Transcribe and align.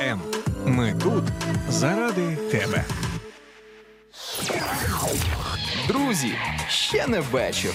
М. 0.00 0.20
Ми 0.64 0.94
тут 1.02 1.24
заради 1.68 2.36
тебе. 2.36 2.84
Друзі, 5.88 6.34
ще 6.68 7.06
не 7.06 7.20
вечір. 7.20 7.70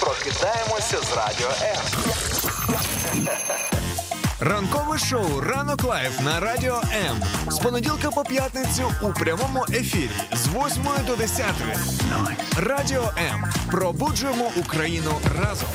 Прокидаємося 0.00 0.96
з 1.02 1.16
радіо 1.16 1.48
М. 1.62 2.06
Ранкове 4.40 4.98
шоу 4.98 5.40
Ранок 5.40 5.84
Live 5.84 6.20
на 6.20 6.40
радіо 6.40 6.82
М. 7.10 7.22
З 7.48 7.58
понеділка 7.58 8.10
по 8.10 8.24
п'ятницю 8.24 8.92
у 9.02 9.12
прямому 9.12 9.64
ефірі 9.70 10.10
з 10.32 10.48
8 10.48 10.82
до 11.06 11.16
10. 11.16 11.44
Радіо 12.56 13.12
М. 13.32 13.44
Пробуджуємо 13.70 14.50
Україну 14.56 15.12
разом. 15.42 15.68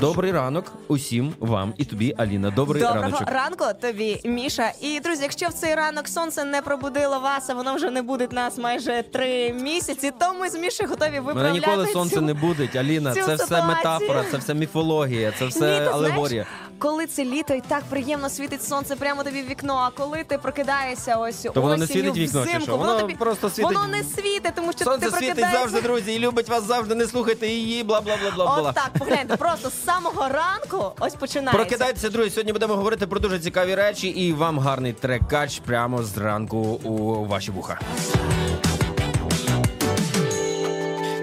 Добрий 0.00 0.32
ранок 0.32 0.72
усім 0.88 1.34
вам 1.40 1.74
і 1.78 1.84
тобі, 1.84 2.14
Аліна. 2.18 2.50
Добрий 2.50 2.82
Доброго 2.82 3.02
раночок. 3.02 3.30
ранку 3.30 3.64
тобі, 3.80 4.20
Міша. 4.24 4.72
І 4.80 5.00
друзі, 5.00 5.22
якщо 5.22 5.48
в 5.48 5.52
цей 5.52 5.74
ранок 5.74 6.08
сонце 6.08 6.44
не 6.44 6.62
пробудило 6.62 7.20
вас, 7.20 7.50
а 7.50 7.54
воно 7.54 7.74
вже 7.74 7.90
не 7.90 8.02
буде 8.02 8.28
нас 8.30 8.58
майже 8.58 9.04
три 9.12 9.52
місяці, 9.52 10.12
то 10.20 10.34
ми 10.40 10.50
з 10.50 10.54
Мішою 10.54 10.90
готові 10.90 11.10
Мене 11.10 11.20
виправляти 11.20 11.58
ніколи 11.58 11.86
цю... 11.86 11.92
сонце 11.92 12.20
не 12.20 12.34
буде, 12.34 12.68
Аліна. 12.74 13.14
цю 13.14 13.20
Це 13.22 13.34
все 13.34 13.62
метафора, 13.62 14.24
це 14.30 14.36
все 14.36 14.54
міфологія, 14.54 15.32
це 15.38 15.46
все 15.46 15.80
Ні, 15.80 15.86
алегорія. 15.86 16.46
Знаєш, 16.46 16.48
коли 16.78 17.06
це 17.06 17.24
літо 17.24 17.54
і 17.54 17.60
так 17.60 17.82
приємно 17.90 18.28
світить 18.30 18.64
сонце 18.64 18.96
прямо 18.96 19.24
тобі 19.24 19.42
в 19.42 19.46
вікно, 19.46 19.74
а 19.76 19.90
коли 20.00 20.24
ти 20.24 20.38
прокидаєшся 20.38 21.16
ось 21.16 21.36
То 21.54 21.60
воно 21.62 21.76
не 21.76 21.84
осінню, 21.84 22.02
світить 22.02 22.16
вікно, 22.16 22.40
чи 22.42 22.48
взимку, 22.48 22.64
що? 22.64 22.76
воно, 22.76 22.86
Воно 22.92 23.00
тобі 23.00 23.14
просто 23.14 23.50
світить. 23.50 23.76
Воно 23.76 23.86
не 23.88 24.02
світить, 24.04 24.52
тому 24.56 24.72
що 24.72 24.84
Сонце 24.84 25.06
ти 25.06 25.12
світить 25.12 25.26
прокидаєшся. 25.28 25.58
завжди, 25.60 25.80
друзі, 25.80 26.12
і 26.14 26.18
любить 26.18 26.48
вас 26.48 26.64
завжди. 26.64 26.94
Не 26.94 27.06
слухайте 27.06 27.46
її, 27.46 27.84
бла 27.84 28.00
бла 28.00 28.16
бла 28.16 28.30
бла 28.30 28.44
бла. 28.60 28.68
От 28.68 28.74
так, 28.74 28.90
погляньте, 28.98 29.36
просто 29.36 29.68
з 29.70 29.84
самого 29.84 30.28
ранку 30.28 30.92
ось 31.00 31.14
починається. 31.14 31.58
Прокидайтеся, 31.58 32.10
друзі. 32.10 32.30
Сьогодні 32.30 32.52
будемо 32.52 32.74
говорити 32.76 33.06
про 33.06 33.20
дуже 33.20 33.38
цікаві 33.38 33.74
речі, 33.74 34.08
і 34.08 34.32
вам 34.32 34.58
гарний 34.58 34.92
трекач 34.92 35.58
прямо 35.66 36.02
зранку 36.02 36.58
у 36.84 37.24
ваші 37.24 37.50
вуха. 37.50 37.80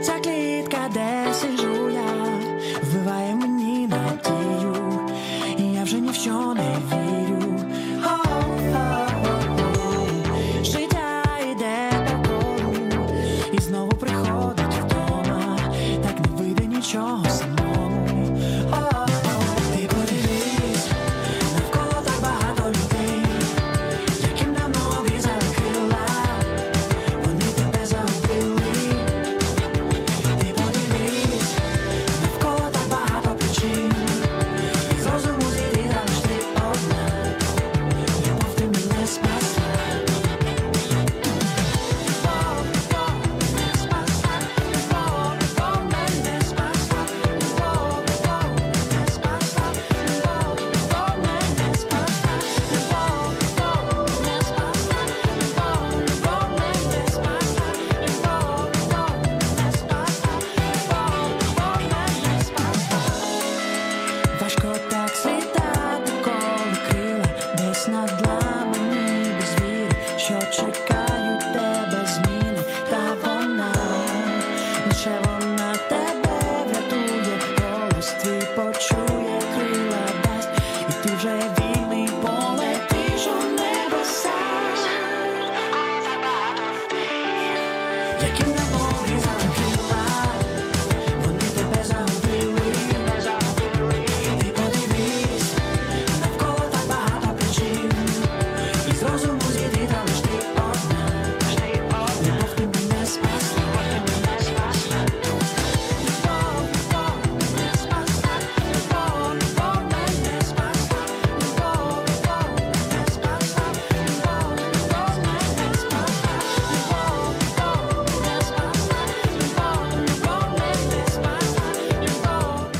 Ця 0.04 0.14
клітка, 0.24 0.90
де 0.94 1.34
сижу 1.34 1.81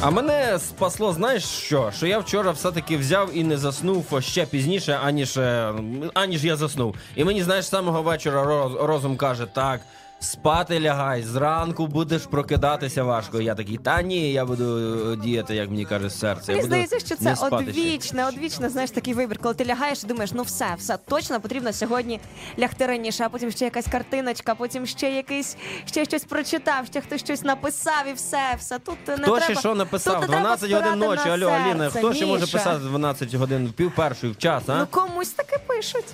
А 0.04 0.10
мене 0.12 0.60
спасло, 0.60 1.14
знаєш 1.14 1.44
що? 1.44 1.92
Що 1.96 2.08
я 2.08 2.20
вчора 2.20 2.52
все-таки 2.52 2.98
взяв 2.98 3.30
і 3.34 3.44
не 3.44 3.58
заснув 3.58 4.06
ще 4.20 4.46
пізніше, 4.46 5.00
аніж, 5.04 5.38
е, 5.38 5.74
аніж 6.14 6.46
я 6.46 6.56
заснув. 6.56 6.96
І 7.16 7.24
мені, 7.24 7.44
знаєш, 7.44 7.66
самого 7.68 8.02
вечора 8.02 8.44
роз- 8.44 8.86
розум 8.86 9.18
каже, 9.18 9.46
так. 9.54 9.82
Спати 10.24 10.80
лягай, 10.82 11.24
зранку 11.24 11.88
будеш 11.88 12.22
прокидатися 12.26 13.04
важко. 13.04 13.42
Я 13.42 13.56
такий, 13.56 13.78
та 13.78 14.02
ні, 14.02 14.32
я 14.32 14.46
буду 14.46 14.78
е, 15.12 15.16
діяти, 15.16 15.56
як 15.56 15.70
мені 15.70 15.86
каже 15.86 16.10
серце. 16.10 16.52
Мені 16.52 16.64
здається, 16.64 17.00
що 17.00 17.16
це 17.16 17.36
одвічне, 17.52 18.28
одвічне, 18.28 18.70
знаєш, 18.70 18.92
такий 18.92 19.14
вибір, 19.14 19.38
коли 19.38 19.54
ти 19.54 19.66
лягаєш 19.66 20.04
і 20.04 20.08
думаєш, 20.08 20.32
ну 20.34 20.44
все, 20.44 20.66
все 20.78 20.98
точно 21.08 21.40
потрібно 21.42 21.74
сьогодні 21.74 22.20
лягти 22.60 22.86
раніше, 22.86 23.24
а 23.24 23.30
потім 23.30 23.52
ще 23.52 23.66
якась 23.66 23.88
картиночка, 23.88 24.56
потім 24.56 24.86
ще 24.86 25.10
якийсь, 25.12 25.58
ще 25.86 26.06
щось 26.06 26.24
прочитав, 26.24 26.86
ще 26.86 27.02
хтось 27.02 27.22
щось 27.22 27.44
написав 27.44 28.08
і 28.10 28.14
все, 28.14 28.56
все. 28.60 28.80
Тут 28.80 29.08
не 29.08 29.14
Хто 29.14 29.38
треба, 29.38 29.40
ще 29.42 29.56
що 29.56 29.76
написав? 29.76 30.20
треба 30.20 30.28
12 30.28 30.72
годин 30.72 31.00
ночі. 31.00 31.30
Алло, 31.30 31.48
Аліна, 31.48 31.90
хто 31.90 32.14
ще 32.14 32.26
може 32.26 32.48
писати 32.48 32.80
12 32.80 33.34
годин 33.34 33.68
в 33.68 33.72
пів 33.74 33.96
першої 33.96 34.34
в 34.34 34.38
час, 34.38 34.64
а? 34.68 34.80
Ну 34.80 34.88
комусь 34.92 35.30
таке 35.30 35.58
пишуть. 35.58 36.06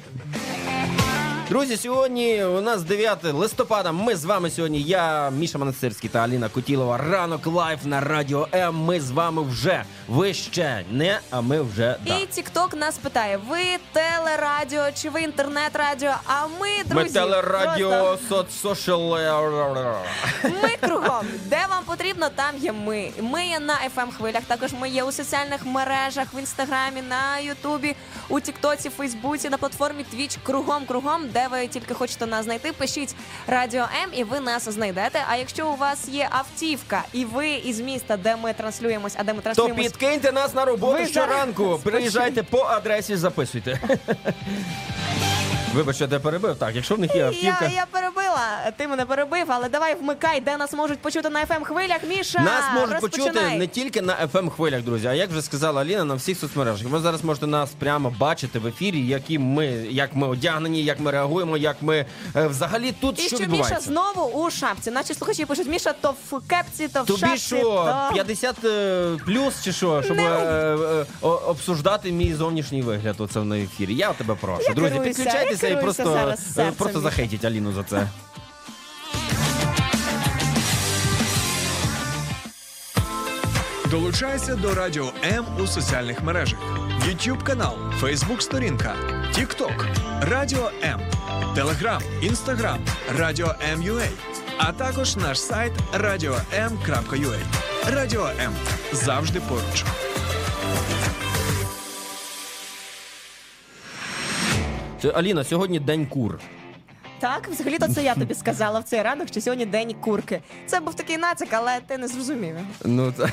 Друзі, 1.49 1.77
сьогодні 1.77 2.43
у 2.45 2.61
нас 2.61 2.81
9 2.83 3.23
листопада. 3.23 3.91
Ми 3.91 4.15
з 4.15 4.25
вами 4.25 4.49
сьогодні. 4.49 4.81
Я 4.81 5.29
Міша 5.29 5.57
Монастирський 5.57 6.09
та 6.09 6.19
Аліна 6.19 6.49
Кутілова. 6.49 6.97
Ранок 6.97 7.47
Live 7.47 7.79
на 7.85 8.01
радіо 8.01 8.47
М. 8.53 8.75
Ми 8.75 8.99
з 9.01 9.11
вами 9.11 9.41
вже. 9.41 9.83
Ви 10.07 10.33
ще 10.33 10.83
не, 10.91 11.19
а 11.31 11.41
ми 11.41 11.61
вже 11.61 11.97
да. 12.07 12.17
І 12.17 12.25
TikTok 12.25 12.73
нас 12.75 12.97
питає: 12.97 13.39
ви 13.49 13.59
телерадіо 13.93 14.83
чи 14.95 15.09
ви 15.09 15.21
інтернет-радіо? 15.21 16.11
А 16.25 16.47
ми, 16.47 16.67
Ми 16.77 16.83
друзі, 16.83 17.13
телерадіо 17.13 17.89
просто- 17.89 18.27
соцсошел. 18.29 18.97
Ми 20.43 20.69
кругом. 20.81 21.25
Де 21.45 21.59
вам 21.69 21.83
потрібно, 21.85 22.29
там 22.35 22.57
є 22.57 22.71
ми. 22.71 23.09
Ми 23.21 23.45
є 23.47 23.59
на 23.59 23.73
fm 23.95 24.11
хвилях. 24.17 24.41
Також 24.47 24.73
ми 24.81 24.89
є 24.89 25.03
у 25.03 25.11
соціальних 25.11 25.65
мережах, 25.65 26.27
в 26.33 26.39
інстаграмі, 26.39 27.01
на 27.09 27.39
Ютубі, 27.39 27.95
у 28.29 28.39
Тіктоці, 28.39 28.89
Фейсбуці, 28.89 29.49
на 29.49 29.57
платформі 29.57 30.05
Twitch. 30.15 30.37
Кругом, 30.43 30.85
кругом, 30.85 31.21
де 31.37 31.47
ви 31.47 31.67
тільки 31.67 31.93
хочете 31.93 32.25
нас 32.25 32.45
знайти, 32.45 32.71
пишіть 32.71 33.15
Радіо 33.47 33.81
М 34.03 34.09
і 34.13 34.23
ви 34.23 34.39
нас 34.39 34.69
знайдете. 34.69 35.19
А 35.29 35.35
якщо 35.35 35.67
у 35.69 35.75
вас 35.75 36.07
є 36.09 36.27
автівка, 36.31 37.03
і 37.13 37.25
ви 37.25 37.49
із 37.49 37.79
міста, 37.79 38.17
де 38.17 38.35
ми 38.35 38.53
транслюємось, 38.53 39.13
а 39.17 39.23
де 39.23 39.33
ми 39.33 39.37
То 39.39 39.43
транслюємось. 39.43 39.83
підкиньте 39.87 40.31
нас 40.31 40.53
на 40.53 40.65
роботу 40.65 40.93
Ви 41.01 41.07
щоранку. 41.07 41.79
Приїжджайте 41.83 42.43
по 42.43 42.59
адресі, 42.59 43.15
записуйте. 43.15 43.79
Вибач, 45.77 46.01
я 46.01 46.07
тебе 46.07 46.19
перебив. 46.19 46.55
Так, 46.55 46.75
якщо 46.75 46.95
в 46.95 46.99
них 46.99 47.15
є 47.15 47.25
автівка. 47.25 47.65
Я, 47.65 47.71
я 47.71 47.85
перебила, 47.91 48.71
ти 48.77 48.87
мене 48.87 49.05
перебив, 49.05 49.45
але 49.47 49.69
давай 49.69 49.95
вмикай, 49.95 50.41
де 50.41 50.57
нас 50.57 50.73
можуть 50.73 50.99
почути 50.99 51.29
на 51.29 51.45
fm 51.45 51.63
хвилях. 51.63 51.97
Міша, 52.09 52.39
Нас 52.39 52.63
можуть 52.73 52.91
розпочинай. 52.91 53.33
почути 53.33 53.57
не 53.57 53.67
тільки 53.67 54.01
на 54.01 54.27
fm 54.33 54.49
хвилях, 54.49 54.81
друзі, 54.81 55.07
а 55.07 55.13
як 55.13 55.29
вже 55.29 55.41
сказала 55.41 55.81
Аліна, 55.81 56.03
на 56.03 56.15
всіх 56.15 56.39
соцмережах. 56.39 56.87
Ви 56.87 56.99
зараз 56.99 57.23
можете 57.23 57.47
нас 57.47 57.69
прямо 57.79 58.13
бачити 58.19 58.59
в 58.59 58.67
ефірі, 58.67 59.07
які 59.07 59.39
ми, 59.39 59.65
як 59.89 60.15
ми 60.15 60.27
одягнені, 60.27 60.83
як 60.83 60.99
ми 60.99 61.11
реагуємо, 61.11 61.57
як 61.57 61.75
ми 61.81 62.05
е, 62.35 62.47
взагалі 62.47 62.91
тут 62.91 63.19
І 63.19 63.27
що 63.27 63.37
що 63.37 63.45
Міша 63.47 63.79
знову 63.79 64.43
у 64.43 64.51
шапці. 64.51 64.91
Наші 64.91 65.13
слухачі 65.13 65.45
пишуть, 65.45 65.67
Міша 65.67 65.93
то 66.01 66.13
в 66.31 66.47
кепці, 66.47 66.87
то 66.87 67.03
в 67.03 67.05
Тобі 67.05 67.19
шапці, 67.19 67.37
що, 67.37 67.61
то... 67.61 68.09
50 68.13 68.65
е, 68.65 69.17
плюс 69.25 69.63
чи 69.63 69.71
що, 69.71 70.03
щоб 70.03 70.17
Не 70.17 70.23
е, 70.23 70.77
е, 70.77 71.05
о- 71.21 71.41
обсуждати 71.47 72.11
мій 72.11 72.33
зовнішній 72.33 72.81
вигляд 72.81 73.15
оце 73.17 73.39
на 73.39 73.59
ефірі. 73.59 73.95
Я 73.95 74.13
тебе 74.13 74.35
прошу. 74.41 74.63
Я 74.67 74.73
Друзі, 74.73 74.91
керуюся, 74.93 75.17
підключайтеся 75.23 75.66
і 75.69 75.81
просто, 75.81 76.35
е, 76.57 76.71
просто 76.77 76.99
захейтіть 76.99 77.45
Аліну 77.45 77.71
за 77.73 77.83
це. 77.83 78.07
Долучайся 83.91 84.55
до 84.55 84.73
Радіо 84.75 85.11
М 85.23 85.45
у 85.63 85.67
соціальних 85.67 86.23
мережах: 86.23 86.59
YouTube 87.07 87.43
канал, 87.43 87.75
Facebook 88.01 88.41
сторінка, 88.41 88.95
TikTok, 89.37 89.85
Радіо 90.21 90.71
М, 90.83 90.99
Telegram, 91.55 92.01
Instagram, 92.23 92.77
Радіо 93.17 93.55
М.Ua, 93.73 94.07
а 94.57 94.71
також 94.71 95.15
наш 95.15 95.41
сайт 95.41 95.73
radio.m.ua. 95.93 97.37
Радіо 97.93 98.27
М 98.39 98.53
завжди 98.93 99.39
поруч. 99.39 99.83
Аліна, 105.05 105.43
сьогодні 105.43 105.79
день 105.79 106.05
кур. 106.05 106.39
Так, 107.19 107.47
взагалі-то 107.47 107.87
це 107.87 108.03
я 108.03 108.15
тобі 108.15 108.33
сказала 108.33 108.79
в 108.79 108.83
цей 108.83 109.01
ранок, 109.01 109.27
що 109.27 109.41
сьогодні 109.41 109.65
день 109.65 109.93
курки. 109.93 110.41
Це 110.65 110.79
був 110.79 110.93
такий 110.93 111.17
нацик, 111.17 111.47
але 111.51 111.79
ти 111.87 111.97
не 111.97 112.07
зрозумів. 112.07 112.55
Ну 112.85 113.11
та... 113.11 113.29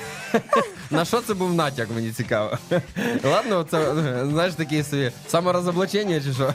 на 0.91 1.05
що 1.05 1.21
це 1.21 1.35
був 1.35 1.55
натяк, 1.55 1.89
мені 1.95 2.13
цікаво. 2.13 2.59
Ладно, 3.25 3.67
це 3.71 3.95
знаєш 4.25 4.55
такі 4.55 4.83
собі 4.83 5.13
саморозоблачення 5.29 6.21
чи 6.21 6.33
що. 6.33 6.55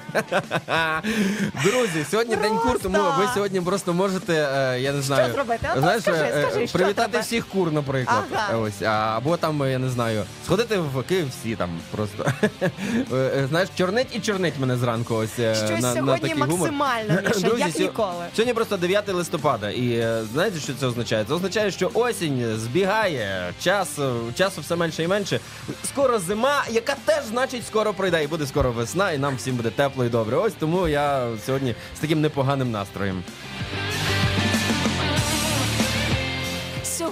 Друзі, 1.63 2.05
сьогодні 2.11 2.35
день 2.35 2.57
кур, 2.57 2.79
тому 2.79 2.99
ви 3.17 3.27
сьогодні 3.33 3.61
просто 3.61 3.93
можете, 3.93 4.33
е, 4.33 4.79
я 4.79 4.91
не 4.91 5.01
знаю, 5.01 5.33
зробити? 5.33 5.69
От 5.75 5.79
знаєш, 5.79 6.01
скажи, 6.01 6.23
е, 6.23 6.45
скажи, 6.49 6.67
що 6.67 6.77
привітати 6.77 7.09
треба? 7.09 7.23
всіх 7.23 7.47
кур, 7.47 7.71
наприклад. 7.71 8.23
Ага. 8.33 8.57
Ось, 8.57 8.81
а, 8.81 9.17
або 9.17 9.37
там, 9.37 9.71
я 9.71 9.79
не 9.79 9.89
знаю, 9.89 10.23
сходити 10.45 10.77
в 10.77 10.97
KFC 10.97 11.57
там 11.57 11.69
просто. 11.91 12.25
Е, 12.61 13.15
е, 13.15 13.47
Знаєш, 13.49 13.69
чорнить 13.77 14.07
і 14.11 14.19
чорнить 14.19 14.53
мене 14.59 14.77
зранку. 14.77 15.15
Ось 15.15 15.39
е, 15.39 15.55
Щось 15.55 15.69
на, 15.69 15.93
на 15.93 15.93
сьогодні 15.93 16.29
такий 16.29 16.41
гумор. 16.41 16.59
максимально, 16.59 17.18
Міша, 17.27 17.39
Друзі, 17.39 17.61
як 17.63 17.71
сьо- 17.71 17.81
ніколи. 17.81 18.25
Сьогодні 18.35 18.53
просто 18.53 18.77
9 18.77 19.13
листопада, 19.13 19.69
і 19.71 19.91
е, 19.93 20.23
знаєте, 20.33 20.59
що 20.59 20.73
це 20.73 20.87
означає? 20.87 21.25
Це 21.27 21.33
означає, 21.33 21.71
що 21.71 21.91
осінь 21.93 22.55
збігає, 22.57 23.53
час, 23.63 23.99
е, 23.99 24.11
часу 24.37 24.61
все 24.61 24.75
менше 24.75 25.03
і 25.03 25.07
менше. 25.07 25.39
Скоро 25.83 26.19
зима, 26.19 26.63
яка 26.71 26.95
теж 27.05 27.23
значить 27.25 27.67
скоро 27.67 27.93
пройде, 27.93 28.23
і 28.23 28.27
буде 28.27 28.45
скоро 28.47 28.71
весна, 28.71 29.11
і 29.11 29.17
нам 29.17 29.35
всім 29.35 29.55
буде 29.55 29.69
тепло 29.69 30.05
і 30.05 30.09
добре. 30.09 30.37
Ось 30.37 30.53
тому 30.59 30.87
я 30.87 31.27
сьогодні 31.45 31.75
з 31.97 31.99
таким 31.99 32.21
непоганим 32.21 32.71
настроєм. 32.71 33.23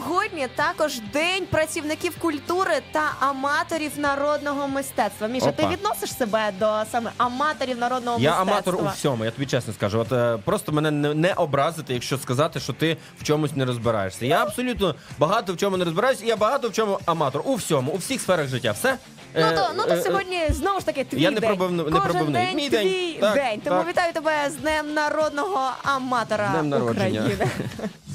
Сьогодні 0.04 0.48
також 0.56 1.00
день 1.14 1.46
працівників 1.52 2.18
культури 2.20 2.72
та 2.92 3.02
аматорів 3.20 3.92
народного 3.98 4.68
мистецтва. 4.68 5.28
Міша, 5.28 5.52
ти 5.52 5.64
Опа. 5.64 5.72
відносиш 5.74 6.18
себе 6.18 6.52
до 6.60 6.84
саме 6.92 7.12
аматорів 7.18 7.78
народного 7.78 8.20
Я 8.20 8.30
мистецтва? 8.30 8.54
аматор 8.54 8.76
у 8.76 8.88
всьому, 8.96 9.26
я 9.26 9.32
тобі 9.32 9.46
чесно 9.46 9.74
скажу. 9.74 10.00
От 10.00 10.12
е, 10.12 10.38
просто 10.46 10.72
мене 10.72 10.92
не, 10.92 11.14
не 11.14 11.34
образити, 11.34 11.94
якщо 11.94 12.18
сказати, 12.18 12.60
що 12.60 12.74
ти 12.74 12.98
в 13.20 13.24
чомусь 13.24 13.56
не 13.56 13.66
розбираєшся. 13.66 14.26
Я 14.26 14.44
абсолютно 14.44 14.96
багато 15.20 15.54
в 15.54 15.58
чому 15.58 15.78
не 15.78 15.86
розбираюся, 15.86 16.26
і 16.26 16.28
я 16.28 16.36
багато 16.36 16.70
в 16.70 16.74
чому 16.74 17.00
аматор. 17.06 17.42
У 17.46 17.56
всьому, 17.56 17.92
у 17.92 17.98
всіх 17.98 18.22
сферах 18.22 18.48
життя. 18.48 18.72
Все. 18.72 18.98
Ну 19.36 19.42
Е, 19.46 19.52
то 19.56 19.70
ну 19.78 19.84
то 19.84 19.94
е, 19.94 20.02
сьогодні 20.02 20.48
знову 20.50 20.80
ж 20.80 20.86
таки 20.86 21.04
твій 21.04 21.22
я 21.22 21.32
не 21.32 21.40
день. 21.40 21.50
пробивну- 21.50 21.72
не 21.90 22.00
Кожен 22.00 22.02
пробивний. 22.02 22.46
день 22.46 22.56
Мій 22.56 22.70
день. 22.70 22.88
твій 22.88 23.14
Так, 23.22 23.34
день. 23.36 23.62
Тому 23.64 23.80
так. 23.80 23.90
вітаю 23.90 24.14
тебе 24.14 24.50
з 24.50 24.56
днем 24.56 24.94
народного 24.94 25.72
аматора 25.84 26.48
Днем 26.54 26.70
народження. 26.70 27.22
України. 27.22 27.48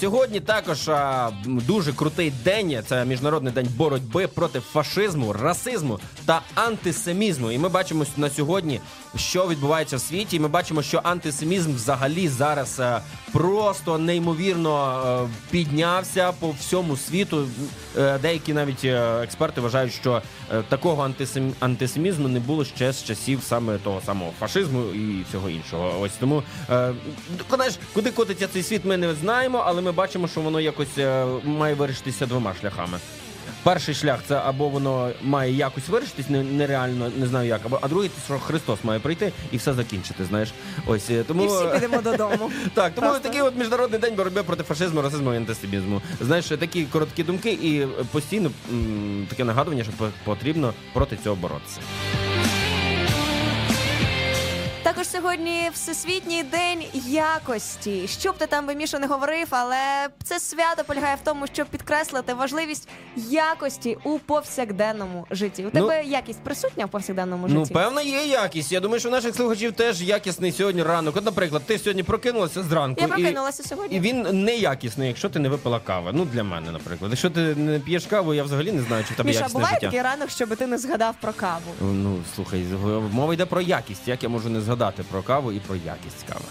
Сьогодні 0.00 0.40
також 0.40 0.90
дуже 1.44 1.92
крутий 1.92 2.32
день. 2.44 2.82
Це 2.86 3.04
міжнародний 3.04 3.52
день 3.52 3.68
боротьби 3.76 4.26
проти 4.26 4.60
фашизму, 4.60 5.32
расизму 5.32 5.98
та 6.26 6.40
антисемізму. 6.54 7.50
І 7.50 7.58
ми 7.58 7.68
бачимо 7.68 8.06
на 8.16 8.30
сьогодні, 8.30 8.80
що 9.16 9.48
відбувається 9.48 9.96
в 9.96 10.00
світі. 10.00 10.36
І 10.36 10.40
ми 10.40 10.48
бачимо, 10.48 10.82
що 10.82 11.00
антисемізм 11.04 11.74
взагалі 11.74 12.28
зараз 12.28 12.80
е, 12.80 13.00
просто 13.32 13.98
неймовірно 13.98 15.02
е, 15.24 15.28
піднявся 15.50 16.32
по 16.32 16.50
всьому 16.50 16.96
світу. 16.96 17.48
Е, 17.98 18.18
Деякі 18.18 18.52
навіть 18.52 18.84
експерти 18.84 19.60
вважають, 19.60 19.92
що 19.92 20.22
такого 20.68 21.02
антисем... 21.02 21.52
антисемізму 21.60 22.28
не 22.28 22.40
було 22.40 22.64
ще 22.64 22.92
з 22.92 23.04
часів 23.04 23.42
саме 23.42 23.78
того 23.78 24.00
самого 24.06 24.32
фашизму 24.40 24.80
і 24.82 25.24
всього 25.28 25.50
іншого. 25.50 26.00
Ось 26.00 26.12
тому 26.20 26.42
е, 26.70 26.92
знаєш, 27.54 27.74
куди 27.94 28.10
котиться 28.10 28.48
цей 28.52 28.62
світ, 28.62 28.84
ми 28.84 28.96
не 28.96 29.14
знаємо, 29.14 29.62
але 29.66 29.82
ми 29.82 29.92
бачимо, 29.92 30.28
що 30.28 30.40
воно 30.40 30.60
якось 30.60 30.96
має 31.44 31.74
вирішитися 31.74 32.26
двома 32.26 32.54
шляхами. 32.60 32.98
Перший 33.62 33.94
шлях 33.94 34.20
це 34.28 34.34
або 34.44 34.68
воно 34.68 35.10
має 35.22 35.52
якось 35.52 35.88
вирішитись, 35.88 36.26
нереально 36.30 37.10
не 37.16 37.26
знаю 37.26 37.48
як, 37.48 37.60
або 37.64 37.78
а 37.82 37.88
другий 37.88 38.08
це 38.08 38.14
що 38.24 38.38
Христос 38.38 38.84
має 38.84 39.00
прийти 39.00 39.32
і 39.52 39.56
все 39.56 39.72
закінчити. 39.74 40.24
Знаєш, 40.24 40.48
ось 40.86 41.10
е, 41.10 41.24
тому 41.26 41.44
І 41.44 41.46
всі 41.46 41.64
підемо 41.74 42.02
додому. 42.10 42.50
так, 42.74 42.94
тому 42.94 43.18
такий 43.18 43.42
от 43.42 43.56
міжнародний 43.56 44.00
день 44.00 44.14
боротьби 44.14 44.42
проти 44.42 44.62
фашизму, 44.62 45.02
расизму 45.02 45.34
і 45.34 45.36
антисемізму. 45.36 46.02
Знаєш, 46.20 46.44
такі 46.46 46.84
короткі 46.84 47.22
думки 47.22 47.52
і 47.52 47.86
постійно 48.12 48.50
таке 49.28 49.44
нагадування, 49.44 49.84
що 49.84 49.92
по- 49.92 50.08
потрібно 50.24 50.72
проти 50.92 51.16
цього 51.24 51.36
боротися. 51.36 51.80
Також 54.90 55.08
сьогодні 55.08 55.70
всесвітній 55.74 56.42
день 56.42 56.82
якості. 57.06 58.08
Що 58.08 58.32
б 58.32 58.38
ти 58.38 58.46
там 58.46 58.66
би 58.66 58.74
Міша 58.74 58.98
не 58.98 59.06
говорив, 59.06 59.46
але 59.50 60.08
це 60.24 60.40
свято 60.40 60.84
полягає 60.86 61.14
в 61.14 61.18
тому, 61.24 61.46
щоб 61.52 61.66
підкреслити 61.66 62.34
важливість 62.34 62.88
якості 63.16 63.98
у 64.04 64.18
повсякденному 64.18 65.26
житті. 65.30 65.62
У 65.62 65.70
Ну, 65.72 65.80
тебе 65.80 66.04
якість 66.04 66.40
присутня 66.40 66.86
в 66.86 66.88
повсякденному 66.88 67.48
житті? 67.48 67.60
Ну, 67.60 67.66
певно, 67.74 68.00
є 68.00 68.24
якість. 68.26 68.72
Я 68.72 68.80
думаю, 68.80 69.00
що 69.00 69.08
у 69.08 69.12
наших 69.12 69.34
слухачів 69.34 69.72
теж 69.72 70.02
якісний 70.02 70.52
сьогодні 70.52 70.82
ранок. 70.82 71.16
От, 71.16 71.24
наприклад, 71.24 71.62
ти 71.66 71.78
сьогодні 71.78 72.02
прокинулася 72.02 72.62
зранку. 72.62 73.00
Я 73.00 73.06
і- 73.06 73.10
прокинулася 73.10 73.62
сьогодні. 73.62 73.96
І 73.96 74.00
він 74.00 74.44
неякісний, 74.44 75.08
якщо 75.08 75.28
ти 75.28 75.38
не 75.38 75.48
випила 75.48 75.80
кави. 75.80 76.10
Ну, 76.14 76.24
для 76.24 76.44
мене, 76.44 76.70
наприклад. 76.70 77.10
Якщо 77.10 77.30
ти 77.30 77.40
не 77.40 77.78
п'єш 77.80 78.06
каву, 78.06 78.34
я 78.34 78.42
взагалі 78.44 78.72
не 78.72 78.82
знаю, 78.82 79.04
чи 79.08 79.14
в 79.14 79.16
тебе 79.16 79.26
Міша, 79.26 79.38
якісне 79.38 79.58
буває 79.58 79.74
життя. 79.74 79.86
такий 79.86 80.02
ранок, 80.02 80.30
щоб 80.30 80.56
ти 80.56 80.66
не 80.66 80.78
згадав 80.78 81.14
про 81.20 81.32
каву. 81.32 81.74
Ну, 81.80 82.18
слухай, 82.34 82.64
мова 83.12 83.34
йде 83.34 83.46
про 83.46 83.60
якість. 83.60 84.08
Як 84.08 84.22
я 84.22 84.28
можу 84.28 84.48
не 84.48 84.60
згадати 84.60 84.79
про 85.10 85.22
каву 85.22 85.52
і 85.52 85.60
про 85.60 85.76
якість 85.76 86.26
кави? 86.28 86.44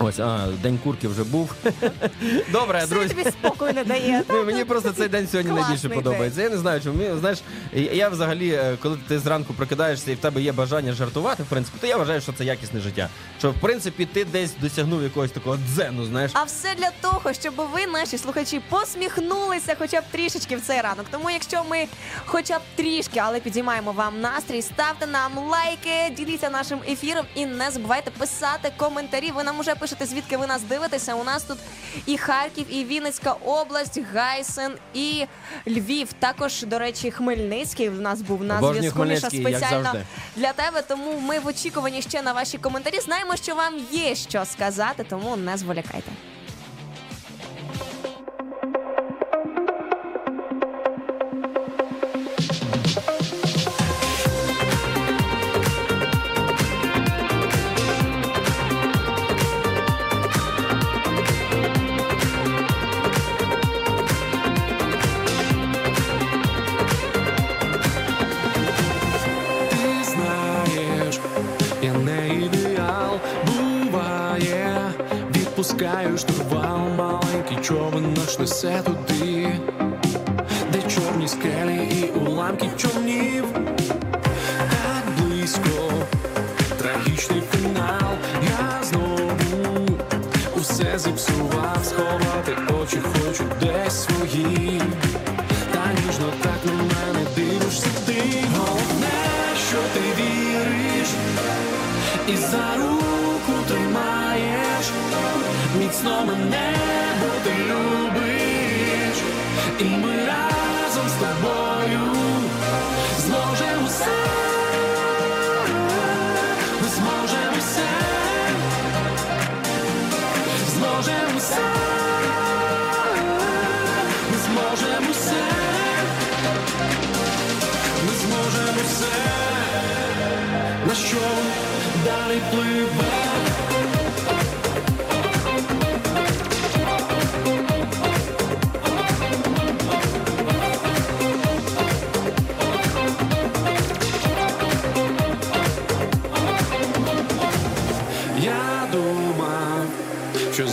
Ось, 0.00 0.18
а, 0.18 0.46
день 0.62 0.78
курки 0.84 1.08
вже 1.08 1.24
був. 1.24 1.54
Добре, 2.52 2.78
Все 2.78 2.86
друзі. 2.88 3.08
тобі 3.08 3.30
спокою 3.30 3.72
не 3.72 3.84
дає. 3.84 4.22
Ну, 4.28 4.44
мені 4.44 4.64
просто 4.64 4.92
цей 4.92 5.08
день 5.08 5.28
сьогодні 5.28 5.52
Класний 5.52 5.68
найбільше 5.76 5.88
подобається. 6.02 6.42
Я 6.42 6.48
не 6.50 6.58
знаю, 6.58 6.80
чому. 6.80 6.98
Мені, 7.02 7.20
Знаєш, 7.20 7.38
я- 7.72 7.92
я 7.92 8.08
взагалі, 8.08 8.50
е, 8.50 8.76
коли 8.82 8.98
ти 9.08 9.18
зранку 9.18 9.54
прокидаєшся 9.54 10.10
і 10.10 10.14
в 10.14 10.18
тебе 10.18 10.40
є 10.42 10.52
бажання 10.52 10.92
жартувати, 10.92 11.42
в 11.42 11.46
принципі, 11.46 11.78
то 11.80 11.86
я 11.86 11.96
вважаю, 11.96 12.20
що 12.20 12.32
це 12.32 12.44
якісне 12.44 12.80
життя. 12.80 13.08
Що 13.38 13.50
в 13.50 13.54
принципі 13.54 14.06
ти 14.06 14.24
десь 14.24 14.52
досягнув 14.60 15.02
якогось 15.02 15.30
такого 15.30 15.56
дзену, 15.74 16.04
знаєш. 16.04 16.30
А 16.34 16.42
все 16.44 16.68
для 16.78 16.90
того, 17.00 17.32
щоб 17.32 17.54
ви, 17.72 17.86
наші 17.86 18.18
слухачі, 18.18 18.60
посміхнулися 18.68 19.76
хоча 19.78 20.00
б 20.00 20.04
трішечки 20.10 20.56
в 20.56 20.60
цей 20.60 20.80
ранок. 20.80 21.06
Тому, 21.10 21.30
якщо 21.30 21.64
ми 21.70 21.86
хоча 22.26 22.58
б 22.58 22.62
трішки, 22.76 23.20
але 23.20 23.40
підіймаємо 23.40 23.92
вам 23.92 24.20
настрій, 24.20 24.62
ставте 24.62 25.06
нам 25.06 25.32
лайки, 25.38 26.14
діліться 26.16 26.50
нашим 26.50 26.78
ефіром 26.88 27.24
і 27.34 27.46
не 27.46 27.70
забувайте 27.70 28.10
писати 28.10 28.72
коментарі. 28.76 29.32
Ви 29.36 29.44
нам 29.44 29.58
уже 29.60 29.74
пишете, 29.74 29.87
звідки 30.00 30.36
ви 30.36 30.46
нас 30.46 30.62
дивитеся. 30.62 31.14
У 31.14 31.24
нас 31.24 31.42
тут 31.42 31.58
і 32.06 32.18
Харків, 32.18 32.66
і 32.74 32.84
Вінницька 32.84 33.32
область, 33.32 34.00
Гайсен, 34.14 34.72
і 34.94 35.26
Львів. 35.66 36.12
Також, 36.12 36.62
до 36.62 36.78
речі, 36.78 37.10
Хмельницький 37.10 37.88
в 37.88 38.00
нас 38.00 38.22
був 38.22 38.44
на 38.44 38.58
Обожнюю 38.58 38.78
зв'язку. 38.78 39.04
Міша 39.04 39.28
Хмельницький, 39.28 39.52
як 39.52 39.60
спеціально 39.60 39.84
завжди. 39.84 40.04
для 40.36 40.52
тебе. 40.52 40.82
Тому 40.82 41.20
ми 41.20 41.38
в 41.38 41.46
очікуванні 41.46 42.02
ще 42.02 42.22
на 42.22 42.32
ваші 42.32 42.58
коментарі. 42.58 43.00
Знаємо, 43.00 43.36
що 43.36 43.54
вам 43.54 43.74
є 43.92 44.14
що 44.14 44.44
сказати, 44.44 45.06
тому 45.08 45.36
не 45.36 45.56
зволікайте. 45.56 46.10
Відпускаю 75.78 76.18
штурвал, 76.18 76.88
маленький 76.96 77.56
човен 77.62 78.14
наш 78.14 78.38
несе 78.38 78.82
туди, 78.84 79.37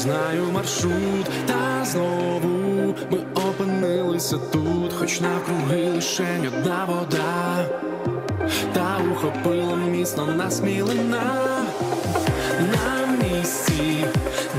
знаю 0.06 0.52
маршрут, 0.52 1.30
та 1.48 1.86
знову 1.86 2.96
ми 3.12 3.18
опинилися 3.36 4.38
тут, 4.38 4.94
хоч 5.00 5.22
навкруги 5.22 5.90
лишень 5.90 6.48
одна 6.48 6.86
вода, 6.86 7.66
та 8.74 8.98
ухопила 9.12 9.76
міцно 9.76 10.26
нас 10.26 10.62
мілина 10.62 11.24
на 12.60 13.08
місці, 13.08 14.06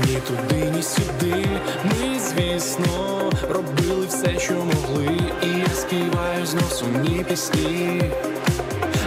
ні 0.05 0.17
туди, 0.27 0.71
ні 0.75 0.83
сюди. 0.83 1.45
Ми, 1.83 2.19
звісно, 2.19 3.31
робили 3.49 4.05
все, 4.07 4.39
що 4.39 4.53
могли, 4.53 5.19
і 5.43 5.47
я 5.47 5.75
співаю 5.75 6.45
знов 6.45 6.71
сумні 6.71 7.25
пісні. 7.29 8.01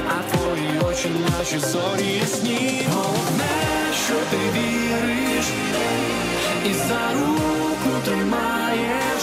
А 0.09 0.37
твої 0.37 0.91
очі 0.91 1.09
наші 1.31 1.59
зорі 1.59 2.19
ясні. 2.21 2.83
Головне, 2.93 3.45
що 4.07 4.15
ти 4.31 4.37
віриш, 4.59 5.47
і 6.67 6.73
за 6.73 7.21
руку 7.21 7.91
тримаєш, 8.05 9.23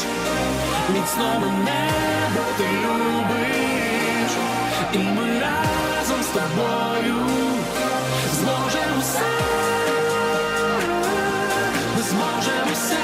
міцно 0.94 1.40
мене, 1.40 1.90
бо 2.36 2.42
ти 2.58 2.64
любиш, 2.64 3.67
і 4.94 4.98
ми 4.98 5.40
разом 5.40 6.24
з 6.24 6.28
тобою 6.28 7.16
зможемо 8.34 9.00
все, 9.02 9.30
ми 11.96 12.02
зможемо 12.04 12.72
все, 12.74 13.04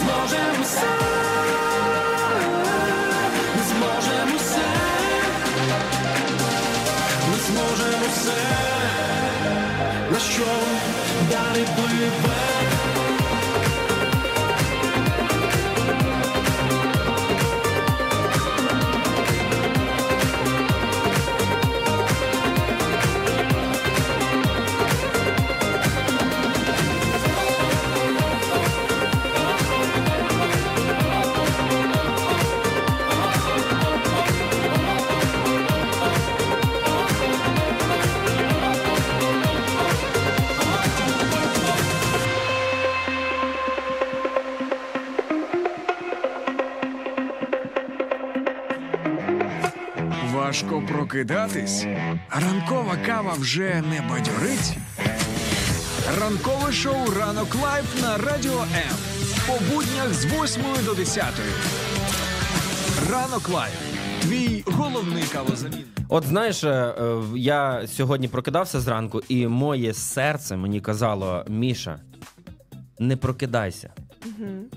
зможемо 0.00 0.62
все. 0.62 0.88
Ми 3.56 3.64
зможемо 3.64 4.36
все, 4.38 4.68
ми 7.30 7.38
зможемо 7.46 8.06
все, 8.12 8.40
на 10.12 10.18
що 10.18 10.46
далі 11.30 11.66
пливе. 11.76 12.27
Прокидатись. 51.18 51.84
Ранкова 52.30 52.96
кава 53.06 53.34
вже 53.38 53.82
не 53.82 54.00
бадьорить. 54.08 54.76
Ранкове 56.20 56.72
шоу 56.72 57.10
Ранок 57.20 57.54
Live 57.62 58.02
на 58.02 58.16
Радіо 58.16 58.60
М. 58.60 58.96
По 59.46 59.74
буднях 59.74 60.14
з 60.14 60.24
8 60.24 60.62
до 60.84 60.94
10. 60.94 61.24
Ранок 63.10 63.48
Live. 63.48 63.74
Твій 64.22 64.64
головний 64.66 65.22
кавозамін. 65.22 65.84
От 66.08 66.24
знаєш, 66.24 66.64
е, 66.64 66.68
е, 66.68 67.22
я 67.36 67.86
сьогодні 67.86 68.28
прокидався 68.28 68.80
зранку, 68.80 69.22
і 69.28 69.46
моє 69.46 69.94
серце 69.94 70.56
мені 70.56 70.80
казало: 70.80 71.44
Міша, 71.48 72.00
не 72.98 73.16
прокидайся. 73.16 73.90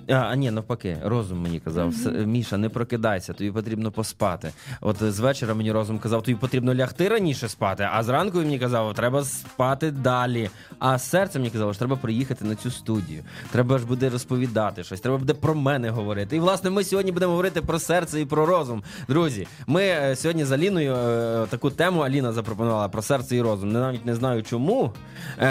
А, 0.09 0.13
а 0.13 0.35
ні, 0.35 0.51
навпаки, 0.51 0.97
розум 1.05 1.41
мені 1.41 1.59
казав, 1.59 1.93
«С- 1.93 2.11
Міша, 2.25 2.57
не 2.57 2.69
прокидайся, 2.69 3.33
тобі 3.33 3.51
потрібно 3.51 3.91
поспати. 3.91 4.51
От 4.81 5.01
е, 5.01 5.11
з 5.11 5.19
вечора 5.19 5.53
мені 5.53 5.71
розум 5.71 5.99
казав, 5.99 6.23
тобі 6.23 6.37
потрібно 6.37 6.75
лягти 6.75 7.09
раніше 7.09 7.49
спати, 7.49 7.87
а 7.93 8.03
зранку 8.03 8.37
він 8.39 8.45
мені 8.45 8.59
казав, 8.59 8.93
треба 8.93 9.23
спати 9.23 9.91
далі. 9.91 10.49
А 10.79 10.99
серце 10.99 11.39
мені 11.39 11.51
казало, 11.51 11.73
що 11.73 11.79
треба 11.79 11.95
приїхати 11.95 12.45
на 12.45 12.55
цю 12.55 12.71
студію. 12.71 13.23
Треба 13.51 13.77
ж 13.77 13.85
буде 13.85 14.09
розповідати 14.09 14.83
щось, 14.83 15.01
треба 15.01 15.17
буде 15.17 15.33
про 15.33 15.55
мене 15.55 15.89
говорити. 15.89 16.35
І 16.35 16.39
власне 16.39 16.69
ми 16.69 16.83
сьогодні 16.83 17.11
будемо 17.11 17.31
говорити 17.31 17.61
про 17.61 17.79
серце 17.79 18.21
і 18.21 18.25
про 18.25 18.45
розум. 18.45 18.83
Друзі, 19.07 19.47
ми 19.67 19.83
е, 19.83 20.15
сьогодні 20.15 20.45
з 20.45 20.51
Аліною 20.51 20.95
е, 20.95 21.45
таку 21.49 21.69
тему 21.69 21.99
Аліна 22.01 22.31
запропонувала 22.33 22.89
про 22.89 23.01
серце 23.01 23.35
і 23.35 23.41
розум. 23.41 23.71
Не 23.71 23.79
навіть 23.79 24.05
не 24.05 24.15
знаю 24.15 24.43
чому. 24.43 24.93
Е, 25.39 25.47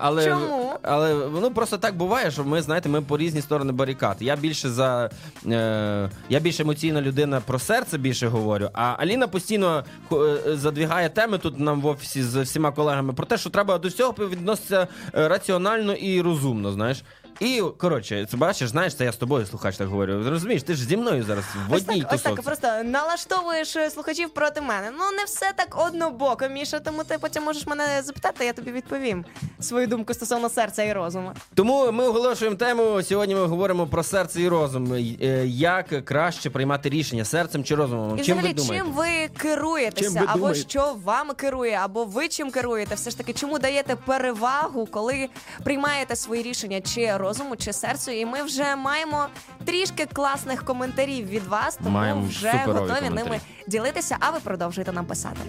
але, 0.00 0.24
Чому? 0.24 0.72
але 0.82 1.14
ну 1.40 1.50
просто 1.50 1.78
так 1.78 1.96
буває, 2.02 2.30
що 2.30 2.44
ми 2.44 2.62
знаєте, 2.62 2.88
ми 2.88 3.02
по 3.02 3.18
різні 3.18 3.42
сторони 3.42 3.72
барикад. 3.72 4.16
Я 4.20 4.36
більше 4.36 4.70
за 4.70 5.10
е, 5.46 6.10
я 6.28 6.40
більш 6.40 6.60
емоційна 6.60 7.02
людина 7.02 7.40
про 7.40 7.58
серце 7.58 7.98
більше 7.98 8.26
говорю. 8.28 8.68
А 8.72 8.94
Аліна 8.98 9.28
постійно 9.28 9.84
е, 10.12 10.16
задвігає 10.56 11.08
теми 11.08 11.38
тут 11.38 11.60
нам 11.60 11.80
в 11.80 11.86
офісі 11.86 12.22
з 12.22 12.42
всіма 12.42 12.72
колегами 12.72 13.12
про 13.12 13.26
те, 13.26 13.38
що 13.38 13.50
треба 13.50 13.78
до 13.78 13.88
всього 13.88 14.14
відноситися 14.18 14.88
е, 15.14 15.28
раціонально 15.28 15.94
і 15.94 16.20
розумно. 16.20 16.72
Знаєш. 16.72 17.02
І 17.40 17.62
коротше, 17.78 18.26
це 18.30 18.36
бачиш, 18.36 18.68
знаєш, 18.68 18.94
це 18.96 19.04
я 19.04 19.12
з 19.12 19.16
тобою 19.16 19.46
слухач 19.46 19.76
так 19.76 19.88
говорю. 19.88 20.30
Розумієш, 20.30 20.62
ти 20.62 20.74
ж 20.74 20.84
зі 20.84 20.96
мною 20.96 21.22
зараз 21.24 21.44
в 21.68 21.72
Ось 21.72 21.82
одній 21.82 22.02
так, 22.02 22.12
ось 22.12 22.22
так, 22.22 22.34
тусовці. 22.36 22.42
просто 22.46 22.84
налаштовуєш 22.90 23.76
е, 23.76 23.90
слухачів 23.90 24.30
проти 24.30 24.60
мене. 24.60 24.90
Ну 24.98 25.10
не 25.18 25.24
все 25.24 25.52
так 25.56 25.86
однобоко, 25.86 26.48
Міша, 26.48 26.80
тому 26.80 27.04
ти 27.04 27.18
потім 27.20 27.42
можеш 27.44 27.66
мене 27.66 28.02
запитати, 28.04 28.44
я 28.44 28.52
тобі 28.52 28.72
відповім 28.72 29.24
свою 29.60 29.86
думку 29.86 30.14
стосовно 30.14 30.48
серця 30.48 30.82
і 30.82 30.92
розуму. 30.92 31.32
Тому 31.54 31.92
ми 31.92 32.04
оголошуємо 32.08 32.56
тему. 32.56 33.02
Сьогодні 33.02 33.34
ми 33.34 33.44
говоримо 33.46 33.86
про 33.86 34.02
серце 34.02 34.42
і 34.42 34.48
розум. 34.48 34.92
Е, 34.94 35.46
Як 35.46 36.04
краще 36.04 36.50
приймати 36.50 36.88
рішення 36.88 37.24
серцем 37.24 37.64
чи 37.64 37.74
розумом? 37.74 38.18
І 38.18 38.22
чим 38.22 38.38
взагалі, 38.38 38.54
ви 38.54 38.62
думаєте? 38.62 38.84
чим 38.86 38.94
ви 38.94 39.28
керуєтеся, 39.38 40.10
Чим 40.10 40.20
ви 40.20 40.26
або 40.28 40.38
думаєте? 40.38 40.60
що 40.70 40.96
вами 41.04 41.34
керує, 41.34 41.78
або 41.82 42.04
ви 42.04 42.28
чим 42.28 42.50
керуєте? 42.50 42.94
Все 42.94 43.10
ж 43.10 43.18
таки, 43.18 43.32
чому 43.32 43.58
даєте 43.58 43.96
перевагу, 43.96 44.86
коли 44.86 45.28
приймаєте 45.64 46.16
свої 46.16 46.42
рішення 46.42 46.80
чи 46.80 47.16
розуму, 47.22 47.56
чи 47.56 47.72
серцю? 47.72 48.10
І 48.10 48.26
ми 48.26 48.42
вже 48.42 48.76
маємо 48.76 49.26
трішки 49.64 50.06
класних 50.12 50.64
коментарів 50.64 51.28
від 51.28 51.46
вас, 51.46 51.76
тому 51.76 51.90
Маємо 51.90 52.26
вже 52.28 52.52
суперові 52.52 52.72
готові 52.72 52.88
коментарі. 53.08 53.24
ними 53.24 53.40
ділитися. 53.66 54.16
А 54.20 54.30
ви 54.30 54.40
продовжуєте 54.40 54.92
нам 54.92 55.04
писати. 55.06 55.40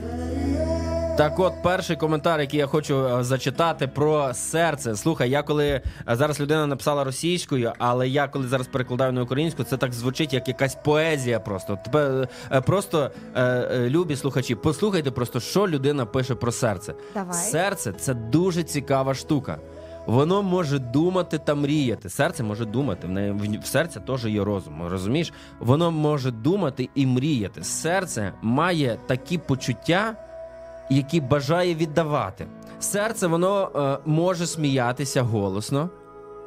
Так, 1.18 1.40
от 1.40 1.54
перший 1.64 1.96
коментар, 1.96 2.42
який 2.42 2.60
я 2.60 2.68
хочу 2.68 3.06
е, 3.08 3.24
зачитати 3.24 3.88
про 3.88 4.34
серце. 4.34 4.96
Слухай, 4.96 5.30
я 5.30 5.44
коли 5.44 5.68
е, 5.68 5.82
зараз 6.08 6.40
людина 6.40 6.68
написала 6.68 7.04
російською, 7.04 7.74
але 7.78 8.08
я 8.08 8.28
коли 8.28 8.48
зараз 8.48 8.68
перекладаю 8.68 9.12
на 9.12 9.22
українську, 9.22 9.64
це 9.64 9.78
так 9.78 9.94
звучить 9.94 10.34
як 10.34 10.48
якась 10.48 10.76
поезія. 10.76 11.40
Просто 11.40 11.80
Тебе 11.86 12.28
е, 12.52 12.62
просто 12.62 13.12
е, 13.36 13.42
е, 13.44 13.90
любі 13.90 14.16
слухачі, 14.16 14.56
послухайте 14.56 15.12
просто, 15.12 15.40
що 15.40 15.68
людина 15.68 16.06
пише 16.06 16.36
про 16.36 16.52
серце. 16.52 16.94
Давай. 17.14 17.34
Серце 17.34 17.94
це 17.94 18.14
дуже 18.14 18.64
цікава 18.64 19.14
штука. 19.14 19.58
Воно 20.06 20.44
може 20.44 20.80
думати 20.80 21.38
та 21.38 21.56
мріяти. 21.56 22.10
Серце 22.10 22.44
може 22.44 22.66
думати. 22.66 23.08
В 23.08 23.12
неї 23.12 23.32
в- 23.32 23.66
серця 23.66 24.00
теж 24.00 24.26
є 24.26 24.44
розум. 24.44 24.88
Розумієш? 24.88 25.34
Воно 25.60 25.92
може 25.92 26.32
думати 26.32 26.90
і 26.96 27.06
мріяти. 27.06 27.64
Серце 27.64 28.34
має 28.42 28.98
такі 29.08 29.38
почуття, 29.38 30.16
які 30.90 31.22
бажає 31.22 31.76
віддавати. 31.76 32.48
Серце 32.80 33.28
воно 33.28 33.72
е, 33.76 34.10
може 34.10 34.48
сміятися 34.48 35.22
голосно, 35.22 35.90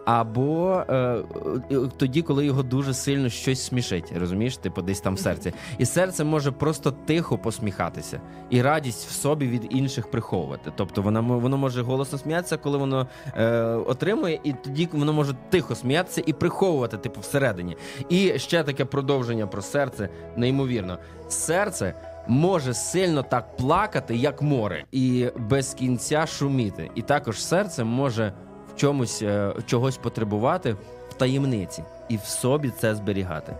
або 0.06 0.82
е, 0.88 0.94
е, 0.94 1.76
тоді, 1.96 2.22
коли 2.22 2.46
його 2.46 2.62
дуже 2.62 2.94
сильно 2.94 3.28
щось 3.28 3.64
смішить, 3.64 4.12
розумієш, 4.16 4.56
типу 4.56 4.82
десь 4.82 5.00
там 5.00 5.14
в 5.14 5.18
серці. 5.18 5.52
І 5.78 5.86
серце 5.86 6.24
може 6.24 6.50
просто 6.50 6.90
тихо 6.90 7.38
посміхатися 7.38 8.20
і 8.50 8.62
радість 8.62 9.08
в 9.08 9.10
собі 9.10 9.46
від 9.46 9.66
інших 9.70 10.10
приховувати. 10.10 10.72
Тобто 10.76 11.02
вона 11.02 11.20
воно 11.20 11.56
може 11.56 11.82
голосно 11.82 12.18
сміятися, 12.18 12.56
коли 12.56 12.78
воно 12.78 13.06
е, 13.36 13.52
отримує, 13.62 14.40
і 14.44 14.52
тоді 14.52 14.88
воно 14.92 15.12
може 15.12 15.34
тихо 15.50 15.74
сміятися 15.74 16.22
і 16.26 16.32
приховувати, 16.32 16.96
типу, 16.96 17.20
всередині. 17.20 17.76
І 18.08 18.38
ще 18.38 18.62
таке 18.62 18.84
продовження 18.84 19.46
про 19.46 19.62
серце, 19.62 20.08
неймовірно. 20.36 20.98
Серце. 21.28 21.94
Може 22.28 22.74
сильно 22.74 23.22
так 23.22 23.56
плакати, 23.56 24.16
як 24.16 24.42
море, 24.42 24.84
і 24.92 25.28
без 25.36 25.74
кінця 25.74 26.26
шуміти. 26.26 26.90
І 26.94 27.02
також 27.02 27.44
серце 27.44 27.84
може 27.84 28.32
чомусь 28.76 29.22
е, 29.22 29.54
чогось 29.66 29.96
потребувати 29.96 30.76
в 31.10 31.14
таємниці 31.14 31.84
і 32.08 32.16
в 32.16 32.24
собі 32.24 32.72
це 32.80 32.94
зберігати. 32.94 33.56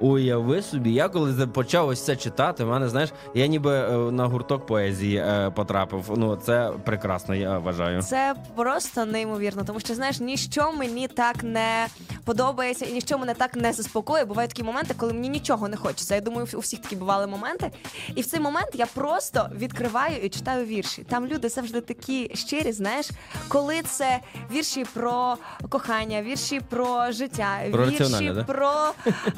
Уяви 0.00 0.62
собі, 0.62 0.92
я 0.92 1.08
коли 1.08 1.46
почав 1.46 1.88
ось 1.88 2.04
це 2.04 2.16
читати, 2.16 2.64
в 2.64 2.68
мене 2.68 2.88
знаєш, 2.88 3.10
я 3.34 3.46
ніби 3.46 3.74
е, 3.74 3.90
на 4.12 4.26
гурток 4.26 4.66
поезії 4.66 5.16
е, 5.16 5.50
потрапив. 5.54 6.04
Ну 6.16 6.36
це 6.36 6.72
прекрасно, 6.84 7.34
я 7.34 7.58
вважаю. 7.58 8.02
Це 8.02 8.34
просто 8.56 9.04
неймовірно, 9.04 9.64
тому 9.64 9.80
що 9.80 9.94
знаєш, 9.94 10.20
ніщо 10.20 10.72
мені 10.72 11.08
так 11.08 11.44
не 11.44 11.86
подобається 12.24 12.84
і 12.84 12.92
ніщо 12.92 13.18
мене 13.18 13.34
так 13.34 13.56
не 13.56 13.72
заспокоює. 13.72 14.24
Бувають 14.24 14.50
такі 14.50 14.62
моменти, 14.62 14.94
коли 14.96 15.12
мені 15.12 15.28
нічого 15.28 15.68
не 15.68 15.76
хочеться. 15.76 16.14
Я 16.14 16.20
думаю, 16.20 16.46
у 16.54 16.58
всіх 16.58 16.80
такі 16.80 16.96
бували 16.96 17.26
моменти. 17.26 17.70
І 18.14 18.22
в 18.22 18.26
цей 18.26 18.40
момент 18.40 18.68
я 18.74 18.86
просто 18.86 19.48
відкриваю 19.56 20.16
і 20.22 20.28
читаю 20.28 20.66
вірші. 20.66 21.02
Там 21.08 21.26
люди 21.26 21.48
завжди 21.48 21.80
такі 21.80 22.30
щирі, 22.34 22.72
знаєш, 22.72 23.10
коли 23.48 23.82
це 23.82 24.20
вірші 24.52 24.84
про 24.94 25.36
кохання, 25.68 26.22
вірші 26.22 26.60
про 26.68 27.12
життя, 27.12 27.58
Про 27.72 27.86
вірші 27.86 27.98
раціональне, 27.98 28.32
да? 28.32 28.44
про 28.44 28.72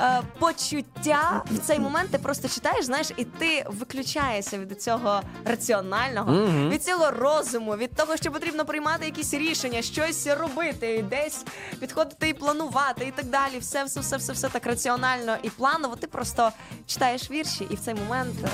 е, 0.00 0.20
почуття. 0.54 1.42
В 1.50 1.58
цей 1.58 1.78
момент 1.78 2.10
ти 2.10 2.18
просто 2.18 2.48
читаєш, 2.48 2.84
знаєш, 2.84 3.10
і 3.16 3.24
ти 3.24 3.64
виключаєшся 3.68 4.58
від 4.58 4.82
цього 4.82 5.20
раціонального, 5.44 6.32
Мгм. 6.32 6.68
від 6.70 6.84
цього 6.84 7.10
розуму, 7.10 7.76
від 7.76 7.94
того, 7.94 8.16
що 8.16 8.30
потрібно 8.32 8.64
приймати 8.64 9.04
якісь 9.06 9.34
рішення, 9.34 9.82
щось 9.82 10.26
робити, 10.26 11.04
десь 11.10 11.44
підходити 11.80 12.28
і 12.28 12.34
планувати, 12.34 13.04
і 13.04 13.10
так 13.10 13.26
далі. 13.26 13.58
Все, 13.58 13.84
все, 13.84 14.00
все, 14.00 14.16
все, 14.16 14.32
все 14.32 14.48
так 14.48 14.66
раціонально 14.66 15.36
і 15.42 15.50
планово. 15.50 15.96
Ти 15.96 16.06
просто 16.06 16.50
читаєш 16.86 17.30
вірші, 17.30 17.66
і 17.70 17.74
в 17.74 17.80
цей 17.80 17.94
момент 17.94 18.34
е, 18.44 18.48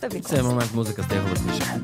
тобі 0.00 0.18
В 0.20 0.24
цей 0.24 0.30
класно. 0.38 0.48
момент 0.48 0.70
музика 0.74 1.02
стає 1.02 1.20
голосніше. 1.20 1.80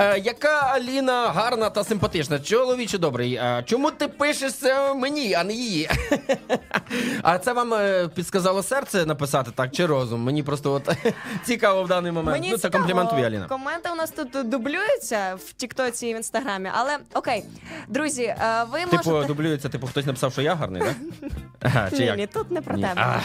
Е, 0.00 0.18
яка 0.18 0.60
Аліна 0.74 1.28
гарна 1.28 1.70
та 1.70 1.84
симпатична? 1.84 2.38
Чоловіче 2.38 2.98
добрий. 2.98 3.34
Е, 3.34 3.62
чому 3.66 3.90
ти 3.90 4.08
пишеш 4.08 4.52
це 4.54 4.94
мені, 4.94 5.34
а 5.34 5.44
не 5.44 5.52
її? 5.52 5.90
а 7.22 7.38
це 7.38 7.52
вам 7.52 7.74
е, 7.74 8.08
підсказало 8.14 8.62
серце 8.62 9.06
написати 9.06 9.50
так 9.54 9.70
чи 9.72 9.86
розум? 9.86 10.22
Мені 10.22 10.42
просто 10.42 10.72
от 10.72 10.88
цікаво 11.44 11.82
в 11.82 11.88
даний 11.88 12.12
момент. 12.12 12.38
Мені 12.38 12.50
ну, 12.50 12.56
це 12.56 12.62
цікаво, 12.62 12.82
комплімент 12.82 13.10
тобі, 13.10 13.22
Аліна. 13.22 13.46
Коменти 13.46 13.90
у 13.92 13.94
нас 13.94 14.10
тут 14.10 14.48
дублюються 14.48 15.38
в 15.46 15.52
Тіктоці 15.52 16.06
і 16.06 16.14
в 16.14 16.16
інстаграмі, 16.16 16.70
але 16.74 16.98
окей, 17.14 17.44
друзі, 17.88 18.22
е, 18.22 18.36
ви 18.72 18.80
Типу, 18.80 19.10
можете. 19.10 19.26
дублюється, 19.26 19.68
типу, 19.68 19.86
хтось 19.86 20.06
написав, 20.06 20.32
що 20.32 20.42
я 20.42 20.54
гарний, 20.54 20.82
так? 20.82 21.90
Чи 21.90 21.98
Ні, 21.98 22.04
як? 22.04 22.16
ні, 22.18 22.26
тут 22.26 22.50
не 22.50 22.60
про 22.62 22.76
Ні. 22.76 22.82
тебе. 22.82 23.00
А. 23.00 23.20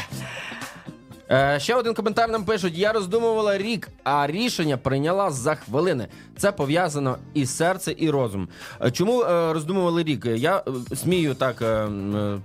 Е, 1.32 1.60
ще 1.60 1.76
один 1.76 1.94
коментар 1.94 2.30
нам 2.30 2.44
пишуть: 2.44 2.78
я 2.78 2.94
роздумувала 2.94 3.58
рік, 3.58 3.90
а 4.04 4.28
рішення 4.28 4.78
прийняла 4.78 5.32
за 5.32 5.56
хвилини. 5.56 6.08
Це 6.38 6.52
пов'язано 6.52 7.18
і 7.34 7.46
серце, 7.46 7.96
і 7.98 8.10
розум. 8.10 8.48
Е, 8.82 8.92
Чому 8.92 9.22
е, 9.22 9.54
роздумували 9.54 10.04
рік? 10.04 10.26
Я 10.26 10.64
смію 10.96 11.34
так 11.34 11.64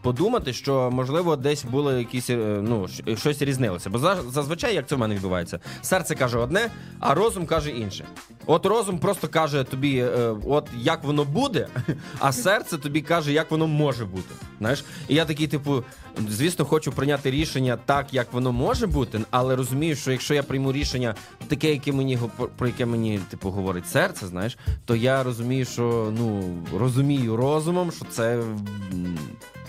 подумати, 0.03 0.53
що 0.53 0.91
можливо 0.91 1.37
десь 1.37 1.65
було 1.65 1.93
якісь 1.93 2.29
ну 2.63 2.89
щось 3.17 3.43
різнилося. 3.43 3.91
Бо 3.91 3.99
зазвичай 4.29 4.75
як 4.75 4.87
це 4.87 4.95
в 4.95 4.99
мене 4.99 5.15
відбувається? 5.15 5.59
Серце 5.83 6.15
каже 6.15 6.39
одне, 6.39 6.71
а 7.01 7.15
розум 7.15 7.47
каже 7.47 7.71
інше. 7.71 8.05
От 8.47 8.67
розум 8.67 8.99
просто 8.99 9.29
каже 9.29 9.65
тобі, 9.65 10.05
от 10.47 10.69
як 10.79 11.05
воно 11.05 11.25
буде, 11.25 11.67
а 12.19 12.33
серце 12.33 12.79
тобі 12.79 13.01
каже, 13.01 13.33
як 13.33 13.51
воно 13.51 13.67
може 13.67 14.05
бути. 14.05 14.35
Знаєш, 14.59 14.85
і 15.09 15.15
я 15.15 15.25
такий, 15.25 15.47
типу, 15.47 15.85
звісно, 16.29 16.65
хочу 16.65 16.93
прийняти 16.93 17.31
рішення 17.31 17.79
так, 17.87 18.15
як 18.15 18.33
воно 18.33 18.53
може 18.53 18.70
бути, 18.79 19.21
але 19.31 19.57
розумію, 19.57 19.97
що 19.97 20.13
якщо 20.13 20.35
я 20.35 20.43
прийму 20.43 20.73
рішення 20.73 21.15
таке, 21.49 21.71
яке 21.71 21.93
мені 21.93 22.19
про 22.57 22.67
яке 22.67 22.87
мені 22.87 23.21
типу 23.31 23.51
говорить 23.51 23.89
серце, 23.89 24.27
знаєш, 24.27 24.59
то 24.85 24.97
я 24.97 25.23
розумію, 25.23 25.65
що 25.65 26.13
ну 26.19 26.43
розумію 26.79 27.37
розумом, 27.37 27.93
що 27.93 28.05
це 28.05 28.43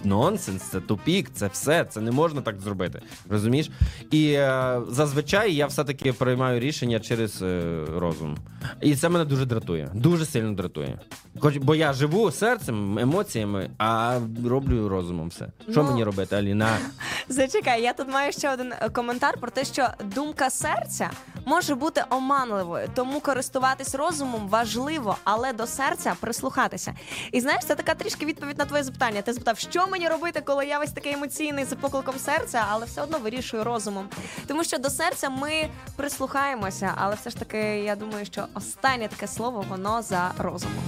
нонсенс, 0.03 0.61
це 0.61 0.79
тупік, 0.81 1.29
це 1.33 1.47
все, 1.47 1.85
це 1.85 2.01
не 2.01 2.11
можна 2.11 2.41
так 2.41 2.59
зробити. 2.61 3.01
Розумієш? 3.29 3.69
І 4.11 4.31
е, 4.31 4.81
зазвичай 4.89 5.53
я 5.55 5.65
все-таки 5.67 6.13
приймаю 6.13 6.59
рішення 6.59 6.99
через 6.99 7.41
е, 7.41 7.81
розум. 7.97 8.37
І 8.81 8.95
це 8.95 9.09
мене 9.09 9.25
дуже 9.25 9.45
дратує. 9.45 9.89
Дуже 9.93 10.25
сильно 10.25 10.53
дратує. 10.53 10.99
Хоч, 11.39 11.57
бо 11.57 11.75
я 11.75 11.93
живу 11.93 12.31
серцем, 12.31 12.99
емоціями, 12.99 13.69
а 13.77 14.19
роблю 14.45 14.89
розумом 14.89 15.29
все. 15.29 15.47
Що 15.71 15.83
Ну, 15.83 15.89
мені 15.89 16.03
робити, 16.03 16.35
Аліна? 16.35 16.77
Зачекай, 17.29 17.81
я 17.81 17.93
тут 17.93 18.07
маю 18.07 18.31
ще 18.31 18.53
один 18.53 18.73
е, 18.81 18.89
коментар 18.91 19.37
про 19.37 19.51
те, 19.51 19.65
що 19.65 19.87
думка 20.03 20.49
серця 20.49 21.09
може 21.45 21.75
бути 21.75 22.03
оманливою, 22.09 22.89
тому 22.95 23.19
користуватись 23.19 23.95
розумом 23.95 24.47
важливо, 24.47 25.17
але 25.23 25.53
до 25.53 25.67
серця 25.67 26.15
прислухатися. 26.19 26.93
І 27.31 27.41
знаєш, 27.41 27.61
це 27.65 27.75
така 27.75 27.95
трішки 27.95 28.25
відповідь 28.25 28.57
на 28.57 28.65
твоє 28.65 28.83
запитання. 28.83 29.21
Ти 29.21 29.33
запитав, 29.33 29.59
що 29.59 29.87
мені 29.87 30.07
робити, 30.07 30.41
коли 30.45 30.65
я 30.65 30.79
весь 30.79 30.91
такий 30.91 31.13
емоційний 31.13 31.65
за 31.65 31.75
покликом 31.75 32.15
серця, 32.19 32.65
але 32.69 32.85
все 32.85 33.01
одно 33.01 33.19
вирішую 33.19 33.63
розумом. 33.63 34.09
Тому 34.47 34.63
що 34.63 34.77
до 34.77 34.89
серця 34.89 35.29
ми 35.29 35.69
прислухаємося, 35.95 36.93
але 36.95 37.15
все 37.15 37.29
ж 37.29 37.37
таки, 37.37 37.57
я 37.57 37.95
думаю, 37.95 38.25
що 38.25 38.45
останнє 38.53 39.07
таке 39.07 39.27
слово 39.27 39.65
воно 39.69 40.01
за 40.01 40.31
розумом. 40.37 40.83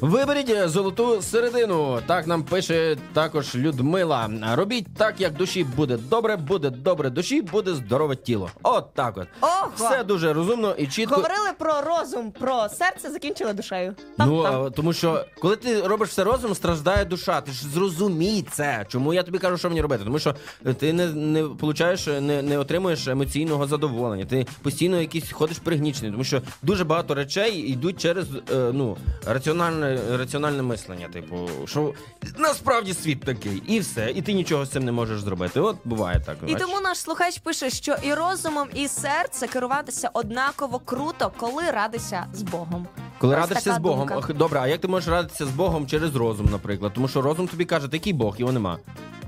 Виберіть 0.00 0.68
золоту 0.68 1.22
середину. 1.22 2.00
Так 2.06 2.26
нам 2.26 2.42
пише 2.42 2.96
також 3.12 3.54
Людмила. 3.54 4.30
Робіть 4.54 4.86
так, 4.96 5.20
як 5.20 5.34
душі 5.34 5.64
буде 5.64 5.96
добре, 5.96 6.36
буде 6.36 6.70
добре 6.70 7.10
душі, 7.10 7.42
буде 7.42 7.74
здорове 7.74 8.16
тіло. 8.16 8.50
От 8.62 8.94
так 8.94 9.16
от. 9.18 9.28
Ого! 9.40 9.68
Все 9.76 10.04
дуже 10.04 10.32
розумно 10.32 10.74
і 10.78 10.86
чітко. 10.86 11.14
Говорили 11.14 11.48
про 11.58 11.80
розум, 11.80 12.30
про 12.30 12.68
серце, 12.68 13.10
закінчили 13.10 13.52
душею. 13.52 13.94
Ну, 14.18 14.42
Там-там. 14.42 14.64
а, 14.66 14.70
тому 14.70 14.92
що 14.92 15.24
коли 15.40 15.56
ти 15.56 15.80
робиш 15.82 16.08
все 16.08 16.24
розум, 16.24 16.54
страждає 16.54 17.04
душа. 17.04 17.40
Ти 17.40 17.52
ж 17.52 17.68
зрозумій 17.68 18.44
це. 18.52 18.86
Чому 18.88 19.14
я 19.14 19.22
тобі 19.22 19.38
кажу, 19.38 19.58
що 19.58 19.68
мені 19.68 19.80
робити? 19.80 20.04
Тому 20.04 20.18
що 20.18 20.34
ти 20.78 20.92
не, 20.92 21.06
не 21.06 21.42
получаєш, 21.42 22.06
не, 22.06 22.42
не 22.42 22.58
отримуєш 22.58 23.08
емоційного 23.08 23.66
задоволення. 23.66 24.24
Ти 24.24 24.46
постійно 24.62 25.00
якийсь 25.00 25.32
ходиш 25.32 25.58
пригнічений, 25.58 26.10
тому 26.10 26.24
що 26.24 26.42
дуже 26.62 26.84
багато 26.84 27.14
речей 27.14 27.52
йдуть 27.58 28.00
через 28.00 28.26
е, 28.34 28.70
ну, 28.72 28.96
раціональне, 29.26 29.85
раціональне 30.16 30.62
мислення. 30.62 31.08
Типу, 31.12 31.48
що 31.66 31.92
насправді 32.38 32.94
світ 32.94 33.20
такий, 33.20 33.62
і 33.66 33.80
все, 33.80 34.10
і 34.14 34.22
ти 34.22 34.32
нічого 34.32 34.64
з 34.64 34.70
цим 34.70 34.84
не 34.84 34.92
можеш 34.92 35.20
зробити. 35.20 35.60
От 35.60 35.76
буває 35.84 36.20
так. 36.26 36.36
І 36.46 36.52
бачиш. 36.52 36.60
тому 36.68 36.80
наш 36.80 36.98
слухач 36.98 37.38
пише, 37.38 37.70
що 37.70 37.96
і 38.02 38.14
розумом, 38.14 38.68
і 38.74 38.88
серце 38.88 39.46
керуватися 39.46 40.10
однаково 40.12 40.78
круто, 40.78 41.32
коли 41.36 41.70
радися 41.70 42.26
з 42.34 42.42
Богом. 42.42 42.86
Коли 43.18 43.34
Ось 43.34 43.40
радишся 43.40 43.64
така 43.64 43.76
з 43.76 43.82
Богом, 43.82 43.98
думка. 43.98 44.16
ох, 44.16 44.34
добре, 44.34 44.60
а 44.60 44.66
як 44.66 44.80
ти 44.80 44.88
можеш 44.88 45.08
радитися 45.08 45.46
з 45.46 45.50
Богом 45.50 45.86
через 45.86 46.16
розум, 46.16 46.48
наприклад? 46.52 46.92
Тому 46.94 47.08
що 47.08 47.22
розум 47.22 47.48
тобі 47.48 47.64
каже, 47.64 47.88
такий 47.88 48.12
Бог, 48.12 48.36
його 48.40 48.52
нема. 48.52 48.78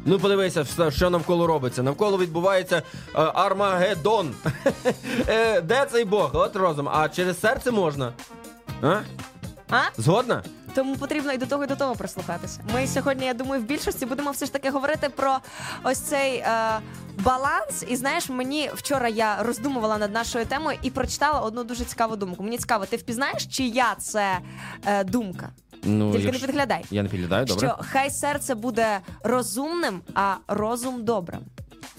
Ну, 0.05 0.19
подивися, 0.19 0.63
все, 0.63 0.91
що 0.91 1.11
навколо 1.11 1.47
робиться. 1.47 1.83
Навколо 1.83 2.19
відбувається 2.19 2.77
е, 2.77 2.83
Армагеддон. 3.15 4.35
Е, 5.29 5.61
Де 5.61 5.87
цей 5.93 6.05
Бог? 6.05 6.31
От 6.33 6.57
розум. 6.57 6.89
А 6.93 7.09
через 7.09 7.41
серце 7.41 7.71
можна. 7.71 8.13
А? 8.83 8.97
А? 9.71 9.81
Згодна? 9.97 10.43
Тому 10.75 10.97
потрібно 10.97 11.33
і 11.33 11.39
до 11.39 11.47
того, 11.47 11.65
і 11.65 11.67
до 11.67 11.77
того 11.77 11.95
прислухатися. 11.97 12.61
Ми 12.75 12.87
сьогодні, 12.87 13.27
я 13.27 13.35
думаю, 13.35 13.63
в 13.63 13.65
більшості 13.65 14.07
будемо 14.07 14.31
все 14.31 14.47
ж 14.47 14.53
таки 14.53 14.71
говорити 14.71 15.09
про 15.09 15.39
ось 15.85 15.99
цей 15.99 16.37
е, 16.37 16.51
баланс. 17.25 17.85
І 17.89 17.97
знаєш, 17.97 18.29
мені 18.29 18.71
вчора 18.75 19.09
я 19.09 19.43
роздумувала 19.43 19.99
над 19.99 20.13
нашою 20.13 20.47
темою 20.47 20.79
і 20.83 20.91
прочитала 20.91 21.41
одну 21.41 21.65
дуже 21.65 21.85
цікаву 21.85 22.17
думку. 22.17 22.43
Мені 22.43 22.59
цікаво, 22.59 22.87
ти 22.87 22.97
впізнаєш, 22.97 23.47
чия 23.47 23.95
це 23.99 24.39
е, 24.87 25.05
думка? 25.05 25.49
Ну, 25.83 26.13
Тільки 26.13 26.25
якщо- 26.27 26.41
не 26.43 26.47
підглядай. 26.47 26.85
Я 26.91 27.03
не 27.03 27.09
підглядаю, 27.09 27.47
добре. 27.47 27.69
Що 27.69 27.79
хай 27.93 28.11
серце 28.11 28.55
буде 28.55 29.01
розумним, 29.23 30.01
а 30.15 30.35
розум 30.49 31.05
добрим. 31.05 31.41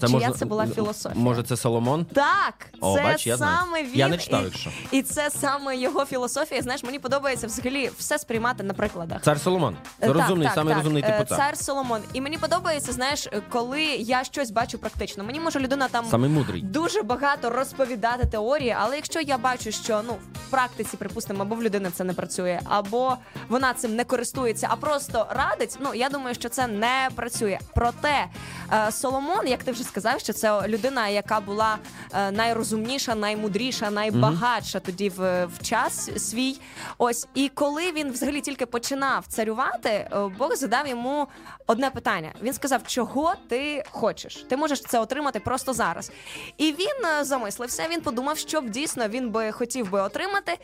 Чия 0.08 0.30
це 0.30 0.44
була 0.44 0.66
філософія. 0.66 1.22
Може, 1.24 1.42
це 1.42 1.56
Соломон? 1.56 2.04
Так, 2.04 2.54
О, 2.80 2.96
це 2.96 3.02
бач, 3.02 3.26
я 3.26 3.36
знаю. 3.36 3.56
саме 3.60 3.82
він. 3.82 3.90
Я 3.94 4.08
не 4.08 4.18
читав, 4.18 4.40
і, 4.40 4.44
якщо. 4.44 4.70
і 4.90 5.02
це 5.02 5.30
саме 5.30 5.76
його 5.76 6.04
філософія. 6.04 6.62
Знаєш, 6.62 6.84
мені 6.84 6.98
подобається 6.98 7.46
взагалі 7.46 7.90
все 7.98 8.18
сприймати 8.18 8.62
на 8.62 8.74
прикладах. 8.74 9.22
Цар 9.22 9.40
Соломон. 9.40 9.76
Це 10.00 10.12
розумний, 10.12 10.46
так, 10.46 10.54
самий 10.54 10.74
так, 10.74 10.78
розумний 10.82 11.02
типу 11.02 11.14
Е, 11.22 11.24
цар. 11.24 11.38
Цар 11.38 11.58
Соломон. 11.58 12.00
І 12.12 12.20
мені 12.20 12.38
подобається, 12.38 12.92
знаєш, 12.92 13.28
коли 13.48 13.82
я 13.84 14.24
щось 14.24 14.50
бачу 14.50 14.78
практично. 14.78 15.24
Мені 15.24 15.40
може 15.40 15.58
людина 15.60 15.88
там 15.88 16.04
Самий 16.04 16.30
мудрий. 16.30 16.62
дуже 16.62 17.02
багато 17.02 17.50
розповідати 17.50 18.26
теорії, 18.26 18.76
але 18.80 18.96
якщо 18.96 19.20
я 19.20 19.38
бачу, 19.38 19.72
що 19.72 20.00
ну 20.06 20.12
в 20.46 20.50
практиці, 20.50 20.96
припустимо, 20.96 21.42
або 21.42 21.54
в 21.54 21.62
людини 21.62 21.90
це 21.94 22.04
не 22.04 22.12
працює, 22.12 22.60
або 22.64 23.16
вона 23.48 23.74
цим 23.74 23.96
не 23.96 24.04
користується, 24.04 24.68
а 24.70 24.76
просто 24.76 25.26
радить. 25.30 25.76
Ну 25.80 25.94
я 25.94 26.08
думаю, 26.08 26.34
що 26.34 26.48
це 26.48 26.66
не 26.66 27.08
працює. 27.14 27.58
Проте 27.74 28.26
е, 28.72 28.92
Соломон, 28.92 29.46
як 29.46 29.62
ти 29.64 29.72
вже 29.72 29.84
сказав, 29.90 30.20
що 30.20 30.32
це 30.32 30.68
людина, 30.68 31.08
яка 31.08 31.40
була 31.40 31.78
е, 32.12 32.30
найрозумніша, 32.30 33.14
наймудріша, 33.14 33.90
найбагатша 33.90 34.80
тоді 34.80 35.08
в, 35.08 35.44
в 35.46 35.62
час 35.62 36.10
свій. 36.30 36.56
Ось 36.98 37.28
і 37.34 37.48
коли 37.48 37.92
він 37.92 38.10
взагалі 38.12 38.40
тільки 38.40 38.66
починав 38.66 39.26
царювати, 39.26 39.88
е, 39.88 40.08
Бог 40.38 40.54
задав 40.56 40.86
йому 40.86 41.26
одне 41.66 41.90
питання. 41.90 42.32
Він 42.42 42.52
сказав, 42.52 42.82
чого 42.86 43.34
ти 43.48 43.84
хочеш? 43.90 44.46
Ти 44.48 44.56
можеш 44.56 44.80
це 44.80 45.00
отримати 45.00 45.40
просто 45.40 45.72
зараз. 45.72 46.12
І 46.58 46.72
він 46.72 47.06
е, 47.20 47.24
замислився. 47.24 47.88
Він 47.90 48.00
подумав, 48.00 48.38
що 48.38 48.60
б 48.60 48.70
дійсно 48.70 49.08
він 49.08 49.30
би 49.30 49.52
хотів 49.52 49.90
би 49.90 50.00
отримати. 50.00 50.58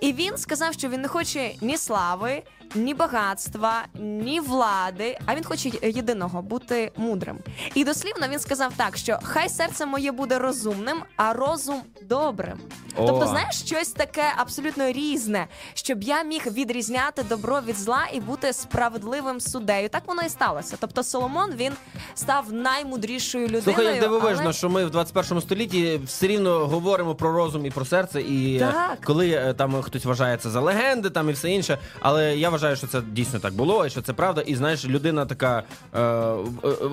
І 0.00 0.12
він 0.12 0.38
сказав, 0.38 0.72
що 0.72 0.88
він 0.88 1.00
не 1.00 1.08
хоче 1.08 1.54
ні 1.60 1.76
слави, 1.78 2.42
ні 2.74 2.94
багатства, 2.94 3.84
ні 3.98 4.40
влади, 4.40 5.18
а 5.26 5.34
він 5.34 5.44
хоче 5.44 5.70
єдиного 5.82 6.42
бути 6.42 6.92
мудрим. 6.96 7.38
І 7.74 7.84
дослівно 7.84 8.28
він 8.28 8.38
сказав 8.38 8.72
так, 8.76 8.96
що 8.96 9.18
хай 9.22 9.48
серце 9.48 9.86
моє 9.86 10.12
буде 10.12 10.38
розумним, 10.38 10.96
а 11.16 11.32
розум 11.32 11.82
добрим. 12.02 12.58
О. 12.96 13.06
Тобто, 13.06 13.26
знаєш, 13.26 13.54
щось 13.54 13.88
таке 13.88 14.24
абсолютно 14.36 14.92
різне, 14.92 15.46
щоб 15.74 16.02
я 16.02 16.22
міг 16.22 16.46
відрізняти 16.46 17.22
добро 17.22 17.60
від 17.60 17.76
зла 17.76 18.06
і 18.12 18.20
бути 18.20 18.52
справедливим 18.52 19.40
суддею. 19.40 19.88
Так 19.88 20.02
воно 20.06 20.22
і 20.22 20.28
сталося. 20.28 20.76
Тобто, 20.80 21.02
Соломон 21.02 21.50
він 21.56 21.72
став 22.14 22.52
наймудрішою 22.52 23.44
людиною. 23.44 23.62
Слухай, 23.62 23.86
як 23.86 24.00
дивовижно, 24.00 24.42
але... 24.44 24.52
що 24.52 24.68
ми 24.70 24.84
в 24.84 24.90
21 24.90 25.40
столітті 25.40 26.00
все 26.06 26.26
рівно 26.26 26.66
говоримо 26.66 27.14
про 27.14 27.32
розум 27.32 27.66
і 27.66 27.70
про 27.70 27.84
серце, 27.84 28.22
і 28.22 28.56
е, 28.56 28.58
Так. 28.60 28.98
коли 29.04 29.30
е, 29.30 29.54
там 29.54 29.82
хтось 29.82 30.04
вважає 30.04 30.36
це 30.36 30.50
за 30.50 30.60
легенди, 30.60 31.10
там 31.10 31.30
і 31.30 31.32
все 31.32 31.50
інше. 31.50 31.78
Але 32.00 32.36
я 32.36 32.50
вважаю, 32.56 32.76
що 32.76 32.86
це 32.86 33.00
дійсно 33.00 33.40
так 33.40 33.54
було, 33.54 33.86
і 33.86 33.90
що 33.90 34.02
це 34.02 34.12
правда. 34.12 34.40
І 34.40 34.54
знаєш, 34.54 34.84
людина 34.84 35.26
така 35.26 35.62
е, 35.94 36.00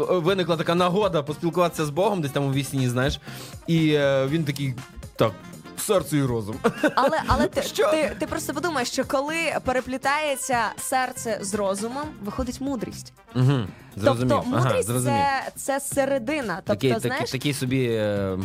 виникла 0.09 0.57
така 0.57 0.75
нагода 0.75 1.23
поспілкуватися 1.23 1.85
з 1.85 1.89
Богом, 1.89 2.21
десь 2.21 2.31
там 2.31 2.45
у 2.45 2.53
вісні, 2.53 2.89
знаєш, 2.89 3.19
і 3.67 3.93
е, 3.93 4.27
він 4.27 4.43
такий 4.43 4.73
так. 5.15 5.31
Серце 5.77 6.17
і 6.17 6.23
розум. 6.23 6.55
Але, 6.95 7.21
але 7.27 7.47
ти, 7.47 7.61
Що? 7.61 7.91
ти, 7.91 8.15
ти 8.19 8.27
просто 8.27 8.53
подумаєш, 8.53 8.91
що 8.91 9.05
коли 9.05 9.35
переплітається 9.63 10.57
серце 10.77 11.37
з 11.41 11.53
розумом, 11.53 12.03
виходить 12.23 12.61
мудрість. 12.61 13.13
Угу, 13.35 13.45
зрозумів. 13.95 14.29
Тобто 14.29 14.43
ага, 14.53 14.65
мудрість 14.65 14.87
зрозумів. 14.87 15.17
це, 15.55 15.79
це 15.79 15.79
середина. 15.79 16.55
Тобто, 16.55 16.73
такий, 16.73 16.89
знаєш, 16.99 17.19
такий, 17.31 17.39
такий 17.39 17.53
собі. 17.53 17.85
Е, 17.85 18.37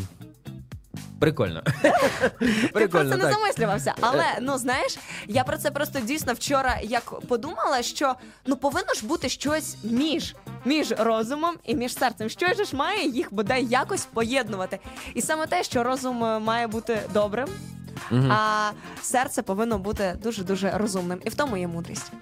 прикольно. 1.18 1.62
Ти 1.62 2.70
прикольно, 2.72 2.88
просто 2.88 3.16
не 3.16 3.32
замислювався. 3.32 3.94
Але 4.00 4.24
ну 4.40 4.58
знаєш, 4.58 4.98
я 5.26 5.44
про 5.44 5.58
це 5.58 5.70
просто 5.70 6.00
дійсно 6.00 6.32
вчора 6.32 6.78
як 6.82 7.20
подумала, 7.20 7.82
що 7.82 8.14
ну 8.46 8.56
повинно 8.56 8.94
ж 8.94 9.06
бути 9.06 9.28
щось 9.28 9.76
між 9.84 10.34
між 10.64 10.90
розумом 10.98 11.54
і 11.64 11.74
між 11.74 11.94
серцем. 11.98 12.28
Що 12.28 12.46
ж 12.64 12.76
має 12.76 13.08
їх 13.08 13.34
бодай 13.34 13.64
якось 13.66 14.06
поєднувати? 14.06 14.78
І 15.14 15.22
саме 15.22 15.46
те, 15.46 15.62
що 15.62 15.82
розум 15.84 16.24
е, 16.24 16.38
має 16.38 16.66
бути 16.66 17.00
добрим, 17.14 17.48
а 18.30 18.70
серце 19.02 19.42
повинно 19.42 19.78
бути 19.78 20.16
дуже 20.22 20.44
дуже 20.44 20.70
розумним. 20.70 21.20
І 21.24 21.28
в 21.28 21.34
тому 21.34 21.56
є 21.56 21.68
мудрість. 21.68 22.12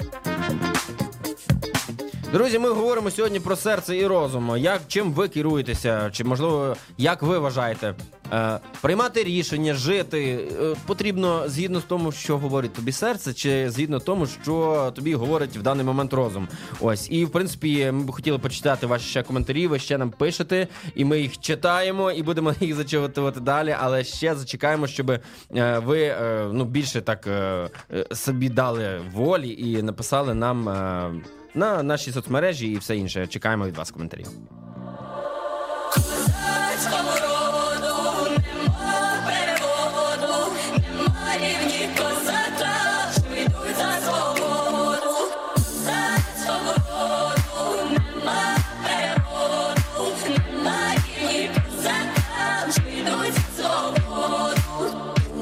Друзі, 2.33 2.59
ми 2.59 2.69
говоримо 2.69 3.11
сьогодні 3.11 3.41
про 3.41 3.57
серце 3.57 3.97
і 3.97 4.07
розум. 4.07 4.57
Як 4.57 4.81
чим 4.89 5.13
ви 5.13 5.29
керуєтеся? 5.29 6.11
Чи 6.13 6.25
можливо, 6.25 6.77
як 6.99 7.23
ви 7.23 7.39
вважаєте? 7.39 7.95
Е, 8.33 8.59
приймати 8.81 9.25
рішення, 9.25 9.75
жити 9.75 10.49
е, 10.63 10.75
потрібно 10.87 11.43
згідно 11.47 11.81
з 11.81 11.85
тому, 11.85 12.13
що 12.13 12.39
говорить 12.39 12.73
тобі 12.73 12.93
серце, 12.93 13.35
чи 13.35 13.71
згідно 13.71 14.01
тому, 14.01 14.27
що 14.27 14.93
тобі 14.97 15.15
говорить 15.15 15.57
в 15.57 15.63
даний 15.63 15.87
момент 15.87 16.13
розум. 16.13 16.49
Ось 16.81 17.09
і 17.11 17.25
в 17.25 17.31
принципі, 17.31 17.91
ми 17.93 18.05
б 18.05 18.13
хотіли 18.13 18.39
почитати 18.39 18.87
ваші 18.87 19.05
ще 19.05 19.23
коментарі. 19.23 19.67
Ви 19.67 19.79
ще 19.79 19.99
нам 19.99 20.11
пишете, 20.11 20.69
і 20.95 21.05
ми 21.05 21.21
їх 21.21 21.39
читаємо, 21.39 22.13
і 22.13 22.23
будемо 22.23 22.55
їх 22.61 22.75
зачитувати 22.75 23.41
далі. 23.41 23.77
Але 23.81 24.05
ще 24.05 24.35
зачекаємо, 24.35 24.87
щоб 24.87 25.11
е, 25.11 25.21
ви 25.85 26.03
е, 26.03 26.49
ну 26.53 26.65
більше 26.65 27.01
так 27.01 27.27
е, 27.27 27.69
е, 27.95 28.15
собі 28.15 28.49
дали 28.49 29.01
волі 29.13 29.57
і 29.59 29.83
написали 29.83 30.35
нам. 30.35 30.69
На 31.57 31.83
наші 31.83 32.13
соцмережі 32.13 32.67
і 32.67 32.79
все 32.79 32.97
інше. 32.97 33.27
Чекаємо 33.27 33.67
від 33.67 33.77
вас 33.77 33.91
коментарів. 33.91 34.27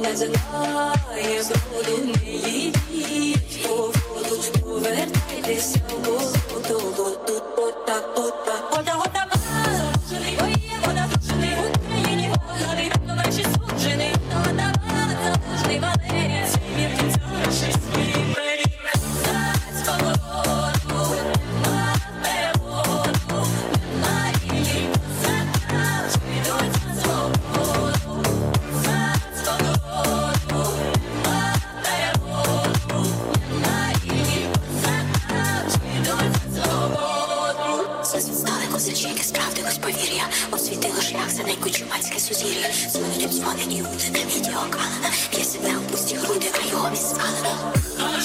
Не 0.02 0.16
знає 0.16 1.42
броду, 1.72 2.04
не 2.04 2.23
повертайтеся 5.64 5.80
в 8.98 9.13
чумацьке 42.24 42.34
сузір'я. 42.34 42.68
Дзвонить 42.90 43.30
дзвонить 43.30 43.78
і 43.78 43.82
буде 43.82 44.10
на 44.10 44.36
відео 44.36 44.66
П'є 45.30 45.44
себе 45.44 45.68
у 45.76 45.90
пусті 45.90 46.16
груди, 46.16 46.46
а 46.54 46.70
його 46.70 46.90
відспали. 46.90 47.30
Вона 47.98 48.20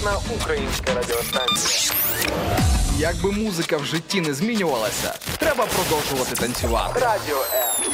Незалежна 0.00 0.34
українська 0.36 0.94
радіостанція. 0.94 1.92
Якби 2.98 3.32
музика 3.32 3.76
в 3.76 3.84
житті 3.84 4.20
не 4.20 4.34
змінювалася, 4.34 5.14
треба 5.38 5.66
продовжувати 5.66 6.34
танцювати. 6.36 7.00
Радіо 7.00 7.36
М. 7.54 7.92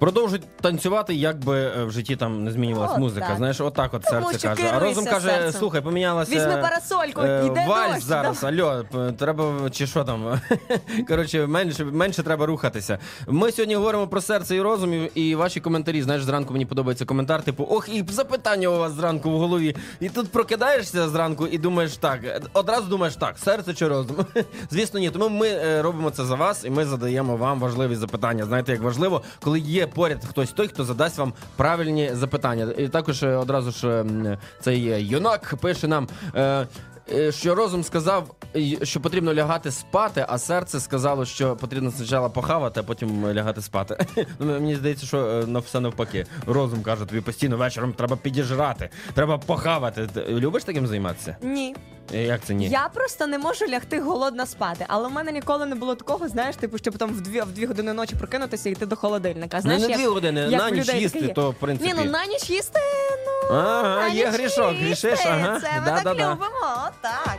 Продовжують 0.00 0.43
танцювати, 0.68 1.14
як 1.14 1.38
би 1.44 1.60
е, 1.60 1.84
в 1.84 1.90
житті 1.90 2.16
там 2.16 2.44
не 2.44 2.50
змінювалась 2.50 2.92
От 2.92 2.98
музика. 2.98 3.26
так. 3.28 3.36
Знаєш, 3.36 3.60
отак 3.60 3.94
от 3.94 4.02
Тому 4.02 4.32
серце 4.32 4.38
що 4.38 4.48
каже. 4.48 4.62
А 4.68 4.72
керуйся 4.72 5.00
розум 5.00 5.04
каже: 5.12 5.28
серцем. 5.28 5.52
слухай, 5.60 5.80
помінялася. 5.80 6.34
Візьми 6.36 6.56
парасольку, 6.62 7.20
е, 7.22 7.46
йде 7.46 7.64
вальс 7.68 7.94
дощ, 7.94 8.04
зараз. 8.04 8.40
да. 8.40 8.46
Альо, 8.48 8.84
п- 8.92 9.12
треба 9.18 9.70
чи 9.70 9.86
що 9.86 10.04
там? 10.04 10.40
Коротше, 11.08 11.46
менше, 11.46 11.84
менше 11.84 12.22
треба 12.22 12.46
рухатися. 12.46 12.98
Ми 13.28 13.52
сьогодні 13.52 13.74
говоримо 13.74 14.06
про 14.06 14.20
серце 14.20 14.56
і 14.56 14.60
розум, 14.60 14.94
і- 14.94 15.10
і 15.14 15.34
ваші 15.34 15.60
коментарі. 15.60 16.02
Знаєш, 16.02 16.24
зранку 16.24 16.52
мені 16.52 16.66
подобається 16.66 17.04
коментар, 17.04 17.42
типу, 17.42 17.66
ох, 17.70 17.88
і 17.88 18.04
запитання 18.08 18.68
у 18.68 18.78
вас 18.78 18.92
зранку 18.92 19.30
в 19.30 19.38
голові. 19.38 19.76
І 20.00 20.08
тут 20.08 20.32
прокидаєшся 20.32 21.08
зранку 21.08 21.46
і 21.46 21.58
думаєш 21.58 21.96
так. 21.96 22.20
Одразу 22.52 22.86
думаєш 22.88 23.16
так, 23.16 23.38
серце 23.38 23.74
чи 23.74 23.88
розум? 23.88 24.16
Звісно, 24.70 25.00
ні. 25.00 25.10
Тому 25.10 25.28
ми 25.28 25.48
е, 25.48 25.82
робимо 25.82 26.10
це 26.10 26.24
за 26.24 26.34
вас, 26.34 26.64
і 26.64 26.70
ми 26.70 26.84
задаємо 26.84 27.36
вам 27.36 27.60
важливі 27.60 27.96
запитання. 27.96 28.44
Знаєте, 28.44 28.72
як 28.72 28.80
важливо, 28.82 29.22
коли 29.42 29.58
є 29.60 29.86
поряд 29.86 30.24
хтось 30.24 30.52
той, 30.54 30.68
хто 30.68 30.84
задасть 30.84 31.18
вам 31.18 31.32
правильні 31.56 32.10
запитання. 32.14 32.72
І 32.78 32.88
також 32.88 33.22
е, 33.22 33.36
одразу 33.36 33.70
ж 33.70 34.00
ем, 34.00 34.36
цей 34.60 34.80
юнак 35.06 35.54
пише 35.60 35.88
нам. 35.88 36.08
е, 36.34 36.66
е, 37.12 37.32
Що 37.32 37.54
розум 37.54 37.84
сказав, 37.84 38.34
е, 38.56 38.76
що 38.86 39.00
потрібно 39.00 39.34
лягати 39.34 39.70
спати, 39.70 40.26
а 40.28 40.38
серце 40.38 40.80
сказало, 40.80 41.24
що 41.24 41.56
потрібно 41.56 41.90
спочатку 41.90 42.30
похавати, 42.30 42.80
а 42.80 42.82
потім 42.82 43.26
лягати 43.32 43.62
спати. 43.62 44.06
Ну, 44.38 44.46
Мені 44.52 44.76
здається, 44.76 45.06
що 45.06 45.18
е, 45.26 45.46
на 45.46 45.58
все 45.58 45.80
навпаки. 45.80 46.26
Розум 46.46 46.82
каже, 46.82 47.04
тобі 47.04 47.20
постійно 47.20 47.56
вечором 47.56 47.92
треба 47.92 48.16
підіжрати, 48.16 48.90
треба 49.14 49.38
похавати. 49.38 50.08
Любиш 50.28 50.64
таким 50.64 50.86
займатися? 50.86 51.36
Ні. 51.42 51.74
Е, 52.14 52.22
Як 52.22 52.40
це 52.44 52.54
ні? 52.54 52.68
Я 52.68 52.88
просто 52.94 53.26
не 53.26 53.38
можу 53.38 53.66
лягти 53.66 54.00
голодно 54.00 54.46
спати. 54.46 54.84
Але 54.88 55.08
в 55.08 55.12
мене 55.12 55.32
ніколи 55.32 55.66
не 55.66 55.74
було 55.74 55.94
такого, 55.94 56.28
знаєш, 56.28 56.56
типу, 56.56 56.78
що 56.78 56.92
потім 56.92 57.08
в 57.08 57.20
дві, 57.20 57.40
в 57.40 57.52
дві 57.52 57.66
години 57.66 57.92
ночі 57.92 58.16
прокинутися 58.16 58.68
і 58.68 58.72
йти 58.72 58.86
до 58.86 58.96
холодильника. 58.96 59.60
Знаєш, 59.60 59.82
ну, 59.82 59.88
не 59.88 59.92
як- 59.92 60.00
дві 60.02 60.08
години, 60.08 60.40
як 60.40 60.62
на 60.62 60.68
в 60.68 60.72
ніч 60.72 60.80
людей 60.88 61.00
їсти, 61.00 61.18
є. 61.18 61.28
то 61.28 61.50
в 61.50 61.54
принципі. 61.54 61.92
Ні, 61.96 62.04
ну 62.04 62.10
на 62.10 62.26
ніч 62.26 62.50
їсти, 62.50 62.80
ну 63.26 63.56
Ага, 63.56 63.96
на 64.00 64.08
є 64.08 64.26
ніч 64.30 64.34
грішок, 64.40 64.72
їсти. 64.72 65.08
грішиш, 65.08 65.26
ага. 65.26 65.60
Це 65.60 65.72
ми 65.80 65.86
Да-да-да. 65.86 66.02
так 66.14 66.14
любимо, 66.32 66.88
так. 67.00 67.38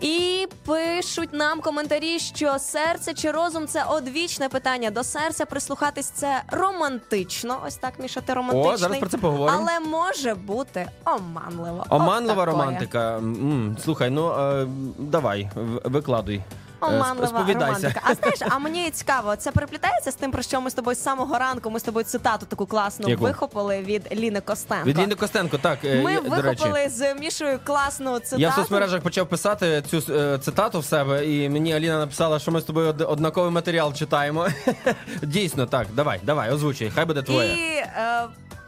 І 0.00 0.46
пишуть 0.66 1.28
нам 1.32 1.60
коментарі, 1.60 2.18
що 2.18 2.58
серце 2.58 3.14
чи 3.14 3.30
розум 3.30 3.66
це 3.66 3.84
одвічне 3.84 4.48
питання. 4.48 4.90
До 4.90 5.04
серця 5.04 5.46
прислухатись 5.46 6.06
це 6.06 6.42
романтично. 6.50 7.60
Ось 7.66 7.76
так, 7.76 7.98
Міша, 7.98 8.20
ти 8.20 8.34
романтичний. 8.34 8.74
О, 8.74 8.76
зараз 8.76 8.98
про 8.98 9.08
це 9.08 9.18
поговоримо. 9.18 9.58
Але 9.60 9.80
може 9.80 10.34
бути 10.34 10.88
оманливо. 11.04 11.84
Оманлива 11.90 12.42
От 12.42 12.46
такое. 12.48 12.64
романтика. 12.64 13.16
М, 13.18 13.76
Слухай, 13.84 14.10
ну 14.10 14.30
е, 14.32 14.66
давай, 14.98 15.50
в- 15.54 15.80
викладуй. 15.88 16.42
Оманлива 16.80 17.26
Сповідайся. 17.28 17.66
романтика. 17.66 18.00
А 18.04 18.14
знаєш, 18.14 18.38
а 18.50 18.58
мені 18.58 18.90
цікаво, 18.90 19.36
це 19.36 19.50
переплітається 19.52 20.10
з 20.10 20.14
тим, 20.14 20.30
про 20.30 20.42
що 20.42 20.60
ми 20.60 20.70
з 20.70 20.74
тобою 20.74 20.94
з 20.96 21.02
самого 21.02 21.38
ранку. 21.38 21.70
Ми 21.70 21.80
з 21.80 21.82
тобою 21.82 22.04
цитату 22.04 22.46
таку 22.46 22.66
класну 22.66 23.08
Яку? 23.08 23.22
вихопили 23.24 23.80
від 23.82 24.08
Ліни 24.12 24.40
Костенко. 24.40 24.84
Від 24.88 24.98
Ліни 24.98 25.14
Костенко, 25.14 25.58
так, 25.58 25.78
е, 25.84 26.02
Ми 26.02 26.12
є, 26.12 26.20
до 26.20 26.42
речі. 26.42 26.42
вихопили 26.64 26.88
з 26.88 27.14
Мішою 27.14 27.58
класну 27.64 28.18
цитату. 28.18 28.42
Я 28.42 28.48
в 28.50 28.54
соцмережах 28.54 29.00
почав 29.00 29.26
писати 29.26 29.82
цю 29.90 30.02
е, 30.14 30.38
цитату 30.38 30.80
в 30.80 30.84
себе, 30.84 31.26
і 31.26 31.48
мені 31.48 31.74
Аліна 31.74 31.98
написала, 31.98 32.38
що 32.38 32.50
ми 32.50 32.60
з 32.60 32.64
тобою 32.64 32.88
од- 32.88 33.00
однаковий 33.00 33.50
матеріал 33.50 33.94
читаємо. 33.94 34.48
Дійсно, 35.22 35.66
так, 35.66 35.86
давай, 35.92 36.20
давай, 36.22 36.50
озвучуй, 36.50 36.90
хай 36.94 37.04
буде 37.04 37.22
твоє. 37.22 37.52
І 37.54 37.76
е, 37.76 38.22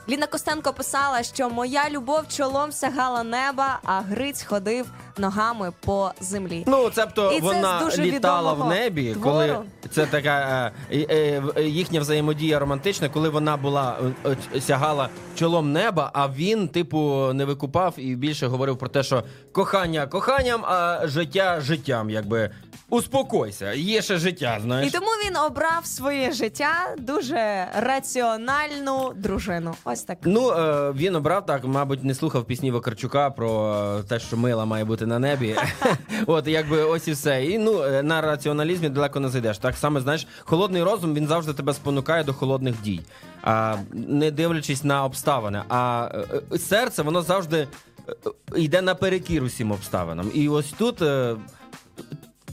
Ліна 0.08 0.26
Костенко 0.26 0.72
писала, 0.72 1.22
що 1.22 1.50
моя 1.50 1.90
любов 1.90 2.28
чолом 2.28 2.72
сягала 2.72 3.22
неба, 3.22 3.80
а 3.84 4.00
Гриць 4.00 4.42
ходив 4.42 4.86
ногами 5.18 5.72
по 5.84 6.10
землі. 6.20 6.64
Ну, 6.66 6.90
цебто 6.90 7.32
І 7.32 7.40
це 7.40 7.46
вона 7.46 7.80
з 7.80 7.84
дуже 7.84 8.02
літала 8.02 8.52
в 8.52 8.54
відомого 8.54 8.74
небі, 8.74 9.12
твору. 9.12 9.30
коли 9.30 9.56
це 9.90 10.06
така 10.06 10.72
е, 10.90 10.96
е, 11.10 11.42
е, 11.56 11.62
їхня 11.64 12.00
взаємодія 12.00 12.58
романтична, 12.58 13.08
коли 13.08 13.28
вона 13.28 13.56
була 13.56 13.98
е, 14.26 14.36
е, 14.54 14.60
сягала 14.60 15.08
чолом 15.34 15.72
неба, 15.72 16.10
а 16.14 16.28
він, 16.28 16.68
типу, 16.68 17.30
не 17.34 17.44
викупав 17.44 17.94
і 17.96 18.16
більше 18.16 18.46
говорив 18.46 18.78
про 18.78 18.88
те, 18.88 19.02
що 19.02 19.22
кохання 19.52 20.06
коханням, 20.06 20.64
а 20.64 21.00
життя 21.04 21.60
життям, 21.60 22.10
якби. 22.10 22.50
Успокойся, 22.88 23.72
є 23.72 24.02
ще 24.02 24.16
життя, 24.18 24.58
Знаєш, 24.62 24.88
І 24.88 24.90
тому 24.90 25.06
він 25.26 25.36
обрав 25.36 25.86
своє 25.86 26.32
життя 26.32 26.72
дуже 26.98 27.66
раціональну 27.76 29.12
дружину. 29.16 29.74
Ось 29.84 29.91
так. 30.00 30.18
Ну, 30.24 30.50
е, 30.50 30.92
він 30.92 31.16
обрав 31.16 31.46
так, 31.46 31.64
мабуть, 31.64 32.04
не 32.04 32.14
слухав 32.14 32.44
пісні 32.44 32.70
Вакарчука 32.70 33.30
про 33.30 33.74
е, 33.98 34.02
те, 34.02 34.18
що 34.18 34.36
мила 34.36 34.64
має 34.64 34.84
бути 34.84 35.06
на 35.06 35.18
небі. 35.18 35.56
От, 36.26 36.46
якби 36.46 36.82
ось 36.82 37.08
і 37.08 37.12
все. 37.12 37.44
І 37.44 37.58
ну, 37.58 37.82
е, 37.82 38.02
на 38.02 38.20
раціоналізмі 38.20 38.88
далеко 38.88 39.20
не 39.20 39.28
зайдеш. 39.28 39.58
Так 39.58 39.76
само, 39.76 40.00
знаєш, 40.00 40.26
холодний 40.40 40.82
розум 40.82 41.14
він 41.14 41.26
завжди 41.26 41.52
тебе 41.52 41.74
спонукає 41.74 42.24
до 42.24 42.32
холодних 42.32 42.82
дій, 42.82 43.00
а, 43.42 43.76
не 43.92 44.30
дивлячись 44.30 44.84
на 44.84 45.04
обставини. 45.04 45.62
А 45.68 46.10
серце, 46.58 47.02
воно 47.02 47.22
завжди 47.22 47.68
йде 48.56 48.82
наперекір 48.82 49.42
усім 49.42 49.72
обставинам. 49.72 50.30
І 50.34 50.48
ось 50.48 50.72
тут. 50.78 51.02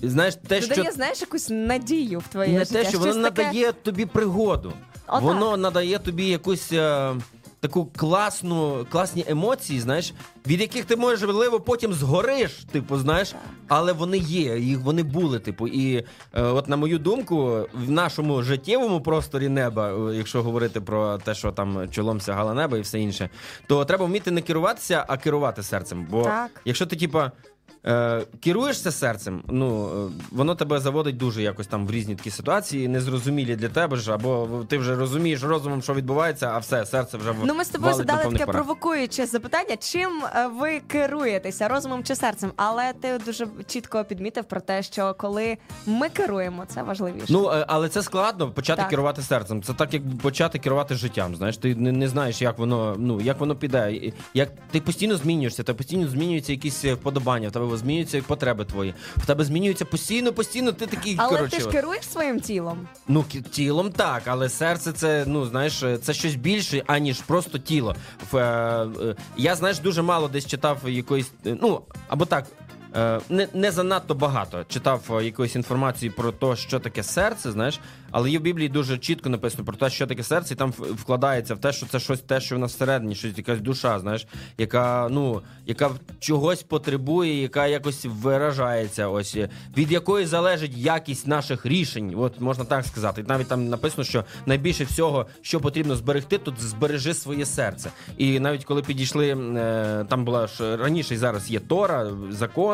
Знаєш, 0.01 0.35
те, 0.35 0.61
що 0.61 0.83
знаєш, 0.91 1.21
якусь 1.21 1.49
надію 1.49 2.19
в 2.19 2.27
твоє 2.27 2.53
не 2.53 2.65
життя. 2.65 2.83
те, 2.83 2.89
що 2.89 2.99
воно 2.99 3.13
таке- 3.13 3.43
надає 3.43 3.71
тобі 3.71 4.05
пригоду. 4.05 4.73
Отак. 5.09 5.21
Воно 5.21 5.57
надає 5.57 5.99
тобі 5.99 6.25
якусь 6.25 6.71
е, 6.71 7.15
таку 7.59 7.85
класну, 7.85 8.85
класні 8.91 9.25
емоції, 9.27 9.79
знаєш, 9.79 10.13
від 10.47 10.61
яких 10.61 10.85
ти 10.85 10.95
можеш 10.95 11.27
можливо 11.27 11.59
потім 11.59 11.93
згориш, 11.93 12.65
типу, 12.71 12.97
знаєш, 12.97 13.35
але 13.67 13.93
вони 13.93 14.17
є, 14.17 14.59
їх 14.59 14.79
вони 14.79 15.03
були, 15.03 15.39
типу. 15.39 15.67
І 15.67 15.97
е, 16.33 16.41
от 16.41 16.67
на 16.67 16.75
мою 16.77 16.99
думку, 16.99 17.67
в 17.73 17.91
нашому 17.91 18.43
життєвому 18.43 19.01
просторі 19.01 19.49
неба, 19.49 19.91
е, 20.11 20.15
якщо 20.15 20.43
говорити 20.43 20.81
про 20.81 21.17
те, 21.17 21.33
що 21.35 21.51
там 21.51 21.89
чолом 21.89 22.21
сягало 22.21 22.53
небо 22.53 22.77
і 22.77 22.81
все 22.81 22.99
інше, 22.99 23.29
то 23.67 23.85
треба 23.85 24.05
вміти 24.05 24.31
не 24.31 24.41
керуватися, 24.41 25.05
а 25.07 25.17
керувати 25.17 25.63
серцем. 25.63 26.07
Бо 26.09 26.23
Так. 26.23 26.61
якщо 26.65 26.85
ти, 26.85 26.95
типа. 26.95 27.31
Е, 27.85 28.21
керуєшся 28.39 28.91
серцем, 28.91 29.43
ну 29.47 29.89
е, 30.07 30.11
воно 30.31 30.55
тебе 30.55 30.79
заводить 30.79 31.17
дуже 31.17 31.41
якось 31.41 31.67
там 31.67 31.87
в 31.87 31.91
різні 31.91 32.15
такі 32.15 32.31
ситуації, 32.31 32.87
незрозумілі 32.87 33.55
для 33.55 33.69
тебе 33.69 33.97
ж, 33.97 34.13
або 34.13 34.47
ти 34.67 34.77
вже 34.77 34.95
розумієш 34.95 35.43
розумом, 35.43 35.81
що 35.81 35.93
відбувається, 35.93 36.51
а 36.53 36.57
все, 36.57 36.85
серце 36.85 37.17
вже 37.17 37.33
Ну, 37.43 37.55
ми 37.55 37.65
з 37.65 37.69
тобою 37.69 37.93
задали 37.93 38.23
таке 38.23 38.45
парах. 38.45 38.51
провокуюче 38.51 39.25
запитання, 39.25 39.77
чим 39.77 40.23
е, 40.35 40.47
ви 40.59 40.79
керуєтеся 40.87 41.67
розумом 41.67 42.03
чи 42.03 42.15
серцем? 42.15 42.51
Але 42.55 42.93
ти 43.01 43.17
дуже 43.25 43.47
чітко 43.67 44.03
підмітив 44.03 44.43
про 44.43 44.61
те, 44.61 44.83
що 44.83 45.15
коли 45.17 45.57
ми 45.85 46.09
керуємо, 46.09 46.63
це 46.67 46.83
важливіше. 46.83 47.25
Ну, 47.29 47.49
е, 47.49 47.65
але 47.67 47.89
це 47.89 48.01
складно 48.01 48.51
почати 48.51 48.81
Так. 48.81 48.89
керувати 48.89 49.21
серцем. 49.21 49.63
Це 49.63 49.73
так, 49.73 49.93
як 49.93 50.03
почати 50.21 50.59
керувати 50.59 50.95
життям. 50.95 51.35
Знаєш, 51.35 51.57
ти 51.57 51.75
не, 51.75 51.91
не 51.91 52.07
знаєш, 52.07 52.41
як 52.41 52.57
воно, 52.59 52.95
ну 52.97 53.21
як 53.21 53.39
воно 53.39 53.55
піде. 53.55 54.11
Як 54.33 54.49
ти 54.71 54.81
постійно 54.81 55.17
змінюєшся, 55.17 55.63
та 55.63 55.73
постійно 55.73 56.07
змінюються 56.07 56.51
якісь 56.51 56.85
вподобання, 56.85 57.47
в 57.49 57.51
тебе 57.51 57.68
змінюються 57.77 58.21
потреби 58.21 58.65
твої. 58.65 58.93
В 59.17 59.25
тебе 59.25 59.43
змінюється 59.45 59.85
постійно, 59.85 60.33
постійно. 60.33 60.71
Ти 60.71 60.87
такий 60.87 61.15
Але 61.19 61.29
коротше. 61.29 61.55
ти 61.55 61.61
ж 61.61 61.65
от. 61.67 61.71
керуєш 61.71 62.05
своїм 62.09 62.39
тілом. 62.39 62.87
Ну, 63.07 63.19
кі- 63.33 63.41
тілом 63.49 63.91
так, 63.91 64.23
але 64.25 64.49
серце 64.49 64.91
це, 64.91 65.23
ну 65.27 65.45
знаєш, 65.45 65.83
це 66.01 66.13
щось 66.13 66.35
більше, 66.35 66.83
аніж 66.87 67.21
просто 67.21 67.57
тіло. 67.57 67.95
В, 68.31 68.37
е, 68.37 68.87
е, 69.01 69.15
я, 69.37 69.55
знаєш, 69.55 69.79
дуже 69.79 70.01
мало 70.01 70.27
десь 70.27 70.45
читав 70.45 70.89
якоїсь, 70.89 71.31
е, 71.45 71.57
ну, 71.61 71.81
або 72.07 72.25
так. 72.25 72.45
Е, 72.95 73.19
Не, 73.29 73.47
не 73.53 73.71
занадто 73.71 74.15
багато 74.15 74.63
читав 74.67 75.01
е, 75.11 75.25
якоїсь 75.25 75.55
інформації 75.55 76.09
про 76.09 76.31
те, 76.31 76.55
що 76.55 76.79
таке 76.79 77.03
серце, 77.03 77.51
знаєш, 77.51 77.79
але 78.11 78.29
є 78.29 78.39
в 78.39 78.41
Біблії 78.41 78.69
дуже 78.69 78.97
чітко 78.97 79.29
написано 79.29 79.65
про 79.65 79.75
те, 79.75 79.89
що 79.89 80.07
таке 80.07 80.23
серце, 80.23 80.53
і 80.53 80.57
там 80.57 80.71
вкладається 80.71 81.55
в 81.55 81.57
те, 81.57 81.71
що 81.71 81.85
це 81.85 81.99
щось 81.99 82.19
те, 82.19 82.41
що 82.41 82.55
в 82.55 82.59
нас 82.59 82.73
всередині, 82.73 83.15
щось 83.15 83.37
якась 83.37 83.59
душа, 83.59 83.99
знаєш, 83.99 84.27
яка 84.57 85.07
ну 85.11 85.41
яка 85.65 85.89
чогось 86.19 86.63
потребує, 86.63 87.41
яка 87.41 87.67
якось 87.67 88.05
виражається, 88.05 89.07
ось 89.07 89.35
е, 89.35 89.49
від 89.77 89.91
якої 89.91 90.25
залежить 90.25 90.77
якість 90.77 91.27
наших 91.27 91.65
рішень. 91.65 92.13
От 92.17 92.41
можна 92.41 92.65
так 92.65 92.85
сказати. 92.85 93.25
Навіть 93.27 93.47
там 93.47 93.69
написано, 93.69 94.03
що 94.03 94.23
найбільше 94.45 94.83
всього, 94.83 95.25
що 95.41 95.59
потрібно 95.59 95.95
зберегти, 95.95 96.37
тут 96.37 96.61
збережи 96.61 97.13
своє 97.13 97.45
серце. 97.45 97.91
І 98.17 98.39
навіть 98.39 98.65
коли 98.65 98.81
підійшли, 98.81 99.37
там 100.09 100.25
була 100.25 100.47
ж 100.47 100.77
раніше 100.77 101.13
і 101.13 101.17
зараз 101.17 101.51
є 101.51 101.59
Тора, 101.59 102.11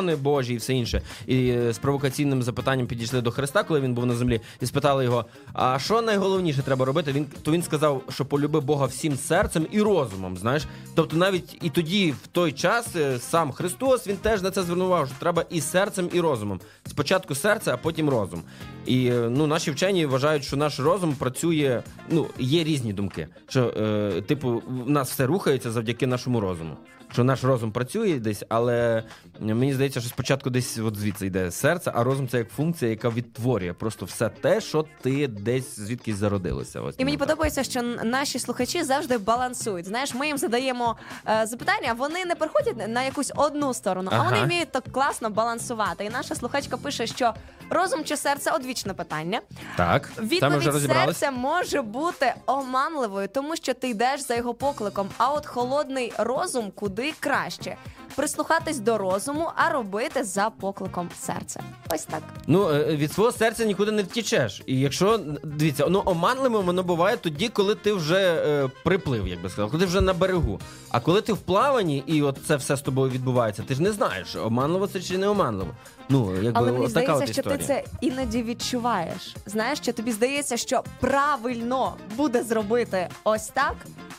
закони 0.06 0.15
Божі 0.15 0.54
і 0.54 0.58
все 0.58 0.74
інше. 0.74 1.02
І 1.28 1.50
е, 1.50 1.74
з 1.74 1.78
провокаційним 1.78 2.44
запитанням 2.44 2.88
підійшли 2.88 3.22
до 3.22 3.32
Христа, 3.32 3.63
коли 3.63 3.82
він 3.82 3.94
був 3.94 4.06
на 4.06 4.15
землі, 4.15 4.41
і 4.62 4.65
спитали 4.65 5.04
його: 5.04 5.26
а 5.54 5.80
що 5.80 6.02
найголовніше 6.02 6.62
треба 6.62 6.86
робити? 6.86 7.12
Він 7.12 7.26
то 7.44 7.52
він 7.52 7.63
сказав, 7.63 8.02
що 8.10 8.26
полюби 8.26 8.60
Бога 8.60 8.86
всім 8.86 9.18
серцем 9.18 9.68
і 9.72 9.82
розумом. 9.82 10.38
Знаєш, 10.38 10.68
тобто 10.96 11.18
навіть 11.18 11.58
і 11.62 11.70
тоді, 11.70 12.12
в 12.12 12.28
той 12.28 12.52
час, 12.52 12.96
е, 12.96 13.20
сам 13.20 13.52
Христос 13.52 14.08
він 14.08 14.18
теж 14.18 14.41
на 14.41 14.52
це 14.52 14.63
звернув 14.63 14.88
увагу, 14.88 15.06
що 15.06 15.15
треба 15.20 15.46
і 15.50 15.62
серцем, 15.62 16.10
і 16.13 16.20
розумом. 16.20 16.60
Спочатку 16.88 17.36
серце, 17.36 17.72
а 17.74 17.78
потім 17.78 18.10
розум. 18.10 18.44
І 18.86 19.08
е, 19.08 19.30
ну, 19.30 19.48
наші 19.48 19.72
вчені 19.72 20.06
вважають, 20.06 20.44
що 20.44 20.58
наш 20.58 20.80
розум 20.80 21.15
працює. 21.15 21.82
Ну, 22.10 22.28
є 22.39 22.63
різні 22.63 22.94
думки. 22.94 23.28
Що, 23.48 23.74
е, 23.78 24.22
типу, 24.22 24.62
в 24.68 24.89
нас 24.89 25.12
все 25.12 25.26
рухається 25.26 25.72
завдяки 25.72 26.08
нашому 26.08 26.39
розуму. 26.39 26.78
Що 27.15 27.24
наш 27.24 27.44
розум 27.44 27.72
працює 27.72 28.20
десь, 28.20 28.44
але 28.50 29.04
мені 29.39 29.74
здається, 29.74 30.00
що 30.00 30.10
спочатку 30.10 30.50
десь 30.50 30.78
от 30.78 30.95
звідси 30.95 31.26
йде 31.26 31.52
серце, 31.52 31.91
а 31.95 32.04
розум 32.04 32.28
це 32.28 32.38
як 32.38 32.50
функція, 32.50 32.91
яка 32.91 33.10
відтворює 33.10 33.74
просто 33.74 34.06
все 34.06 34.30
те, 34.30 34.62
що 34.62 34.86
ти 35.02 35.28
десь 35.28 35.80
звідкись 35.80 36.15
зародилося. 36.15 36.82
Ось 36.82 36.95
І 36.98 37.06
мені 37.06 37.17
так. 37.17 37.28
подобається, 37.28 37.63
що 37.63 37.82
наші 38.04 38.39
слухачі 38.39 38.84
завжди 38.84 39.17
балансують. 39.17 39.86
Знаєш, 39.86 40.13
ми 40.13 40.28
їм 40.28 40.38
задаємо 40.38 40.95
е, 41.28 41.45
запитання, 41.45 41.93
вони 41.93 42.26
не 42.26 42.36
приходять 42.36 42.88
на 42.88 43.04
якусь 43.04 43.32
одну 43.36 43.74
сторону, 43.74 44.12
а 44.13 44.24
вони 44.24 44.43
вміють 44.43 44.71
так 44.71 44.84
класно 44.91 45.30
балансувати. 45.30 46.06
І 46.06 46.10
наша 46.10 46.36
слухачка 46.36 46.78
пише, 46.78 47.08
що 47.08 47.34
розум 47.69 48.04
чи 48.04 48.17
серце 48.17 48.52
одвічне 48.52 48.93
питання. 48.93 49.41
Так, 49.78 50.12
Відповідь 50.19 50.74
серця 50.88 51.32
може 51.32 51.82
бути 51.82 52.34
оманливою, 52.45 53.28
тому 53.28 53.56
що 53.56 53.74
ти 53.74 53.89
йдеш 53.89 54.21
за 54.21 54.36
його 54.36 54.54
покликом. 54.54 55.10
А 55.17 55.34
от 55.34 55.45
холодний 55.45 56.13
розум 56.17 56.71
куди 56.76 57.13
краще. 57.19 57.78
Прислухатись 58.15 58.80
до 58.80 58.97
розуму, 58.97 59.49
а 59.56 59.69
робити 59.69 60.23
за 60.23 60.49
покликом 60.49 61.10
серця. 61.19 61.60
Ось 61.89 62.04
так. 62.04 62.21
Ну, 62.47 62.69
е, 62.69 62.95
від 62.95 63.12
свого 63.13 63.32
серця 63.32 63.65
нікуди 63.65 63.91
не 63.91 64.04
втічеш. 64.04 64.63
І 64.65 64.80
якщо 64.80 65.19
дивіться, 65.43 65.88
ну 65.89 66.01
оманливим 66.06 66.65
воно 66.65 66.84
буває 66.84 67.17
тоді, 67.17 67.49
коли 67.49 67.75
ти 67.75 67.93
вже 67.93 68.17
е, 68.45 68.69
приплив, 68.84 69.28
як 69.28 69.41
би 69.41 69.49
сказав, 69.49 69.71
коли 69.71 69.84
ти 69.84 69.88
вже 69.88 70.01
на 70.01 70.13
берегу. 70.13 70.60
А 70.89 70.99
коли 70.99 71.21
ти 71.21 71.34
в 71.34 71.38
плаванні 71.38 72.04
і 72.08 72.21
от 72.21 72.38
це 72.47 72.56
все 72.56 72.78
з 72.78 72.82
тобою 72.82 73.12
відбувається, 73.12 73.63
ти 73.67 73.75
ж 73.75 73.82
не 73.82 73.91
знаєш, 73.91 74.36
оманливо 74.36 74.88
це 74.88 75.01
чи 75.01 75.17
не 75.17 75.28
оманливо. 75.28 75.69
Ну, 76.10 76.32
якби 76.36 76.52
Але 76.54 76.72
мені 76.72 76.88
така 76.88 76.89
здається, 76.89 77.13
от 77.24 77.32
що 77.32 77.41
історія. 77.41 77.58
ти 77.58 77.63
це 77.63 77.84
іноді 78.02 78.44
відчуваєш. 78.44 79.36
Знаєш, 79.46 79.80
що 79.80 79.94
тобі 79.94 80.12
здається, 80.12 80.58
що 80.58 80.84
правильно 81.00 81.94
буде 82.15 82.44
зробити 82.44 83.08
ось 83.24 83.48
так, 83.48 83.76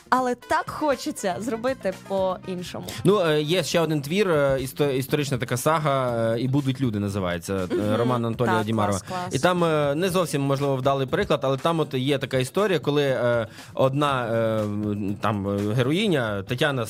але 0.09 0.35
так 0.35 0.69
хочеться 0.69 1.35
зробити 1.39 1.93
по-іншому. 2.07 2.85
Ну, 3.03 3.19
е, 3.21 3.41
є 3.41 3.63
ще 3.63 3.79
один 3.79 4.01
твір, 4.01 4.29
е, 4.31 4.57
істо- 4.61 4.91
історична 4.91 5.37
така 5.37 5.57
сага, 5.57 6.17
е, 6.33 6.39
і 6.39 6.47
будуть 6.47 6.81
люди 6.81 6.99
називається. 6.99 7.67
Роман 7.97 8.25
Анатолія 8.25 8.55
Так, 8.57 8.65
Дімарова. 8.65 8.99
клас, 8.99 9.09
клас. 9.09 9.35
І 9.35 9.39
там 9.39 9.59
не 9.99 10.09
зовсім 10.09 10.41
можливо 10.41 10.75
вдалий 10.75 11.07
приклад, 11.07 11.39
але 11.43 11.57
там 11.57 11.79
от 11.79 11.93
є 11.93 12.17
така 12.17 12.37
історія, 12.37 12.79
коли 12.79 13.17
одна 13.73 14.27
там 15.21 15.57
героїня 15.73 16.43
Тетяна 16.43 16.85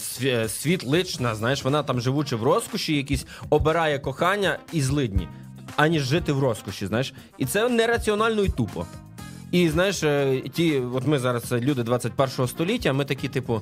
Світлична, 0.48 1.36
знаєш, 1.36 1.64
вона 1.64 1.84
там 1.84 2.02
живучи 2.02 2.36
в 2.36 2.44
розкоші, 2.44 2.96
якісь 2.96 3.26
обирає 3.50 4.00
кохання 4.00 4.58
і 4.74 4.82
злидні, 4.88 5.28
аніж 5.76 6.04
жити 6.04 6.34
в 6.34 6.40
розкоші. 6.40 6.88
Знаєш, 6.88 7.14
і 7.38 7.46
це 7.46 7.70
нераціонально 7.70 8.44
і 8.44 8.50
тупо. 8.50 8.86
І 9.52 9.70
знаєш, 9.70 10.04
е, 10.04 10.42
ті, 10.54 10.80
от 10.80 11.08
ми 11.08 11.20
зараз 11.20 11.52
люди 11.52 11.82
21-го 11.82 12.48
століття, 12.48 12.94
ми 12.94 13.06
такі, 13.06 13.28
типу. 13.28 13.62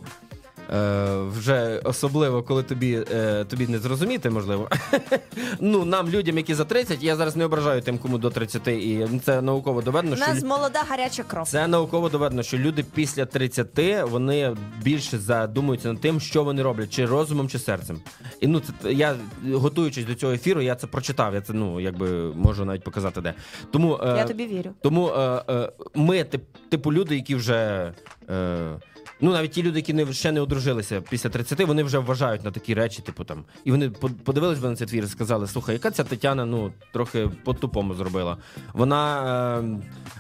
Е, 0.74 1.16
вже 1.38 1.80
особливо, 1.84 2.44
коли 2.44 2.64
тобі, 2.64 3.06
е, 3.12 3.44
тобі 3.46 3.68
не 3.68 3.80
зрозуміти, 3.80 4.30
можливо. 4.30 4.70
ну, 5.60 5.86
нам, 5.86 6.10
людям, 6.10 6.38
які 6.38 6.54
за 6.54 6.66
30, 6.66 7.04
я 7.04 7.16
зараз 7.16 7.36
не 7.36 7.46
ображаю 7.46 7.82
тим, 7.82 7.98
кому 7.98 8.18
до 8.18 8.30
30, 8.30 8.68
і 8.68 9.08
це 9.26 9.42
науково 9.42 9.82
доведено, 9.82 10.14
У 10.14 10.18
що 10.18 10.28
нас 10.28 10.44
лю- 10.44 10.48
молода 10.48 10.84
гаряча 10.90 11.24
кров. 11.24 11.48
це 11.48 11.68
науково 11.68 12.10
доведено, 12.10 12.44
що 12.44 12.58
люди 12.58 12.86
після 12.94 13.26
30 13.26 14.04
вони 14.04 14.56
більше 14.82 15.18
задумуються 15.18 15.88
над 15.88 16.02
тим, 16.02 16.20
що 16.20 16.44
вони 16.44 16.62
роблять, 16.64 16.90
чи 16.90 17.06
розумом, 17.06 17.50
чи 17.50 17.60
серцем. 17.60 18.02
І 18.42 18.48
ну, 18.48 18.62
це 18.82 18.94
я 18.94 19.16
готуючись 19.54 20.06
до 20.06 20.16
цього 20.16 20.34
ефіру, 20.34 20.62
я 20.62 20.76
це 20.76 20.88
прочитав. 20.88 21.34
Я 21.34 21.42
це 21.42 21.54
ну 21.54 21.80
якби 21.80 22.08
можу 22.34 22.66
навіть 22.66 22.84
показати 22.84 23.22
де. 23.22 23.34
Тому 23.72 24.00
е, 24.04 24.14
Я 24.18 24.26
тобі 24.26 24.48
вірю. 24.48 24.72
тому 24.82 25.08
е, 25.10 25.42
е, 25.50 25.72
ми, 25.96 26.24
тип, 26.24 26.44
типу, 26.70 26.94
люди, 26.94 27.16
які 27.16 27.36
вже. 27.36 27.92
Е, 28.30 28.74
Ну, 29.22 29.32
навіть 29.32 29.52
ті 29.52 29.64
люди, 29.64 29.80
які 29.80 29.94
не, 29.94 30.14
ще 30.14 30.32
не 30.32 30.42
одружилися 30.42 31.02
після 31.10 31.30
30, 31.30 31.60
вони 31.62 31.84
вже 31.84 31.98
вважають 32.00 32.44
на 32.44 32.52
такі 32.52 32.74
речі, 32.74 33.02
типу 33.02 33.24
там. 33.24 33.44
І 33.64 33.72
вони 33.72 33.90
по- 33.90 34.10
подивились 34.10 34.60
би 34.60 34.70
на 34.70 34.76
цей 34.76 34.88
твір 34.88 35.04
і 35.04 35.08
сказали: 35.08 35.48
слухай, 35.48 35.74
яка 35.76 35.92
ця 35.92 36.04
Тетяна 36.04 36.46
ну, 36.46 36.72
трохи 36.94 37.30
по-тупому 37.44 37.94
зробила. 37.94 38.38
Вона 38.74 39.22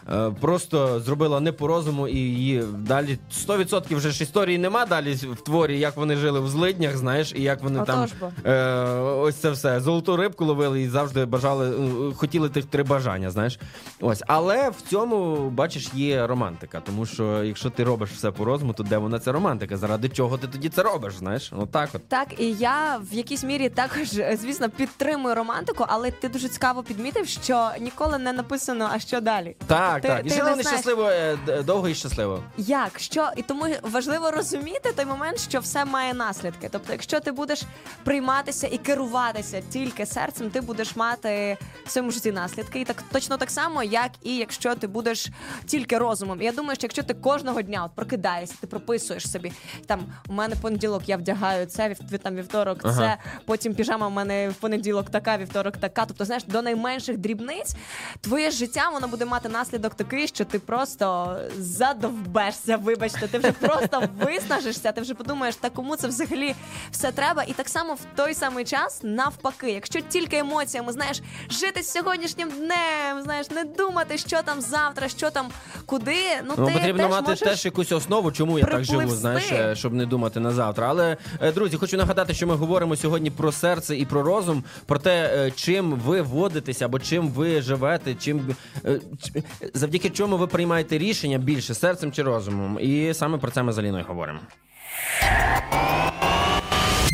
е, 0.09 0.15
е, 0.15 0.31
просто 0.41 0.99
зробила 0.99 1.39
не 1.39 1.51
по 1.51 1.67
розуму, 1.67 2.07
і 2.07 2.17
її 2.17 2.63
далі 2.77 3.17
100% 3.47 3.95
вже 3.95 4.11
ж 4.11 4.23
історії 4.23 4.57
нема 4.57 4.85
далі 4.85 5.13
в 5.13 5.41
творі, 5.41 5.79
як 5.79 5.97
вони 5.97 6.15
жили 6.15 6.39
в 6.39 6.47
злиднях, 6.47 6.97
знаєш, 6.97 7.33
і 7.35 7.41
як 7.41 7.63
вони 7.63 7.81
там 7.81 7.99
Отож 8.03 8.13
бо. 8.19 8.49
е, 8.49 8.85
ось 8.99 9.35
це 9.35 9.49
все. 9.49 9.79
Золоту 9.79 10.17
рибку 10.17 10.45
ловили 10.45 10.81
і 10.81 10.89
завжди 10.89 11.25
бажали, 11.25 11.69
е, 12.09 12.13
хотіли 12.13 12.49
тих 12.49 12.65
три 12.65 12.83
бажання, 12.83 13.31
знаєш. 13.31 13.59
Ось, 14.01 14.23
але 14.27 14.69
в 14.69 14.81
цьому, 14.89 15.49
бачиш, 15.49 15.89
є 15.93 16.27
романтика. 16.27 16.81
Тому 16.85 17.05
що 17.05 17.43
якщо 17.43 17.69
ти 17.69 17.83
робиш 17.83 18.09
все 18.09 18.31
по 18.31 18.45
розуму, 18.45 18.73
то 18.73 18.84
де 18.89 18.97
вона 18.97 19.19
ця 19.19 19.31
романтика? 19.31 19.77
Заради 19.77 20.09
чого 20.09 20.37
ти 20.37 20.47
тоді 20.47 20.69
це 20.69 20.83
робиш? 20.83 21.15
Знаєш? 21.15 21.51
Отак 21.57 21.89
от. 21.93 22.09
Так, 22.09 22.39
і 22.39 22.51
я 22.53 22.97
в 23.11 23.13
якійсь 23.13 23.43
мірі 23.43 23.69
також, 23.69 24.13
е, 24.17 24.37
звісно, 24.41 24.69
підтримую 24.69 25.35
романтику, 25.35 25.85
але 25.87 26.11
ти 26.11 26.29
дуже 26.29 26.49
цікаво 26.49 26.83
підмітив, 26.83 27.27
що 27.27 27.71
ніколи 27.79 28.17
не 28.17 28.33
написано, 28.33 28.89
а 28.93 28.99
що 28.99 29.21
далі. 29.21 29.55
Так, 29.67 30.01
Ти- 30.01 30.07
так. 30.07 30.25
І 30.25 30.29
жили 30.29 30.55
не 30.55 30.63
щасливо, 30.63 31.09
е, 31.09 31.37
довго 31.65 31.89
і 31.89 31.95
щасливо. 31.95 32.43
Як 32.57 32.99
що 32.99 33.29
і 33.37 33.41
тому 33.41 33.65
важливо 33.81 34.31
розуміти 34.31 34.91
той 34.95 35.05
момент, 35.05 35.39
що 35.39 35.59
все 35.59 35.85
має 35.85 36.13
наслідки. 36.13 36.69
Тобто, 36.71 36.91
якщо 36.91 37.19
ти 37.19 37.31
будеш 37.31 37.63
прийматися 38.03 38.67
і 38.67 38.77
керуватися 38.77 39.61
тільки 39.69 40.05
серцем, 40.05 40.49
ти 40.49 40.61
будеш 40.61 40.95
мати 40.95 41.57
в 41.85 41.91
своєму 41.91 42.11
житті 42.11 42.31
наслідки. 42.31 42.79
І 42.79 42.85
так 42.85 43.03
точно 43.11 43.37
так 43.37 43.51
само, 43.51 43.83
як 43.83 44.11
і 44.23 44.35
якщо 44.37 44.75
ти 44.75 44.87
будеш 44.87 45.27
тільки 45.65 45.97
розумом. 45.97 46.41
І 46.41 46.45
я 46.45 46.51
думаю, 46.51 46.75
що 46.75 46.85
якщо 46.85 47.03
ти 47.03 47.13
кожного 47.13 47.61
дня 47.61 47.83
от 47.85 47.91
прокидаєшся, 47.95 48.55
ти 48.61 48.67
прописуєш 48.79 49.31
собі 49.31 49.51
там 49.85 49.99
у 50.29 50.33
мене 50.33 50.55
понеділок, 50.61 51.01
я 51.07 51.17
вдягаю 51.17 51.65
це 51.65 51.89
вів- 51.89 52.19
там 52.19 52.35
вівторок, 52.35 52.79
Ага. 52.83 52.93
це 52.97 53.17
потім 53.45 53.73
піжама. 53.75 54.07
У 54.07 54.09
мене 54.09 54.49
в 54.49 54.53
понеділок 54.53 55.09
така, 55.09 55.37
вівторок 55.37 55.77
така. 55.77 56.05
Тобто, 56.05 56.25
знаєш, 56.25 56.43
до 56.43 56.61
найменших 56.61 57.17
дрібниць 57.17 57.75
твоє 58.21 58.51
життя 58.51 58.89
воно 58.93 59.07
буде 59.07 59.25
мати 59.25 59.49
наслідок 59.49 59.95
такий, 59.95 60.27
що 60.27 60.45
ти 60.45 60.59
просто 60.59 61.37
задовбешся. 61.57 62.77
Вибачте, 62.77 63.27
ти 63.27 63.37
вже 63.39 63.51
просто 63.59 64.03
виснажишся. 64.19 64.91
Ти 64.91 65.01
вже 65.01 65.13
подумаєш, 65.13 65.55
та 65.55 65.69
кому 65.69 65.95
це 65.95 66.07
взагалі 66.07 66.55
все 66.91 67.11
треба. 67.11 67.43
І 67.43 67.53
так 67.53 67.69
само 67.69 67.93
в 67.93 67.99
той 68.15 68.33
самий 68.33 68.65
час, 68.65 68.99
навпаки, 69.03 69.71
якщо 69.71 70.01
тільки 70.01 70.37
емоціями, 70.37 70.91
знаєш, 70.91 71.21
жити 71.49 71.83
сьогоднішнім 71.83 72.49
днем, 72.49 73.21
знаєш, 73.23 73.49
не 73.51 73.63
думати, 73.63 74.17
що 74.17 74.41
там 74.41 74.61
завтра, 74.61 75.07
що 75.09 75.29
там 75.31 75.47
куди. 75.85 76.15
Ну, 76.47 76.53
Ну, 76.57 76.65
ти 76.67 76.71
потрібно 76.73 77.03
теж 77.03 77.11
мати 77.11 77.23
можеш... 77.29 77.39
теж 77.39 77.65
якусь 77.65 77.91
основу, 77.91 78.31
чому 78.31 78.59
я 78.59 78.64
так 78.65 78.83
живу, 78.83 79.09
знаєш, 79.09 79.51
е, 79.51 79.75
щоб 79.75 79.93
не 79.93 80.05
думати 80.05 80.39
на 80.39 80.51
завтра. 80.51 80.87
Але, 80.89 81.17
е, 81.41 81.51
друзі, 81.51 81.77
хочу 81.77 81.97
нагадати, 81.97 82.33
що 82.33 82.47
ми 82.47 82.55
говоримо 82.55 82.95
сьогодні 82.95 83.31
про 83.31 83.51
серце 83.51 83.97
і 83.97 84.05
про 84.05 84.23
розум, 84.23 84.63
про 84.85 84.99
те, 84.99 85.31
е, 85.35 85.51
чим 85.51 85.91
ви 85.91 86.21
водитеся 86.21 86.85
або 86.85 86.99
чим 86.99 87.27
ви 87.27 87.61
живете, 87.61 88.15
чим 88.15 88.55
завдяки 89.73 90.09
чому 90.09 90.37
ви 90.37 90.47
приймаєте 90.47 90.97
рішення 90.97 91.37
більше 91.37 91.73
серцем 91.73 92.11
чи 92.11 92.23
розумом. 92.23 92.79
І 92.81 93.13
саме 93.13 93.37
про 93.37 93.51
це 93.51 93.63
ми 93.63 93.73
з 93.73 93.77
Аліною 93.77 94.05
говоримо. 94.07 94.39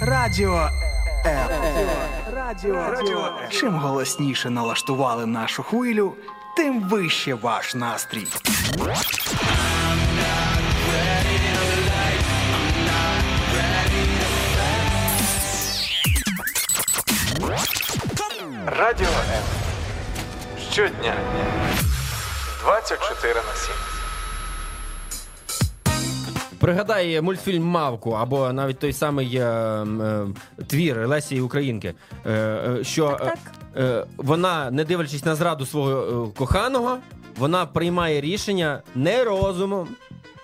Радіо. 0.01 0.69
Радіо 2.33 2.75
М. 2.75 3.33
Чим 3.49 3.73
голосніше 3.73 4.49
налаштували 4.49 5.25
нашу 5.25 5.63
хвилю, 5.63 6.13
тим 6.57 6.81
вище 6.89 7.33
ваш 7.33 7.75
настрій. 7.75 8.27
Радіо 18.65 19.07
М. 19.07 19.43
Щодня 20.71 21.13
24 22.63 23.33
на 23.35 23.41
7. 23.55 23.75
Пригадай 26.59 27.21
мультфільм 27.21 27.63
Мавку 27.63 28.11
або 28.11 28.53
навіть 28.53 28.79
той 28.79 28.93
самий 28.93 29.35
е, 29.35 29.43
е, 29.45 30.27
твір 30.67 31.07
Лесі 31.07 31.41
Українки, 31.41 31.93
е, 32.25 32.31
е, 32.31 32.83
що 32.83 33.17
Так, 33.19 33.37
е, 33.75 33.83
е, 33.83 34.05
вона, 34.17 34.71
не 34.71 34.83
дивлячись 34.83 35.25
на 35.25 35.35
зраду 35.35 35.65
свого 35.65 35.91
е, 35.91 36.37
коханого, 36.37 36.97
вона 37.37 37.65
приймає 37.65 38.21
рішення 38.21 38.81
не 38.95 39.23
розумом, 39.23 39.87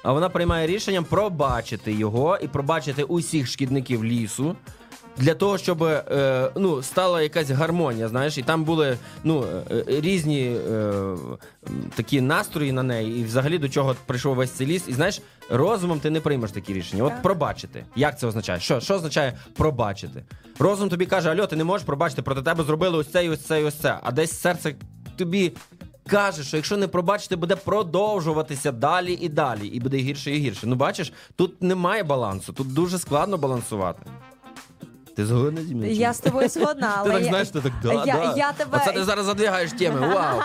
а 0.04 0.12
вона 0.14 0.30
приймає 0.30 0.68
рішенням 0.68 1.04
пробачити 1.04 1.94
його 1.94 2.38
і 2.42 2.48
пробачити 2.48 3.04
усіх 3.04 3.48
шкідників 3.48 4.06
лісу. 4.06 4.56
Для 5.18 5.34
того, 5.34 5.58
щоб 5.58 5.84
е, 5.84 6.52
ну, 6.56 6.84
стала 6.84 7.22
якась 7.22 7.50
гармонія, 7.50 8.08
знаєш, 8.08 8.38
і 8.38 8.44
там 8.44 8.64
були 8.64 8.98
ну, 9.24 9.46
е, 9.72 9.84
різні 9.88 10.56
е, 10.72 10.92
такі 11.96 12.22
настрої 12.22 12.72
на 12.72 12.84
неї, 12.84 13.22
і 13.22 13.24
взагалі 13.24 13.58
до 13.58 13.70
чого 13.70 13.96
прийшов 14.06 14.36
весь 14.36 14.52
цей 14.52 14.68
ліс. 14.68 14.84
І 14.88 14.94
знаєш, 14.94 15.22
розумом 15.50 16.00
ти 16.00 16.10
не 16.10 16.22
приймеш 16.22 16.52
такі 16.52 16.74
рішення. 16.74 17.04
От 17.04 17.14
пробачити. 17.24 17.86
Як 17.96 18.20
це 18.20 18.28
означає? 18.28 18.60
Що, 18.60 18.80
що 18.80 18.96
означає 18.96 19.34
пробачити? 19.56 20.24
Розум 20.60 20.90
тобі 20.90 21.06
каже, 21.06 21.30
Альо, 21.30 21.48
ти 21.48 21.56
не 21.56 21.64
можеш 21.64 21.86
пробачити, 21.86 22.22
проти 22.22 22.42
тебе 22.42 22.64
зробили 22.64 22.98
ось 22.98 23.12
це 23.12 23.26
і 23.26 23.30
ось 23.30 23.46
це 23.46 23.62
і 23.62 23.64
ось 23.64 23.76
це. 23.76 24.00
А 24.04 24.12
десь 24.12 24.40
серце 24.40 24.76
тобі 25.16 25.54
каже, 26.08 26.44
що 26.44 26.58
якщо 26.58 26.78
не 26.78 26.88
пробачити, 26.88 27.36
буде 27.36 27.56
продовжуватися 27.56 28.72
далі 28.72 29.14
і 29.14 29.30
далі, 29.30 29.68
і 29.68 29.80
буде 29.80 29.98
гірше 29.98 30.32
і 30.32 30.40
гірше. 30.40 30.68
Ну 30.68 30.76
бачиш, 30.76 31.14
тут 31.36 31.64
немає 31.64 32.04
балансу, 32.04 32.54
тут 32.54 32.74
дуже 32.74 33.00
складно 33.00 33.38
балансувати. 33.38 34.02
Ти 35.18 35.26
згодна 35.26 35.62
зі 35.62 35.76
мною? 35.76 35.92
Я 35.92 36.14
з 36.14 36.20
тобою 36.20 36.50
згодна, 36.50 36.94
але 36.98 37.10
Ти 37.10 37.14
так 37.14 37.24
я- 37.24 37.30
знаєш, 37.30 37.50
ти 37.50 37.62
так 37.62 37.72
да, 37.84 37.94
я, 37.94 38.06
да. 38.06 38.34
я 38.38 38.52
тебе 38.52 38.78
Оце 38.82 38.92
ти 38.92 39.04
зараз 39.04 39.26
задвигаєш 39.26 39.72
теми. 39.72 40.08
Вау! 40.14 40.42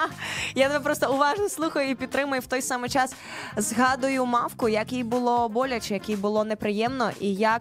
Я 0.55 0.69
тебе 0.69 0.81
просто 0.81 1.13
уважно 1.15 1.49
слухаю 1.49 1.91
і 1.91 1.95
підтримую 1.95 2.41
в 2.41 2.47
той 2.47 2.63
самий 2.63 2.91
час. 2.91 3.15
Згадую 3.57 4.27
мавку, 4.27 4.69
як 4.69 4.93
їй 4.93 5.05
було 5.05 5.49
боляче, 5.49 5.95
як 5.95 6.09
їй 6.09 6.17
було 6.17 6.45
неприємно, 6.45 7.11
і 7.21 7.35
як 7.35 7.61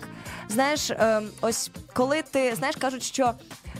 знаєш, 0.50 0.92
ем, 0.92 1.24
ось 1.42 1.72
коли 1.94 2.22
ти 2.22 2.56
знаєш, 2.56 2.76
кажуть, 2.76 3.04
що 3.04 3.34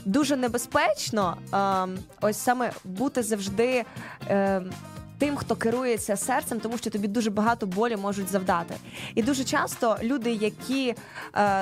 дуже 0.04 0.36
небезпечно, 0.36 1.36
ем, 1.52 1.98
ось 2.20 2.38
саме 2.38 2.72
бути 2.84 3.22
завжди. 3.22 3.84
ем, 4.28 4.70
Тим, 5.22 5.36
хто 5.36 5.56
керується 5.56 6.16
серцем, 6.16 6.60
тому 6.60 6.78
що 6.78 6.90
тобі 6.90 7.08
дуже 7.08 7.30
багато 7.30 7.66
болі 7.66 7.96
можуть 7.96 8.28
завдати. 8.28 8.74
І 9.14 9.22
дуже 9.22 9.44
часто 9.44 9.96
люди, 10.02 10.32
які 10.32 10.88
е, 10.88 10.94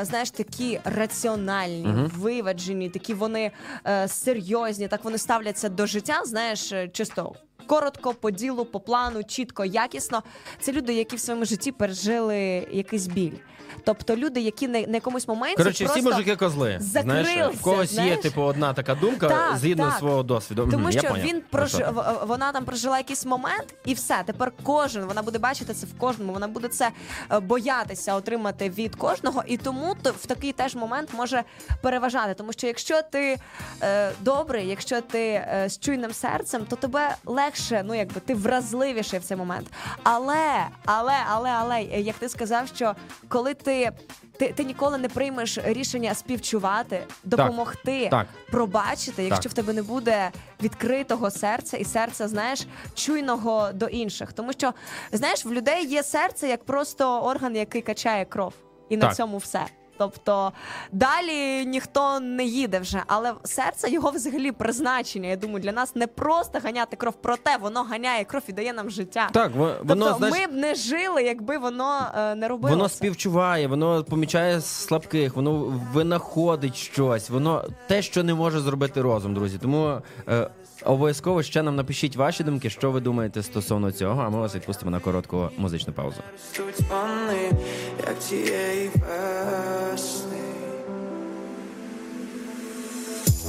знаєш, 0.02 0.30
такі 0.30 0.80
раціональні, 0.84 2.10
виваджені, 2.16 2.90
такі 2.90 3.14
вони 3.14 3.50
е, 3.86 4.08
серйозні, 4.08 4.88
так 4.88 5.04
вони 5.04 5.18
ставляться 5.18 5.68
до 5.68 5.86
життя, 5.86 6.22
знаєш, 6.24 6.72
е, 6.72 6.88
чисто. 6.88 7.34
Коротко, 7.66 8.14
по 8.14 8.30
ділу, 8.30 8.64
по 8.64 8.80
плану, 8.80 9.24
чітко, 9.24 9.64
якісно. 9.64 10.22
Це 10.60 10.72
люди, 10.72 10.94
які 10.94 11.16
в 11.16 11.20
своєму 11.20 11.44
житті 11.44 11.72
пережили 11.72 12.36
якийсь 12.72 13.06
біль. 13.06 13.36
Тобто 13.84 14.16
люди, 14.16 14.40
які 14.40 14.68
на, 14.68 14.80
на 14.80 14.94
якомусь 14.94 15.28
моменті 15.28 15.56
Коротше, 15.56 15.84
всі 15.84 15.92
просто 15.94 16.10
мужики 16.10 16.36
козли. 16.36 16.76
Знаєш, 16.80 17.26
закрилися, 17.26 17.58
в 17.58 17.62
когось 17.62 17.90
є 17.92 17.94
знаєш? 17.94 18.20
типу 18.20 18.42
одна 18.42 18.72
така 18.72 18.94
думка 18.94 19.28
Так, 19.28 19.56
згідно 19.56 19.84
так. 19.88 19.98
свого 19.98 20.22
досвіду. 20.22 20.62
Мгм, 20.62 20.70
Тому 20.70 20.90
я 20.90 21.00
що 21.00 21.08
поняв. 21.08 21.26
він 21.26 21.42
прож... 21.50 21.70
що 21.70 21.78
в- 21.92 22.26
вона 22.26 22.52
там 22.52 22.64
прожила 22.64 22.98
якийсь 22.98 23.26
момент, 23.26 23.74
і 23.84 23.94
все. 23.94 24.22
Тепер 24.26 24.52
кожен 24.62 25.04
вона 25.04 25.22
буде 25.22 25.38
бачити 25.38 25.74
це 25.74 25.86
в 25.86 25.98
кожному. 25.98 26.32
Вона 26.32 26.48
буде 26.48 26.68
це 26.68 26.90
е, 27.32 27.40
боятися 27.40 28.14
отримати 28.14 28.70
від 28.70 28.96
кожного, 28.96 29.42
і 29.46 29.56
тому 29.56 29.96
то 30.02 30.10
в 30.10 30.26
такий 30.26 30.52
теж 30.52 30.74
момент 30.74 31.08
може 31.14 31.42
переважати. 31.82 32.34
Тому 32.34 32.52
що 32.52 32.66
якщо 32.66 33.02
ти 33.02 33.36
е, 33.82 34.12
добрий, 34.20 34.68
якщо 34.68 35.00
ти 35.00 35.20
е, 35.28 35.64
з 35.68 35.78
чуйним 35.78 36.12
серцем, 36.12 36.62
то 36.68 36.76
тебе 36.76 37.16
легше, 37.26 37.82
ну 37.86 37.94
якби 37.94 38.20
ти 38.20 38.34
вразливіший 38.34 39.18
в 39.18 39.24
цей 39.24 39.36
момент. 39.36 39.66
Але, 40.02 40.66
але, 40.84 41.14
але, 41.30 41.50
але, 41.50 41.76
е, 41.80 42.00
як 42.00 42.16
ти 42.16 42.28
сказав, 42.28 42.68
що 42.74 42.94
коли 43.28 43.54
ти. 43.62 43.90
Ти, 44.38 44.52
ти 44.56 44.64
ніколи 44.64 44.98
не 44.98 45.08
приймеш 45.08 45.58
рішення 45.64 46.14
співчувати, 46.14 47.06
допомогти, 47.24 48.08
так. 48.10 48.26
пробачити, 48.50 49.22
якщо 49.24 49.42
Так. 49.42 49.52
в 49.52 49.54
тебе 49.54 49.72
не 49.72 49.82
буде 49.82 50.30
відкритого 50.62 51.30
серця 51.30 51.76
і 51.76 51.84
серця, 51.84 52.28
знаєш, 52.28 52.66
чуйного 52.94 53.72
до 53.72 53.86
інших. 53.86 54.32
Тому 54.32 54.52
що 54.52 54.72
знаєш, 55.12 55.44
в 55.44 55.52
людей 55.52 55.86
є 55.86 56.02
серце 56.02 56.48
як 56.48 56.64
просто 56.64 57.22
орган, 57.22 57.56
який 57.56 57.82
качає 57.82 58.24
кров, 58.24 58.54
і 58.88 58.96
на 58.96 59.14
цьому 59.14 59.38
все. 59.38 59.66
Тобто 60.00 60.52
далі 60.92 61.66
ніхто 61.66 62.20
не 62.20 62.44
їде 62.44 62.78
вже, 62.78 63.02
але 63.06 63.32
серце 63.44 63.90
його 63.90 64.10
взагалі 64.10 64.52
призначення. 64.52 65.28
Я 65.28 65.36
думаю, 65.36 65.60
для 65.60 65.72
нас 65.72 65.96
не 65.96 66.06
просто 66.06 66.58
ганяти 66.64 66.96
кров, 66.96 67.14
проте 67.22 67.56
воно 67.56 67.82
ганяє 67.82 68.24
кров 68.24 68.42
і 68.48 68.52
дає 68.52 68.72
нам 68.72 68.90
життя. 68.90 69.28
Так, 69.32 69.52
воно, 69.54 69.74
тобто 69.88 70.14
знаєш, 70.18 70.36
ми 70.38 70.46
б 70.46 70.52
не 70.52 70.74
жили, 70.74 71.22
якби 71.22 71.58
воно 71.58 72.06
е, 72.18 72.34
не 72.34 72.48
робило. 72.48 72.76
Воно 72.76 72.88
це. 72.88 72.94
співчуває, 72.94 73.66
воно 73.66 74.04
помічає 74.04 74.60
слабких, 74.60 75.36
воно 75.36 75.80
винаходить 75.92 76.76
щось, 76.76 77.30
воно 77.30 77.64
те, 77.86 78.02
що 78.02 78.24
не 78.24 78.34
може 78.34 78.60
зробити 78.60 79.02
розум, 79.02 79.34
друзі. 79.34 79.58
Тому 79.58 80.02
е, 80.28 80.50
обов'язково 80.84 81.42
ще 81.42 81.62
нам 81.62 81.76
напишіть 81.76 82.16
ваші 82.16 82.44
думки, 82.44 82.70
що 82.70 82.90
ви 82.90 83.00
думаєте 83.00 83.42
стосовно 83.42 83.92
цього, 83.92 84.22
а 84.22 84.30
ми 84.30 84.38
вас 84.38 84.54
відпустимо 84.54 84.90
на 84.90 85.00
коротку 85.00 85.48
музичну 85.58 85.92
паузу. 85.92 86.20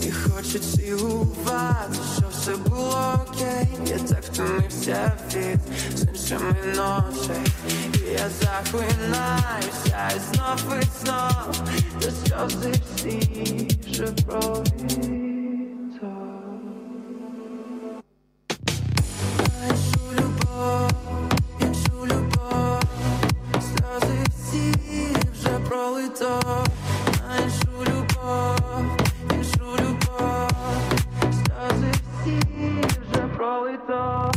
І 0.04 0.12
хочу 0.12 0.60
цілувати, 0.60 2.00
що 2.18 2.26
все 2.32 2.56
було 2.56 3.14
окей. 3.28 3.68
Я 3.86 3.98
так 3.98 4.24
втомився 4.24 5.12
від 5.36 5.60
з 5.98 6.04
іншими 6.04 6.56
ночей. 6.68 7.54
І 8.08 8.12
я 8.12 8.30
захлинаюся 8.42 10.12
і 10.16 10.20
знов 10.36 10.80
і 10.82 11.06
знов. 11.06 11.62
Та 12.00 12.12
сльози 12.12 12.72
всі 12.96 13.68
вже 13.92 14.06
проліто. 14.06 15.21
Іншу 21.60 22.06
любов, 22.06 22.82
сльози 23.52 24.18
всі 24.38 24.74
вже 25.34 25.60
пролито. 25.70 26.40
Іншу 27.44 27.72
любов, 27.92 28.84
іншу 29.36 29.66
любов, 29.66 30.52
сльози 31.22 31.92
всі 31.92 32.40
вже 33.12 33.22
пролито. 33.38 34.32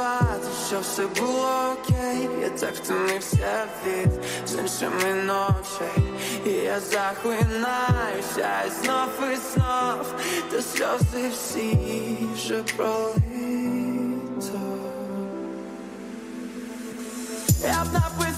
Цілувати, 0.00 0.48
що 0.68 0.80
все 0.80 1.06
було 1.06 1.72
окей. 1.72 2.28
Я 2.42 2.50
так 2.50 2.74
втомився 2.74 3.66
від 3.86 4.08
з 4.46 4.54
іншими 4.54 5.14
ночей. 5.14 6.04
І 6.46 6.50
я 6.50 6.80
захлинаюся 6.80 8.62
і 8.66 8.84
знов 8.84 9.08
і 9.32 9.36
знов, 9.36 10.14
та 10.50 10.62
сльози 10.62 11.28
всі 11.32 12.18
вже 12.34 12.62
пролито. 12.76 13.20
Я 17.62 17.84
б 17.84 17.92
написав 17.92 18.29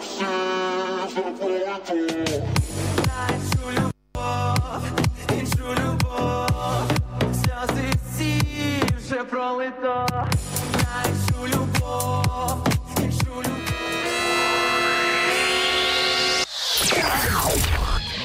всі 0.00 0.24
любов. 11.46 12.66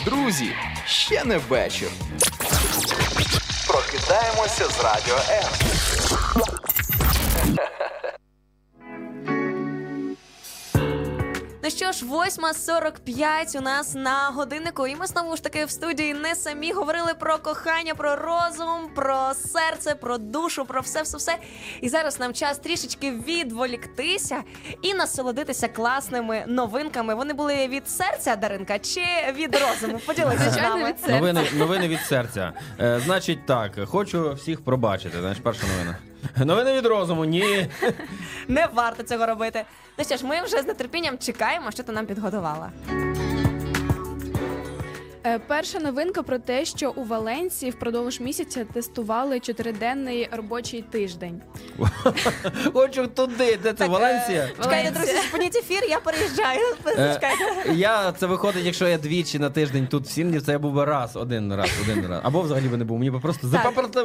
Друзі, 0.05 0.55
ще 0.86 1.24
не 1.24 1.38
вечір. 1.38 1.89
Прокидаємося 3.67 4.67
з 4.69 4.84
радіо 4.84 5.17
М. 5.30 6.03
що 11.84 11.91
ж, 11.91 12.05
8.45 12.05 13.57
у 13.57 13.61
нас 13.61 13.95
на 13.95 14.29
годиннику, 14.29 14.88
і 14.88 14.95
ми 14.95 15.07
знову 15.07 15.36
ж 15.36 15.43
таки 15.43 15.65
в 15.65 15.69
студії 15.71 16.13
не 16.13 16.36
самі 16.36 16.71
говорили 16.71 17.13
про 17.13 17.38
кохання, 17.38 17.95
про 17.95 18.15
розум, 18.15 18.89
про 18.95 19.31
серце, 19.34 19.95
про 19.95 20.17
душу, 20.17 20.65
про 20.65 20.81
все, 20.81 21.01
все, 21.01 21.17
все. 21.17 21.38
І 21.81 21.89
зараз 21.89 22.19
нам 22.19 22.34
час 22.34 22.57
трішечки 22.57 23.11
відволіктися 23.11 24.43
і 24.81 24.93
насолодитися 24.93 25.67
класними 25.67 26.43
новинками. 26.47 27.15
Вони 27.15 27.34
були 27.34 27.67
від 27.67 27.89
серця, 27.89 28.36
Даринка, 28.36 28.79
чи 28.79 29.05
від 29.36 29.55
розуму? 29.55 29.99
Поділися 30.05 30.51
з 30.51 30.57
нами. 30.57 30.93
Новини, 31.07 31.47
новини 31.53 31.88
від 31.88 31.99
серця. 31.99 32.53
Е, 32.79 32.99
значить 33.05 33.45
так, 33.45 33.71
хочу 33.86 34.34
всіх 34.34 34.63
пробачити. 34.63 35.19
Знаєш, 35.19 35.38
перша 35.43 35.67
новина. 35.67 35.97
Новини 36.45 36.74
від 36.74 36.86
розуму, 36.86 37.26
ні. 37.26 37.67
Не 38.47 38.67
варто 38.74 39.03
цього 39.03 39.26
робити. 39.26 39.63
Ну 39.97 40.05
що 40.05 40.17
ж, 40.17 40.26
ми 40.26 40.41
вже 40.41 40.61
з 40.61 40.74
нетерпінням 40.74 41.17
чекаємо, 41.17 41.71
що 41.71 41.84
ти 41.84 41.91
нам 41.91 42.05
підготувала. 42.05 42.69
Е, 45.26 45.39
Перша 45.39 45.80
новинка 45.80 46.24
про 46.24 46.39
те, 46.39 46.65
що 46.65 46.91
у 46.95 47.03
Валенції 47.03 47.71
впродовж 47.71 48.19
місяця 48.19 48.65
тестували 48.65 49.39
чотириденний 49.39 50.30
робочий 50.32 50.82
тиждень. 50.82 51.41
Хочу 52.74 53.07
туди, 53.07 53.59
де 53.63 53.74
це 53.74 53.88
Валенсія. 53.88 54.49
Чекайте, 54.61 54.91
друзі, 54.91 55.11
зупиніть 55.26 55.55
ефір, 55.55 55.84
я 55.89 55.99
переїжджаю. 55.99 56.59
Е, 56.88 57.13
Чекайте. 57.13 57.74
Я 57.74 58.11
це 58.11 58.26
виходить, 58.26 58.65
якщо 58.65 58.88
я 58.88 58.97
двічі 58.97 59.39
на 59.39 59.49
тиждень 59.49 59.88
тут 59.88 60.05
в 60.05 60.09
Сімні, 60.09 60.39
це 60.39 60.51
я 60.51 60.59
був 60.59 60.74
би 60.74 60.86
раз, 60.86 61.15
один 61.15 61.55
раз, 61.55 61.71
один 61.84 62.07
раз. 62.07 62.21
Або 62.24 62.41
взагалі 62.41 62.67
би 62.67 62.78
не 62.78 62.86
був. 62.86 62.99
Мені 62.99 63.11
би 63.11 63.19
просто 63.19 63.47
запаперти. 63.47 63.99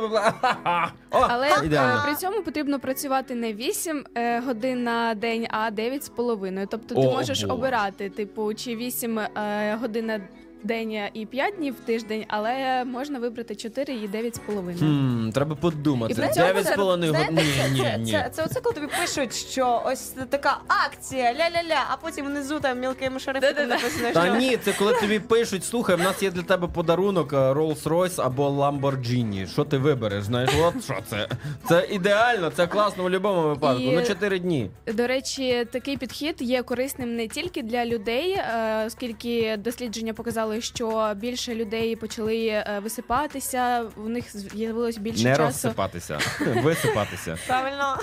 Але 1.11 1.49
е, 1.49 2.03
при 2.05 2.15
цьому 2.15 2.43
потрібно 2.43 2.81
працювати 2.81 3.35
не 3.35 3.53
8 3.53 4.05
е, 4.15 4.41
годин 4.41 4.85
на 4.85 5.15
день, 5.15 5.47
а 5.51 5.71
9 5.71 6.05
з 6.05 6.09
половиною. 6.09 6.67
Тобто 6.71 6.95
ти 6.95 7.01
можеш 7.01 7.45
обирати, 7.45 8.11
типу, 8.11 8.55
чи 8.55 8.77
8 8.77 9.19
е, 9.19 9.79
годин 9.81 10.07
на 10.07 10.21
день 10.65 10.99
і 11.15 11.27
5 11.27 11.55
днів 11.57 11.75
в 11.75 11.87
тиждень, 11.87 12.25
але 12.29 12.85
можна 12.85 13.19
вибрати 13.19 13.55
4 13.55 13.95
і 13.95 14.09
9 14.09 14.35
з 14.35 14.39
половиною. 14.39 14.79
Хм, 14.79 15.31
треба 15.31 15.55
подумати. 15.57 16.13
І 16.13 16.17
при 16.17 16.29
цьому 16.29 16.47
Дев'ять 16.47 16.65
з 16.65 16.69
це- 16.69 16.77
половиною 16.77 17.13
це, 17.13 17.29
Ні, 17.33 17.43
ні, 17.73 17.95
ні. 17.99 18.13
це, 18.13 18.31
це 18.33 18.45
оце 18.45 18.61
коли 18.61 18.75
тобі 18.75 18.87
пишуть, 19.01 19.35
що 19.35 19.83
ось 19.87 20.01
така 20.31 20.59
акція, 20.87 21.33
ля-ля-ля, 21.33 21.81
а 21.91 21.97
потім 21.97 22.27
внизу 22.27 22.61
там 22.61 22.81
мілким 22.81 23.19
шрифтом 23.19 23.41
Да-да-да. 23.41 23.67
написано, 23.67 24.11
Та 24.13 24.29
ні, 24.39 24.57
це 24.57 24.73
коли 24.73 24.95
тобі 24.95 25.19
пишуть, 25.19 25.65
слухай, 25.65 25.97
в 25.97 26.01
нас 26.01 26.23
є 26.23 26.31
для 26.31 26.43
тебе 26.43 26.69
подарунок 26.69 27.33
е, 27.33 27.37
Rolls-Royce 27.37 28.21
або 28.25 28.49
Lamborghini. 28.51 29.47
Що 29.47 29.65
ти 29.65 29.79
вибереш? 29.79 30.25
Знаєш, 30.25 30.51
от 30.63 30.85
що 30.85 30.95
це? 31.07 31.29
Це 31.69 31.87
ідеально, 31.91 32.51
це 32.51 32.67
класно 32.67 33.03
в 33.03 33.07
будь-якому 33.07 33.43
випадку. 33.49 33.83
І- 33.83 33.97
На 33.97 34.03
4 34.03 34.39
дні. 34.39 34.71
До 34.95 35.07
речі, 35.07 35.67
такий 35.73 35.97
підхід 35.97 36.37
є 36.39 36.63
корисним 36.63 37.17
не 37.17 37.29
тільки 37.29 37.63
для 37.63 37.87
людей, 37.87 38.31
е, 38.33 38.85
оскільки 38.87 39.57
дослідження 39.57 40.13
показали, 40.15 40.48
що 40.61 41.13
більше 41.17 41.55
людей 41.55 41.97
почали 41.97 42.47
е, 42.47 42.81
висипатися, 42.83 43.85
в 43.97 44.09
них 44.09 44.25
з'явилось 44.37 44.99
більше 44.99 45.25
Не 45.25 45.31
часу. 45.31 45.43
розсипатися, 45.43 46.19
висипатися. 46.63 47.39
правильно. 47.47 47.97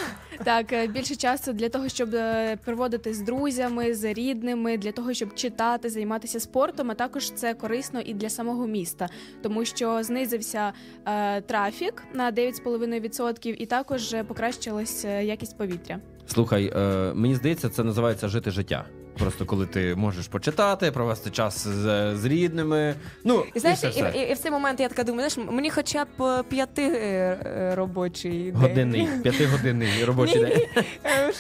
Так, 0.44 0.74
е, 0.74 0.88
більше 0.88 1.16
часу 1.16 1.54
для 1.54 1.70
того, 1.70 1.90
щоб 1.90 2.16
е, 2.16 2.58
проводити 2.66 3.14
з 3.14 3.22
друзями, 3.22 3.94
з 3.94 4.14
рідними, 4.14 4.78
для 4.78 4.92
того, 4.92 5.14
щоб 5.14 5.34
читати, 5.36 5.90
займатися 5.90 6.40
спортом. 6.40 6.92
А 6.92 6.94
також 6.94 7.32
це 7.32 7.54
корисно 7.54 8.00
і 8.02 8.14
для 8.14 8.30
самого 8.30 8.68
міста, 8.68 9.10
тому 9.44 9.66
що 9.66 10.04
знизився 10.04 10.74
е, 11.06 11.42
трафік 11.42 12.04
на 12.14 12.32
9,5% 12.32 13.48
і 13.48 13.66
також 13.66 14.16
покращилась 14.28 15.06
якість 15.06 15.58
повітря. 15.58 16.00
Слухай, 16.28 16.74
е, 16.76 16.80
мені 17.14 17.36
здається, 17.36 17.70
це 17.70 17.84
називається 17.84 18.28
жити 18.28 18.52
життя. 18.52 18.86
Просто 19.20 19.46
коли 19.46 19.66
ти 19.66 19.96
можеш 19.96 20.28
почитати, 20.28 20.92
провести 20.92 21.30
час 21.30 21.68
з, 21.68 22.16
з 22.16 22.26
рідними. 22.26 22.96
Ну, 23.24 23.44
І 23.54 23.60
знаєш, 23.60 23.84
і 23.84 23.88
і, 23.88 23.90
все, 23.90 24.10
все. 24.10 24.20
і, 24.20 24.30
і 24.30 24.34
в 24.34 24.38
цей 24.38 24.52
момент 24.52 24.80
я 24.80 24.88
така 24.90 25.04
думаю, 25.04 25.30
знаєш, 25.30 25.52
мені 25.52 25.70
хоча 25.70 26.06
б 26.06 26.24
е, 26.24 26.44
п'яти 26.44 26.82
е, 26.84 26.98
е, 27.46 27.76
робочий 27.76 28.52
день. 28.52 28.62
Годинний, 28.62 29.08
п'ятигодинний 29.24 30.06
робочий 30.06 30.42
день. 30.46 30.62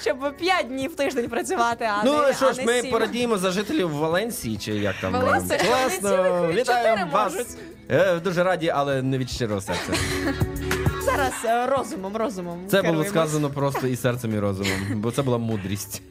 щоб 0.01 0.37
п'ять 0.37 0.67
днів 0.67 0.91
в 0.91 0.95
тиждень 0.95 1.29
працювати, 1.29 1.85
а 1.85 2.03
Ну 2.05 2.21
не, 2.27 2.33
що 2.33 2.45
а 2.47 2.53
ж, 2.53 2.59
не 2.59 2.65
ми 2.65 2.81
сім. 2.81 2.91
порадіємо 2.91 3.37
за 3.37 3.51
жителів 3.51 3.89
Валенсії, 3.91 4.57
чи 4.57 4.73
як 4.73 4.95
там 5.01 5.13
Валенсія, 5.13 5.59
класно. 5.59 6.47
Вітаємо 6.53 7.11
вас. 7.11 7.33
можуть. 7.33 8.23
Дуже 8.23 8.43
раді, 8.43 8.69
але 8.75 9.01
не 9.01 9.17
від 9.17 9.29
щирого 9.29 9.61
серця. 9.61 9.93
Зараз 11.05 11.69
розумом, 11.69 12.17
розумом. 12.17 12.59
Це 12.67 12.81
було 12.81 13.03
сказано 13.05 13.49
просто 13.49 13.87
і 13.87 13.95
серцем, 13.95 14.33
і 14.35 14.39
розумом, 14.39 14.79
бо 14.95 15.11
це 15.11 15.21
була 15.21 15.37
мудрість. 15.37 16.01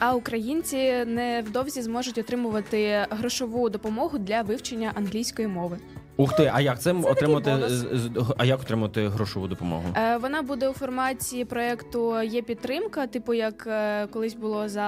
А 0.00 0.14
українці 0.14 1.04
невдовзі 1.04 1.82
зможуть 1.82 2.18
отримувати 2.18 3.06
грошову 3.10 3.70
допомогу 3.70 4.18
для 4.18 4.42
вивчення 4.42 4.92
англійської 4.94 5.48
мови. 5.48 5.78
Ух 6.20 6.36
ти, 6.36 6.50
а 6.54 6.60
як 6.60 6.80
це, 6.80 6.92
отримати 6.92 7.50
бонус. 7.50 7.70
з- 7.72 7.86
з- 7.92 8.10
а 8.38 8.44
як 8.44 8.60
отримати 8.60 9.08
грошову 9.08 9.48
допомогу? 9.48 9.84
Е, 9.96 10.16
Вона 10.16 10.42
буде 10.42 10.68
у 10.68 10.72
форматі 10.72 11.44
проекту 11.44 12.22
є 12.22 12.42
підтримка, 12.42 13.06
типу 13.06 13.34
як 13.34 13.66
е, 13.66 14.06
колись 14.06 14.34
було 14.34 14.68
за 14.68 14.86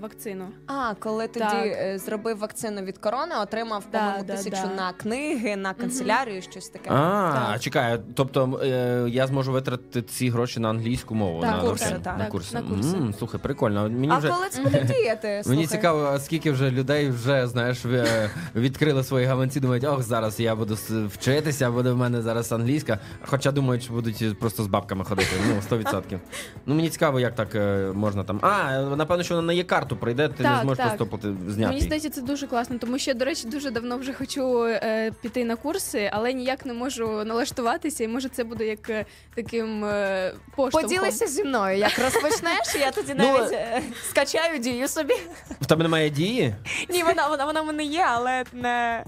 вакцину. 0.00 0.44
А, 0.66 0.94
коли 0.98 1.26
тоді 1.28 1.44
Так. 1.44 1.66
е, 1.66 1.98
зробив 1.98 2.38
вакцину 2.38 2.80
від 2.82 2.98
корони, 2.98 3.34
отримав 3.42 3.84
Да, 3.92 3.98
по-моєму 3.98 4.24
да, 4.24 4.36
тисячу 4.36 4.68
да. 4.68 4.74
на 4.74 4.92
книги, 4.92 5.56
на 5.56 5.74
канцелярію, 5.74 6.42
щось 6.42 6.68
таке. 6.68 6.90
А, 6.90 7.32
Так. 7.52 7.60
чекай, 7.60 7.98
тобто 8.14 8.60
е, 8.64 9.04
я 9.08 9.26
зможу 9.26 9.52
витратити 9.52 10.02
ці 10.02 10.30
гроші 10.30 10.60
на 10.60 10.70
англійську 10.70 11.14
мову 11.14 11.40
Так, 11.40 11.50
на 11.50 11.60
курси, 11.68 11.84
навчання? 11.84 12.04
так. 12.04 12.18
на 12.18 12.24
Так, 12.24 12.32
курси. 12.32 12.54
на 12.54 12.62
курси. 12.62 12.96
М, 12.96 13.14
слухай, 13.18 13.40
прикольно. 13.42 13.82
Мені 13.82 14.08
А 14.12 14.16
вже 14.18 14.28
коли 14.28 14.48
це 14.48 14.62
буде 14.62 14.84
діяти? 15.02 15.28
Мені 15.28 15.42
Слухай. 15.44 15.66
цікаво, 15.66 16.18
скільки 16.18 16.50
вже 16.52 16.70
людей 16.70 17.08
вже 17.10 17.46
знаєш 17.46 17.84
в- 17.84 17.94
е, 17.94 18.30
відкрили 18.54 19.04
свої 19.04 19.26
гаманці, 19.26 19.60
думають, 19.60 19.84
ох, 19.84 20.02
зараз 20.02 20.40
я 20.40 20.54
буду 20.56 20.69
с- 20.76 20.90
вчитися, 20.90 21.70
буде 21.70 21.90
в 21.90 21.96
мене 21.96 22.22
зараз 22.22 22.52
англійська. 22.52 22.98
Хоча 23.26 23.52
думають, 23.52 23.82
що 23.82 23.92
будуть 23.92 24.38
просто 24.38 24.62
з 24.62 24.66
бабками 24.66 25.04
ходити. 25.04 25.30
Ну, 25.48 25.76
100%. 25.78 26.18
Ну 26.66 26.74
мені 26.74 26.90
цікаво, 26.90 27.20
як 27.20 27.34
так 27.34 27.54
е, 27.54 27.92
можна 27.94 28.24
там. 28.24 28.38
А, 28.42 28.80
напевно, 28.96 29.24
що 29.24 29.34
вона 29.34 29.46
на 29.46 29.52
є 29.52 29.64
карту 29.64 29.96
прийде, 29.96 30.28
ти 30.28 30.42
не 30.42 30.58
зможеш 30.62 30.84
так. 30.84 30.96
просто 30.96 31.06
плати- 31.16 31.50
зняти. 31.50 31.68
Мені 31.72 31.80
здається, 31.80 32.10
це 32.10 32.20
дуже 32.22 32.46
класно, 32.46 32.78
тому 32.78 32.98
що, 32.98 33.14
до 33.14 33.24
речі, 33.24 33.48
дуже 33.48 33.70
давно 33.70 33.98
вже 33.98 34.12
хочу 34.12 34.64
е, 34.66 35.12
піти 35.22 35.44
на 35.44 35.56
курси, 35.56 36.10
але 36.12 36.32
ніяк 36.32 36.66
не 36.66 36.72
можу 36.74 37.24
налаштуватися, 37.24 38.04
і 38.04 38.08
може 38.08 38.28
це 38.28 38.44
буде 38.44 38.66
як 38.66 38.90
е, 38.90 39.04
таким 39.34 39.84
е, 39.84 40.32
поштовхом. 40.56 40.82
Поділися 40.90 41.26
зі 41.26 41.44
мною, 41.44 41.78
як 41.78 41.98
розпочнеш, 41.98 42.74
я 42.80 42.90
тоді 42.90 43.14
Ну, 43.18 43.24
навіть 43.32 43.52
е, 43.52 43.82
скачаю 44.10 44.58
дію 44.58 44.88
собі. 44.88 45.14
В 45.60 45.66
тебе 45.66 45.82
немає 45.82 46.10
дії? 46.10 46.54
Ні, 46.90 47.02
вона, 47.02 47.28
вона, 47.28 47.44
вона 47.44 47.60
в 47.62 47.66
мене 47.66 47.84
є, 47.84 48.06
але 48.08 48.44
не 48.52 49.04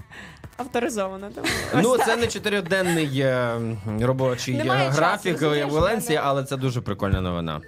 авторизована. 0.57 1.29
Тому 1.35 1.47
Ну, 1.83 1.97
це 2.05 2.15
не 2.15 2.27
чотириденний 2.27 3.19
е, 3.19 3.59
робочий 4.01 4.57
Немає 4.57 4.83
е, 4.83 4.87
часу, 4.89 5.01
графік 5.01 5.33
розумієш, 5.41 5.67
в 5.67 5.73
Валенції, 5.73 6.17
мене- 6.17 6.29
але 6.29 6.43
це 6.43 6.57
дуже 6.57 6.81
прикольна 6.81 7.21
новина. 7.21 7.61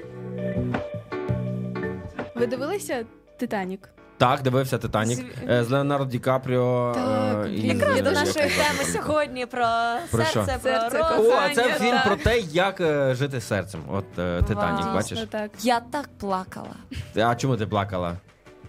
Ви 2.35 2.47
дивилися 2.47 3.05
Титанік? 3.37 3.89
Так, 4.17 4.41
дивився 4.41 4.77
Титанік 4.77 5.25
е, 5.49 5.63
з 5.63 5.69
Леонардо 5.69 6.05
Ді 6.05 6.19
Капріо. 6.19 6.91
Так, 6.95 7.45
е, 7.45 7.49
і- 7.49 7.67
Якраз 7.67 8.01
до 8.01 8.11
нашої 8.11 8.49
теми 8.49 8.83
сьогодні 8.93 9.45
про, 9.45 9.65
Про 10.11 10.23
що? 10.23 10.45
серце, 10.45 10.59
про 10.61 10.71
Серце, 10.71 10.97
розум. 10.97 11.25
О, 11.25 11.35
а 11.35 11.49
це 11.49 11.63
Кохання, 11.63 11.79
фільм 11.79 11.91
так. 11.91 12.05
про 12.05 12.15
те, 12.15 12.39
як 12.39 12.81
е, 12.81 13.15
жити 13.15 13.41
серцем. 13.41 13.81
От 13.91 14.05
е, 14.19 14.41
Титанік, 14.41 14.85
Вау. 14.85 14.93
бачиш? 14.95 15.09
Дійсно, 15.19 15.25
так. 15.39 15.51
Я 15.59 15.79
так 15.79 16.09
плакала, 16.19 16.75
А 17.23 17.35
чому 17.35 17.57
ти 17.57 17.67
плакала? 17.67 18.15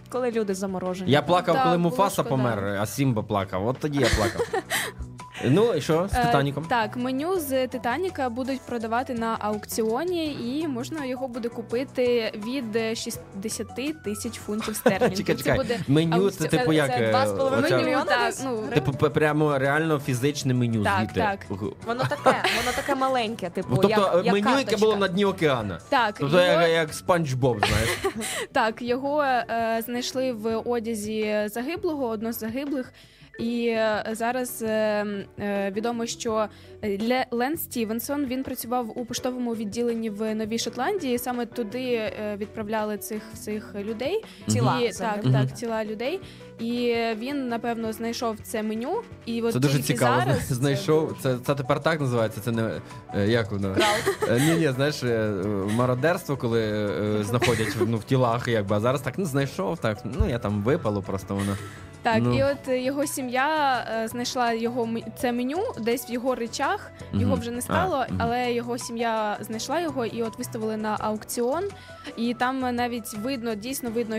Коли 0.09 0.31
люди 0.31 0.53
заморожені. 0.53 1.11
Я 1.11 1.21
плакав, 1.21 1.55
Так, 1.55 1.63
коли 1.63 1.77
було 1.77 1.89
Муфаса 1.89 2.23
помер, 2.23 2.77
а 2.81 2.85
Сімба 2.85 3.23
плакав. 3.23 3.67
От 3.67 3.77
тоді 3.79 3.99
я 3.99 4.07
плакав. 4.17 4.47
Ну 5.45 5.73
і 5.73 5.81
що 5.81 6.07
з 6.11 6.15
Е, 6.15 6.25
Титаніком? 6.25 6.65
Так, 6.65 6.97
меню 6.97 7.39
з 7.39 7.67
Титаніка 7.67 8.29
будуть 8.29 8.61
продавати 8.61 9.13
на 9.13 9.35
аукціоні, 9.39 10.25
і 10.61 10.67
можна 10.67 11.05
його 11.05 11.27
буде 11.27 11.49
купити 11.49 12.31
від 12.47 12.97
60 12.97 14.03
тисяч 14.03 14.33
фунтів 14.33 14.75
стерлінгів. 14.75 15.17
Чекай, 15.17 15.35
Це 15.35 15.43
чекай. 15.43 15.57
буде 15.57 15.79
Меню 15.87 16.17
аукці- 16.17 16.31
це 16.37 16.47
типу 16.47 16.73
як. 16.73 16.87
це 16.87 16.97
е, 16.97 17.09
два 17.11 17.27
з 17.27 17.31
половиною 17.31 17.73
оця- 17.75 17.77
мільйона? 17.83 18.05
так, 18.05 18.25
десь? 18.25 18.43
ну, 18.43 18.63
Типу 18.73 18.91
п- 18.91 19.09
прямо 19.09 19.57
реально 19.57 19.99
фізичне 19.99 20.53
меню 20.53 20.83
Так, 20.83 20.97
звідти. 20.99 21.13
так. 21.19 21.39
Воно 21.85 22.03
таке, 22.03 22.23
воно 22.57 22.71
таке 22.75 22.95
маленьке, 22.95 23.49
типу, 23.49 23.69
Тобто 23.75 23.89
як, 23.89 23.99
як 24.25 24.33
меню, 24.33 24.47
яке 24.49 24.55
карточка. 24.55 24.77
було 24.79 24.95
на 24.95 25.07
дні 25.07 25.25
океану. 25.25 25.75
Так, 25.89 26.15
Тобто 26.19 26.35
його, 26.41 26.61
як, 26.61 26.69
як 26.71 26.93
спанч 26.93 27.33
Боб, 27.33 27.57
знаєш. 27.57 27.89
так, 28.53 28.81
його 28.81 29.23
е, 29.23 29.81
знайшли 29.85 30.31
в 30.33 30.55
одязі 30.57 31.43
загиблого, 31.45 32.07
одного 32.07 32.33
з 32.33 32.39
загиблих. 32.39 32.93
І 33.39 33.67
е, 33.67 34.03
зараз 34.11 34.61
е, 34.63 35.05
е, 35.39 35.71
відомо, 35.75 36.05
що 36.05 36.47
Ле- 36.83 37.25
Лен 37.31 37.57
Стівенсон 37.57 38.25
він 38.25 38.43
працював 38.43 38.99
у 38.99 39.05
поштовому 39.05 39.55
відділенні 39.55 40.09
в 40.09 40.35
Новій 40.35 40.57
Шотландії. 40.59 41.17
Саме 41.17 41.45
туди 41.45 42.11
відправляли 42.37 42.97
цих 42.97 43.21
всіх 43.33 43.75
людей. 43.75 44.23
Тіла 44.47 44.79
І, 44.79 44.91
так, 44.91 45.21
так, 45.33 45.51
тіла 45.51 45.85
людей. 45.85 46.19
І 46.59 46.95
він 47.17 47.47
напевно 47.47 47.93
знайшов 47.93 48.35
це 48.43 48.63
меню. 48.63 49.01
І 49.25 49.41
от 49.41 49.53
Це 49.53 49.59
дуже 49.59 49.79
цікаво. 49.79 50.19
зараз 50.25 50.47
Знайшов. 50.47 51.17
Це, 51.21 51.37
це 51.45 51.55
тепер 51.55 51.79
так 51.83 52.01
називається. 52.01 52.41
Це 52.41 52.51
не 52.51 52.81
е, 53.15 53.27
як 53.27 53.51
воно? 53.51 53.75
Ні, 54.31 54.51
ні, 54.51 54.71
знаєш, 54.75 55.03
е, 55.03 55.29
мародерство, 55.75 56.37
коли 56.37 56.61
е, 57.19 57.23
знаходять 57.23 57.75
ну, 57.87 57.97
в 57.97 58.03
тілах, 58.03 58.47
якби. 58.47 58.75
А 58.75 58.79
зараз 58.79 59.01
так, 59.01 59.13
ну 59.17 59.25
знайшов, 59.25 59.77
так. 59.77 59.97
Ну 60.03 60.29
я 60.29 60.39
там 60.39 60.61
випало, 60.61 61.01
просто 61.01 61.35
воно. 61.35 61.57
Так, 62.01 62.17
Ну. 62.21 62.37
і 62.37 62.43
от 62.43 62.67
е, 62.67 62.81
його 62.81 63.05
сім'я 63.07 63.77
е, 64.03 64.07
знайшла 64.07 64.53
його 64.53 64.89
це 65.17 65.31
меню 65.31 65.57
десь 65.79 66.09
в 66.09 66.11
його 66.11 66.35
речах. 66.35 66.91
Його 67.13 67.31
Мгм. 67.31 67.41
вже 67.41 67.51
не 67.51 67.61
стало, 67.61 68.05
мгм. 68.09 68.17
але 68.19 68.53
його 68.53 68.77
сім'я 68.77 69.37
знайшла 69.41 69.79
його 69.79 70.05
і 70.05 70.23
от 70.23 70.37
виставили 70.37 70.77
на 70.77 70.97
аукціон. 70.99 71.63
І 72.17 72.33
там 72.33 72.75
навіть 72.75 73.13
видно, 73.13 73.55
дійсно 73.55 73.89
видно 73.89 74.15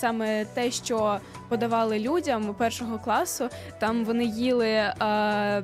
саме 0.00 0.44
те, 0.44 0.70
що 0.70 1.18
подавали 1.78 1.98
людям 1.98 2.54
першого 2.54 2.98
класу. 2.98 3.48
Там 3.78 4.04
вони 4.04 4.24
їли 4.24 4.68
е, 4.68 5.62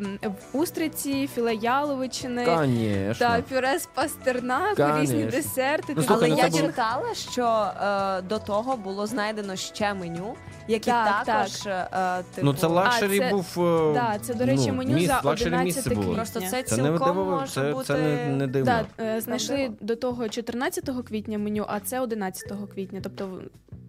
устриці, 0.52 1.26
філе 1.34 1.54
яловичини. 1.54 2.44
Конечно. 2.44 3.14
Та 3.28 3.42
пюре 3.42 3.78
з 3.78 3.86
пастернаку, 3.86 4.82
різні 5.00 5.24
десерти. 5.24 5.94
Ну, 5.96 6.02
слухай, 6.02 6.16
Але 6.16 6.28
ну, 6.28 6.36
я 6.36 6.50
це 6.50 6.58
було- 6.58 6.70
читала, 6.70 7.14
що 7.14 7.66
е, 7.82 8.22
до 8.22 8.38
того 8.38 8.76
було 8.76 9.06
знайдено 9.06 9.56
ще 9.56 9.94
меню, 9.94 10.34
які 10.68 10.90
Так, 10.90 11.24
також 11.24 11.66
е, 11.66 12.22
типу, 12.34 12.46
Ну 12.46 12.54
це 12.54 12.66
luxury 12.66 13.18
це- 13.18 13.30
був. 13.30 13.46
е, 13.58 13.94
Да, 13.94 14.18
це, 14.22 14.34
до 14.34 14.44
речі, 14.46 14.64
ну, 14.68 14.74
меню 14.74 14.94
міст, 14.94 15.06
за 15.06 15.20
luxury 15.24 15.48
11 15.48 15.64
місце 15.76 15.90
було. 15.90 16.00
квітня. 16.02 16.14
Просто 16.16 16.40
це 16.40 16.62
Це 16.62 16.76
не 16.76 16.82
цілком 16.82 17.08
дивово, 17.08 17.30
може 17.30 17.52
це, 17.52 17.72
бути. 17.72 17.84
це 17.84 17.94
не, 17.98 18.26
не 18.26 18.46
дивно. 18.46 18.72
Так, 18.72 19.06
е, 19.06 19.20
знайшли 19.20 19.56
Правдиво. 19.56 19.76
до 19.80 19.96
того 19.96 20.28
14 20.28 21.02
квітня 21.02 21.38
меню, 21.38 21.64
а 21.68 21.80
це 21.80 22.00
11 22.00 22.66
квітня. 22.74 23.00
Тобто 23.02 23.26
в- 23.26 23.40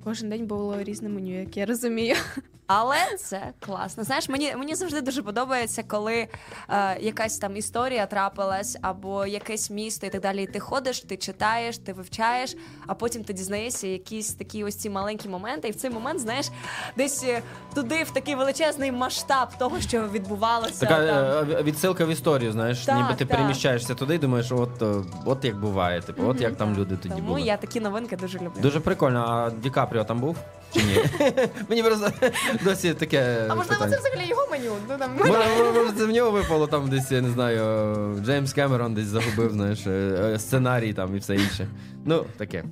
кожен 0.06 0.30
день 0.30 0.48
було 0.48 0.84
різне 0.84 1.10
меню, 1.10 1.40
як 1.40 1.58
я 1.58 1.66
розумію. 1.66 2.16
Але 2.68 2.98
це 3.20 3.42
класно. 3.60 4.04
Знаєш, 4.04 4.30
мені, 4.30 4.56
мені 4.56 4.76
завжди 4.76 5.02
дуже 5.02 5.24
подобається, 5.24 5.84
коли 5.88 6.28
е, 6.70 6.98
якась 7.00 7.38
там 7.38 7.58
історія 7.58 8.06
трапилась, 8.06 8.78
або 8.82 9.26
якесь 9.26 9.70
місто 9.70 10.08
і 10.08 10.10
так 10.10 10.22
далі. 10.22 10.44
І 10.44 10.48
ти 10.48 10.60
ходиш, 10.60 11.00
ти 11.00 11.18
читаєш, 11.18 11.78
ти 11.78 11.94
вивчаєш, 11.94 12.56
а 12.88 12.94
потім 12.94 13.24
ти 13.24 13.34
дізнаєшся 13.34 13.88
якісь 13.88 14.34
такі 14.34 14.64
ось 14.64 14.76
ці 14.76 14.90
маленькі 14.90 15.30
моменти. 15.30 15.68
І 15.68 15.72
в 15.72 15.76
цей 15.76 15.90
момент, 15.90 16.20
знаєш, 16.20 16.50
десь 16.98 17.24
е, 17.24 17.42
туди 17.76 18.04
в 18.04 18.10
такий 18.12 18.36
величезний 18.36 18.92
масштаб 18.92 19.50
того, 19.58 19.80
що 19.82 20.08
відбувалося. 20.08 20.80
Така 20.86 21.06
там. 21.08 21.52
е, 21.52 21.64
відсилка 21.64 22.06
в 22.06 22.10
історію, 22.10 22.52
знаєш, 22.52 22.86
Так, 22.86 22.96
ніби 22.96 23.10
ти 23.14 23.26
так. 23.26 23.28
переміщаєшся 23.28 23.96
туди 23.96 24.16
і 24.16 24.18
думаєш, 24.18 24.52
от, 24.52 24.82
е, 24.82 24.96
от 25.26 25.46
як 25.46 25.60
буває, 25.60 26.02
типу, 26.02 26.28
от 26.28 26.42
як 26.42 26.56
там 26.56 26.76
люди 26.78 26.98
тоді 26.98 27.16
Тому 27.16 27.28
були. 27.28 27.42
я 27.42 27.58
такі 27.58 27.80
новинки 27.80 28.16
дуже 28.18 28.38
люблю. 28.38 28.62
Дуже 28.62 28.80
прикольно, 28.80 29.20
а 29.28 29.50
Ді 29.62 29.70
Капріо 29.70 30.04
там 30.04 30.20
був? 30.20 30.38
Чи 30.74 30.84
ні? 30.84 31.04
Мені 31.70 31.84
просто 31.84 32.12
досі 32.64 32.94
таке. 32.94 33.46
А 33.50 33.56
можливо, 33.56 33.80
питання. 33.80 33.92
це 33.92 34.10
взагалі 34.10 34.30
його 34.30 34.48
меню. 34.52 34.72
Ну, 34.90 34.98
там... 34.98 35.12
Може, 35.18 35.92
це 35.98 36.06
в 36.06 36.12
нього 36.12 36.32
випало 36.32 36.68
там 36.68 36.90
десь, 36.90 37.12
я 37.12 37.22
не 37.22 37.30
знаю, 37.30 37.96
Джеймс 38.26 38.54
Кемерон 38.54 38.94
десь 38.94 39.06
загубив, 39.08 39.52
знаєш, 39.52 39.88
е, 39.88 40.40
сценарій 40.40 40.94
там 40.94 41.16
і 41.16 41.20
все 41.20 41.36
інше. 41.36 41.68
Ну, 42.06 42.26
таке. 42.38 42.64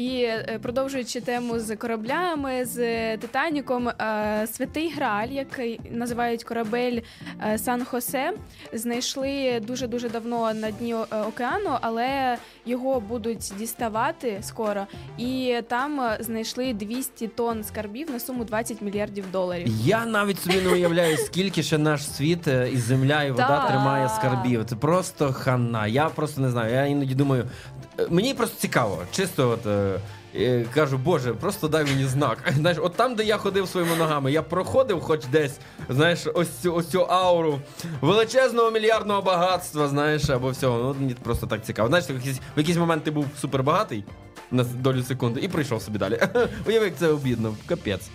І 0.00 0.22
е, 0.22 0.58
продовжуючи 0.62 1.20
тему 1.20 1.58
з 1.58 1.76
кораблями, 1.76 2.64
з 2.64 2.76
Титаніком, 3.16 3.88
е, 3.88 4.46
Святий 4.52 4.92
Грааль, 4.96 5.28
який 5.28 5.80
називають 5.90 6.44
корабель 6.44 7.00
е, 7.46 7.58
Сан-Хосе, 7.58 8.32
знайшли 8.72 9.60
дуже 9.66 9.86
дуже 9.86 10.08
давно 10.08 10.54
на 10.54 10.70
дні 10.70 10.94
е, 10.94 11.16
океану, 11.28 11.70
але 11.80 12.36
його 12.66 13.00
будуть 13.00 13.52
діставати 13.58 14.38
скоро. 14.42 14.86
І 15.18 15.60
там 15.68 16.00
е, 16.00 16.16
знайшли 16.20 16.72
200 16.72 17.28
тонн 17.28 17.64
скарбів 17.64 18.10
на 18.10 18.20
суму 18.20 18.44
20 18.44 18.82
мільярдів 18.82 19.24
доларів. 19.32 19.66
Я 19.84 20.06
навіть 20.06 20.38
собі 20.38 20.60
не 20.60 20.72
уявляю, 20.72 21.16
скільки 21.16 21.62
ще 21.62 21.78
наш 21.78 22.10
світ 22.12 22.46
і 22.72 22.76
земля, 22.76 23.22
і 23.22 23.30
вода 23.30 23.66
тримає 23.68 24.08
скарбів. 24.08 24.64
Це 24.64 24.76
просто 24.76 25.32
хана. 25.32 25.86
Я 25.86 26.08
просто 26.08 26.40
не 26.40 26.50
знаю. 26.50 26.74
Я 26.74 26.84
іноді 26.84 27.14
думаю, 27.14 27.44
е, 27.44 27.79
мені 28.10 28.34
просто 28.34 28.56
цікаво, 28.60 28.98
чисто 29.12 29.50
от. 29.50 29.66
е, 29.66 30.00
е, 30.34 30.66
Кажу, 30.74 30.98
боже, 30.98 31.34
просто 31.34 31.68
дай 31.68 31.84
мені 31.84 32.04
знак. 32.04 32.38
Знаєш, 32.56 32.78
от 32.82 32.94
там, 32.94 33.14
де 33.14 33.24
я 33.24 33.36
ходив 33.36 33.68
своїми 33.68 33.96
ногами, 33.96 34.32
я 34.32 34.42
проходив 34.42 35.00
хоч 35.00 35.24
десь, 35.26 35.58
знаєш, 35.88 36.26
ось 36.34 36.48
цю, 36.62 36.74
ось 36.74 36.88
цю 36.88 37.00
ауру 37.02 37.60
величезного 38.00 38.70
мільярдного 38.70 39.22
багатства, 39.22 39.88
знаєш, 39.88 40.30
або 40.30 40.50
всього. 40.50 40.78
Ну, 40.78 40.96
мені 41.00 41.14
просто 41.14 41.46
так 41.46 41.64
цікаво. 41.64 41.88
Знаєш, 41.88 42.10
в 42.10 42.14
якийсь, 42.14 42.38
в 42.38 42.58
якийсь 42.58 42.76
момент 42.78 43.04
ти 43.04 43.10
був 43.10 43.26
супербагатий 43.40 44.04
на 44.50 44.64
долю 44.64 45.02
секунди 45.02 45.40
і 45.40 45.48
прийшов 45.48 45.82
собі 45.82 45.98
далі. 45.98 46.18
Уяви, 46.66 46.84
як 46.84 46.96
це 46.96 47.08
обідно, 47.08 47.54
капець. 47.66 48.10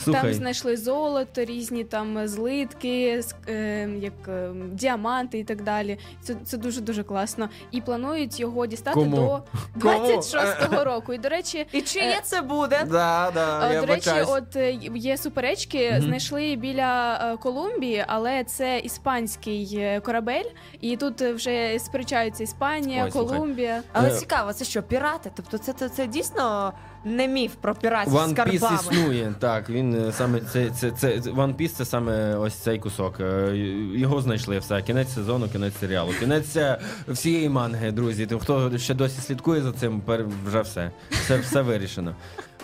Слухай. 0.00 0.22
Там 0.22 0.34
знайшли 0.34 0.76
золото, 0.76 1.44
різні 1.44 1.84
там 1.84 2.28
злитки, 2.28 3.22
е, 3.48 3.88
як 4.00 4.28
е, 4.28 4.50
діаманти 4.72 5.38
і 5.38 5.44
так 5.44 5.62
далі. 5.62 5.98
Це, 6.22 6.34
це 6.44 6.56
дуже 6.56 6.80
дуже 6.80 7.02
класно. 7.02 7.48
І 7.70 7.80
планують 7.80 8.40
його 8.40 8.66
дістати 8.66 8.94
Кому? 9.00 9.16
до 9.16 9.42
Кому? 9.82 10.04
26-го 10.06 10.84
року. 10.84 11.12
І 11.14 11.18
до 11.18 11.28
речі, 11.28 11.66
І 11.72 11.80
чиє 11.80 12.18
це 12.22 12.40
буде? 12.42 12.84
Да, 12.90 13.30
да, 13.34 13.70
е, 13.70 13.74
я 13.74 13.80
до 13.80 13.86
речі, 13.86 14.08
бачаюсь. 14.10 14.28
от 14.30 14.56
е, 14.56 14.72
є 14.94 15.16
суперечки, 15.16 15.90
Мгм. 15.92 16.02
знайшли 16.02 16.56
біля 16.56 17.14
е, 17.32 17.36
Колумбії, 17.36 18.04
але 18.06 18.44
це 18.44 18.78
іспанський 18.78 19.76
е, 19.76 20.00
корабель, 20.00 20.44
і 20.80 20.96
тут 20.96 21.22
е, 21.22 21.32
вже 21.32 21.78
сперечаються 21.78 22.44
Іспанія, 22.44 23.04
Ой, 23.04 23.10
слухай. 23.10 23.28
Але 23.30 23.38
Колумбія. 23.38 23.82
Але 23.92 24.08
Е. 24.08 24.14
цікаво, 24.14 24.52
це 24.52 24.64
що, 24.64 24.82
пірати? 24.82 25.30
Тобто 25.36 25.58
це, 25.58 25.72
це, 25.72 25.88
це 25.88 26.06
дійсно 26.06 26.72
не 27.08 27.28
міф 27.28 27.54
про 27.60 27.74
піратів 27.74 28.12
з 28.12 28.16
One 28.16 28.28
Piece 28.28 28.30
скарбами. 28.30 28.78
існує, 28.82 29.34
так. 29.38 29.70
Він 29.70 29.94
е, 29.94 30.12
саме 30.12 30.40
це, 30.40 30.70
це, 30.70 30.90
це 30.90 31.08
One 31.16 31.56
Piece 31.56 31.68
це 31.68 31.84
саме 31.84 32.36
ось 32.36 32.54
цей 32.54 32.78
кусок. 32.78 33.20
Е, 33.20 33.52
Його 33.94 34.20
знайшли 34.20 34.58
все. 34.58 34.82
Кінець 34.82 35.14
сезону, 35.14 35.48
кінець 35.48 35.78
серіалу. 35.80 36.12
Кінець 36.20 36.56
е, 36.56 36.78
всієї 37.08 37.48
манги, 37.48 37.90
друзі. 37.90 38.26
Тим, 38.26 38.38
хто 38.38 38.78
ще 38.78 38.94
досі 38.94 39.20
слідкує 39.20 39.62
за 39.62 39.72
цим, 39.72 40.02
вже 40.46 40.60
все. 40.60 40.90
Все, 41.10 41.38
все 41.38 41.62
вирішено. 41.62 42.14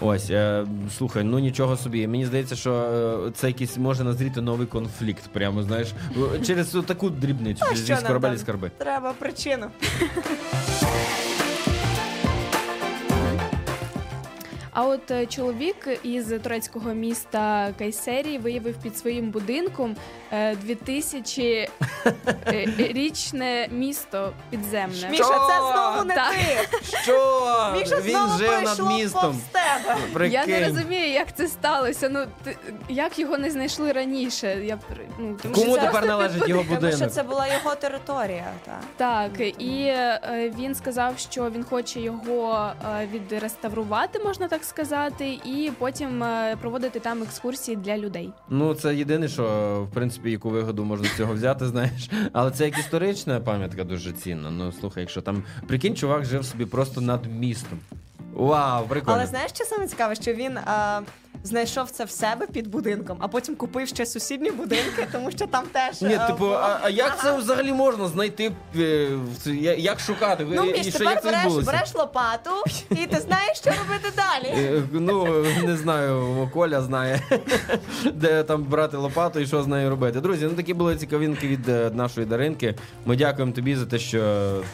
Ось, 0.00 0.30
е, 0.30 0.66
слухай, 0.98 1.24
ну 1.24 1.38
нічого 1.38 1.76
собі. 1.76 2.06
Мені 2.06 2.26
здається, 2.26 2.56
що 2.56 2.72
е, 2.74 3.30
це 3.34 3.46
якийсь 3.46 3.76
може 3.76 4.04
назріти 4.04 4.40
новий 4.40 4.66
конфлікт. 4.66 5.22
Прямо 5.32 5.62
знаєш, 5.62 5.88
через 6.46 6.76
таку 6.86 7.10
дрібницю, 7.10 7.64
А 7.64 7.68
через 7.68 7.84
що 7.84 7.94
нам 7.94 8.02
корабелі 8.04 8.38
скарби. 8.38 8.70
Треба 8.78 9.12
причину. 9.12 9.66
А 14.74 14.86
от 14.86 15.10
е, 15.10 15.26
чоловік 15.26 15.88
із 16.02 16.26
турецького 16.42 16.94
міста 16.94 17.74
Кайсері 17.78 18.38
виявив 18.38 18.74
під 18.82 18.96
своїм 18.96 19.30
будинком 19.30 19.96
2000 20.62 21.42
е, 21.42 21.68
річне 22.78 23.68
місто 23.70 24.32
підземне. 24.50 25.08
Міша, 25.10 25.24
це 25.24 25.72
знову 25.72 26.04
не 26.04 26.14
Так. 26.14 26.32
ти. 26.34 26.78
Що? 27.02 27.72
Міша 27.78 27.96
Він 28.00 28.10
знову 28.10 28.38
жив 28.38 28.50
над 28.64 28.78
містом. 28.88 29.20
повз 29.22 29.36
тебе. 30.12 30.28
Я 30.28 30.46
не 30.46 30.68
розумію, 30.68 31.12
як 31.12 31.36
це 31.36 31.48
сталося. 31.48 32.08
Ну 32.08 32.24
ти, 32.44 32.56
як 32.88 33.18
його 33.18 33.38
не 33.38 33.50
знайшли 33.50 33.92
раніше? 33.92 34.60
Я 34.64 34.78
ну 35.18 35.36
тому 35.42 35.54
Кому 35.54 35.66
що 35.66 35.74
це- 35.74 35.86
тепер 35.86 36.06
належить 36.06 36.48
його 36.48 36.62
Тому 36.62 36.76
що 36.80 36.86
будинок? 36.90 37.10
це 37.10 37.22
була 37.22 37.46
його 37.46 37.74
територія. 37.74 38.44
Так. 38.64 38.80
так, 38.96 39.40
і 39.58 39.80
е, 39.86 40.52
він 40.58 40.74
сказав, 40.74 41.18
що 41.18 41.50
він 41.50 41.64
хоче 41.64 42.00
його 42.00 42.70
е, 43.00 43.08
відреставрувати, 43.12 44.18
можна 44.18 44.48
так 44.48 44.64
сказати, 44.64 45.28
і 45.44 45.70
потім 45.78 46.22
е, 46.22 46.56
проводити 46.60 47.00
там 47.00 47.22
екскурсії 47.22 47.76
для 47.76 47.98
людей. 47.98 48.30
Ну, 48.48 48.74
це 48.74 48.94
єдине, 48.94 49.28
що 49.28 49.44
в 49.90 49.94
принципі 49.94 50.23
яку 50.30 50.50
вигоду 50.50 50.84
можна 50.84 51.08
з 51.08 51.16
цього 51.16 51.34
взяти, 51.34 51.66
знаєш. 51.68 52.10
Але 52.32 52.50
це 52.50 52.64
як 52.64 52.78
історична 52.78 53.40
пам'ятка 53.40 53.84
дуже 53.84 54.12
цінна. 54.12 54.50
Ну 54.50 54.72
слухай, 54.72 55.00
якщо 55.02 55.22
там 55.22 55.42
прикинь, 55.66 55.96
чувак 55.96 56.24
жив 56.24 56.44
собі 56.44 56.64
просто 56.64 57.00
над 57.00 57.26
містом. 57.26 57.78
Вау, 58.34 58.84
прикольно. 58.88 59.18
Але 59.18 59.26
знаєш, 59.26 59.50
що 59.54 59.64
саме 59.64 59.86
цікаве, 59.86 60.14
що 60.14 60.32
він 60.34 60.58
а, 60.58 61.00
знайшов 61.48 61.90
це 61.90 62.04
в 62.04 62.10
себе 62.10 62.46
під 62.52 62.66
будинком, 62.66 63.16
а 63.20 63.28
потім 63.28 63.56
купив 63.56 63.88
ще 63.88 64.06
сусідні 64.06 64.50
будинки, 64.50 65.06
тому 65.12 65.30
що 65.30 65.46
там 65.46 65.64
теж. 65.72 66.02
Ні, 66.02 66.18
типу, 66.26 66.46
а, 66.52 66.78
а 66.82 66.88
як 66.90 67.20
це 67.22 67.36
взагалі 67.36 67.72
можна 67.72 68.08
знайти? 68.08 68.52
е, 68.78 69.08
в 69.44 69.48
я- 69.54 69.74
Як 69.74 70.00
шукати? 70.00 70.46
Ну, 70.50 70.64
І 70.64 70.82
що, 70.82 70.92
тепер 70.92 71.08
як 71.08 71.22
це 71.22 71.28
береш, 71.28 71.44
відбулося? 71.44 71.66
береш 71.72 71.94
лопату, 71.94 72.50
і 72.90 72.94
ти 73.06 73.20
знаєш, 73.20 73.58
що 73.58 73.70
робити 73.70 74.12
далі. 74.16 74.54
Е, 74.62 74.82
Ну, 74.92 75.44
не 75.64 75.76
знаю, 75.76 76.48
Коля 76.54 76.82
знає, 76.82 77.20
де 78.14 78.42
там 78.42 78.64
брати 78.64 78.96
лопату 78.96 79.40
і 79.40 79.46
що 79.46 79.62
з 79.62 79.66
нею 79.66 79.90
робити. 79.90 80.20
Друзі, 80.20 80.44
ну 80.44 80.50
такі 80.50 80.74
були 80.74 80.96
цікавинки 80.96 81.48
від 81.48 81.68
е, 81.68 81.90
нашої 81.94 82.26
Даринки. 82.26 82.74
Ми 83.06 83.16
дякуємо 83.16 83.52
тобі 83.52 83.76
за 83.76 83.86
те, 83.86 83.98
що 83.98 84.22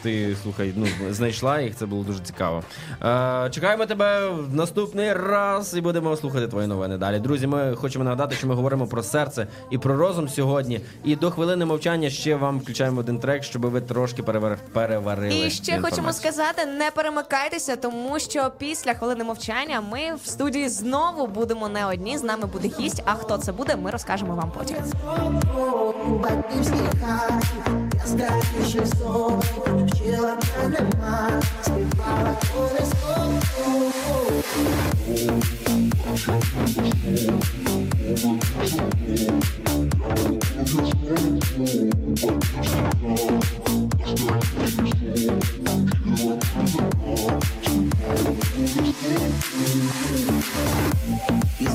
ти 0.03 0.35
слухай, 0.43 0.73
ну 0.75 0.87
знайшла 1.09 1.61
їх. 1.61 1.75
Це 1.75 1.85
було 1.85 2.03
дуже 2.03 2.19
цікаво. 2.19 2.63
Е, 3.03 3.49
Чекаємо 3.51 3.85
тебе 3.85 4.29
в 4.29 4.55
наступний 4.55 5.13
раз 5.13 5.77
і 5.77 5.81
будемо 5.81 6.17
слухати 6.17 6.47
твої 6.47 6.60
свої 6.61 6.67
новини 6.67 6.97
далі. 6.97 7.19
Друзі, 7.19 7.47
ми 7.47 7.75
хочемо 7.75 8.03
нагадати, 8.03 8.35
що 8.35 8.47
ми 8.47 8.55
говоримо 8.55 8.87
про 8.87 9.03
серце 9.03 9.47
і 9.69 9.77
про 9.77 9.97
розум 9.97 10.29
сьогодні. 10.29 10.81
І 11.03 11.15
до 11.15 11.31
хвилини 11.31 11.65
мовчання 11.65 12.09
ще 12.09 12.35
вам 12.35 12.59
включаємо 12.59 12.99
один 12.99 13.19
трек, 13.19 13.43
щоб 13.43 13.61
ви 13.61 13.81
трошки 13.81 14.23
перевар... 14.23 14.57
переварили. 14.73 15.47
І 15.47 15.49
ще 15.49 15.81
хочемо 15.81 16.13
сказати, 16.13 16.65
не 16.65 16.91
перемикайтеся, 16.91 17.75
тому 17.75 18.19
що 18.19 18.51
після 18.57 18.93
хвилини 18.93 19.23
мовчання 19.23 19.81
ми 19.81 20.15
в 20.23 20.27
студії 20.27 20.69
знову 20.69 21.27
будемо 21.27 21.69
не 21.69 21.85
одні. 21.85 22.17
З 22.17 22.23
нами 22.23 22.45
буде 22.45 22.71
гість. 22.79 23.03
А 23.05 23.13
хто 23.13 23.37
це 23.37 23.51
буде, 23.51 23.75
ми 23.75 23.91
розкажемо 23.91 24.35
вам 24.35 24.51
потім. 24.57 24.77
Із 36.11 36.17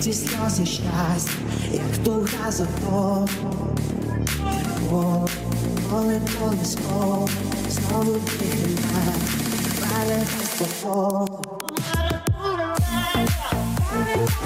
Ті 0.07 0.13
сльози 0.13 0.67
щастя, 0.67 1.33
як 1.73 2.05
туга 2.05 2.51
за 2.51 2.67
домом. 2.85 3.29
Поле, 5.91 6.21
слово, 6.65 7.29
знову 7.71 8.19
тихе 8.39 8.69
мене, 8.95 9.15
передай 9.81 10.27
спокійно. 10.45 11.29
Щоб 11.29 11.46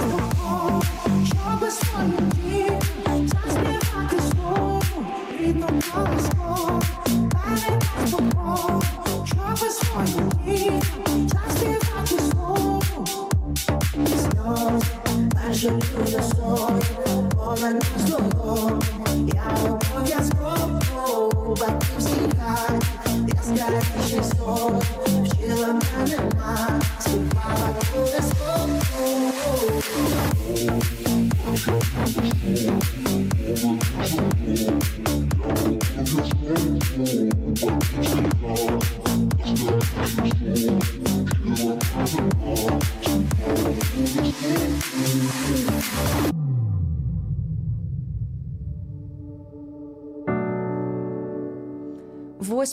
Oh. 0.02 0.29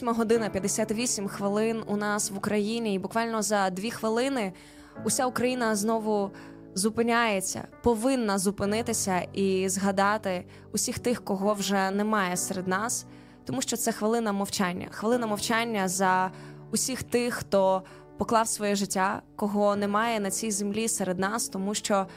8 0.07 0.15
година 0.15 0.49
58 0.49 1.27
хвилин 1.27 1.83
у 1.87 1.97
нас 1.97 2.31
в 2.31 2.37
Україні, 2.37 2.93
і 2.93 2.99
буквально 2.99 3.41
за 3.41 3.69
дві 3.69 3.91
хвилини 3.91 4.53
уся 5.05 5.25
Україна 5.25 5.75
знову 5.75 6.31
зупиняється, 6.75 7.67
повинна 7.83 8.37
зупинитися 8.37 9.19
і 9.33 9.69
згадати 9.69 10.45
усіх 10.71 10.99
тих, 10.99 11.23
кого 11.23 11.53
вже 11.53 11.91
немає 11.91 12.37
серед 12.37 12.67
нас, 12.67 13.05
тому 13.45 13.61
що 13.61 13.77
це 13.77 13.91
хвилина 13.91 14.31
мовчання. 14.31 14.87
Хвилина 14.91 15.27
мовчання 15.27 15.87
за 15.87 16.31
усіх 16.71 17.03
тих, 17.03 17.33
хто 17.33 17.83
поклав 18.17 18.47
своє 18.47 18.75
життя, 18.75 19.21
кого 19.35 19.75
немає 19.75 20.19
на 20.19 20.31
цій 20.31 20.51
землі 20.51 20.87
серед 20.87 21.19
нас, 21.19 21.49
тому 21.49 21.73
що 21.73 22.07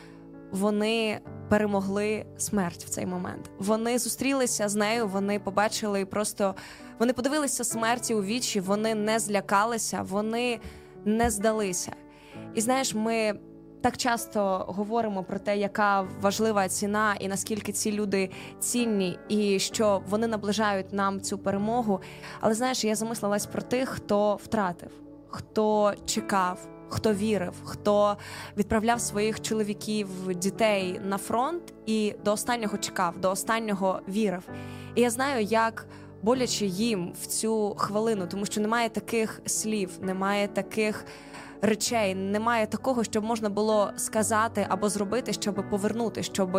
вони 0.52 1.20
перемогли 1.48 2.26
смерть 2.36 2.84
в 2.84 2.88
цей 2.88 3.06
момент. 3.06 3.50
Вони 3.58 3.98
зустрілися 3.98 4.68
з 4.68 4.74
нею, 4.74 5.08
вони 5.08 5.38
побачили 5.38 6.04
просто, 6.04 6.54
вони 6.98 7.12
подивилися 7.12 7.64
смерті 7.64 8.14
у 8.14 8.22
вічі, 8.22 8.60
вони 8.60 8.94
не 8.94 9.18
злякалися, 9.18 10.02
вони 10.02 10.60
не 11.04 11.30
здалися. 11.30 11.92
І 12.54 12.60
знаєш, 12.60 12.94
ми 12.94 13.34
так 13.80 13.96
часто 13.96 14.64
говоримо 14.68 15.24
про 15.24 15.38
те, 15.38 15.56
яка 15.56 16.06
важлива 16.20 16.68
ціна, 16.68 17.14
і 17.20 17.28
наскільки 17.28 17.72
ці 17.72 17.92
люди 17.92 18.30
цінні, 18.58 19.18
і 19.28 19.58
що 19.58 20.02
вони 20.08 20.26
наближають 20.26 20.92
нам 20.92 21.20
цю 21.20 21.38
перемогу. 21.38 22.00
Але 22.40 22.54
знаєш, 22.54 22.84
я 22.84 22.94
замислилась 22.94 23.46
про 23.46 23.62
тих, 23.62 23.88
хто 23.88 24.34
втратив, 24.34 24.90
хто 25.28 25.94
чекав, 26.06 26.68
хто 26.90 27.14
вірив, 27.14 27.54
хто 27.64 28.16
відправляв 28.56 29.00
своїх 29.00 29.40
чоловіків, 29.40 30.08
дітей 30.34 31.00
на 31.04 31.18
фронт 31.18 31.74
і 31.86 32.14
до 32.24 32.32
останнього 32.32 32.78
чекав, 32.78 33.18
до 33.18 33.30
останнього 33.30 34.00
вірив. 34.08 34.42
І 34.94 35.00
я 35.00 35.10
знаю, 35.10 35.44
як 35.44 35.86
боляче 36.22 36.66
їм 36.66 37.12
в 37.22 37.26
цю 37.26 37.74
хвилину, 37.78 38.26
тому 38.26 38.46
що 38.46 38.60
немає 38.60 38.88
таких 38.88 39.40
слів, 39.46 39.90
немає 40.00 40.48
таких 40.48 41.04
речей, 41.62 42.14
немає 42.14 42.66
такого, 42.66 43.04
щоб 43.04 43.24
можна 43.24 43.48
було 43.48 43.90
сказати 43.96 44.66
або 44.68 44.88
зробити, 44.88 45.32
щоб 45.32 45.64
повернути, 45.70 46.22
щоб 46.22 46.58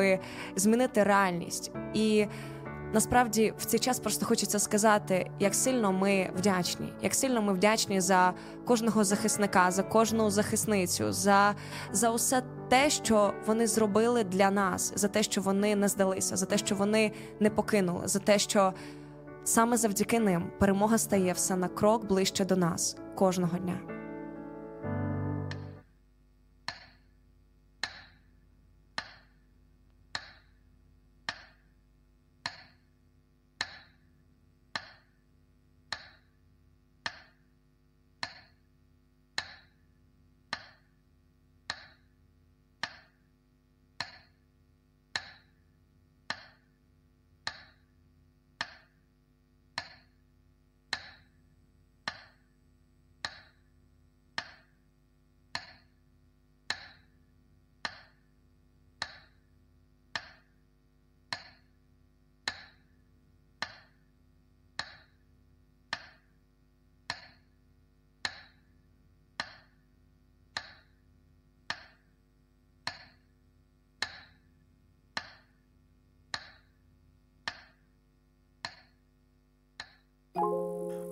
змінити 0.55 1.03
реальність. 1.03 1.71
І 1.93 2.25
насправді 2.93 3.53
в 3.57 3.65
цей 3.65 3.79
час 3.79 3.99
просто 3.99 4.25
хочеться 4.25 4.59
сказати, 4.59 5.31
як 5.39 5.55
сильно 5.55 5.91
ми 5.91 6.29
вдячні, 6.37 6.93
як 7.01 7.15
сильно 7.15 7.41
ми 7.41 7.53
вдячні 7.53 8.01
за 8.01 8.33
кожного 8.65 9.03
захисника, 9.03 9.71
за 9.71 9.83
кожну 9.83 10.29
захисницю, 10.29 11.11
за, 11.11 11.55
за 11.91 12.11
усе 12.11 12.43
те, 12.69 12.89
що 12.89 13.33
вони 13.45 13.67
зробили 13.67 14.23
для 14.23 14.51
нас, 14.51 14.93
за 14.95 15.07
те, 15.07 15.23
що 15.23 15.41
вони 15.41 15.75
не 15.75 15.87
здалися, 15.87 16.35
за 16.35 16.45
те, 16.45 16.57
що 16.57 16.75
вони 16.75 17.11
не 17.39 17.49
покинули, 17.49 18.07
за 18.07 18.19
те, 18.19 18.39
що 18.39 18.73
саме 19.43 19.77
завдяки 19.77 20.19
ним 20.19 20.51
перемога 20.59 20.97
стає 20.97 21.33
все 21.33 21.55
на 21.55 21.67
крок 21.67 22.05
ближче 22.05 22.45
до 22.45 22.55
нас 22.55 22.97
кожного 23.15 23.57
дня. 23.57 24.00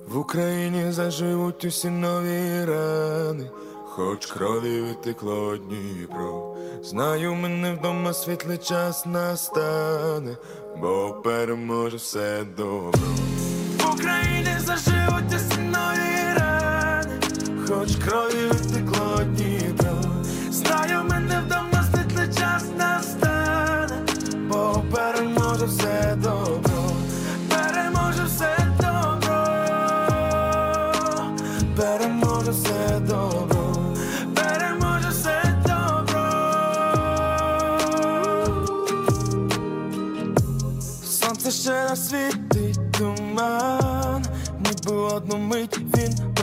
В 0.09 0.17
Україні 0.17 0.91
заживуть 0.91 1.65
усі 1.65 1.89
нові 1.89 2.65
рани, 2.65 3.49
хоч 3.85 4.25
крові 4.25 4.81
витекло 4.81 5.57
Дніпро. 5.57 6.55
Знаю, 6.83 7.35
мене 7.35 7.73
вдома 7.73 8.13
світлий 8.13 8.57
час 8.57 9.05
настане, 9.05 10.37
бо 10.81 11.21
переможе 11.23 11.97
все 11.97 12.43
добро. 12.57 12.91
В 13.79 13.93
Україні 13.93 14.57
заживуть 14.59 14.88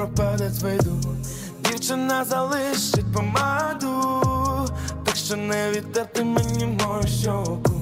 пропаде 0.07 0.51
з. 0.51 0.79
Дівчина 1.65 2.25
залишить 2.25 3.13
помаду, 3.13 4.23
так 5.05 5.17
що 5.17 5.37
не 5.37 5.71
віддати 5.71 6.25
мені 6.25 6.67
мою 6.67 7.03
щоку. 7.23 7.73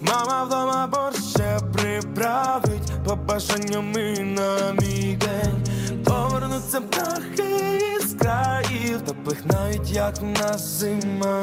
Мама 0.00 0.44
вдома 0.44 0.86
борщ 0.86 1.30
ще 1.30 1.58
приправить 1.72 2.92
побажанням 3.04 3.92
і 3.92 4.20
на 4.20 4.72
мій 4.72 5.18
день. 5.20 6.04
Повернуться 6.04 6.80
птахи 6.80 7.80
із 7.96 8.14
країв, 8.14 9.00
теплих 9.00 9.46
навіть 9.46 9.90
як 9.90 10.16
в 10.20 10.24
нас 10.24 10.80
зима. 10.80 11.42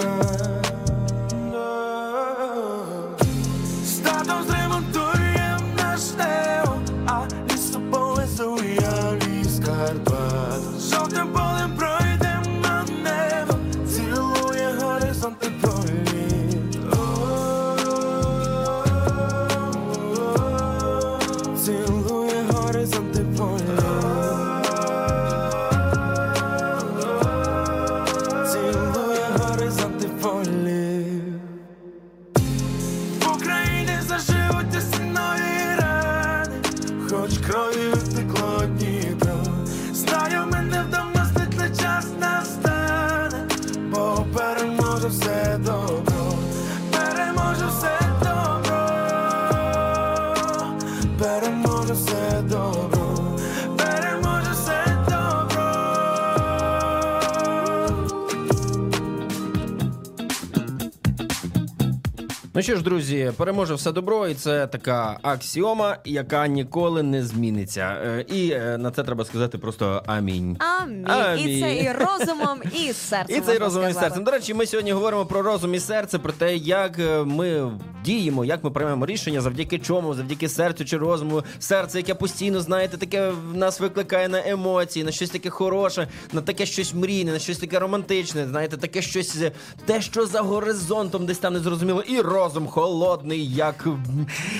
Ну 62.59 62.63
що 62.63 62.75
ж, 62.75 62.83
друзі, 62.83 63.31
переможе 63.37 63.73
все 63.73 63.91
добро, 63.91 64.27
і 64.27 64.33
це 64.33 64.67
така 64.67 65.19
аксіома, 65.21 65.97
яка 66.05 66.47
ніколи 66.47 67.03
не 67.03 67.23
зміниться. 67.25 67.97
Е, 68.05 68.25
І 68.27 68.51
е, 68.51 68.77
на 68.77 68.91
це 68.91 69.03
треба 69.03 69.25
сказати 69.25 69.57
просто 69.57 70.03
амінь. 70.05 70.57
Амінь. 70.59 71.49
І 71.49 71.61
це 71.61 71.75
і 71.75 71.91
розумом, 71.91 72.61
і 72.73 72.93
серцем. 72.93 73.37
І 73.37 73.41
це 73.41 73.55
і 73.55 73.57
розумом 73.57 73.85
розум 73.85 73.89
і 73.89 73.93
серцем. 73.93 74.23
До 74.23 74.31
речі, 74.31 74.53
ми 74.53 74.65
сьогодні 74.65 74.91
говоримо 74.91 75.25
про 75.25 75.41
розум 75.41 75.73
і 75.73 75.79
серце, 75.79 76.19
про 76.19 76.33
те, 76.33 76.55
як 76.55 76.99
е, 76.99 77.23
ми 77.23 77.71
діємо, 78.05 78.45
як 78.45 78.63
ми 78.63 78.71
приймаємо 78.71 79.05
рішення, 79.05 79.41
завдяки 79.41 79.79
чому, 79.79 80.13
завдяки 80.13 80.49
серцю 80.49 80.85
чи 80.85 80.97
розуму. 80.97 81.43
Серце, 81.59 81.97
яке 81.97 82.13
постійно, 82.13 82.61
знаєте, 82.61 82.97
таке 82.97 83.29
в 83.29 83.57
нас 83.57 83.79
викликає 83.79 84.29
на 84.29 84.47
емоції, 84.47 85.05
на 85.05 85.11
щось 85.11 85.29
таке 85.29 85.49
хороше, 85.49 86.07
на 86.33 86.41
таке 86.41 86.65
щось 86.65 86.93
мрійне, 86.93 87.31
на 87.31 87.39
щось 87.39 87.57
таке 87.57 87.79
романтичне, 87.79 88.47
знаєте, 88.47 88.77
таке 88.77 89.01
щось, 89.01 89.35
е, 89.41 89.51
те, 89.85 90.01
що 90.01 90.25
за 90.25 90.41
горизонтом 90.41 91.25
десь 91.25 91.37
там 91.37 91.53
не 91.53 91.59
зрозуміло. 91.59 92.01
І 92.01 92.21
розум 92.21 92.67
холодний, 92.67 93.53
як 93.53 93.87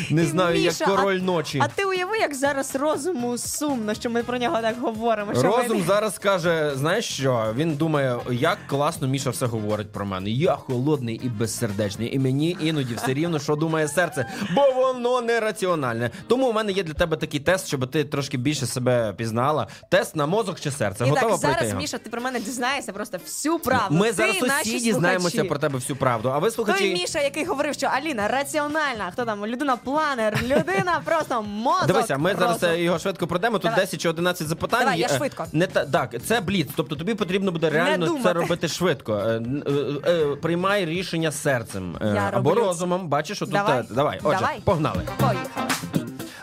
не 0.10 0.26
знаю, 0.26 0.60
Міша, 0.60 0.86
як 0.86 0.96
король 0.96 1.20
а, 1.22 1.24
ночі. 1.24 1.60
А 1.64 1.68
ти 1.68 1.86
уяви, 1.86 2.18
як 2.18 2.36
зараз 2.36 2.76
розуму 2.76 3.38
сумно, 3.38 3.94
що 3.94 4.10
ми 4.10 4.24
про 4.24 4.38
нього 4.38 4.62
так 4.62 4.80
говоримо. 4.82 5.34
Що 5.34 5.44
Розум 5.44 5.78
ми... 5.78 5.84
зараз 5.84 6.18
каже: 6.18 6.72
знаєш 6.76 7.06
що? 7.06 7.54
Він 7.56 7.76
думає, 7.76 8.18
як 8.32 8.58
класно 8.68 9.08
Міша 9.08 9.30
все 9.30 9.46
говорить 9.46 9.92
про 9.92 10.06
мене. 10.06 10.30
Я 10.30 10.56
холодний 10.56 11.22
і 11.24 11.30
безсердечний, 11.30 12.16
і 12.16 12.20
мені 12.20 12.58
іноді 12.62 12.94
все 12.96 13.14
рівно, 13.14 13.29
що 13.40 13.56
думає 13.56 13.88
серце, 13.88 14.26
бо 14.56 14.72
воно 14.72 15.22
нераціональне. 15.22 16.10
Тому 16.28 16.48
у 16.50 16.54
мене 16.54 16.72
є 16.72 16.84
для 16.84 16.94
тебе 16.94 17.18
такий 17.18 17.40
тест, 17.40 17.68
щоб 17.68 17.92
ти 17.92 18.04
трошки 18.04 18.38
більше 18.38 18.66
себе 18.66 19.14
пізнала. 19.18 19.68
Тест 19.90 20.16
на 20.16 20.26
мозок 20.26 20.60
чи 20.60 20.72
серце. 20.72 21.06
І 21.06 21.10
Готова 21.10 21.32
так, 21.32 21.40
пройти 21.42 21.54
зараз, 21.58 21.70
його? 21.70 21.82
Міша, 21.82 21.98
ти 21.98 22.10
про 22.10 22.22
мене 22.22 22.40
дізнаєшся 22.40 22.94
просто 22.94 23.18
всю 23.18 23.60
правду. 23.60 23.96
Ми 23.96 24.08
Ти 24.08 24.14
зараз 24.14 24.36
і 24.38 24.42
наші 24.42 24.70
усі 24.76 24.80
дізнаємося 24.80 25.30
слухачі. 25.30 25.50
про 25.50 25.60
тебе 25.60 25.76
всю 25.80 25.98
правду. 25.98 26.30
А 26.30 26.38
ви 26.38 26.48
Той 26.48 26.52
слухачі. 26.56 26.94
Міша, 26.94 27.20
який 27.20 27.46
говорив, 27.46 27.74
що 27.74 27.88
Аліна 27.88 28.28
раціональна, 28.28 29.12
хто 29.14 29.26
там, 29.26 29.46
людина 29.46 29.76
планер, 29.76 30.40
людина 30.44 31.02
просто 31.06 31.42
мозок. 31.42 31.88
Дивися, 31.88 32.18
ми 32.18 32.36
зараз 32.40 32.64
розум. 32.64 32.70
е, 32.78 32.82
його 32.84 33.00
швидко 33.00 33.28
пройдемо. 33.28 33.54
Тут 33.60 33.72
Давай. 33.72 33.80
10 33.86 34.02
чи 34.02 34.10
11 34.10 34.48
запитань. 34.48 34.80
Давай, 34.80 35.00
я 35.00 35.08
Е, 35.12 35.18
швидко. 35.18 35.46
Не 35.54 35.68
та 35.68 35.86
так, 35.86 36.16
це 36.26 36.42
бліц. 36.42 36.68
Тобто 36.76 36.96
тобі 36.96 37.14
потрібно 37.16 37.52
буде 37.52 37.70
реально 37.70 38.06
думати. 38.06 38.24
це 38.24 38.34
робити 38.34 38.68
швидко. 38.68 39.14
Е, 39.14 39.36
н- 39.36 39.64
е, 40.06 40.12
е, 40.12 40.36
Приймай 40.36 40.86
рішення 40.86 41.32
серцем 41.32 41.98
е, 42.02 42.08
Я 42.16 42.32
або 42.34 42.50
роблю 42.50 42.62
це. 42.62 42.68
розумом. 42.68 43.08
Бачиш, 43.20 43.38
що 43.38 43.46
тут 43.46 43.54
Давай. 43.54 43.80
е, 43.80 43.86
давай. 43.90 44.20
Отже, 44.24 44.40
Давай. 44.40 44.60
погнали. 44.64 45.02
Поїхали. 45.18 45.70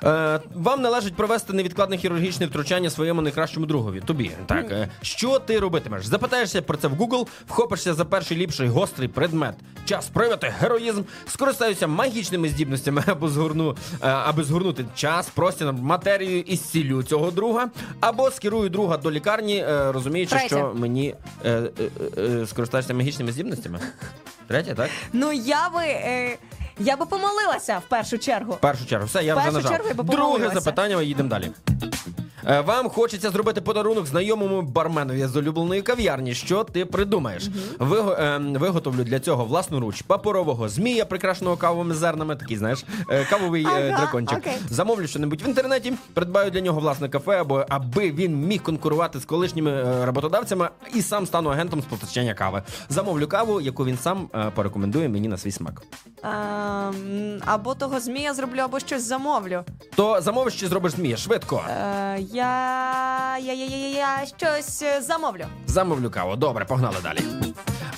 Е, 0.05 0.41
вам 0.55 0.83
належить 0.83 1.15
провести 1.15 1.53
невідкладне 1.53 1.97
хірургічне 1.97 2.47
втручання 2.47 2.91
своєму 2.91 3.23
найкращому 3.23 3.67
другові. 3.67 4.03
Тобі 4.07 4.31
так 4.47 4.71
е, 4.71 4.89
що 5.03 5.39
ти 5.39 5.59
робитимеш? 5.59 6.07
Запитаєшся 6.07 6.63
про 6.63 6.77
це 6.77 6.89
в 6.89 6.93
Google, 6.93 7.27
вхопишся 7.49 7.95
за 7.95 8.05
перший 8.05 8.37
ліпший 8.37 8.69
гострий 8.69 9.09
предмет. 9.09 9.55
Час 9.85 10.09
проявити 10.09 10.55
героїзм, 10.61 11.03
скористаюся 11.27 11.87
магічними 11.87 12.49
здібностями 12.49 13.03
або 13.07 13.29
згорну, 13.29 13.77
е, 13.93 14.09
аби 14.09 14.45
згорнути 14.45 14.85
час, 14.95 15.29
простір, 15.29 15.73
матерію 15.73 16.41
і 16.41 16.57
зцілю 16.57 17.03
цього 17.03 17.31
друга, 17.31 17.69
або 18.01 18.31
скерую 18.31 18.69
друга 18.69 18.97
до 18.97 19.11
лікарні, 19.11 19.57
е, 19.57 19.93
розуміючи, 19.93 20.31
Третє. 20.31 20.49
що 20.49 20.73
мені 20.75 21.15
е, 21.45 21.51
е, 21.51 21.71
е, 21.81 22.21
е, 22.23 22.47
скористаєшся 22.47 22.95
магічними 22.95 23.33
здібностями. 23.33 23.79
Третє, 24.49 24.75
так? 24.75 24.91
Ну 25.13 25.33
я 25.33 25.69
би. 25.69 25.83
Е, 25.83 26.39
я 26.79 26.97
би 26.97 27.07
помолилася 27.07 27.79
в 27.79 27.89
першу 27.89 28.19
чергу. 28.19 28.53
В 28.53 28.61
першу 28.61 28.87
чергу, 28.87 29.07
все, 29.07 29.23
я 29.25 29.35
В 29.35 29.39
вже 29.39 29.45
першу 29.45 29.57
нажав. 29.57 29.73
чергу 29.73 29.89
я 29.89 29.95
би 29.95 30.05
Друге 30.05 30.19
помолилася. 30.23 30.61
запитання, 30.61 30.97
ми 30.97 31.05
їдемо 31.05 31.29
далі. 31.29 31.51
Е, 32.49 32.61
Вам 32.61 32.89
хочеться 32.89 33.31
зробити 33.31 33.61
подарунок 33.61 34.07
знайомому 34.07 34.63
барменові 34.63 35.27
з 35.27 35.37
улюбленої 35.37 35.83
кав'ярні. 35.83 36.35
Що 36.35 36.65
ти 36.65 36.85
придумаєш? 36.85 37.49
Виго- 37.79 38.23
ем, 38.23 38.53
виготовлю 38.55 39.05
для 39.05 39.21
цього 39.21 39.45
власноруч 39.45 40.03
паперового 40.03 40.69
змія, 40.69 41.05
прикрашеного 41.05 41.57
кавовими 41.57 41.95
зернами, 41.95 42.37
такий 42.37 42.57
знаєш, 42.57 42.85
е, 43.11 43.25
кавовий 43.31 43.65
е, 43.65 43.69
Ага, 43.69 43.99
дракончик. 44.01 44.39
окей. 44.39 44.53
Замовлю 44.71 45.07
щось 45.07 45.23
в 45.23 45.47
інтернеті, 45.49 45.93
придбаю 46.15 46.51
для 46.51 46.61
нього 46.61 46.81
власне 46.81 47.09
кафе, 47.09 47.41
або 47.41 47.65
аби 47.69 48.11
він 48.11 48.37
міг 48.37 48.63
конкурувати 48.63 49.21
з 49.21 49.25
колишніми 49.25 49.71
е, 49.71 50.07
роботодавцями 50.07 50.69
і 50.95 51.03
сам 51.03 51.27
стану 51.27 51.51
агентом 51.51 51.83
з 51.83 51.85
постачання 51.85 52.35
кави. 52.35 52.63
Замовлю 52.89 53.27
каву, 53.29 53.61
яку 53.61 53.85
він 53.85 53.99
сам 53.99 54.29
е, 54.35 54.51
порекомендує 54.55 55.09
мені 55.09 55.29
на 55.29 55.37
свій 55.39 55.53
смак. 55.53 55.83
Ем, 56.25 57.41
або 57.47 57.75
того 57.75 58.01
змія 58.01 58.35
зроблю, 58.35 58.61
або 58.61 58.81
щось 58.81 59.03
замовлю. 59.03 59.63
То 59.95 60.21
замовиш 60.21 60.61
чи 60.61 60.67
зробиш 60.69 60.93
змія? 60.93 61.17
Швидко. 61.17 61.63
Е, 61.71 62.19
я, 62.37 63.39
я, 63.39 63.53
я, 63.53 63.65
я, 63.65 63.89
я, 63.89 64.27
щось 64.39 64.83
е, 64.83 65.03
замовлю. 65.03 65.47
Замовлю 65.67 66.11
каву. 66.11 66.37
Добре, 66.37 66.65
погнали 66.65 66.97
далі. 67.03 67.19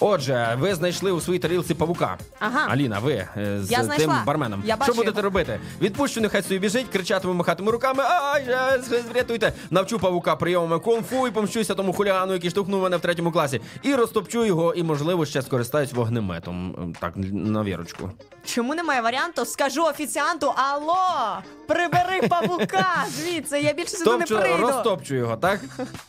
Отже, 0.00 0.56
ви 0.60 0.74
знайшли 0.74 1.12
у 1.12 1.20
своїй 1.20 1.38
тарілці 1.38 1.74
павука. 1.74 2.18
Ага. 2.38 2.66
Аліна, 2.68 2.98
ви 2.98 3.12
е, 3.12 3.58
з 3.62 3.70
Я 3.70 3.82
тим 3.84 4.12
барменом. 4.26 4.62
Я 4.66 4.76
бачу 4.76 4.92
Що 4.92 5.00
будете 5.00 5.16
його. 5.16 5.22
робити? 5.22 5.60
Відпущу, 5.80 6.20
нехай 6.20 6.42
собі 6.42 6.58
біжить, 6.58 6.86
кричатиме, 6.92 7.34
махатиме 7.34 7.72
руками. 7.72 8.02
Ай, 8.04 8.44
е, 8.48 8.80
врятуйте! 9.12 9.52
Навчу 9.70 9.98
павука 9.98 10.36
прийомами 10.36 10.78
кунг-фу 10.78 11.28
і 11.28 11.30
помщуся 11.30 11.74
тому 11.74 11.92
хулігану, 11.92 12.32
який 12.32 12.50
штовхнув 12.50 12.82
мене 12.82 12.96
в 12.96 13.00
третьому 13.00 13.32
класі. 13.32 13.60
І 13.82 13.94
розтопчу 13.94 14.44
його, 14.44 14.74
і, 14.74 14.82
можливо, 14.82 15.26
ще 15.26 15.42
скористаюсь 15.42 15.92
вогнеметом. 15.92 16.74
М, 16.78 16.94
Так, 17.00 17.12
на 17.32 17.62
вірочку. 17.62 18.10
Чому 18.44 18.74
немає 18.74 19.00
варіанту? 19.00 19.44
Скажу 19.44 19.82
офіціанту: 19.84 20.52
Алло, 20.56 21.38
прибери 21.68 22.28
павука 22.28 22.86
звідси, 23.16 23.60
я 23.60 23.72
більше 23.72 23.96
сюди 23.96 24.10
не 24.10 24.18
Топчу, 24.18 24.38
прийду. 24.38 24.62
розтопчу 24.62 25.14
його, 25.14 25.36
так? 25.36 25.60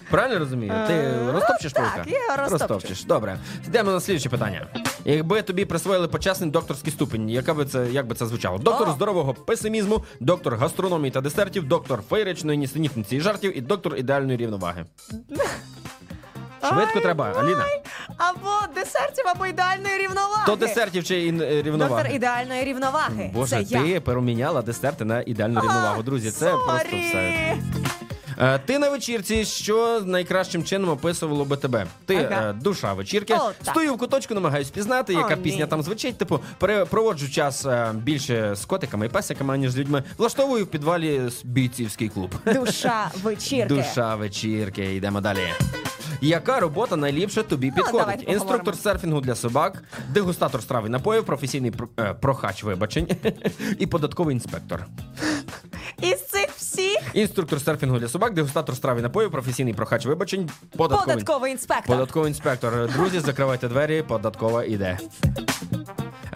Правильно 0.10 0.40
розумію? 0.40 0.74
Ти 0.88 0.94
Е, 0.94 1.32
розтопчеш 1.34 1.74
так, 1.74 1.84
павука? 1.84 2.04
я 2.12 2.24
його 2.24 2.38
розтопчу. 2.38 2.74
Розтопчеш. 2.74 3.04
Добре. 3.04 3.38
Йдемо 3.68 3.79
на 3.84 4.00
слідче 4.00 4.30
питання. 4.30 4.68
Якби 5.06 5.42
тобі 5.42 5.66
присвоїли 5.66 6.08
почесний 6.08 6.50
докторський 6.50 6.94
ступінь, 6.94 7.30
яка 7.30 7.54
би 7.54 7.66
це, 7.66 7.88
як 7.92 8.08
би 8.08 8.16
це 8.16 8.26
звучало? 8.26 8.58
Доктор 8.58 8.92
здорового 8.92 9.34
песимізму, 9.34 10.04
доктор 10.20 10.56
гастрономії 10.56 11.12
та 11.12 11.22
десертів, 11.22 11.68
доктор 11.68 12.02
феєричної 12.10 12.58
нісенітниці 12.58 13.16
і 13.16 13.22
жартів 13.22 13.58
і 13.58 13.62
доктор 13.62 13.96
ідеальної 13.96 14.38
рівноваги. 14.38 14.86
Швидко 16.70 16.94
Ай, 16.96 17.02
треба, 17.04 17.26
Аліна. 17.40 17.66
Або 18.18 18.74
десертів, 18.76 19.26
або 19.28 19.46
ідеальної 19.46 19.98
рівноваги. 19.98 20.44
То 20.46 20.56
десертів 20.56 21.04
чи 21.04 21.22
ін- 21.26 21.42
е, 21.42 21.62
рівноваги? 21.62 22.04
Доктор 22.04 22.16
ідеальної 22.16 22.64
рівноваги. 22.64 23.32
Боже, 23.34 23.66
це 23.66 23.80
ти 23.82 23.88
я. 23.88 24.02
переміняла 24.02 24.62
десерти 24.62 25.06
на 25.06 25.22
ідеальну 25.22 25.62
рівновагу. 25.62 26.04
Друзі, 26.04 26.32
це 26.32 26.50
просто 26.52 26.98
все. 26.98 27.58
Е, 28.40 28.60
Ти 28.60 28.80
на 28.80 28.90
вечірці, 28.90 29.46
що 29.46 30.02
найкращим 30.06 30.64
чином 30.64 30.90
описувало 30.90 31.46
би 31.46 31.58
тебе? 31.58 31.86
Ти 32.06 32.16
Ага. 32.32 32.50
е, 32.50 32.54
душа 32.54 32.94
вечірки. 32.94 33.34
О, 33.34 33.38
так. 33.38 33.56
Стою 33.64 33.94
в 33.94 33.98
куточку, 33.98 34.34
намагаюсь 34.34 34.70
пізнати, 34.70 35.14
яка 35.14 35.34
О, 35.34 35.38
ні. 35.38 35.44
пісня 35.44 35.68
там 35.68 35.84
звучить. 35.84 36.18
Типу, 36.18 36.40
пере- 36.60 36.86
проводжу 36.86 37.30
час 37.30 37.66
е, 37.66 37.92
більше 37.94 38.56
з 38.56 38.66
котиками 38.66 39.06
і 39.06 39.10
песиками, 39.10 39.54
аніж 39.54 39.72
з 39.72 39.78
людьми. 39.78 40.04
Влаштовую 40.18 40.66
в 40.66 40.68
підвалі 40.68 41.22
с- 41.28 41.44
бійцівський 41.46 42.10
клуб. 42.10 42.32
Душа 42.54 43.12
вечірки. 43.24 43.76
Душа 43.76 44.16
вечірки. 44.16 44.96
Йдемо 44.96 45.22
далі. 45.22 45.40
Яка 46.22 46.60
робота 46.60 46.96
найліпше 46.96 47.44
тобі 47.44 47.72
підходить? 47.72 48.24
Ну, 48.28 48.34
Інструктор 48.34 48.76
серфінгу 48.78 49.22
для 49.22 49.36
собак, 49.36 49.84
дегустатор 50.14 50.62
страв 50.62 50.86
і 50.86 50.90
напоїв, 50.90 51.26
професійний 51.26 51.72
про- 51.72 51.88
е, 52.00 52.14
прохач 52.14 52.64
вибачень 52.64 53.08
і 53.80 53.88
податковий 53.88 54.34
інспектор. 54.36 54.86
Із 56.02 56.26
цих 56.28 56.50
всіх 56.72 56.98
Інструктор 57.14 57.62
серфінгу 57.62 58.00
для 58.00 58.08
собак, 58.08 58.34
дегустатор 58.34 58.76
страв 58.76 59.00
і 59.00 59.02
напоїв, 59.02 59.32
професійний 59.32 59.74
прохач 59.74 60.06
вибачень, 60.06 60.50
податковий, 60.78 61.16
податковий 61.16 61.52
інспектор. 61.52 61.96
податковий 61.96 62.30
інспектор. 62.30 62.92
Друзі, 62.94 63.20
закривайте 63.20 63.68
двері, 63.68 64.04
податкова 64.08 64.64
іде. 64.64 64.98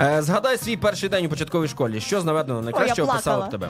Е, 0.02 0.22
згадай 0.22 0.58
свій 0.58 0.78
перший 0.78 1.10
день 1.10 1.26
у 1.26 1.30
початковій 1.30 1.68
школі. 1.68 2.00
Що 2.02 2.22
з 2.22 2.26
наведено 2.26 2.62
найкраще 2.62 3.02
Ой, 3.02 3.08
я 3.08 3.14
описало 3.14 3.46
б 3.46 3.50
тебе? 3.50 3.70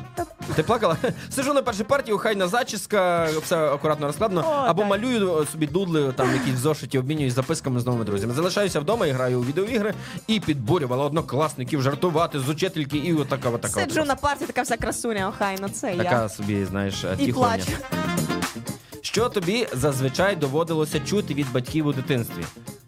Ти 0.56 0.64
плакала? 0.64 0.98
Сижу 1.30 1.54
на 1.54 1.62
першій 1.62 1.84
партії, 1.84 2.18
хайна 2.18 2.48
зачіска, 2.48 3.30
все 3.44 3.58
акуратно 3.58 4.08
розкладно, 4.08 4.44
О, 4.48 4.52
або 4.68 4.82
так. 4.82 4.90
малюю 4.90 5.46
собі 5.52 5.68
дудли, 5.68 6.14
там 6.16 6.34
якісь 6.34 6.54
в 6.54 6.58
зошиті, 6.58 7.00
обмінююсь 7.00 7.34
записками 7.34 7.80
з 7.80 7.86
новими 7.86 8.06
друзями. 8.06 8.34
Залишаюся 8.34 8.80
вдома 8.80 9.08
і 9.08 9.12
граю 9.12 9.40
у 9.40 9.44
відеоігри 9.44 9.94
і 10.28 10.40
підбурювала 10.40 11.06
однокласників 11.06 11.82
жартувати 11.82 12.40
з 12.40 12.50
учительки 12.50 12.98
і 12.98 13.14
отака 13.14 13.50
отака. 13.50 13.74
Сиджу 13.82 14.02
от 14.02 14.08
на 14.08 14.16
парті, 14.16 14.46
така 14.46 14.62
вся 14.62 14.78
красуня, 14.78 15.28
охайно, 15.30 15.70
це 15.70 15.96
Така 15.98 16.22
я. 16.22 16.30
собі, 16.30 16.66
знаєш, 16.66 17.06
І 17.20 17.26
тіхоня. 17.26 17.48
плачу. 17.48 17.72
Що 19.02 19.30
тобі 19.30 19.68
зазвичай 19.74 20.36
доводилося 20.36 21.00
чути 21.00 21.34
від 21.34 21.52
батьків 21.52 21.88
у 21.88 21.94
дитинстві? 21.94 22.44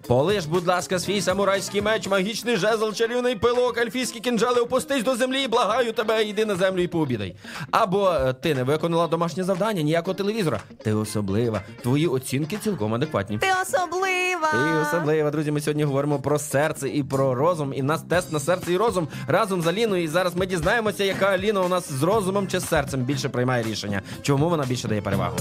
Полиш, 0.07 0.45
будь 0.45 0.67
ласка, 0.67 0.99
свій 0.99 1.21
самурайський 1.21 1.81
меч, 1.81 2.07
магічний 2.07 2.57
жезл, 2.57 2.91
чарівний 2.91 3.35
пилок, 3.35 3.77
ельфійські 3.77 4.19
кінжали, 4.19 4.61
опустись 4.61 5.03
до 5.03 5.15
землі, 5.15 5.43
і 5.43 5.47
благаю 5.47 5.93
тебе, 5.93 6.23
йди 6.23 6.45
на 6.45 6.55
землю 6.55 6.81
і 6.81 6.87
пообідай. 6.87 7.35
Або 7.71 8.11
е, 8.11 8.33
ти 8.33 8.55
не 8.55 8.63
виконала 8.63 9.07
домашнє 9.07 9.43
завдання, 9.43 9.81
ніякого 9.81 10.13
телевізора. 10.13 10.59
Ти 10.83 10.93
особлива. 10.93 11.61
Твої 11.83 12.07
оцінки 12.07 12.57
цілком 12.57 12.93
адекватні. 12.93 13.37
Ти 13.37 13.47
особлива. 13.61 14.51
Ти 14.51 14.87
особлива, 14.87 15.31
друзі. 15.31 15.51
Ми 15.51 15.61
сьогодні 15.61 15.83
говоримо 15.83 16.19
про 16.19 16.39
серце 16.39 16.89
і 16.89 17.03
про 17.03 17.35
розум. 17.35 17.73
І 17.73 17.81
в 17.81 17.85
нас 17.85 18.01
тест 18.01 18.31
на 18.31 18.39
серце 18.39 18.73
і 18.73 18.77
розум 18.77 19.07
разом 19.27 19.61
з 19.61 19.67
Аліною. 19.67 20.03
І 20.03 20.07
зараз 20.07 20.35
ми 20.35 20.45
дізнаємося, 20.45 21.03
яка 21.03 21.25
Аліна 21.25 21.61
у 21.61 21.67
нас 21.67 21.91
з 21.91 22.03
розумом 22.03 22.47
чи 22.47 22.59
з 22.59 22.67
серцем 22.67 23.01
більше 23.01 23.29
приймає 23.29 23.63
рішення. 23.63 24.01
Чому 24.21 24.49
вона 24.49 24.65
більше 24.65 24.87
дає 24.87 25.01
перевагу? 25.01 25.37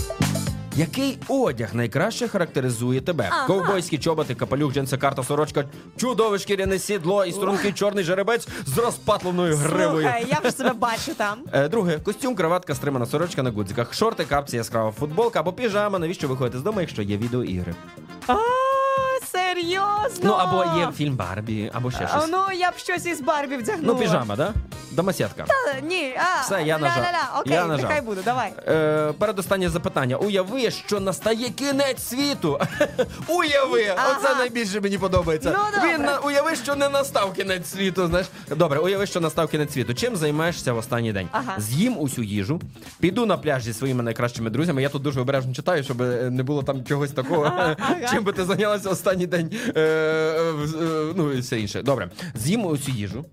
Який 0.77 1.19
одяг 1.29 1.75
найкраще 1.75 2.29
характеризує 2.29 3.01
тебе? 3.01 3.29
Ага. 3.33 3.47
Ковбойські 3.47 3.99
чоботи, 3.99 4.35
капелюх, 4.35 4.73
джинси, 4.73 4.97
карта, 4.97 5.23
сорочка, 5.23 5.65
чудове 5.97 6.39
шкіряне 6.39 6.79
сідло 6.79 7.25
і 7.25 7.33
стрункий 7.33 7.73
чорний 7.73 8.05
жеребець 8.05 8.49
з 8.67 8.79
розпатленою 8.79 9.57
гривою. 9.57 10.03
Слухай, 10.03 10.27
я 10.31 10.39
вже 10.39 10.51
себе 10.53 10.73
бачу 10.73 11.15
там. 11.17 11.39
Е, 11.53 11.69
Друге, 11.69 11.99
костюм, 11.99 12.35
краватка, 12.35 12.75
стримана 12.75 13.07
сорочка 13.07 13.43
на 13.43 13.51
гудзиках, 13.51 13.95
шорти, 13.95 14.25
капці, 14.25 14.57
яскрава 14.57 14.91
футболка 14.91 15.41
або 15.41 15.53
піжама. 15.53 15.99
Навіщо 15.99 16.29
виходити 16.29 16.59
з 16.59 16.63
дому, 16.63 16.81
якщо 16.81 17.03
є 17.03 17.17
відеоігри? 17.17 17.75
А, 18.27 18.35
серйозно? 19.55 20.21
Ну 20.23 20.33
або 20.33 20.79
є 20.81 20.89
фільм 20.97 21.17
Барбі, 21.17 21.71
або 21.75 21.91
ще 21.91 22.05
А, 22.05 22.09
щось. 22.09 22.29
Ну, 22.31 22.39
я 22.59 22.71
б 22.71 22.75
щось 22.77 23.07
із 23.07 23.21
Барбі 23.21 23.57
вдягнула. 23.57 23.95
Ну, 23.95 24.01
піжама, 24.01 24.37
да? 24.37 24.53
Домосідка. 24.93 25.45
Та, 25.47 25.81
Ні, 25.83 26.17
а, 26.19 26.43
Все, 26.43 26.63
я 26.63 26.79
нажав. 26.79 26.99
ля-ля-ля, 27.03 27.41
Окей, 27.41 27.53
Я 27.53 27.67
нажав. 27.67 27.83
нехай 27.89 28.01
буде, 28.03 28.21
давай. 28.25 28.53
Е, 28.69 29.13
передостаннє 29.19 29.69
запитання. 29.69 30.17
Уяви, 30.17 30.71
що 30.71 31.01
настає 31.01 31.49
кінець 31.51 32.03
світу. 32.03 32.61
Уяви! 33.29 33.95
Ага. 33.97 34.19
Оце 34.19 34.35
найбільше 34.35 34.81
мені 34.81 34.99
подобається. 34.99 35.55
Ну, 35.59 35.65
добре. 35.75 35.95
Він 35.95 36.03
на- 36.03 36.19
уяви, 36.19 36.57
що 36.57 36.75
не 36.75 36.89
настав 36.89 37.33
кінець 37.33 37.71
світу. 37.71 38.07
Знаєш, 38.07 38.27
добре, 38.57 38.79
уяви, 38.79 39.07
що 39.07 39.21
настав 39.21 39.49
кінець 39.49 39.73
світу. 39.73 39.95
Чим 39.95 40.17
займаєшся 40.17 40.73
в 40.73 40.77
останній 40.79 41.13
день? 41.13 41.29
Ага. 41.33 41.55
З'їм 41.59 41.99
усю 41.99 42.23
їжу, 42.23 42.61
піду 43.01 43.27
на 43.27 43.37
пляж 43.37 43.63
зі 43.63 43.73
своїми 43.73 44.03
найкращими 44.03 44.51
друзями. 44.51 44.83
Я 44.83 44.89
тут 44.89 45.03
дуже 45.03 45.21
обережно 45.21 45.55
читаю, 45.55 45.85
щоб 45.85 46.03
е, 46.03 46.31
не 46.31 46.43
було 46.43 46.63
там 46.63 46.85
чогось 46.85 47.11
такого. 47.11 47.53
Чим 48.11 48.25
би 48.25 48.33
ти 48.33 48.45
зайнялася 48.45 48.91
останній 48.91 49.27
день? 49.27 49.44
Е, 49.77 49.81
е, 49.81 50.55
е, 50.83 51.13
ну 51.17 51.33
і 51.33 51.41
все 51.41 51.61
інше. 51.61 51.83
Добре, 51.83 52.11
з'їм 52.35 52.67
усю 52.67 52.91
їжу, 52.91 53.25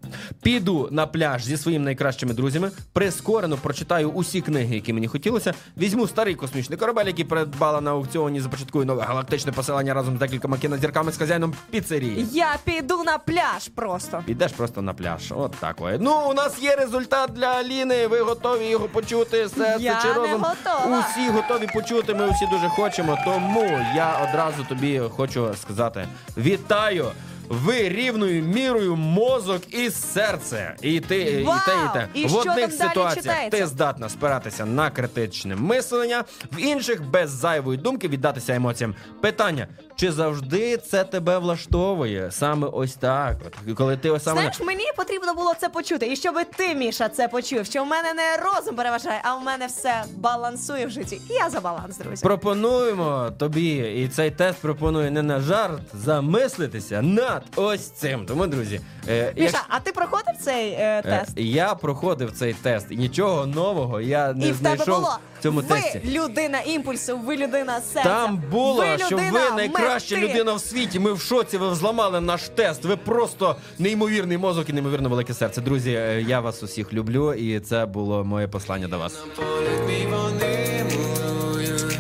піду 0.42 0.88
на 0.92 1.08
пляж 1.08 1.44
зі 1.44 1.58
своїми 1.58 1.86
найкращими 1.86 2.34
друзями, 2.34 2.72
прискорено 2.94 3.58
прочитаю 3.58 4.10
усі 4.10 4.42
книги, 4.42 4.76
які 4.76 4.94
мені 4.94 5.08
хотілося. 5.08 5.54
Візьму 5.78 6.08
старий 6.08 6.36
космічний 6.36 6.80
корабель, 6.80 7.06
який 7.06 7.26
придбала 7.26 7.82
на 7.82 7.92
аукціоні, 7.92 8.42
започаткую 8.42 8.86
нове 8.86 9.04
галактичне 9.04 9.52
поселення 9.52 9.94
разом 9.94 10.16
з 10.16 10.20
декількома 10.20 10.58
кінозірками 10.58 11.12
з 11.12 11.18
хазяїном 11.18 11.54
піцерії. 11.70 12.28
Я 12.32 12.56
піду 12.64 13.04
на 13.04 13.18
пляж 13.18 13.68
просто. 13.76 14.24
Підеш 14.26 14.52
просто 14.52 14.82
на 14.82 14.94
пляж. 14.94 15.34
От 15.36 15.52
так. 15.60 15.76
ой. 15.80 15.98
Ну, 16.00 16.30
у 16.30 16.34
нас 16.34 16.62
є 16.62 16.76
результат 16.76 17.32
для 17.34 17.48
Аліни. 17.48 18.08
Ви 18.08 18.20
готові 18.22 18.66
його 18.66 18.88
почути? 18.88 19.50
Серце 19.50 19.84
Я 19.84 20.00
чи 20.02 20.08
не 20.08 20.14
розум? 20.14 20.42
готова. 20.42 21.00
Усі 21.00 21.30
готові 21.30 21.68
почути. 21.74 22.14
Ми 22.14 22.30
всі 22.30 22.46
дуже 22.52 22.70
хочемо. 22.70 23.18
Тому 23.26 23.80
я 23.96 24.28
одразу 24.30 24.64
тобі 24.64 25.00
хочу 25.00 25.54
сказати: 25.62 25.91
вітаю! 26.38 27.06
ви 27.52 27.90
рівною 27.90 28.44
мірою 28.44 28.96
мозок 28.96 29.74
і 29.74 29.90
серце. 29.90 30.76
І 30.82 31.00
ти 31.00 31.18
і 31.22 31.46
те, 31.46 31.76
і 31.86 31.94
те. 31.94 32.08
І 32.14 32.26
в 32.26 32.30
що 32.30 32.40
одних 32.40 32.56
там 32.56 32.78
далі 32.78 32.90
ситуаціях 32.90 33.16
читається? 33.16 33.58
ти 33.60 33.68
здатна 33.68 34.10
спиратися 34.10 34.66
на 34.66 34.90
критичне 34.90 35.56
мислення, 35.56 36.24
в 36.52 36.60
інших 36.60 37.04
без 37.10 37.30
зайвої 37.30 37.78
думки 37.78 38.08
віддатися 38.08 38.56
емоціям. 38.56 38.96
Питання: 39.22 39.68
чи 39.96 40.12
завжди 40.12 40.78
це 40.78 41.04
тебе 41.04 41.38
влаштовує? 41.38 42.32
Саме 42.32 42.68
ось 42.68 42.96
так. 42.96 43.38
От 43.48 43.76
коли 43.78 43.98
ти 43.98 44.10
ось 44.10 44.24
саме 44.24 44.42
Знаєш, 44.42 44.60
мені 44.60 44.84
потрібно 44.98 45.34
було 45.34 45.54
це 45.60 45.70
почути. 45.70 46.12
І 46.12 46.16
щоб 46.16 46.36
ти, 46.56 46.76
Міша, 46.76 47.10
це 47.10 47.28
почув, 47.28 47.66
що 47.66 47.84
в 47.84 47.88
мене 47.88 48.14
не 48.14 48.38
розум 48.38 48.76
переважає, 48.76 49.22
а 49.24 49.36
в 49.36 49.44
мене 49.44 49.68
все 49.68 50.04
балансує 50.16 50.86
в 50.86 50.90
житті. 50.90 51.22
І 51.30 51.34
я 51.34 51.50
за 51.50 51.60
баланс, 51.60 51.98
друзі. 51.98 52.24
Пропонуємо 52.24 53.32
тобі, 53.38 53.76
і 53.78 54.08
цей 54.08 54.32
тест 54.32 54.60
пропонує 54.62 55.12
не 55.12 55.24
на 55.24 55.40
жарт 55.40 55.82
замислитися 55.94 57.02
над 57.02 57.44
ось 57.56 57.90
цим. 57.90 58.26
Тому, 58.26 58.48
друзі, 58.48 58.82
е, 59.08 59.34
Міша, 59.38 59.58
як- 59.58 59.66
а 59.70 59.80
ти 59.80 59.92
проходив 59.92 60.34
цей 60.40 60.72
е, 60.72 61.02
е, 61.06 61.20
тест? 61.20 61.32
я 61.36 61.76
проходив 61.76 62.32
цей 62.32 62.54
тест, 62.54 62.88
і 62.90 62.96
нічого 62.98 63.46
нового 63.46 64.02
я 64.02 64.34
не 64.34 64.48
І 64.48 64.52
в 64.52 64.58
тебе 64.58 64.76
знайшов 64.76 64.96
було 64.96 65.18
в 65.40 65.44
цьому 65.44 65.60
ви 65.62 65.76
тесті. 65.76 66.02
людина 66.06 66.60
імпульсу, 66.62 67.18
ви 67.18 67.38
людина 67.38 67.82
серця. 67.94 68.10
Там 68.10 68.44
було, 68.52 68.82
ви 68.86 68.98
що 68.98 69.16
людина 69.16 69.32
ви 69.50 69.56
найкраща 69.56 70.16
мети. 70.16 70.28
людина 70.28 70.54
в 70.54 70.60
світі. 70.62 71.00
Ми 71.00 71.14
в 71.14 71.22
шоці, 71.22 71.58
ви 71.58 71.70
взламали 71.70 72.22
наш 72.22 72.42
тест. 72.50 72.86
Ви 72.86 72.96
просто 72.98 73.56
неймовірний 73.80 74.38
мозок 74.38 74.70
і 74.70 74.74
неймовірно 74.74 75.10
велике 75.10 75.34
серце. 75.34 75.62
Друзі, 75.62 75.92
е, 75.92 76.22
я 76.28 76.40
вас 76.40 76.64
усіх 76.64 76.94
люблю, 76.94 77.34
і 77.34 77.60
це 77.60 77.86
було 77.86 78.24
моє 78.24 78.48
послання 78.48 78.88
до 78.88 78.98
вас. 79.00 79.14
Полюбі 79.36 80.08
вони 80.12 80.86
милують, 80.86 81.98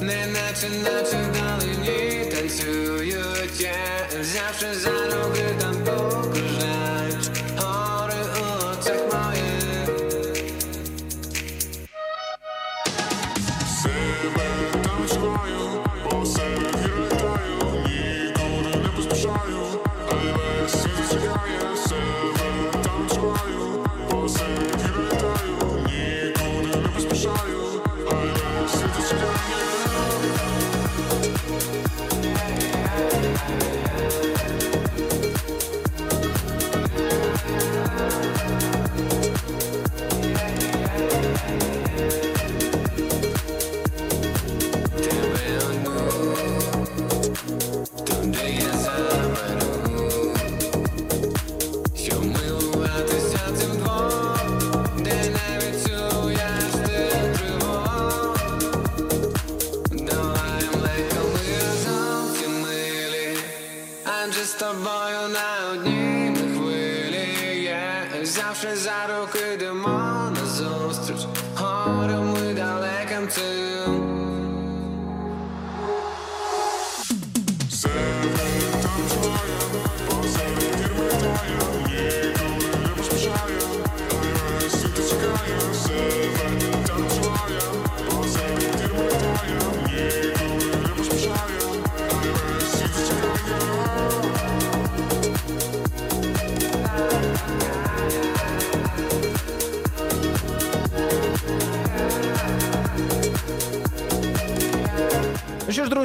неначе 0.00 0.68
наче 0.82 1.16
вдалині 1.30 2.24
танцюють, 2.30 3.60
yeah. 3.60 4.20
взявши 4.20 4.74
за 4.74 4.90
руки 4.90 5.44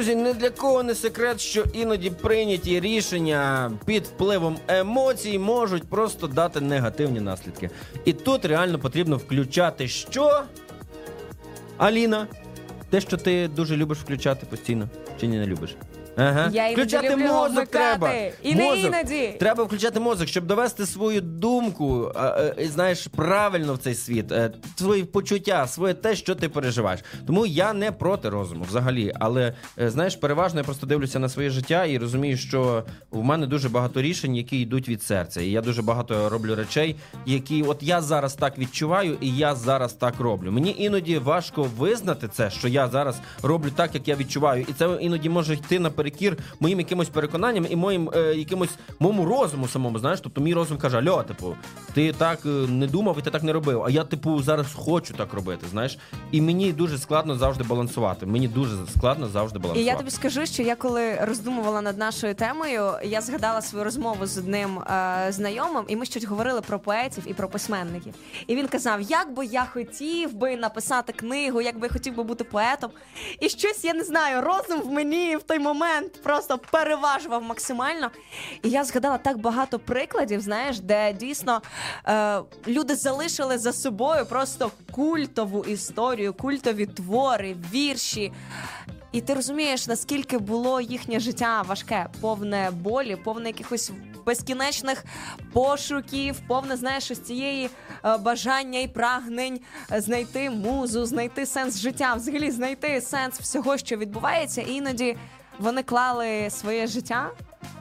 друзі, 0.02 0.16
не 0.16 0.34
для 0.34 0.50
кого 0.50 0.82
не 0.82 0.94
секрет, 0.94 1.40
що 1.40 1.64
іноді 1.72 2.10
прийняті 2.10 2.80
рішення 2.80 3.72
під 3.84 4.06
впливом 4.06 4.58
емоцій 4.68 5.38
можуть 5.38 5.84
просто 5.84 6.26
дати 6.26 6.60
негативні 6.60 7.20
наслідки. 7.20 7.70
І 8.04 8.12
тут 8.12 8.44
реально 8.44 8.78
потрібно 8.78 9.16
включати 9.16 9.88
що? 9.88 10.42
Аліна, 11.78 12.26
те, 12.90 13.00
що 13.00 13.16
ти 13.16 13.48
дуже 13.48 13.76
любиш 13.76 13.98
включати 13.98 14.46
постійно, 14.46 14.88
чи 15.20 15.26
ні, 15.26 15.38
не 15.38 15.46
любиш? 15.46 15.76
Ага. 16.16 16.50
Я 16.52 16.66
іноді 16.68 16.82
включати 16.82 17.14
люблю 17.14 17.24
мозок 17.24 17.50
вмикати. 17.50 17.78
треба. 17.78 18.12
І 18.42 18.54
не 18.54 18.64
мозок. 18.64 18.84
іноді. 18.84 19.36
Треба 19.38 19.64
включати 19.64 20.00
мозок, 20.00 20.28
щоб 20.28 20.46
довести 20.46 20.86
свою 20.86 21.20
думку, 21.20 22.12
е, 22.16 22.54
е, 22.58 22.68
знаєш, 22.68 23.06
правильно 23.06 23.74
в 23.74 23.78
цей 23.78 23.94
світ, 23.94 24.32
е, 24.32 24.50
свої 24.76 25.04
почуття, 25.04 25.66
своє 25.66 25.94
те, 25.94 26.16
що 26.16 26.34
ти 26.34 26.48
переживаєш. 26.48 27.00
Тому 27.26 27.46
я 27.46 27.72
не 27.72 27.92
проти 27.92 28.28
розуму 28.28 28.64
взагалі. 28.68 29.12
Але 29.20 29.54
е, 29.78 29.90
знаєш, 29.90 30.16
переважно 30.16 30.60
я 30.60 30.64
просто 30.64 30.86
дивлюся 30.86 31.18
на 31.18 31.28
своє 31.28 31.50
життя 31.50 31.84
і 31.84 31.98
розумію, 31.98 32.36
що 32.36 32.84
в 33.10 33.22
мене 33.22 33.46
дуже 33.46 33.68
багато 33.68 34.02
рішень, 34.02 34.36
які 34.36 34.60
йдуть 34.60 34.88
від 34.88 35.02
серця. 35.02 35.40
І 35.40 35.50
я 35.50 35.60
дуже 35.60 35.82
багато 35.82 36.28
роблю 36.28 36.54
речей, 36.54 36.96
які 37.26 37.62
от 37.62 37.78
я 37.80 38.00
зараз 38.00 38.34
так 38.34 38.58
відчуваю, 38.58 39.16
і 39.20 39.36
я 39.36 39.54
зараз 39.54 39.92
так 39.92 40.20
роблю. 40.20 40.52
Мені 40.52 40.74
іноді 40.78 41.18
важко 41.18 41.62
визнати 41.78 42.28
це, 42.28 42.50
що 42.50 42.68
я 42.68 42.88
зараз 42.88 43.20
роблю 43.42 43.70
так, 43.76 43.94
як 43.94 44.08
я 44.08 44.16
відчуваю, 44.16 44.66
і 44.68 44.72
це 44.72 44.98
іноді 45.00 45.28
може 45.28 45.54
йти 45.54 45.78
наперекір 46.02 46.36
моїм 46.60 46.78
якимось 46.78 47.08
переконанням 47.08 47.66
і 47.70 47.76
моїм 47.76 48.10
е, 48.14 48.34
якимось 48.34 48.70
моєму 48.98 49.24
розуму 49.24 49.68
самому. 49.68 49.98
Знаєш, 49.98 50.20
тобто 50.20 50.40
мій 50.40 50.54
розум 50.54 50.78
каже: 50.78 50.98
Альо, 50.98 51.22
типу, 51.22 51.56
ти 51.94 52.12
так 52.12 52.38
е, 52.46 52.48
не 52.48 52.86
думав 52.86 53.16
і 53.18 53.22
ти 53.22 53.30
так 53.30 53.42
не 53.42 53.52
робив. 53.52 53.82
А 53.82 53.90
я, 53.90 54.04
типу, 54.04 54.42
зараз 54.42 54.66
хочу 54.74 55.14
так 55.14 55.32
робити. 55.32 55.66
Знаєш, 55.70 55.98
і 56.30 56.40
мені 56.40 56.72
дуже 56.72 56.98
складно 56.98 57.36
завжди 57.36 57.64
балансувати. 57.64 58.26
Мені 58.26 58.48
дуже 58.48 58.76
складно 58.96 59.28
завжди 59.28 59.60
І 59.74 59.84
я 59.84 59.96
тобі 59.96 60.10
скажу, 60.10 60.46
що 60.46 60.62
я 60.62 60.76
коли 60.76 61.14
роздумувала 61.14 61.80
над 61.80 61.98
нашою 61.98 62.34
темою, 62.34 62.92
я 63.04 63.20
згадала 63.20 63.62
свою 63.62 63.84
розмову 63.84 64.26
з 64.26 64.38
одним 64.38 64.78
е, 64.78 65.26
знайомим, 65.30 65.84
і 65.88 65.96
ми 65.96 66.06
щось 66.06 66.24
говорили 66.24 66.60
про 66.60 66.78
поетів 66.78 67.24
і 67.26 67.34
про 67.34 67.48
письменників. 67.48 68.14
І 68.46 68.56
він 68.56 68.68
казав, 68.68 69.00
як 69.00 69.34
би 69.34 69.46
я 69.46 69.64
хотів 69.64 70.34
би 70.34 70.56
написати 70.56 71.12
книгу, 71.12 71.60
як 71.60 71.78
би 71.78 71.86
я 71.86 71.92
хотів 71.92 72.16
би 72.16 72.22
бути 72.22 72.44
поетом. 72.44 72.90
І 73.40 73.48
щось 73.48 73.84
я 73.84 73.94
не 73.94 74.04
знаю, 74.04 74.40
розум 74.40 74.80
в 74.80 74.92
мені 74.92 75.36
в 75.36 75.42
той 75.42 75.58
момент 75.58 75.91
просто 76.22 76.58
переважував 76.58 77.42
максимально. 77.42 78.10
І 78.62 78.70
я 78.70 78.84
згадала 78.84 79.18
так 79.18 79.38
багато 79.38 79.78
прикладів, 79.78 80.40
знаєш, 80.40 80.80
де 80.80 81.12
дійсно 81.12 81.62
е, 82.06 82.40
люди 82.66 82.96
залишили 82.96 83.58
за 83.58 83.72
собою 83.72 84.26
просто 84.26 84.70
культову 84.92 85.64
історію, 85.64 86.34
культові 86.34 86.86
твори, 86.86 87.56
вірші. 87.72 88.32
І 89.12 89.20
ти 89.20 89.34
розумієш, 89.34 89.86
наскільки 89.86 90.38
було 90.38 90.80
їхнє 90.80 91.20
життя 91.20 91.62
важке, 91.62 92.06
повне 92.20 92.70
болі, 92.70 93.16
повне 93.16 93.48
якихось 93.48 93.92
безкінечних 94.26 95.04
пошуків, 95.52 96.40
повне, 96.48 96.76
знаєш, 96.76 97.10
ось 97.10 97.20
цієї 97.20 97.70
е, 98.04 98.16
бажання 98.16 98.78
і 98.78 98.88
прагнень 98.88 99.60
знайти 99.90 100.50
музу, 100.50 101.06
знайти 101.06 101.46
сенс 101.46 101.78
життя, 101.78 102.14
взагалі 102.14 102.50
знайти 102.50 103.00
сенс 103.00 103.40
всього, 103.40 103.78
що 103.78 103.96
відбувається. 103.96 104.60
І 104.60 104.72
іноді 104.72 105.16
вони 105.62 105.82
клали 105.82 106.50
своє 106.50 106.86
життя. 106.86 107.30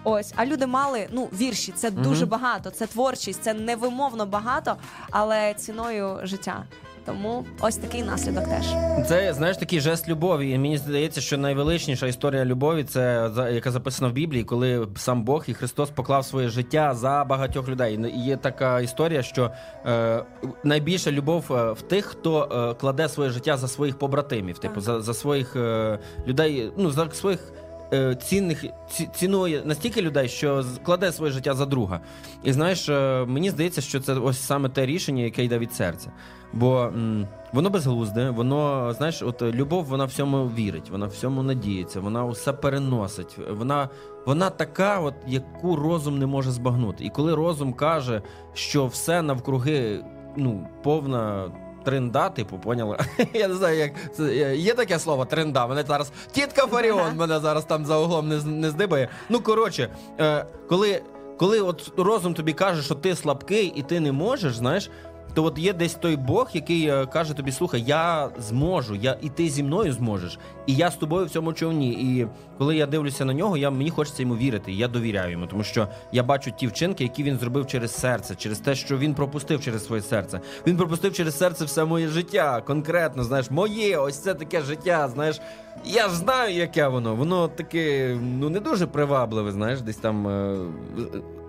Ось, 0.04 0.34
а 0.36 0.46
люди 0.46 0.68
мали 0.68 1.08
ну 1.12 1.30
вірші. 1.34 1.72
Це 1.72 1.92
дуже 1.92 2.26
багато, 2.26 2.70
це 2.70 2.88
творчість, 2.88 3.44
це 3.44 3.54
невимовно 3.54 4.26
багато, 4.26 4.76
але 5.12 5.54
ціною 5.54 6.20
життя. 6.24 6.64
Тому 7.06 7.46
ось 7.60 7.76
такий 7.78 8.04
наслідок 8.04 8.44
теж. 8.44 8.66
Це 9.08 9.34
знаєш 9.34 9.58
такий 9.58 9.80
жест 9.80 10.10
любові. 10.10 10.50
І 10.50 10.58
мені 10.58 10.78
здається, 10.78 11.22
що 11.22 11.38
найвеличніша 11.38 12.08
історія 12.08 12.46
любові, 12.46 12.84
це 12.84 13.32
яка 13.54 13.72
записана 13.72 14.10
в 14.10 14.14
Біблії, 14.14 14.44
коли 14.44 14.88
сам 14.96 15.24
Бог 15.24 15.44
і 15.48 15.54
Христос 15.54 15.90
поклав 15.90 16.26
своє 16.26 16.50
життя 16.50 16.94
за 16.96 17.24
багатьох 17.24 17.70
людей. 17.70 18.00
І 18.16 18.20
є 18.26 18.38
така 18.38 18.80
історія, 18.80 19.24
що 19.24 19.52
е, 19.86 20.24
найбільша 20.64 21.12
любов 21.12 21.46
е, 21.52 21.72
в 21.72 21.82
тих, 21.82 22.06
хто 22.06 22.44
е, 22.72 22.80
кладе 22.80 23.10
своє 23.10 23.30
життя 23.30 23.58
за 23.58 23.68
своїх 23.68 24.00
побратимів, 24.00 24.58
типу 24.58 24.82
за, 24.82 25.02
за 25.02 25.14
своїх 25.14 25.56
е, 25.56 26.00
людей, 26.28 26.72
ну 26.78 26.92
за 26.92 27.12
своїх. 27.12 27.54
Е, 27.94 28.16
цінних 28.16 28.66
ці, 28.90 29.10
цінує 29.16 29.62
настільки 29.66 30.02
людей, 30.02 30.28
що 30.28 30.64
кладе 30.84 31.12
своє 31.12 31.32
життя 31.32 31.54
за 31.54 31.66
друга. 31.66 32.00
І 32.44 32.54
знаєш, 32.54 32.90
е, 32.90 33.26
мені 33.28 33.50
здається, 33.50 33.82
що 33.82 34.00
це 34.00 34.14
ось 34.14 34.40
саме 34.40 34.70
те 34.70 34.86
рішення, 34.86 35.24
яке 35.24 35.44
йде 35.44 35.58
від 35.58 35.74
серця. 35.74 36.12
Бо 36.54 36.82
м, 36.82 37.28
воно 37.54 37.70
безглузде, 37.70 38.30
воно, 38.30 38.94
знаєш, 38.98 39.22
от 39.22 39.42
любов, 39.42 39.86
вона 39.86 40.06
всьому 40.06 40.46
вірить, 40.46 40.90
вона 40.90 41.06
всьому 41.06 41.44
надіється, 41.44 42.00
вона 42.00 42.26
усе 42.26 42.54
переносить. 42.54 43.38
Вона, 43.50 43.90
вона 44.26 44.50
така, 44.50 45.00
от, 45.00 45.14
яку 45.28 45.76
розум 45.76 46.20
не 46.20 46.26
може 46.26 46.52
збагнути. 46.52 47.06
І 47.06 47.10
коли 47.10 47.36
розум 47.36 47.74
каже, 47.74 48.22
що 48.54 48.88
все 48.88 49.22
навкруги 49.22 50.04
ну, 50.38 50.68
повна. 50.84 51.52
Тренда, 51.84 52.30
типу, 52.30 52.58
поняли? 52.58 52.98
Я 53.34 53.48
не 53.48 53.56
знаю, 53.56 53.78
як 53.78 53.92
це 54.14 54.56
є 54.56 54.74
таке 54.74 55.00
слово 55.00 55.26
тренда. 55.26 55.68
Мене 55.68 55.84
зараз 55.88 56.12
тітка 56.32 56.68
Фаріон 56.68 57.16
мене 57.16 57.40
зараз 57.40 57.66
там 57.66 57.86
за 57.86 57.98
углом 57.98 58.30
не, 58.30 58.44
не 58.44 58.70
здибає. 58.70 59.10
Ну 59.30 59.40
коротше, 59.40 59.90
е, 60.20 60.46
коли, 60.70 61.02
коли 61.38 61.62
от 61.62 61.92
розум 61.98 62.34
тобі 62.34 62.54
каже, 62.54 62.82
що 62.82 62.96
ти 62.96 63.16
слабкий 63.16 63.74
і 63.76 63.82
ти 63.82 64.00
не 64.00 64.12
можеш, 64.12 64.56
знаєш. 64.56 64.90
То 65.34 65.44
от 65.44 65.58
є 65.58 65.74
десь 65.74 65.94
той 65.94 66.16
Бог, 66.16 66.50
який 66.54 66.88
е, 66.88 67.06
каже 67.06 67.34
тобі: 67.34 67.52
слухай, 67.52 67.84
я 67.88 68.30
зможу, 68.40 68.96
я 68.96 69.18
і 69.22 69.30
ти 69.30 69.50
зі 69.50 69.64
мною 69.64 69.94
зможеш, 69.94 70.40
і 70.72 70.76
я 70.76 70.92
з 70.92 70.96
тобою 70.96 71.26
в 71.26 71.30
цьому 71.30 71.54
човні. 71.54 71.92
І 71.92 72.28
коли 72.58 72.76
я 72.76 72.86
дивлюся 72.86 73.26
на 73.26 73.34
нього, 73.34 73.58
я 73.58 73.72
мені 73.72 73.90
хочеться 73.90 74.22
йому 74.22 74.36
вірити. 74.36 74.72
Я 74.72 74.88
довіряю 74.88 75.32
йому, 75.32 75.48
тому 75.48 75.64
що 75.64 75.88
я 76.12 76.24
бачу 76.24 76.52
ті 76.52 76.68
вчинки, 76.68 77.04
які 77.04 77.24
він 77.24 77.38
зробив 77.38 77.68
через 77.68 77.96
серце, 77.96 78.36
через 78.36 78.60
те, 78.60 78.76
що 78.76 78.98
він 78.98 79.14
пропустив 79.14 79.62
через 79.62 79.86
своє 79.86 80.02
серце. 80.02 80.40
Він 80.68 80.78
пропустив 80.78 81.14
через 81.14 81.38
серце 81.38 81.66
все 81.66 81.86
моє 81.86 82.08
життя. 82.08 82.62
Конкретно, 82.68 83.24
знаєш, 83.24 83.52
моє, 83.52 83.98
ось 83.98 84.20
це 84.20 84.34
таке 84.34 84.62
життя. 84.62 85.10
Знаєш, 85.14 85.42
я 85.86 86.10
ж 86.10 86.16
знаю, 86.16 86.56
яке 86.56 86.88
воно. 86.88 87.16
Воно 87.16 87.48
таке, 87.48 88.18
ну 88.22 88.50
не 88.50 88.60
дуже 88.60 88.88
привабливе. 88.88 89.52
Знаєш, 89.52 89.82
десь 89.82 89.98
там 89.98 90.28
е, 90.28 90.58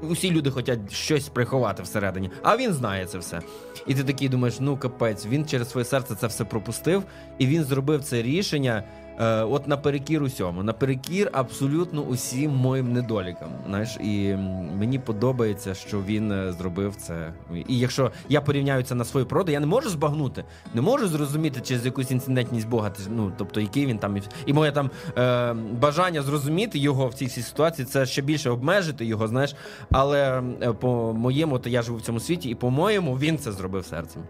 усі 0.02 0.30
люди 0.30 0.50
хочуть 0.50 0.92
щось 0.92 1.28
приховати 1.28 1.82
всередині, 1.82 2.30
а 2.42 2.56
він 2.56 2.72
знає 2.72 3.06
це 3.06 3.18
все. 3.18 3.40
І 3.86 3.94
ти 3.94 4.04
такий 4.04 4.28
думаєш, 4.28 4.60
ну 4.60 4.76
капець, 4.76 5.26
він 5.26 5.46
через 5.46 5.70
своє 5.70 5.84
серце 5.84 6.14
це 6.14 6.26
все 6.26 6.44
пропустив, 6.44 7.02
і 7.38 7.46
він 7.46 7.64
зробив 7.64 8.04
це 8.04 8.22
рішення. 8.22 8.84
Е, 9.20 9.43
от 9.43 9.68
наперекір 9.68 10.22
усьому, 10.22 10.62
наперекір 10.62 11.30
абсолютно 11.32 12.02
усім 12.02 12.51
моїм 12.56 12.93
недолікам. 12.93 13.48
Знаєш, 13.68 13.97
і 14.01 14.34
мені 14.78 14.98
подобається, 14.98 15.74
що 15.74 16.01
він 16.02 16.32
е, 16.32 16.52
зробив 16.52 16.97
це. 16.97 17.32
І 17.68 17.78
якщо 17.78 18.10
я 18.28 18.40
порівняю 18.40 18.82
це 18.82 18.94
на 18.94 19.05
свою 19.05 19.26
природу, 19.26 19.52
я 19.52 19.60
не 19.60 19.66
можу 19.66 19.89
збагнути, 19.89 20.44
не 20.74 20.80
можу 20.80 21.09
зрозуміти 21.09 21.60
через 21.60 21.86
якусь 21.86 22.10
інцидентність 22.10 22.68
Бога. 22.68 22.93
Ну 23.10 23.32
тобто, 23.39 23.60
який 23.60 23.86
він 23.86 23.98
там 23.98 24.16
і- 24.16 24.22
і 24.47 24.52
моє 24.52 24.72
там 24.72 24.90
е, 25.18 25.52
бажання 25.80 26.22
зрозуміти 26.22 26.78
його 26.78 27.09
в 27.09 27.14
цій 27.14 27.26
всій 27.26 27.43
ситуації, 27.43 27.86
це 27.86 28.06
ще 28.06 28.22
більше 28.22 28.51
обмежити 28.51 29.05
його, 29.05 29.28
знаєш. 29.28 29.55
Але 29.90 30.43
е, 30.62 30.72
по 30.72 31.14
моєму, 31.14 31.59
то 31.59 31.68
я 31.68 31.82
живу 31.82 31.98
в 31.98 32.02
цьому 32.02 32.20
світі, 32.20 32.48
і 32.48 32.55
по-моєму, 32.55 33.14
він 33.18 33.39
це 33.39 33.52
зробив 33.52 33.84
серцем. 33.84 34.22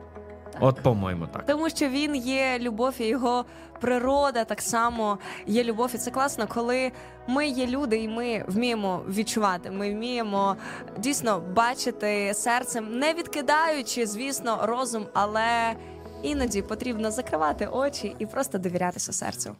От, 0.63 0.81
по-моєму, 0.83 1.27
так. 1.27 1.47
Тому 1.47 1.71
що 1.71 1.89
він 1.89 2.17
є 2.17 2.59
любов, 2.59 2.95
і 2.99 3.07
його 3.07 3.45
природа 3.81 4.45
так 4.45 4.61
само 4.63 5.19
є 5.47 5.65
любов. 5.65 5.91
І 5.95 5.99
це 5.99 6.11
класно, 6.11 6.47
коли 6.47 6.93
ми 7.29 7.47
є 7.47 7.67
люди, 7.67 8.03
і 8.03 8.09
ми 8.09 8.45
вміємо 8.49 9.03
відчувати. 9.09 9.71
Ми 9.71 9.91
вміємо 9.91 10.57
дійсно 10.99 11.41
бачити 11.41 12.35
серцем, 12.35 12.99
не 12.99 13.15
відкидаючи, 13.15 14.07
звісно, 14.07 14.59
розум, 14.63 15.07
але 15.13 15.75
іноді 16.23 16.63
потрібно 16.63 17.11
закривати 17.11 17.67
очі 17.67 18.17
і 18.19 18.27
просто 18.27 18.59
довірятися 18.59 19.13
серцю. 19.13 19.57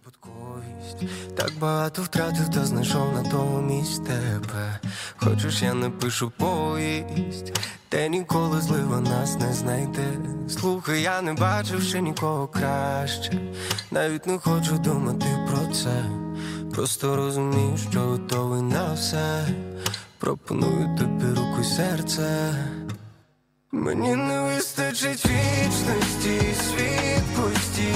Так 1.37 1.53
багато 1.61 2.03
втратив, 2.03 2.49
та 2.49 2.65
знайшов 2.65 3.13
на 3.13 3.31
тому 3.31 3.61
місць 3.61 3.99
тебе. 3.99 4.81
Хочеш, 5.17 5.63
я 5.63 5.75
напишу 5.75 6.33
повість, 6.39 7.53
де 7.91 8.09
ніколи 8.09 8.61
злива 8.61 9.01
нас 9.01 9.39
не 9.39 9.53
знайде. 9.53 10.09
Слухай, 10.49 11.03
я 11.03 11.23
не 11.23 11.33
бачив 11.33 11.83
ще 11.83 12.01
нікого 12.01 12.49
краще. 12.49 13.41
Навіть 13.91 14.27
не 14.27 14.39
хочу 14.39 14.79
думати 14.79 15.27
про 15.47 15.75
це. 15.75 16.05
Просто 16.75 17.17
розумію, 17.17 17.79
що 17.91 18.01
готовий 18.01 18.63
на 18.63 18.93
все. 18.93 19.47
Пропоную 20.19 20.99
тобі 20.99 21.25
руку 21.25 21.61
й 21.61 21.65
серце. 21.65 22.55
Мені 23.73 24.17
не 24.17 24.41
вистачить 24.41 25.27
вічності, 25.27 26.55
світ 26.55 27.25
пустій. 27.37 27.95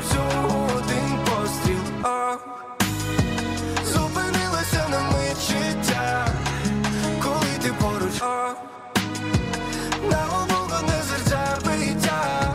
Всього 0.00 0.68
один 0.76 1.18
постріл. 1.24 1.76
Зупинилася 3.84 4.88
на 4.90 5.00
мить 5.00 5.40
життя. 5.50 6.26
Коли 7.22 7.58
ти 7.62 7.72
поруч, 7.80 8.22
о, 8.22 8.54
на 10.10 10.24
обох 10.42 10.82
не 10.82 11.02
серця 11.02 11.58
биття. 11.64 12.54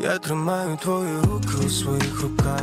Я 0.00 0.18
тримаю 0.18 0.76
твої 0.82 1.20
руки 1.20 1.66
у 1.66 1.68
своїх 1.68 2.22
руках. 2.22 2.62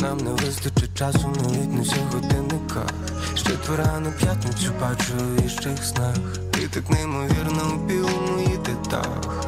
Нам 0.00 0.18
не 0.18 0.30
вистачить 0.30 0.98
часу 0.98 1.32
навіть 1.42 1.72
на 1.72 1.82
всіх 1.82 2.12
годинниках. 2.12 2.88
Ще 3.34 3.50
твора 3.50 4.00
на 4.00 4.10
п'ятницю 4.10 4.72
бачу 4.80 5.12
в 5.14 5.46
іщих 5.46 5.84
снах. 5.84 6.47
Ти 6.58 6.68
так 6.68 6.90
неймовірно 6.90 7.74
у 7.74 7.78
білому 7.78 8.40
їдетах. 8.40 9.46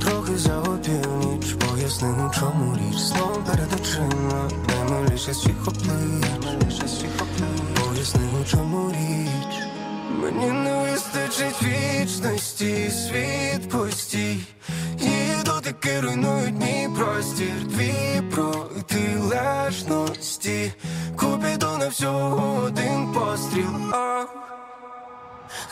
Трохи 0.00 0.36
за 0.36 0.58
опівніч, 0.58 1.52
поясни, 1.52 2.08
у 2.08 2.30
чому 2.40 2.76
річ. 2.76 2.98
Словом 2.98 3.44
перед 3.44 3.72
очима, 3.80 4.50
наймиліше 4.68 5.30
всіх 5.32 5.66
облич. 5.66 6.24
Поясни, 7.74 8.20
у 8.42 8.44
чому 8.44 8.90
річ. 8.90 9.62
Мені 10.22 10.50
не 10.50 10.82
вистачить 10.82 11.62
вічності, 11.62 12.90
світ 12.90 13.68
постій. 13.70 14.40
Її 15.00 15.34
дотики 15.44 16.00
руйнують 16.00 16.54
мій 16.60 16.88
простір, 16.96 17.68
твій 17.74 18.22
протилежності. 18.30 20.72
Купіду 21.16 21.76
на 21.78 21.88
всього 21.88 22.62
один 22.64 23.12
постріл. 23.12 23.66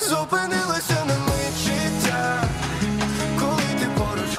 О, 0.01 0.05
зупинилася 0.05 1.05
на 1.07 1.15
мить 1.19 1.59
життя. 1.59 2.45
Коли 3.41 3.62
ти 3.81 3.87
поруч, 3.99 4.39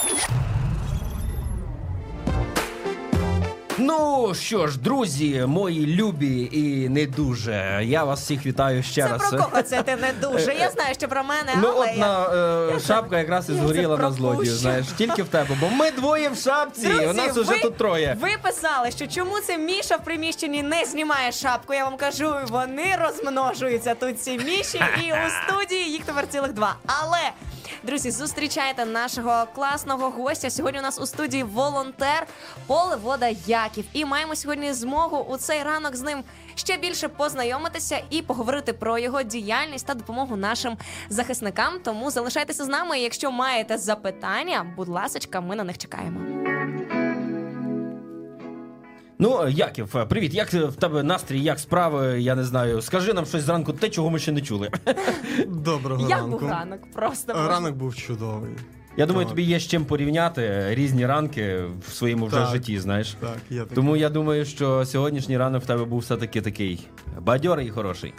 Ну 3.81 4.33
що 4.35 4.67
ж, 4.67 4.79
друзі, 4.79 5.43
мої 5.47 5.87
любі 5.87 6.49
і 6.51 6.89
не 6.89 7.05
дуже. 7.05 7.81
Я 7.83 8.03
вас 8.03 8.21
всіх 8.21 8.45
вітаю 8.45 8.83
ще 8.83 9.01
Це 9.03 9.07
раз. 9.07 9.29
про 9.29 9.39
кого 9.39 9.61
це 9.61 9.83
ти 9.83 9.95
не 9.95 10.13
дуже? 10.29 10.53
Я 10.53 10.69
знаю, 10.69 10.93
що 10.97 11.07
про 11.07 11.23
мене, 11.23 11.51
Ну 11.61 11.67
але 11.75 11.85
от 11.91 11.97
я... 11.97 11.99
на 11.99 12.25
е, 12.75 12.79
шапка 12.79 13.17
якраз 13.19 13.49
і 13.49 13.53
згоріла 13.53 13.97
на 13.97 14.11
злодію. 14.11 14.55
Знаєш, 14.55 14.85
тільки 14.97 15.23
в 15.23 15.27
тебе, 15.27 15.57
бо 15.61 15.69
ми 15.69 15.91
двоє 15.91 16.29
в 16.29 16.37
шапці. 16.37 16.87
Друзі, 16.87 17.05
у 17.05 17.13
нас 17.13 17.37
уже 17.37 17.51
ви, 17.51 17.59
тут 17.59 17.77
троє. 17.77 18.17
Ви 18.21 18.29
писали, 18.41 18.91
що 18.91 19.07
чому 19.07 19.39
це 19.39 19.57
Міша 19.57 19.95
в 19.95 20.03
приміщенні 20.03 20.63
не 20.63 20.85
знімає 20.85 21.31
шапку. 21.31 21.73
Я 21.73 21.83
вам 21.83 21.97
кажу, 21.97 22.33
вони 22.49 22.97
розмножуються 23.01 23.95
тут 23.95 24.21
ці 24.21 24.31
міші, 24.37 24.81
і 25.03 25.11
у 25.11 25.15
студії 25.47 25.91
їх 25.91 26.01
тепер 26.05 26.27
цілих 26.27 26.53
два. 26.53 26.75
Але. 26.85 27.31
Друзі, 27.83 28.11
зустрічайте 28.11 28.85
нашого 28.85 29.45
класного 29.55 30.09
гостя. 30.09 30.49
Сьогодні 30.49 30.79
у 30.79 30.83
нас 30.83 30.99
у 31.01 31.05
студії 31.05 31.43
волонтер 31.43 32.27
Поле 32.67 32.95
Вода 32.95 33.27
Яків. 33.47 33.85
І 33.93 34.05
маємо 34.05 34.35
сьогодні 34.35 34.73
змогу 34.73 35.17
у 35.17 35.37
цей 35.37 35.63
ранок 35.63 35.95
з 35.95 36.01
ним 36.01 36.23
ще 36.55 36.77
більше 36.77 37.07
познайомитися 37.07 38.01
і 38.09 38.21
поговорити 38.21 38.73
про 38.73 38.99
його 38.99 39.23
діяльність 39.23 39.87
та 39.87 39.93
допомогу 39.93 40.35
нашим 40.35 40.77
захисникам. 41.09 41.79
Тому 41.83 42.11
залишайтеся 42.11 42.63
з 42.63 42.67
нами. 42.67 42.99
Якщо 42.99 43.31
маєте 43.31 43.77
запитання, 43.77 44.73
будь 44.75 44.87
ласочка, 44.87 45.41
ми 45.41 45.55
на 45.55 45.63
них 45.63 45.77
чекаємо. 45.77 46.50
Ну, 49.21 49.49
Яків, 49.49 49.97
е, 49.97 50.05
привіт. 50.05 50.33
Як 50.33 50.53
в 50.53 50.75
тебе 50.75 51.03
настрій, 51.03 51.39
як 51.41 51.59
справи? 51.59 52.21
Я 52.21 52.35
не 52.35 52.43
знаю. 52.43 52.81
Скажи 52.81 53.13
нам 53.13 53.25
щось 53.25 53.43
зранку, 53.43 53.73
те, 53.73 53.89
чого 53.89 54.09
ми 54.09 54.19
ще 54.19 54.31
не 54.31 54.41
чули. 54.41 54.69
Доброго 55.47 56.01
Як 56.09 56.19
ранку. 56.19 56.39
був 56.39 56.49
ранок? 56.49 56.79
Просто 56.93 57.31
Е. 57.33 57.47
Ранок 57.47 57.75
був 57.75 57.95
чудовий. 57.95 58.51
Я 58.97 59.05
думаю, 59.05 59.25
Так. 59.25 59.29
тобі 59.29 59.43
є 59.43 59.59
з 59.59 59.63
чим 59.67 59.85
порівняти 59.85 60.65
різні 60.75 61.05
ранки 61.05 61.63
в 61.87 61.93
своєму 61.93 62.25
вже 62.25 62.35
Так. 62.37 62.49
житті, 62.49 62.79
знаєш. 62.79 63.15
Так, 63.19 63.37
є 63.49 63.59
таке. 63.59 63.75
Тому 63.75 63.95
я 63.97 64.09
думаю, 64.09 64.45
що 64.45 64.85
сьогоднішній 64.85 65.37
ранок 65.37 65.63
в 65.63 65.65
тебе 65.67 65.85
був 65.85 65.99
все-таки 65.99 66.41
такий 66.41 66.87
бадьорий 67.19 67.67
і 67.67 67.69
хороший. 67.69 68.13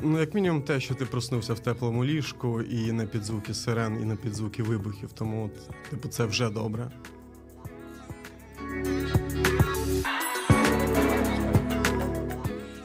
Ну, 0.00 0.20
як 0.20 0.34
мінімум, 0.34 0.62
те, 0.62 0.80
що 0.80 0.94
ти 0.94 1.04
проснувся 1.04 1.54
в 1.54 1.58
теплому 1.58 2.04
ліжку 2.04 2.62
і 2.62 2.92
не 2.92 3.06
під 3.06 3.24
звуки 3.24 3.54
сирен, 3.54 3.98
і 4.02 4.04
не 4.04 4.16
під 4.16 4.34
звуки 4.34 4.62
вибухів. 4.62 5.12
Тому, 5.12 5.50
типу, 5.90 6.08
це 6.08 6.24
вже 6.24 6.50
добре. 6.50 6.90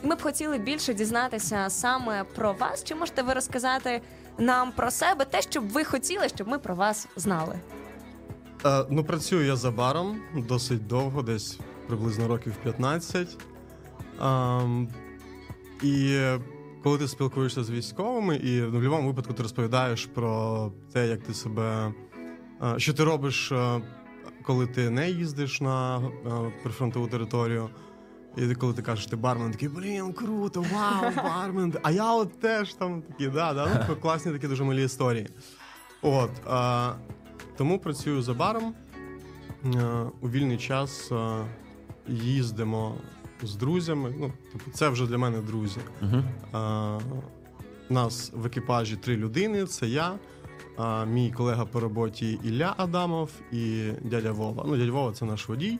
Ми 0.04 0.16
б 0.16 0.22
хотіли 0.22 0.58
більше 0.58 0.94
дізнатися 0.94 1.66
саме 1.70 2.24
про 2.36 2.54
вас. 2.54 2.84
Чи 2.84 2.96
можете 2.96 3.22
ви 3.22 3.34
розказати 3.34 4.02
нам 4.38 4.72
про 4.72 4.92
себе 4.92 5.26
те, 5.26 5.42
що 5.42 5.62
б 5.62 5.70
ви 5.70 5.84
хотіли, 5.84 6.30
щоб 6.30 6.48
ми 6.48 6.60
про 6.60 6.76
вас 6.76 7.08
знали? 7.16 7.56
Е, 8.66 8.86
ну, 8.90 9.04
працюю 9.04 9.46
я 9.46 9.56
за 9.56 9.72
баром 9.72 10.22
досить 10.36 10.88
довго, 10.88 11.22
десь 11.22 11.60
приблизно 11.88 12.28
років 12.28 12.54
15. 12.64 13.38
Ам, 14.20 14.88
і 15.84 16.20
коли 16.84 16.98
ти 16.98 17.08
спілкуєшся 17.08 17.64
з 17.64 17.70
військовими, 17.72 18.36
і 18.36 18.62
в 18.62 18.72
будь-якому 18.72 19.08
випадку 19.08 19.34
ти 19.34 19.44
розповідаєш 19.44 20.06
про 20.06 20.72
те, 20.94 21.08
як 21.08 21.22
ти 21.24 21.34
себе. 21.34 21.94
е, 22.64 22.74
що 22.78 22.94
ти 22.94 23.04
робиш, 23.04 23.52
е, 23.52 23.82
коли 24.44 24.68
ти 24.68 24.90
не 24.90 25.10
їздиш 25.10 25.62
на 25.62 25.98
е, 25.98 26.02
прифронтову 26.64 27.08
територію. 27.08 27.70
І 28.38 28.56
коли 28.56 28.74
ти 28.74 28.82
кажеш, 28.82 29.06
ти 29.06 29.16
бармен, 29.16 29.52
такий, 29.52 29.70
блін, 29.70 30.14
круто, 30.14 30.66
вау, 30.74 31.12
бармен. 31.24 31.74
А 31.84 31.92
я 31.92 32.14
от 32.14 32.40
теж 32.40 32.74
там 32.74 33.02
такі, 33.02 33.28
да, 33.28 33.54
да, 33.54 33.86
ну, 33.90 33.96
класні 33.96 34.32
такі 34.32 34.48
дуже 34.48 34.64
милі 34.64 34.84
історії. 34.84 35.28
От. 36.02 36.32
А, 36.48 36.94
тому 37.58 37.80
працюю 37.80 38.22
за 38.22 38.34
баром. 38.34 38.74
Е, 39.66 40.06
У 40.22 40.30
вільний 40.30 40.58
час 40.58 41.12
е, 41.12 41.46
їздимо 42.08 42.96
з 43.44 43.56
друзями. 43.56 44.14
Ну, 44.20 44.32
типу, 44.52 44.72
це 44.72 44.90
вже 44.90 45.08
для 45.08 45.18
мене 45.18 45.42
друзі. 45.42 45.80
Е, 46.02 47.00
У 47.90 47.94
нас 47.94 48.32
в 48.36 48.46
екіпажі 48.46 48.96
три 48.96 49.18
людини: 49.18 49.66
це 49.66 49.88
я, 49.88 50.14
е, 50.80 51.06
мій 51.06 51.32
колега 51.32 51.66
по 51.66 51.80
роботі 51.80 52.40
Ілля 52.44 52.74
Адамов 52.78 53.30
і 53.52 53.92
дядя 54.02 54.32
Вова. 54.32 54.64
Ну, 54.68 54.78
дядя 54.78 54.92
Вова 54.92 55.12
це 55.12 55.26
наш 55.26 55.50
водій. 55.50 55.80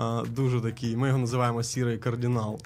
Е, 0.00 0.22
Дуже 0.26 0.60
такий, 0.60 0.96
ми 0.96 1.06
його 1.06 1.18
називаємо 1.18 1.62
сірий 1.62 1.98
кардинал. 1.98 2.58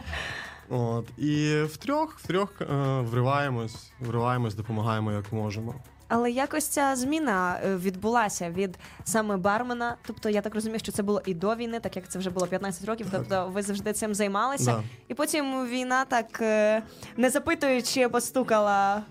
От. 0.70 1.06
І 1.18 1.62
втрьох, 1.62 2.18
втрьох 2.18 2.60
е, 2.60 2.64
вриваємось, 3.00 3.90
вриваємось, 4.00 4.54
допомагаємо 4.54 5.12
як 5.12 5.32
можемо. 5.32 5.74
Але 6.08 6.30
якось 6.30 6.66
ця 6.66 6.96
зміна 6.96 7.60
е, 7.64 7.76
відбулася 7.76 8.50
від 8.50 8.78
саме 9.04 9.36
бармена. 9.36 9.96
Тобто, 10.06 10.28
я 10.28 10.40
так 10.40 10.54
розумію, 10.54 10.78
що 10.78 10.92
це 10.92 11.02
було 11.02 11.22
і 11.26 11.34
до 11.34 11.54
війни, 11.54 11.80
так 11.80 11.96
як 11.96 12.08
це 12.08 12.18
вже 12.18 12.30
було 12.30 12.46
15 12.46 12.84
років. 12.84 13.06
Тобто, 13.10 13.50
ви 13.52 13.62
завжди 13.62 13.92
цим 13.92 14.14
займалися. 14.14 14.72
Да. 14.72 14.82
І 15.08 15.14
потім 15.14 15.66
війна, 15.66 16.04
так 16.04 16.38
е, 16.40 16.82
не 17.16 17.30
запитуючи, 17.30 18.08
постукала 18.08 19.02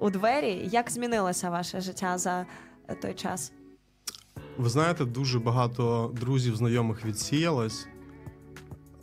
у 0.00 0.10
двері. 0.10 0.68
Як 0.72 0.90
змінилося 0.90 1.50
ваше 1.50 1.80
життя 1.80 2.18
за 2.18 2.46
е, 2.88 2.94
той 2.94 3.14
час? 3.14 3.52
Ви 4.56 4.68
знаєте, 4.68 5.04
дуже 5.04 5.38
багато 5.38 6.12
друзів, 6.14 6.56
знайомих 6.56 7.04
відсіялось. 7.04 7.88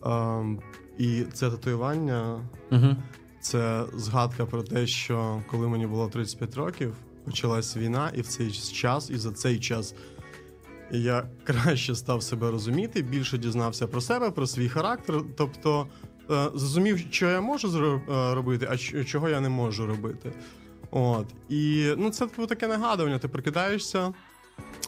Ем, 0.05 0.59
і 0.97 1.23
це 1.33 1.49
татуювання 1.51 2.49
Угу. 2.71 2.95
це 3.41 3.83
згадка 3.93 4.45
про 4.45 4.63
те, 4.63 4.87
що 4.87 5.43
коли 5.51 5.67
мені 5.67 5.87
було 5.87 6.07
35 6.07 6.55
років, 6.55 6.95
почалась 7.25 7.77
війна, 7.77 8.11
і 8.15 8.21
в 8.21 8.27
цей 8.27 8.51
час, 8.51 9.09
і 9.09 9.17
за 9.17 9.31
цей 9.31 9.59
час 9.59 9.95
я 10.91 11.23
краще 11.43 11.95
став 11.95 12.23
себе 12.23 12.51
розуміти, 12.51 13.01
більше 13.01 13.37
дізнався 13.37 13.87
про 13.87 14.01
себе, 14.01 14.31
про 14.31 14.47
свій 14.47 14.69
характер. 14.69 15.21
Тобто 15.37 15.87
е, 16.31 16.49
зрозумів, 16.55 16.99
що 17.11 17.29
я 17.29 17.41
можу 17.41 18.01
е, 18.09 18.33
робити, 18.33 18.67
а 18.71 19.03
чого 19.03 19.29
я 19.29 19.41
не 19.41 19.49
можу 19.49 19.85
робити. 19.85 20.31
От. 20.95 21.25
І 21.49 21.93
ну, 21.97 22.09
це 22.09 22.27
типу, 22.27 22.47
таке 22.47 22.67
нагадування. 22.67 23.19
Ти 23.19 23.27
прикидаєшся, 23.27 24.13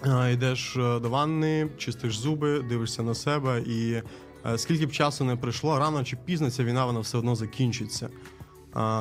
е, 0.06 0.34
йдеш 0.34 0.76
е, 0.76 1.00
до 1.00 1.10
ванни, 1.10 1.70
чистиш 1.78 2.18
зуби, 2.18 2.60
дивишся 2.60 3.04
на 3.04 3.16
себе, 3.16 3.62
і 3.62 4.02
е, 4.46 4.58
скільки 4.58 4.86
б 4.86 4.92
часу 4.92 5.24
не 5.24 5.36
пройшло, 5.36 5.80
рано 5.80 6.04
чи 6.04 6.16
пізно 6.16 6.52
ця 6.52 6.64
війна 6.64 6.86
вона 6.86 7.00
все 7.00 7.18
одно 7.18 7.36
закінчиться. 7.36 8.10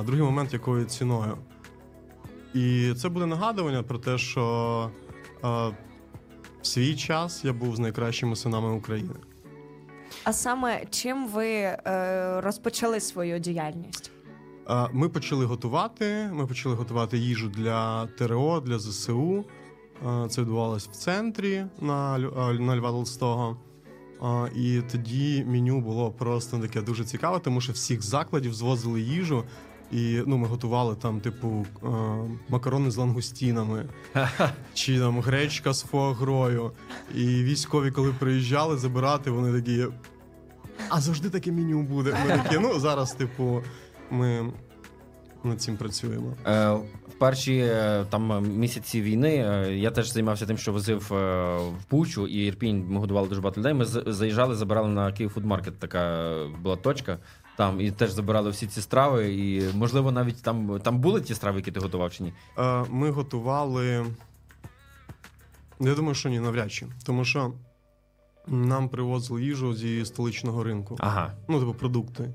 Другий 0.04 0.22
момент, 0.22 0.52
якою 0.52 0.84
ціною. 0.84 1.38
І 2.54 2.94
це 2.96 3.08
буде 3.08 3.26
нагадування 3.26 3.82
про 3.82 3.98
те, 3.98 4.18
що 4.18 4.90
е, 5.44 5.48
в 6.62 6.66
свій 6.66 6.96
час 6.96 7.44
я 7.44 7.52
був 7.52 7.76
з 7.76 7.78
найкращими 7.78 8.36
синами 8.36 8.72
України. 8.72 9.14
А 10.24 10.32
саме 10.32 10.84
чим 10.90 11.28
ви 11.28 11.48
е, 11.48 12.40
розпочали 12.40 13.00
свою 13.00 13.38
діяльність? 13.38 14.10
Е, 14.70 14.88
Ми 14.92 15.08
почали 15.08 15.44
готувати. 15.44 16.30
Ми 16.32 16.46
почали 16.46 16.74
готувати 16.74 17.18
їжу 17.18 17.48
для 17.48 18.06
ТРО, 18.06 18.60
для 18.60 18.78
ЗСУ. 18.78 19.44
Е, 20.06 20.28
Це 20.28 20.40
відбувалось 20.40 20.88
в 20.88 20.90
центрі 20.90 21.66
на, 21.80 22.16
е, 22.16 22.58
на 22.58 22.76
Льва 22.76 22.90
Толстого. 22.90 23.56
І 24.56 24.80
тоді 24.92 25.44
меню 25.48 25.80
було 25.80 26.10
просто 26.10 26.58
таке 26.58 26.82
дуже 26.82 27.04
цікаве, 27.04 27.38
тому 27.38 27.60
що 27.60 27.72
всіх 27.72 28.02
закладів 28.02 28.54
звозили 28.54 29.00
їжу. 29.00 29.44
І 29.92 30.22
ну, 30.26 30.36
ми 30.36 30.46
готували 30.46 30.96
там, 30.96 31.20
типу, 31.20 31.66
макарони 32.48 32.90
з 32.90 32.96
лангустінами, 32.96 33.86
чи 34.74 34.98
там 34.98 35.20
гречка 35.20 35.72
з 35.72 35.82
фуагрою. 35.82 36.70
І 37.14 37.24
військові, 37.24 37.90
коли 37.90 38.12
приїжджали 38.12 38.76
забирати, 38.76 39.30
вони 39.30 39.60
такі. 39.60 39.86
А 40.88 41.00
завжди 41.00 41.30
таке 41.30 41.52
меню 41.52 41.82
буде. 41.82 42.16
Ми 42.24 42.38
такі, 42.38 42.58
ну 42.62 42.80
зараз, 42.80 43.12
типу, 43.12 43.62
ми 44.10 44.52
над 45.44 45.62
цим 45.62 45.76
працюємо. 45.76 46.36
Е, 46.46 46.70
в 47.08 47.18
перші 47.18 47.56
е, 47.58 48.04
там 48.10 48.48
місяці 48.48 49.02
війни 49.02 49.28
е, 49.36 49.76
я 49.76 49.90
теж 49.90 50.12
займався 50.12 50.46
тим, 50.46 50.58
що 50.58 50.72
возив 50.72 51.12
е, 51.12 51.56
в 51.56 51.84
Пучу 51.88 52.26
і 52.26 52.46
Ірпінь. 52.46 52.86
Ми 52.88 53.00
годували 53.00 53.28
дуже 53.28 53.40
багато 53.40 53.60
людей. 53.60 53.74
Ми 53.74 53.84
заїжджали, 53.84 54.54
забирали 54.54 54.88
на 54.88 55.12
Київ 55.12 55.30
фудмаркет. 55.30 55.78
Така 55.78 56.34
була 56.62 56.76
точка. 56.76 57.18
Там 57.56 57.80
і 57.80 57.90
теж 57.90 58.10
забирали 58.10 58.50
всі 58.50 58.66
ці 58.66 58.80
страви. 58.80 59.34
І 59.34 59.62
можливо, 59.74 60.12
навіть 60.12 60.42
там 60.42 60.80
там 60.82 60.98
були 60.98 61.20
ті 61.20 61.34
страви, 61.34 61.58
які 61.58 61.72
ти 61.72 61.80
готував 61.80 62.12
чи 62.12 62.22
ні? 62.22 62.32
Е, 62.58 62.84
Ми 62.90 63.10
готували. 63.10 64.06
Я 65.80 65.94
думаю, 65.94 66.14
що 66.14 66.28
ні, 66.28 66.40
навряд 66.40 66.72
чи. 66.72 66.86
Тому 67.04 67.24
що 67.24 67.52
нам 68.46 68.88
привозили 68.88 69.42
їжу 69.42 69.74
зі 69.74 70.04
столичного 70.04 70.64
ринку. 70.64 70.96
Ага. 71.00 71.32
Ну, 71.48 71.60
типу, 71.60 71.74
продукти. 71.74 72.34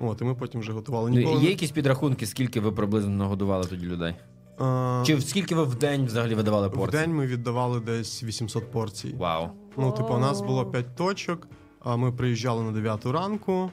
От, 0.00 0.20
і 0.20 0.24
ми 0.24 0.34
потім 0.34 0.60
вже 0.60 0.72
готували. 0.72 1.10
Ну, 1.10 1.16
Ніколи 1.16 1.42
Є 1.42 1.50
якісь 1.50 1.70
підрахунки, 1.70 2.26
скільки 2.26 2.60
ви 2.60 2.72
приблизно 2.72 3.10
нагодували 3.10 3.64
тоді 3.64 3.86
людей? 3.86 4.14
Е, 4.60 5.02
Чи 5.06 5.20
скільки 5.20 5.54
ви 5.54 5.64
в 5.64 5.74
день 5.74 6.06
взагалі 6.06 6.34
видавали 6.34 6.68
В 6.68 6.90
день 6.90 7.14
ми 7.14 7.26
віддавали 7.26 7.80
десь 7.80 8.22
800 8.22 8.72
порцій. 8.72 9.14
Вау. 9.18 9.48
Ну, 9.76 9.92
типу, 9.92 10.14
у 10.14 10.18
нас 10.18 10.40
було 10.40 10.66
5 10.66 10.96
точок, 10.96 11.48
а 11.80 11.96
ми 11.96 12.12
приїжджали 12.12 12.62
на 12.62 12.72
9 12.72 13.06
ранку, 13.06 13.70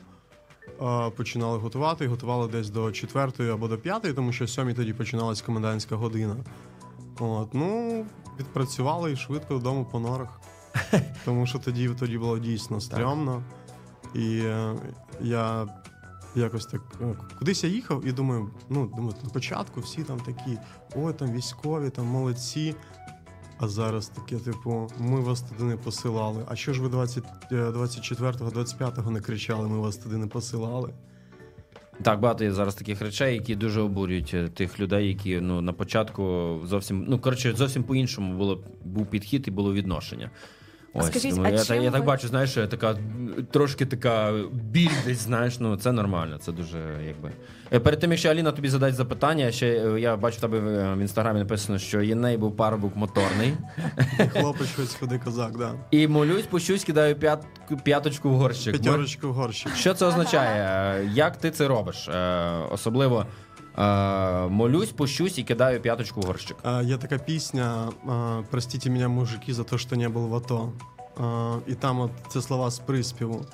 а, 0.80 1.10
починали 1.10 1.58
готувати, 1.58 2.06
і 2.06 2.08
готували 2.08 2.48
десь 2.48 2.70
до 2.70 2.92
4 2.92 3.52
або 3.52 3.68
до 3.68 3.78
5, 3.78 4.16
тому 4.16 4.32
що 4.32 4.44
о 4.44 4.48
7 4.48 4.74
тоді 4.74 4.94
починалась 4.94 5.42
комендантська 5.42 5.96
година. 5.96 6.36
От, 7.20 7.54
ну, 7.54 8.06
відпрацювали 8.40 9.12
і 9.12 9.16
швидко 9.16 9.54
додому 9.54 9.86
по 9.92 10.00
норах. 10.00 10.42
Тому 11.26 11.46
що 11.46 11.60
тоді, 11.60 11.90
тоді 12.00 12.18
було 12.18 12.40
дійсно 12.40 12.82
стрьомно. 12.82 13.44
І 14.16 14.40
е, 14.40 14.76
я 15.22 15.68
якось 16.40 16.66
так 16.66 16.82
е, 17.02 17.16
кудись 17.40 17.64
я 17.64 17.70
їхав 17.70 18.06
і 18.06 18.12
думаю, 18.12 18.50
ну 18.70 18.92
думаю, 18.96 19.16
на 19.24 19.30
початку 19.30 19.82
всі 19.82 20.04
там 20.04 20.20
такі, 20.20 20.58
ой, 20.96 21.14
там 21.14 21.32
військові, 21.32 21.90
там 21.90 22.06
молодці. 22.06 22.76
А 23.60 23.68
зараз 23.68 24.08
таке, 24.08 24.36
типу, 24.36 24.92
ми 25.00 25.22
вас 25.22 25.42
туди 25.42 25.64
не 25.64 25.78
посилали. 25.78 26.44
А 26.48 26.56
що 26.56 26.74
ж 26.74 26.82
ви 26.82 26.90
20, 26.90 27.24
е, 27.52 27.56
24-го, 27.56 28.50
25-го 28.50 29.12
не 29.12 29.22
кричали, 29.22 29.70
ми 29.70 29.80
вас 29.80 29.98
туди 29.98 30.18
не 30.18 30.28
посилали? 30.28 30.94
Так, 32.02 32.20
багато 32.20 32.44
є 32.44 32.52
зараз 32.52 32.76
таких 32.76 33.02
речей, 33.02 33.34
які 33.34 33.56
дуже 33.56 33.82
обурюють 33.82 34.32
е, 34.34 34.48
тих 34.48 34.80
людей, 34.80 35.08
які 35.08 35.42
ну 35.42 35.62
на 35.62 35.74
початку 35.74 36.56
зовсім 36.64 37.06
ну 37.08 37.20
коротше 37.20 37.54
зовсім 37.54 37.84
по-іншому 37.84 38.38
було 38.38 38.64
був 38.84 39.06
підхід 39.06 39.48
і 39.48 39.52
було 39.52 39.74
відношення. 39.74 40.32
А 40.98 41.04
скажіть, 41.04 41.36
тому 41.36 41.48
а 41.48 41.50
я, 41.50 41.58
чим 41.58 41.76
так, 41.76 41.84
я 41.84 41.92
так 41.92 42.06
бачу, 42.06 42.28
знаєш, 42.28 42.54
така 42.54 42.96
трошки 43.52 43.86
така 43.86 44.34
біль 44.52 44.90
десь, 45.06 45.20
знаєш, 45.20 45.60
ну 45.60 45.78
це 45.78 45.92
нормально, 45.92 46.38
це 46.38 46.52
дуже 46.52 46.78
якби. 47.08 47.32
Е, 47.74 47.80
Перед 47.80 48.00
тим, 48.00 48.12
якщо 48.12 48.30
Аліна 48.30 48.52
тобі 48.52 48.70
задасть 48.70 48.98
запитання, 48.98 49.52
ще 49.52 49.68
е, 49.68 50.00
я 50.00 50.18
бачу 50.18 50.38
в 50.38 50.42
тебе 50.42 50.60
в 50.96 51.00
інстаграмі 51.00 51.40
написано, 51.40 51.80
що 51.80 52.02
Єней 52.02 52.38
був 52.38 52.56
парубок 52.58 52.96
моторний. 52.96 53.54
Хлопець 54.34 54.68
щось 54.68 54.96
ходи 54.96 55.20
козак, 55.26 55.58
да. 55.58 55.74
І 55.92 56.08
молюсь, 56.08 56.46
пущусь, 56.46 56.84
кидаю 56.84 57.16
п'ят, 57.16 57.46
п'яточку 57.84 58.30
в 58.30 58.34
горщик. 58.34 58.74
П'ятерочку 58.82 59.28
в 59.28 59.34
горщик. 59.34 59.76
Що 59.76 59.94
це 59.94 60.06
означає? 60.06 60.62
Е, 61.02 61.10
Як 61.14 61.38
ти 61.38 61.52
це 61.52 61.68
робиш? 61.68 62.08
Е, 62.08 62.50
Особливо 62.72 63.20
е, 63.22 63.26
молюсь, 64.50 64.92
пущусь 64.92 65.38
і 65.38 65.44
кидаю 65.44 65.82
п'яточку 65.82 66.22
в 66.22 66.24
горщик. 66.24 66.58
А, 66.64 66.82
Є 66.82 66.98
така 66.98 67.18
пісня 67.18 67.90
а, 68.10 68.42
Простите 68.52 68.90
меня, 68.90 69.08
мужики, 69.08 69.54
за 69.54 69.64
те, 69.64 69.78
що 69.78 69.96
не 69.96 70.10
був 70.10 70.30
в 70.30 70.36
АТО. 70.36 70.72
А, 71.18 71.56
І 71.68 71.74
там 71.76 72.00
от 72.00 72.12
це 72.30 72.42
слова 72.42 72.72
з 72.72 72.80
приспіву. 72.80 73.46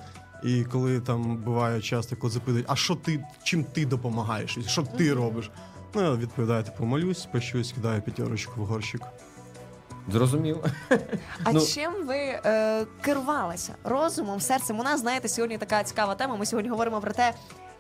І 0.43 0.63
коли 0.63 0.99
там 0.99 1.37
буває 1.37 1.81
часто, 1.81 2.15
коли 2.15 2.33
запитують, 2.33 2.65
а 2.69 2.75
що 2.75 2.95
ти, 2.95 3.25
чим 3.43 3.63
ти 3.63 3.85
допомагаєш? 3.85 4.57
Що 4.67 4.83
ти 4.83 5.13
робиш? 5.13 5.51
Ну, 5.95 6.01
я 6.01 6.11
відповідаю, 6.11 6.63
типу, 6.63 6.85
молюсь, 6.85 7.25
пощусь, 7.31 7.71
кидаю 7.71 8.01
п'ятерочку 8.01 8.61
в 8.61 8.65
горщик. 8.65 9.01
Зрозумів. 10.11 10.57
А 11.43 11.51
Ну- 11.51 11.61
чим 11.65 11.91
ви 12.07 12.15
е, 12.17 12.85
керувалися 13.01 13.75
розумом, 13.83 14.39
серцем? 14.39 14.79
У 14.79 14.83
нас 14.83 15.01
знаєте, 15.01 15.27
сьогодні 15.27 15.57
така 15.57 15.83
цікава 15.83 16.15
тема. 16.15 16.35
Ми 16.35 16.45
сьогодні 16.45 16.69
говоримо 16.71 17.01
про 17.01 17.11
те, 17.13 17.33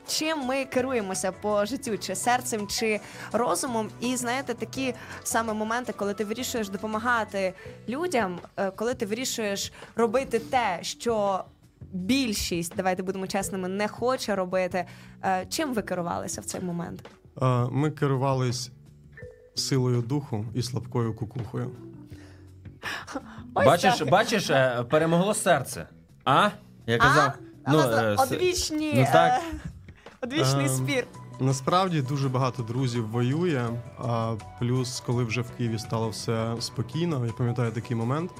чим 0.07 0.39
ми 0.39 0.65
керуємося 0.65 1.31
по 1.31 1.65
життю, 1.65 1.97
чи 1.97 2.15
серцем, 2.15 2.67
чи 2.67 2.99
розумом. 3.31 3.89
І 3.99 4.15
знаєте, 4.15 4.53
такі 4.53 4.93
саме 5.23 5.53
моменти, 5.53 5.93
коли 5.97 6.13
ти 6.13 6.25
вирішуєш 6.25 6.69
допомагати 6.69 7.53
людям, 7.89 8.39
е, 8.57 8.71
коли 8.71 8.93
ти 8.93 9.05
вирішуєш 9.05 9.71
робити 9.95 10.39
те, 10.39 10.79
що 10.81 11.43
більшість, 11.91 12.73
давайте 12.75 13.03
будемо 13.03 13.27
чесними, 13.27 13.67
не 13.67 13.87
хоче 13.87 14.35
робити. 14.35 14.85
Е, 15.23 15.45
чим 15.49 15.73
ви 15.73 15.81
керувалися 15.81 16.41
в 16.41 16.45
цей 16.45 16.61
момент? 16.61 17.09
Ми 17.71 17.91
керувались 17.91 18.71
силою 19.55 20.01
духу 20.01 20.45
і 20.53 20.63
слабкою 20.63 21.13
кукухою. 21.13 21.71
Ось 23.53 23.65
бачиш, 23.65 23.97
так. 23.97 24.09
бачиш, 24.09 24.49
е, 24.49 24.83
перемогло 24.89 25.33
серце. 25.33 25.87
А? 26.25 26.49
Я 26.87 26.97
казав. 26.97 27.33
А 27.63 27.73
у 27.73 27.77
вас 27.77 27.85
е, 27.99 28.13
с- 28.13 28.23
одвічні, 28.23 28.93
ну, 28.95 29.07
так. 29.13 29.41
Одвічний 30.23 30.65
Ем, 30.65 30.71
спір. 30.71 31.07
Насправді 31.39 32.01
дуже 32.01 32.29
багато 32.29 32.63
друзів 32.63 33.07
воює. 33.09 33.69
А 33.97 34.35
плюс, 34.59 35.03
коли 35.05 35.23
вже 35.23 35.41
в 35.41 35.51
Києві 35.57 35.79
стало 35.79 36.09
все 36.09 36.55
спокійно, 36.59 37.25
я 37.25 37.31
пам'ятаю 37.33 37.71
такий 37.71 37.97
момент. 37.97 38.31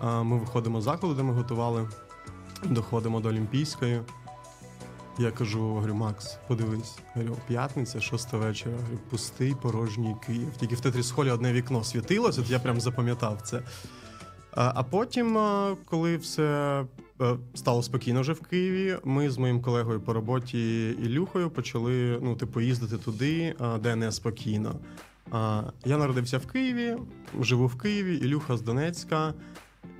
А, 0.00 0.22
Ми 0.22 0.38
виходимо 0.38 0.80
з 0.80 0.84
закладу, 0.84 1.14
де 1.14 1.22
ми 1.22 1.32
готували, 1.34 1.88
доходимо 2.64 3.20
до 3.20 3.28
Олімпійської. 3.28 4.00
Я 5.18 5.30
кажу, 5.30 5.60
говорю, 5.60 5.94
Макс, 5.94 6.38
подивись, 6.48 6.98
говорю, 7.14 7.36
п'ятниця, 7.48 8.00
шоста 8.00 8.36
вечора, 8.36 8.76
говорю, 8.76 8.98
пустий 9.10 9.54
порожній 9.62 10.16
Київ. 10.26 10.48
Тільки 10.60 10.74
в 10.74 10.80
тетрісхолі 10.80 11.30
одне 11.30 11.52
вікно 11.52 11.84
світилось, 11.84 12.38
от 12.38 12.50
я 12.50 12.58
прям 12.58 12.80
запам'ятав 12.80 13.40
це. 13.42 13.62
А, 14.56 14.82
потім, 14.82 15.38
коли 15.84 16.16
все 16.16 16.84
е, 17.20 17.36
стало 17.54 17.82
спокійно 17.82 18.20
вже 18.20 18.32
в 18.32 18.40
Києві, 18.40 18.96
ми 19.04 19.30
з 19.30 19.38
моїм 19.38 19.60
колегою 19.60 20.00
по 20.00 20.12
роботі 20.12 20.90
Ілюхою 20.90 21.50
почали 21.50 22.18
ну, 22.22 22.36
типу, 22.36 22.60
їздити 22.60 22.98
туди, 22.98 23.54
де 23.82 23.96
не 23.96 24.12
спокійно. 24.12 24.76
Я 25.84 25.98
народився 25.98 26.38
в 26.38 26.46
Києві, 26.46 26.96
живу 27.40 27.66
в 27.66 27.78
Києві, 27.78 28.16
Ілюха 28.16 28.56
з 28.56 28.62
Донецька. 28.62 29.34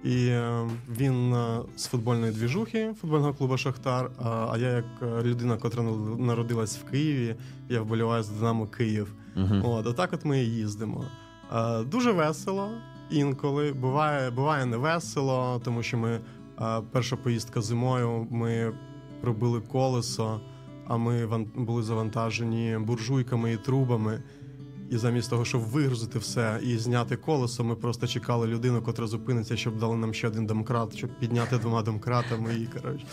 І 0.04 0.26
е, 0.26 0.68
він 0.98 1.34
е, 1.34 1.60
з 1.76 1.86
футбольної 1.86 2.32
двіжухи 2.32 2.94
футбольного 3.00 3.34
клубу 3.34 3.56
Шахтар. 3.56 4.10
А, 4.18 4.56
я, 4.58 4.68
як 4.68 4.84
людина, 5.22 5.56
котра 5.56 5.82
народилась 6.18 6.76
в 6.76 6.90
Києві, 6.90 7.36
я 7.68 7.80
вболіваю 7.80 8.22
з 8.22 8.28
Динамо 8.28 8.66
Київ. 8.66 9.14
Мгм. 9.34 9.62
От, 9.64 9.86
отак 9.86 10.12
от 10.12 10.24
ми 10.24 10.42
і 10.42 10.50
їздимо. 10.50 11.04
Дуже 11.86 12.12
весело 12.12 12.70
інколи. 13.10 13.72
Буває, 13.72 14.30
буває 14.30 14.66
не 14.66 14.76
весело, 14.76 15.60
тому 15.64 15.82
що 15.82 15.98
ми 15.98 16.20
перша 16.92 17.16
поїздка 17.16 17.60
зимою 17.60 18.26
ми 18.30 18.72
пробили 19.20 19.60
колесо, 19.60 20.40
а 20.86 20.96
ми 20.96 21.26
ван- 21.26 21.46
були 21.64 21.82
завантажені 21.82 22.78
буржуйками 22.80 23.52
і 23.52 23.56
трубами. 23.56 24.22
І 24.90 24.96
замість 24.96 25.30
того, 25.30 25.44
щоб 25.44 25.60
вигрузити 25.60 26.18
все 26.18 26.60
і 26.62 26.78
зняти 26.78 27.16
колесо, 27.16 27.64
ми 27.64 27.74
просто 27.74 28.06
чекали 28.06 28.46
людину, 28.46 28.82
котра 28.82 29.06
зупиниться, 29.06 29.56
щоб 29.56 29.78
дали 29.78 29.96
нам 29.96 30.14
ще 30.14 30.28
один 30.28 30.46
домкрат, 30.46 30.96
щоб 30.96 31.10
підняти 31.18 31.58
двома 31.58 31.82
домкратами 31.82 32.54
і 32.54 32.66
коротше. 32.66 33.06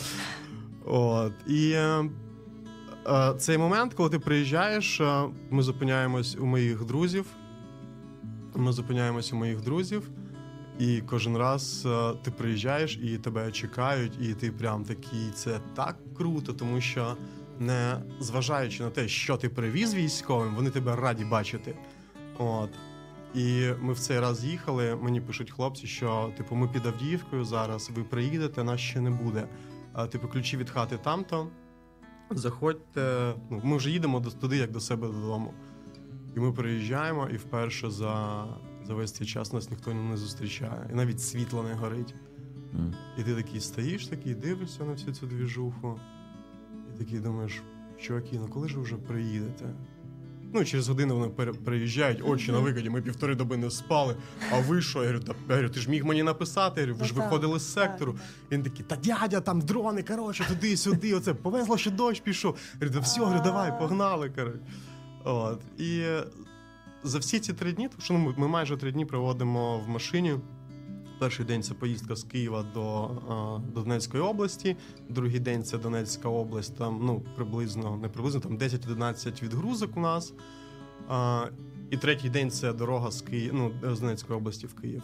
От. 0.85 1.33
І 1.47 1.71
е, 1.71 2.09
е, 3.07 3.33
цей 3.37 3.57
момент, 3.57 3.93
коли 3.93 4.09
ти 4.09 4.19
приїжджаєш, 4.19 5.01
е, 5.01 5.23
ми 5.49 5.63
зупиняємось 5.63 6.37
у 6.41 6.45
моїх 6.45 6.85
друзів. 6.85 7.25
Ми 8.55 8.71
зупиняємось 8.71 9.33
у 9.33 9.35
моїх 9.35 9.61
друзів, 9.61 10.09
і 10.79 11.01
кожен 11.01 11.37
раз 11.37 11.85
е, 11.85 12.13
ти 12.23 12.31
приїжджаєш 12.31 12.99
і 13.03 13.17
тебе 13.17 13.51
чекають, 13.51 14.13
і 14.21 14.33
ти 14.33 14.51
прям 14.51 14.83
такий, 14.83 15.31
це 15.33 15.59
так 15.75 15.97
круто, 16.17 16.53
тому 16.53 16.81
що 16.81 17.17
не 17.59 18.01
зважаючи 18.19 18.83
на 18.83 18.89
те, 18.89 19.07
що 19.07 19.37
ти 19.37 19.49
привіз 19.49 19.93
військовим, 19.93 20.55
вони 20.55 20.69
тебе 20.69 20.95
раді 20.95 21.25
бачити. 21.25 21.75
От. 22.37 22.69
І 23.35 23.69
ми 23.79 23.93
в 23.93 23.99
цей 23.99 24.19
раз 24.19 24.45
їхали. 24.45 24.95
Мені 24.95 25.21
пишуть 25.21 25.51
хлопці, 25.51 25.87
що 25.87 26.33
типу, 26.37 26.55
ми 26.55 26.67
під 26.67 26.85
Авдіївкою 26.85 27.45
зараз, 27.45 27.91
ви 27.95 28.03
приїдете, 28.03 28.63
нас 28.63 28.79
ще 28.79 29.01
не 29.01 29.09
буде. 29.09 29.47
А, 29.93 30.07
типу, 30.07 30.27
ключі 30.27 30.57
від 30.57 30.69
хати 30.69 30.97
там-то. 30.97 31.47
Заходьте. 32.31 33.33
Ну, 33.49 33.61
ми 33.63 33.77
вже 33.77 33.91
їдемо 33.91 34.21
туди, 34.21 34.57
як 34.57 34.71
до 34.71 34.79
себе 34.79 35.07
додому. 35.07 35.53
І 36.37 36.39
ми 36.39 36.51
приїжджаємо, 36.51 37.27
і 37.33 37.37
вперше 37.37 37.89
за, 37.89 38.45
за 38.87 38.93
весь 38.93 39.11
цей 39.11 39.27
час 39.27 39.53
нас 39.53 39.69
ніхто 39.69 39.93
не 39.93 40.17
зустрічає. 40.17 40.89
І 40.91 40.95
навіть 40.95 41.21
світло 41.21 41.63
не 41.63 41.73
горить. 41.73 42.15
М. 42.73 42.93
І 43.17 43.23
ти 43.23 43.35
такий 43.35 43.59
стоїш, 43.59 44.07
такий 44.07 44.35
дивишся 44.35 44.83
на 44.83 44.91
всю 44.91 45.13
цю 45.13 45.25
двіжуху. 45.27 45.99
І 46.95 46.97
такий 46.99 47.19
думаєш, 47.19 47.61
чуваки, 48.01 48.39
ну 48.39 48.47
коли 48.47 48.69
ж 48.69 48.75
ви 48.75 48.81
вже 48.83 48.95
приїдете? 48.95 49.65
Ну, 50.53 50.65
через 50.65 50.87
годину 50.89 51.17
вони 51.19 51.51
приїжджають, 51.53 52.21
очі 52.25 52.51
на 52.51 52.59
викиді, 52.59 52.89
ми 52.89 53.01
півтори 53.01 53.35
доби 53.35 53.57
не 53.57 53.71
спали. 53.71 54.15
А 54.51 54.59
ви 54.59 54.81
що? 54.81 55.03
Я 55.03 55.07
говорю, 55.07 55.25
та, 55.25 55.33
я 55.49 55.55
говорю, 55.55 55.69
ти 55.69 55.79
ж 55.79 55.89
міг 55.89 56.05
мені 56.05 56.23
написати, 56.23 56.81
я 56.81 56.87
говорю, 56.87 57.01
ви 57.01 57.07
ж 57.07 57.13
Ну, 57.15 57.21
виходили 57.23 57.59
з 57.59 57.73
сектору. 57.73 58.15
Він 58.51 58.63
такий, 58.63 58.85
та 58.85 58.95
дядя, 58.95 59.41
там 59.41 59.61
дрони, 59.61 60.03
коротше, 60.03 60.45
туди, 60.47 60.77
сюди, 60.77 61.13
оце 61.13 61.33
повезло, 61.33 61.77
що 61.77 61.91
дощ 61.91 62.19
пішов. 62.19 62.55
Я 62.73 62.79
говорю, 62.79 62.93
та 62.93 62.99
все, 62.99 63.19
говорю, 63.21 63.41
давай, 63.43 63.79
погнали. 63.79 64.29
коротше. 64.29 64.59
От. 65.23 65.59
І 65.77 66.03
за 67.03 67.19
всі 67.19 67.39
ці 67.39 67.53
три 67.53 67.73
дні, 67.73 67.87
тому 67.87 68.01
що 68.01 68.13
ну, 68.13 68.33
ми- 68.37 68.47
майже 68.47 68.77
три 68.77 68.91
дні 68.91 69.05
проводимо 69.05 69.79
в 69.79 69.89
машині. 69.89 70.35
Перший 71.19 71.45
день 71.45 71.63
це 71.63 71.73
поїздка 71.73 72.15
з 72.15 72.23
Києва 72.23 72.65
до, 72.73 73.09
до 73.73 73.81
Донецької 73.81 74.23
області, 74.23 74.77
другий 75.09 75.39
день 75.39 75.63
це 75.63 75.77
Донецька 75.77 76.29
область, 76.29 76.77
там 76.77 76.99
ну, 77.03 77.23
приблизно, 77.35 77.97
не 77.97 78.07
приблизно, 78.07 78.39
там 78.39 78.57
10-11 78.57 79.43
відгрузок 79.43 79.97
у 79.97 79.99
нас. 79.99 80.33
І 81.89 81.97
третій 81.97 82.29
день 82.29 82.51
це 82.51 82.73
дорога 82.73 83.11
з 83.11 83.21
Києва, 83.21 83.71
ну, 83.83 83.95
з 83.95 83.99
Донецької 83.99 84.39
області 84.39 84.67
в 84.67 84.81
Київ. 84.81 85.03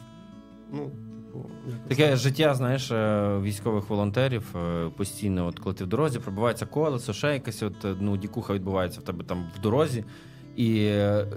Ну, 0.72 0.92
типу, 1.28 1.50
Таке 1.88 2.10
так. 2.10 2.18
життя, 2.18 2.56
знаєш, 2.56 2.92
е, 2.92 3.40
військових 3.44 3.90
волонтерів 3.90 4.44
е, 4.56 4.90
постійно, 4.98 5.48
от 5.48 5.60
коли 5.60 5.76
ти 5.76 5.84
в 5.84 5.88
дорозі, 5.88 6.20
пробивається 6.20 6.66
колесо, 6.66 7.14
ще 7.14 7.34
якась 7.34 7.64
от, 7.64 7.86
е, 7.86 7.96
ну, 8.00 8.18
дікуха 8.18 8.54
відбувається 8.54 9.00
в 9.00 9.04
тебе 9.04 9.24
там 9.24 9.46
в 9.58 9.62
дорозі. 9.62 10.04
І, 10.56 10.76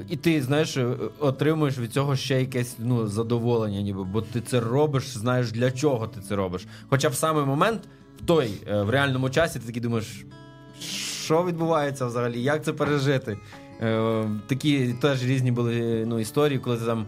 і 0.09 0.17
ти, 0.17 0.43
знаєш, 0.43 0.79
отримуєш 1.19 1.79
від 1.79 1.93
цього 1.93 2.17
ще 2.17 2.41
якесь 2.41 2.77
ну, 2.79 3.07
задоволення, 3.07 3.81
ніби, 3.81 4.05
бо 4.05 4.23
ти 4.23 4.41
це 4.41 4.61
робиш, 4.61 5.09
знаєш, 5.09 5.53
для 5.53 5.71
чого 5.71 6.07
ти 6.07 6.21
це 6.21 6.37
робиш. 6.37 6.67
Хоча 6.89 7.09
в 7.09 7.15
самий 7.15 7.45
момент, 7.45 7.81
в 8.23 8.25
той, 8.25 8.51
в 8.71 8.91
реальному 8.91 9.31
часі, 9.31 9.59
ти 9.59 9.67
такий 9.67 9.83
думаєш, 9.83 10.25
що 11.25 11.45
відбувається 11.45 12.07
взагалі, 12.07 12.43
як 12.43 12.65
це 12.65 12.73
пережити? 12.73 13.39
Такі 14.47 14.95
теж 15.01 15.25
різні 15.25 15.53
були 15.53 16.05
ну, 16.07 16.19
історії, 16.19 16.59
коли 16.59 16.77
ти 16.77 16.85
там 16.85 17.07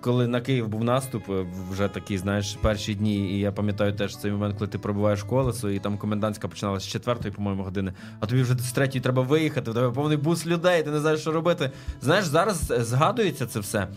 коли 0.00 0.26
на 0.26 0.40
Київ 0.40 0.68
був 0.68 0.84
наступ, 0.84 1.30
е, 1.30 1.46
вже 1.70 1.88
такі, 1.88 2.18
знаєш, 2.18 2.58
перші 2.62 2.94
дні, 2.94 3.16
і 3.16 3.38
я 3.38 3.52
пам'ятаю 3.52 3.92
теж 3.92 4.16
цей 4.16 4.32
момент, 4.32 4.54
коли 4.58 4.68
ти 4.68 4.78
пробуваєш 4.78 5.22
колесо, 5.22 5.70
і 5.70 5.78
там 5.78 5.98
комендантська 5.98 6.48
починалася 6.48 6.86
з 6.86 6.88
четвертої, 6.88 7.34
по-моєму, 7.34 7.62
години, 7.62 7.92
а 8.20 8.26
тобі 8.26 8.42
вже 8.42 8.54
з 8.58 8.72
третьої 8.72 9.02
треба 9.02 9.22
виїхати, 9.22 9.70
в 9.70 9.74
тебе 9.74 9.90
повний 9.90 10.16
бус 10.16 10.46
людей, 10.46 10.82
ти 10.82 10.90
не 10.90 11.00
знаєш, 11.00 11.20
що 11.20 11.32
робити. 11.32 11.70
Знаєш, 12.00 12.24
зараз 12.24 12.70
е, 12.70 12.84
згадується 12.84 13.46
це 13.46 13.60
все. 13.60 13.88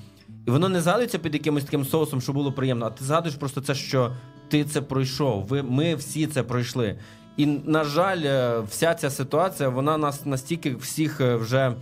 І 0.48 0.52
воно 0.52 0.70
не 0.70 0.82
згадується 0.82 1.20
під 1.20 1.34
якимось 1.34 1.64
таким 1.64 1.86
соусом, 1.86 2.22
що 2.22 2.34
було 2.34 2.52
приємно, 2.52 2.86
а 2.86 2.90
ти 2.90 3.06
згадуєш 3.06 3.36
просто 3.36 3.62
це, 3.62 3.76
що 3.76 4.12
ти 4.48 4.64
це 4.64 4.82
пройшов. 4.82 5.46
Ви, 5.46 5.64
ми 5.64 5.96
всі 5.96 6.28
це 6.28 6.44
пройшли. 6.44 7.00
І, 7.38 7.46
на 7.46 7.84
жаль, 7.84 8.22
е, 8.26 8.60
вся 8.70 8.94
ця 8.94 9.10
ситуація, 9.10 9.70
вона 9.70 9.98
нас 9.98 10.26
настільки 10.26 10.76
всіх 10.76 11.22
е, 11.22 11.36
вже. 11.36 11.74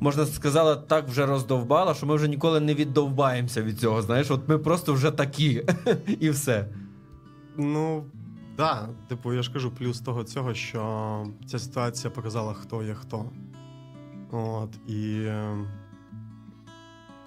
Можна 0.00 0.26
сказати, 0.26 0.82
так 0.88 1.08
вже 1.08 1.26
роздовбала, 1.26 1.94
що 1.94 2.06
ми 2.06 2.14
вже 2.14 2.28
ніколи 2.28 2.60
не 2.60 2.74
віддовбаємося 2.74 3.62
від 3.62 3.80
цього. 3.80 4.02
Знаєш, 4.02 4.30
от 4.30 4.48
ми 4.48 4.58
просто 4.58 4.92
вже 4.92 5.10
такі, 5.10 5.62
і 6.20 6.30
все. 6.30 6.68
Ну, 7.56 8.04
да, 8.56 8.88
типу, 9.08 9.32
я 9.32 9.42
ж 9.42 9.52
кажу, 9.52 9.70
плюс 9.70 10.00
того 10.00 10.24
цього, 10.24 10.54
що 10.54 11.26
ця 11.46 11.58
ситуація 11.58 12.10
показала, 12.10 12.52
хто 12.52 12.82
є 12.82 12.94
хто. 12.94 13.30
От, 14.30 14.70
і 14.88 15.22
е, 15.26 15.56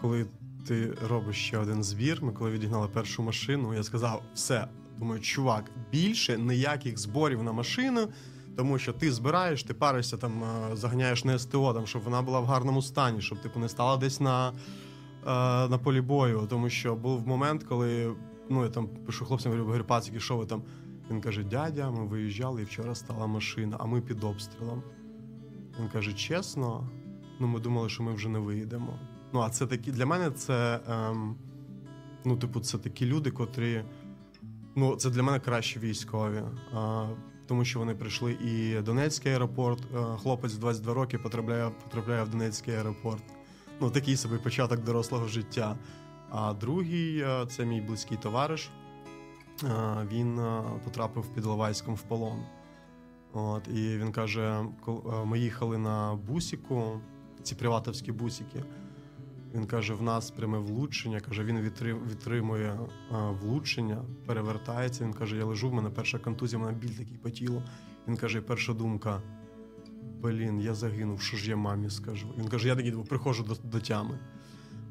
коли 0.02 0.26
ти 0.68 0.94
робиш 1.10 1.36
ще 1.36 1.58
один 1.58 1.84
збір, 1.84 2.24
ми 2.24 2.32
коли 2.32 2.52
відігнали 2.52 2.88
першу 2.88 3.24
машину, 3.24 3.74
я 3.74 3.84
сказав: 3.84 4.22
все, 4.34 4.68
думаю, 4.98 5.22
чувак, 5.22 5.72
більше 5.92 6.38
ніяких 6.38 6.98
зборів 6.98 7.44
на 7.44 7.52
машину, 7.52 8.08
тому 8.60 8.78
що 8.78 8.94
ти 8.94 9.12
збираєш, 9.12 9.64
ти 9.64 9.74
паришся 9.74 10.18
там, 10.18 10.44
е, 10.44 10.76
заганяєш 10.76 11.26
на 11.26 11.40
СТО, 11.40 11.74
там, 11.74 11.88
щоб 11.88 12.02
вона 12.02 12.22
була 12.22 12.40
в 12.40 12.46
гарному 12.46 12.82
стані, 12.82 13.22
щоб 13.22 13.42
типу 13.42 13.60
не 13.60 13.70
стала 13.70 13.98
десь 13.98 14.20
на, 14.20 14.50
е, 14.50 14.54
на 15.70 15.78
полі 15.84 16.02
бою. 16.02 16.48
Тому 16.50 16.70
що 16.70 16.96
був 16.96 17.28
момент, 17.28 17.64
коли 17.64 18.16
ну, 18.50 18.64
я 18.64 18.70
там 18.70 18.88
пишу 18.88 19.26
хлопцям, 19.26 19.52
говорю, 19.52 19.66
говорю, 19.66 19.84
пацики, 19.84 20.20
що 20.20 20.38
ви 20.38 20.46
там? 20.46 20.62
Він 21.12 21.22
каже: 21.22 21.44
дядя, 21.44 21.92
ми 21.92 22.06
виїжджали 22.06 22.62
і 22.62 22.66
вчора 22.66 22.96
стала 22.96 23.28
машина, 23.28 23.78
а 23.80 23.86
ми 23.86 24.02
під 24.02 24.24
обстрілом. 24.24 24.84
Він 25.80 25.90
каже: 25.90 26.14
чесно, 26.14 26.90
ну 27.40 27.48
ми 27.48 27.60
думали, 27.60 27.90
що 27.90 28.04
ми 28.04 28.14
вже 28.14 28.30
не 28.30 28.40
виїдемо. 28.40 29.00
Ну, 29.34 29.40
а 29.40 29.50
це 29.50 29.68
такі 29.68 29.92
для 29.92 30.06
мене 30.06 30.32
це. 30.32 30.80
Ем, 30.88 31.36
ну, 32.26 32.38
типу, 32.38 32.60
це 32.60 32.78
такі 32.78 33.06
люди, 33.06 33.32
котрі. 33.32 33.84
Ну, 34.76 34.96
це 34.96 35.10
для 35.10 35.24
мене 35.24 35.40
кращі 35.40 35.80
військові. 35.80 36.42
Тому 37.50 37.66
що 37.66 37.80
вони 37.80 37.96
прийшли 37.96 38.32
і 38.32 38.82
Донецький 38.82 39.32
аеропорт. 39.32 39.80
е, 39.96 40.18
Хлопець 40.18 40.54
в 40.54 40.58
22 40.58 40.94
роки 40.94 41.18
потрапляє, 41.18 41.70
потрапляє 41.84 42.24
в 42.24 42.30
Донецький 42.30 42.76
аеропорт. 42.76 43.24
Ну, 43.82 43.92
такий 43.92 44.18
собі 44.18 44.38
початок 44.38 44.84
дорослого 44.84 45.28
життя. 45.28 45.76
А 46.30 46.54
другий 46.54 47.20
е, 47.20 47.46
це 47.50 47.66
мій 47.66 47.82
близький 47.82 48.18
товариш. 48.18 48.70
Е, 49.64 49.68
Він 50.12 50.42
потрапив 50.84 51.26
під 51.36 51.44
Іловайськом 51.44 51.96
в 51.96 52.02
полон. 52.02 52.40
От, 53.34 53.68
і 53.68 53.98
він 53.98 54.12
каже: 54.12 54.64
ми 55.26 55.40
їхали 55.40 55.78
на 55.78 56.16
бусіку, 56.16 57.00
ці 57.44 57.56
приватовські 57.56 58.12
бусики. 58.12 58.64
Він 59.56 59.66
каже: 59.66 59.94
в 59.94 60.02
нас 60.02 60.32
пряме 60.32 60.58
влучення. 60.58 61.20
Каже, 61.20 61.44
він 61.44 61.60
відтримує 62.10 62.80
влучення, 63.42 64.04
перевертається. 64.26 65.04
Він 65.04 65.14
каже: 65.14 65.38
Я 65.38 65.46
лежу, 65.46 65.70
в 65.70 65.74
мене 65.74 65.90
перша 65.90 66.20
контузія, 66.20 66.60
в 66.60 66.66
мене 66.66 66.78
біль 66.78 66.90
такий 66.90 67.18
по 67.18 67.30
тілу. 67.30 67.64
Він 68.08 68.18
каже: 68.18 68.42
перша 68.42 68.74
думка: 68.74 69.22
Блін, 70.22 70.62
я 70.62 70.74
загинув, 70.74 71.22
що 71.22 71.38
ж 71.38 71.50
я 71.50 71.56
мамі 71.56 71.90
скажу. 71.90 72.28
Він 72.38 72.48
каже: 72.48 72.68
я 72.68 72.76
такий 72.76 72.92
приходжу 72.92 73.44
до, 73.44 73.70
до 73.70 73.80
тями. 73.80 74.20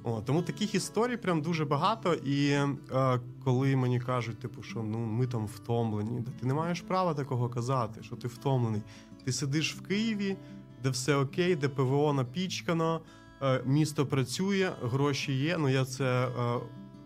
О, 0.02 0.20
тому 0.20 0.42
таких 0.42 0.74
історій 0.74 1.16
прям 1.16 1.42
дуже 1.42 1.64
багато. 1.64 2.14
І 2.14 2.48
е, 2.48 3.20
коли 3.44 3.76
мені 3.76 4.00
кажуть, 4.00 4.38
типу, 4.38 4.62
що 4.62 4.82
ну 4.82 4.98
ми 4.98 5.26
там 5.26 5.46
втомлені, 5.46 6.22
та 6.22 6.30
ти 6.40 6.46
не 6.46 6.54
маєш 6.54 6.80
права 6.80 7.14
такого 7.14 7.48
казати, 7.48 8.02
що 8.02 8.16
ти 8.16 8.28
втомлений. 8.28 8.82
Ти 9.24 9.32
сидиш 9.32 9.76
в 9.76 9.82
Києві, 9.82 10.36
де 10.82 10.90
все 10.90 11.16
окей, 11.16 11.56
де 11.56 11.68
ПВО 11.68 12.12
напічкано, 12.12 13.00
місто 13.64 14.06
працює, 14.06 14.72
гроші 14.82 15.32
є. 15.32 15.58
Ну 15.58 15.68
я 15.68 15.84
це 15.84 16.28
е, 16.28 16.60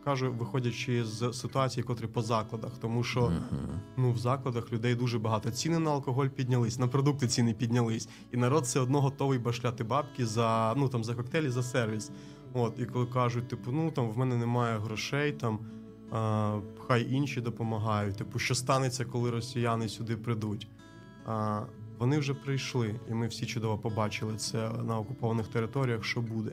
кажу, 0.04 0.32
виходячи 0.32 1.04
з 1.04 1.32
ситуації, 1.32 1.84
котрі 1.84 2.06
по 2.06 2.22
закладах, 2.22 2.78
тому 2.78 3.04
що 3.04 3.32
ну 3.96 4.12
в 4.12 4.18
закладах 4.18 4.72
людей 4.72 4.94
дуже 4.94 5.18
багато. 5.18 5.50
Ціни 5.50 5.78
на 5.78 5.90
алкоголь 5.90 6.28
піднялись, 6.28 6.78
на 6.78 6.88
продукти 6.88 7.28
ціни 7.28 7.54
піднялись, 7.54 8.08
і 8.32 8.36
народ 8.36 8.64
все 8.64 8.80
одно 8.80 9.00
готовий 9.00 9.38
башляти 9.38 9.84
бабки 9.84 10.26
за 10.26 10.74
ну 10.76 10.88
там 10.88 11.04
за 11.04 11.14
коктейлі, 11.14 11.50
за 11.50 11.62
сервіс. 11.62 12.10
От, 12.54 12.78
і 12.78 12.86
коли 12.86 13.06
кажуть, 13.06 13.48
типу, 13.48 13.72
ну 13.72 13.90
там 13.90 14.10
в 14.10 14.18
мене 14.18 14.36
немає 14.36 14.78
грошей, 14.78 15.32
там 15.32 15.58
а, 16.10 16.58
хай 16.86 17.12
інші 17.12 17.40
допомагають. 17.40 18.16
Типу, 18.16 18.38
що 18.38 18.54
станеться, 18.54 19.04
коли 19.04 19.30
росіяни 19.30 19.88
сюди 19.88 20.16
прийдуть? 20.16 20.68
А, 21.26 21.62
вони 22.02 22.18
вже 22.18 22.34
прийшли, 22.34 22.94
і 23.10 23.14
ми 23.14 23.26
всі 23.26 23.46
чудово 23.46 23.78
побачили 23.78 24.36
це 24.36 24.70
на 24.70 24.98
окупованих 24.98 25.48
територіях, 25.48 26.04
що 26.04 26.20
буде. 26.20 26.52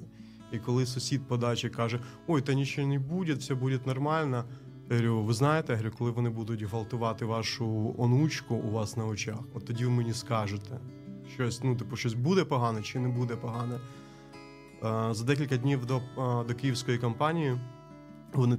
І 0.51 0.57
коли 0.59 0.85
сусід 0.85 1.27
по 1.27 1.38
дачі 1.38 1.69
каже: 1.69 1.99
Ой, 2.27 2.41
та 2.41 2.53
нічого 2.53 2.88
не 2.88 2.99
буде, 2.99 3.34
все 3.34 3.55
буде 3.55 3.80
нормально. 3.85 4.45
Я 4.89 4.95
говорю, 4.95 5.23
ви 5.23 5.34
знаєте, 5.34 5.73
я 5.73 5.77
говорю, 5.77 5.95
коли 5.97 6.11
вони 6.11 6.30
будуть 6.30 6.63
гвалтувати 6.63 7.26
вашу 7.26 7.95
онучку 7.97 8.55
у 8.55 8.71
вас 8.71 8.97
на 8.97 9.05
очах, 9.05 9.39
от 9.53 9.65
тоді 9.65 9.85
ви 9.85 9.91
мені 9.91 10.13
скажете, 10.13 10.80
щось, 11.34 11.63
ну, 11.63 11.76
типу, 11.76 11.95
щось 11.95 12.13
буде 12.13 12.43
погане 12.43 12.81
чи 12.81 12.99
не 12.99 13.09
буде 13.09 13.35
погане. 13.35 13.76
Е, 13.76 15.13
За 15.13 15.26
декілька 15.26 15.57
днів 15.57 15.85
до, 15.85 15.97
е, 15.97 16.43
до 16.47 16.55
київської 16.55 16.97
кампанії 16.97 17.57
вони 18.34 18.57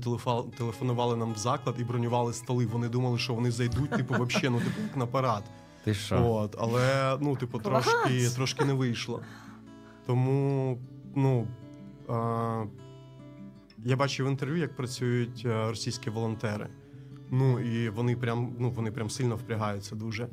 телефонували 0.58 1.16
нам 1.16 1.32
в 1.32 1.38
заклад 1.38 1.76
і 1.78 1.84
бронювали 1.84 2.32
столи. 2.32 2.66
Вони 2.66 2.88
думали, 2.88 3.18
що 3.18 3.34
вони 3.34 3.50
зайдуть, 3.50 3.90
типу, 3.90 4.14
вообще, 4.14 4.50
ну, 4.50 4.58
типу, 4.58 4.80
як 4.82 4.96
на 4.96 5.06
парад. 5.06 5.44
Ти 5.85 5.94
що? 5.94 6.27
От, 6.27 6.57
але 6.59 7.16
ну, 7.20 7.36
типу, 7.36 7.59
Клас! 7.59 7.85
трошки, 7.85 8.28
трошки 8.28 8.65
не 8.65 8.73
вийшло. 8.73 9.23
Тому, 10.07 10.78
ну. 11.15 11.47
Е, 12.11 12.66
я 13.85 13.97
бачив 13.97 14.27
інтерв'ю, 14.27 14.57
як 14.57 14.77
працюють 14.77 15.43
е, 15.47 15.69
російські 15.69 16.11
волонтери. 16.11 16.69
Ну 17.31 17.61
і 17.61 17.89
вони 17.89 18.16
прям, 18.16 18.57
ну, 18.59 18.70
вони 18.70 18.90
прям 18.90 19.11
сильно 19.11 19.36
впрягаються 19.36 19.94
дуже. 19.97 20.28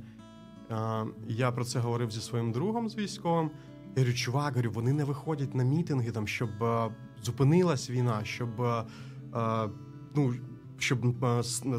Е, 0.72 1.06
я 1.28 1.52
про 1.52 1.66
це 1.66 1.80
говорив 1.80 2.12
зі 2.12 2.22
своїм 2.22 2.52
другом 2.52 2.90
з 2.90 2.96
військовим. 2.96 3.52
Я 3.96 4.04
говорю, 4.04 4.14
чувак, 4.14 4.54
говорю, 4.54 4.72
вони 4.72 4.94
не 4.94 5.04
виходять 5.04 5.56
на 5.56 5.64
мітинги, 5.64 6.12
там, 6.12 6.28
щоб 6.28 6.64
е, 6.64 6.90
зупинилась 7.24 7.90
війна, 7.90 8.20
щоб, 8.24 8.62
е, 8.62 8.84
е, 9.36 9.70
ну, 10.16 10.34
щоб 10.80 11.00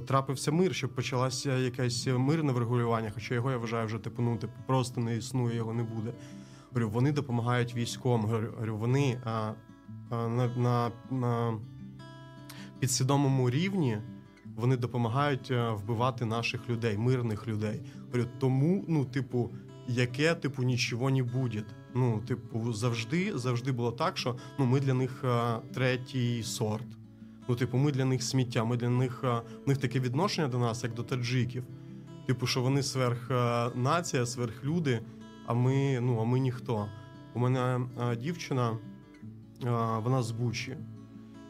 трапився 0.06 0.52
мир, 0.52 0.74
щоб 0.74 0.94
почалося 0.94 1.58
якесь 1.58 2.06
мирне 2.06 2.52
врегулювання. 2.52 3.10
Хоча 3.14 3.34
його 3.34 3.50
я 3.50 3.56
вважаю 3.56 3.86
вже 3.86 3.98
типу, 3.98 4.22
ну, 4.22 4.36
типу, 4.36 4.52
просто 4.66 5.00
не 5.00 5.16
існує, 5.16 5.56
його 5.56 5.74
не 5.74 5.82
буде. 5.82 6.12
Говорю, 6.68 6.90
вони 6.90 7.12
допомагають 7.12 7.74
військовим. 7.74 8.20
Говорю, 8.20 8.48
говорю, 8.54 8.76
вони 8.76 9.20
а, 9.24 9.52
а, 10.10 10.28
на, 10.28 10.56
на, 10.56 10.90
на 11.10 11.58
підсвідомому 12.80 13.50
рівні 13.50 13.98
вони 14.58 14.76
допомагають 14.76 15.50
е, 15.50 15.70
вбивати 15.70 16.24
наших 16.24 16.68
людей, 16.68 16.98
мирних 16.98 17.48
людей. 17.48 17.80
Говорю, 18.06 18.28
тому, 18.38 18.84
ну, 18.88 19.04
типу, 19.04 19.50
яке, 19.88 20.34
типу, 20.34 20.62
нічого 20.62 21.10
не 21.10 21.22
буде. 21.22 21.64
Ну, 21.94 22.22
типу, 22.28 22.72
завжди, 22.72 23.38
завжди 23.38 23.72
було 23.72 23.92
так, 23.92 24.18
що 24.18 24.36
ну, 24.58 24.66
ми 24.66 24.80
для 24.80 24.94
них 24.94 25.24
е, 25.24 25.58
третій 25.74 26.42
сорт. 26.42 26.97
Ну, 27.48 27.56
типу, 27.56 27.78
ми 27.78 27.92
для 27.92 28.04
них 28.04 28.22
сміття, 28.22 28.64
ми 28.64 28.76
для 28.76 28.88
них 28.88 29.20
е, 29.24 29.42
в 29.64 29.68
них 29.68 29.78
таке 29.78 30.00
відношення 30.00 30.48
до 30.48 30.58
нас, 30.58 30.84
як 30.84 30.94
до 30.94 31.02
таджиків. 31.02 31.64
Типу, 32.26 32.46
що 32.46 32.62
вони 32.62 32.82
сверх 32.82 33.30
е, 33.30 34.26
сверхлюди, 34.26 35.00
а 35.46 35.54
ми, 35.54 36.00
ну, 36.00 36.20
а 36.20 36.24
ми 36.24 36.38
ніхто. 36.38 36.88
У 37.34 37.38
мене 37.38 37.80
е, 38.00 38.16
дівчина, 38.16 38.78
вона 39.98 40.22
з 40.22 40.30
Бучі, 40.30 40.76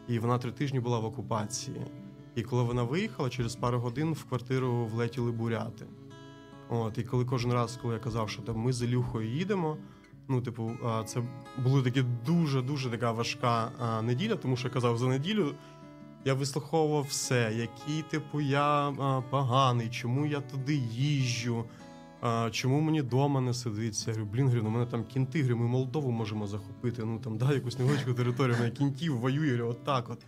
і 0.07 0.19
вона 0.19 0.37
три 0.37 0.51
тижні 0.51 0.79
була 0.79 0.99
в 0.99 1.05
окупації. 1.05 1.81
І 2.35 2.43
коли 2.43 2.63
вона 2.63 2.83
виїхала, 2.83 3.29
через 3.29 3.55
пару 3.55 3.79
годин 3.79 4.13
в 4.13 4.23
квартиру 4.23 4.85
влетіли 4.85 5.31
буряти. 5.31 5.85
От, 6.69 6.97
і 6.97 7.03
коли 7.03 7.25
кожен 7.25 7.53
раз, 7.53 7.79
коли 7.81 7.93
я 7.93 7.99
казав, 7.99 8.29
що 8.29 8.41
там 8.41 8.57
ми 8.57 8.73
з 8.73 8.83
Ілюхою 8.83 9.29
їдемо, 9.29 9.77
ну, 10.27 10.41
типу, 10.41 10.71
це 11.05 11.21
була 11.63 11.83
дуже-дуже 12.25 12.89
така 12.89 13.11
важка 13.11 13.71
неділя, 14.03 14.35
тому 14.35 14.55
що 14.55 14.67
я 14.67 14.73
казав, 14.73 14.97
за 14.97 15.07
неділю 15.07 15.55
я 16.25 16.33
вислуховував 16.33 17.05
все, 17.09 17.53
який, 17.55 18.01
типу, 18.01 18.41
я 18.41 18.89
а, 18.89 19.21
поганий, 19.29 19.89
чому 19.89 20.25
я 20.25 20.41
туди 20.41 20.75
їжджу, 20.91 21.65
а, 22.21 22.49
чому 22.51 22.81
мені 22.81 23.01
вдома 23.01 23.41
не 23.41 23.53
сидиться. 23.53 24.11
Я 24.11 24.17
говорю, 24.17 24.31
блін, 24.33 24.45
говорю, 24.45 24.63
ну, 24.63 24.69
мене 24.69 24.85
там 24.85 25.03
кінти, 25.03 25.41
говорю, 25.41 25.57
ми 25.57 25.67
Молдову 25.67 26.11
можемо 26.11 26.47
захопити. 26.47 27.05
Ну 27.05 27.19
там 27.19 27.37
да, 27.37 27.53
якусь 27.53 27.79
невеличку 27.79 28.13
територію, 28.13 28.57
мене 28.59 28.71
кінтів 28.71 29.17
воює, 29.17 29.51
говорю, 29.51 29.67
от 29.69 29.83
так 29.83 30.09
от. 30.09 30.25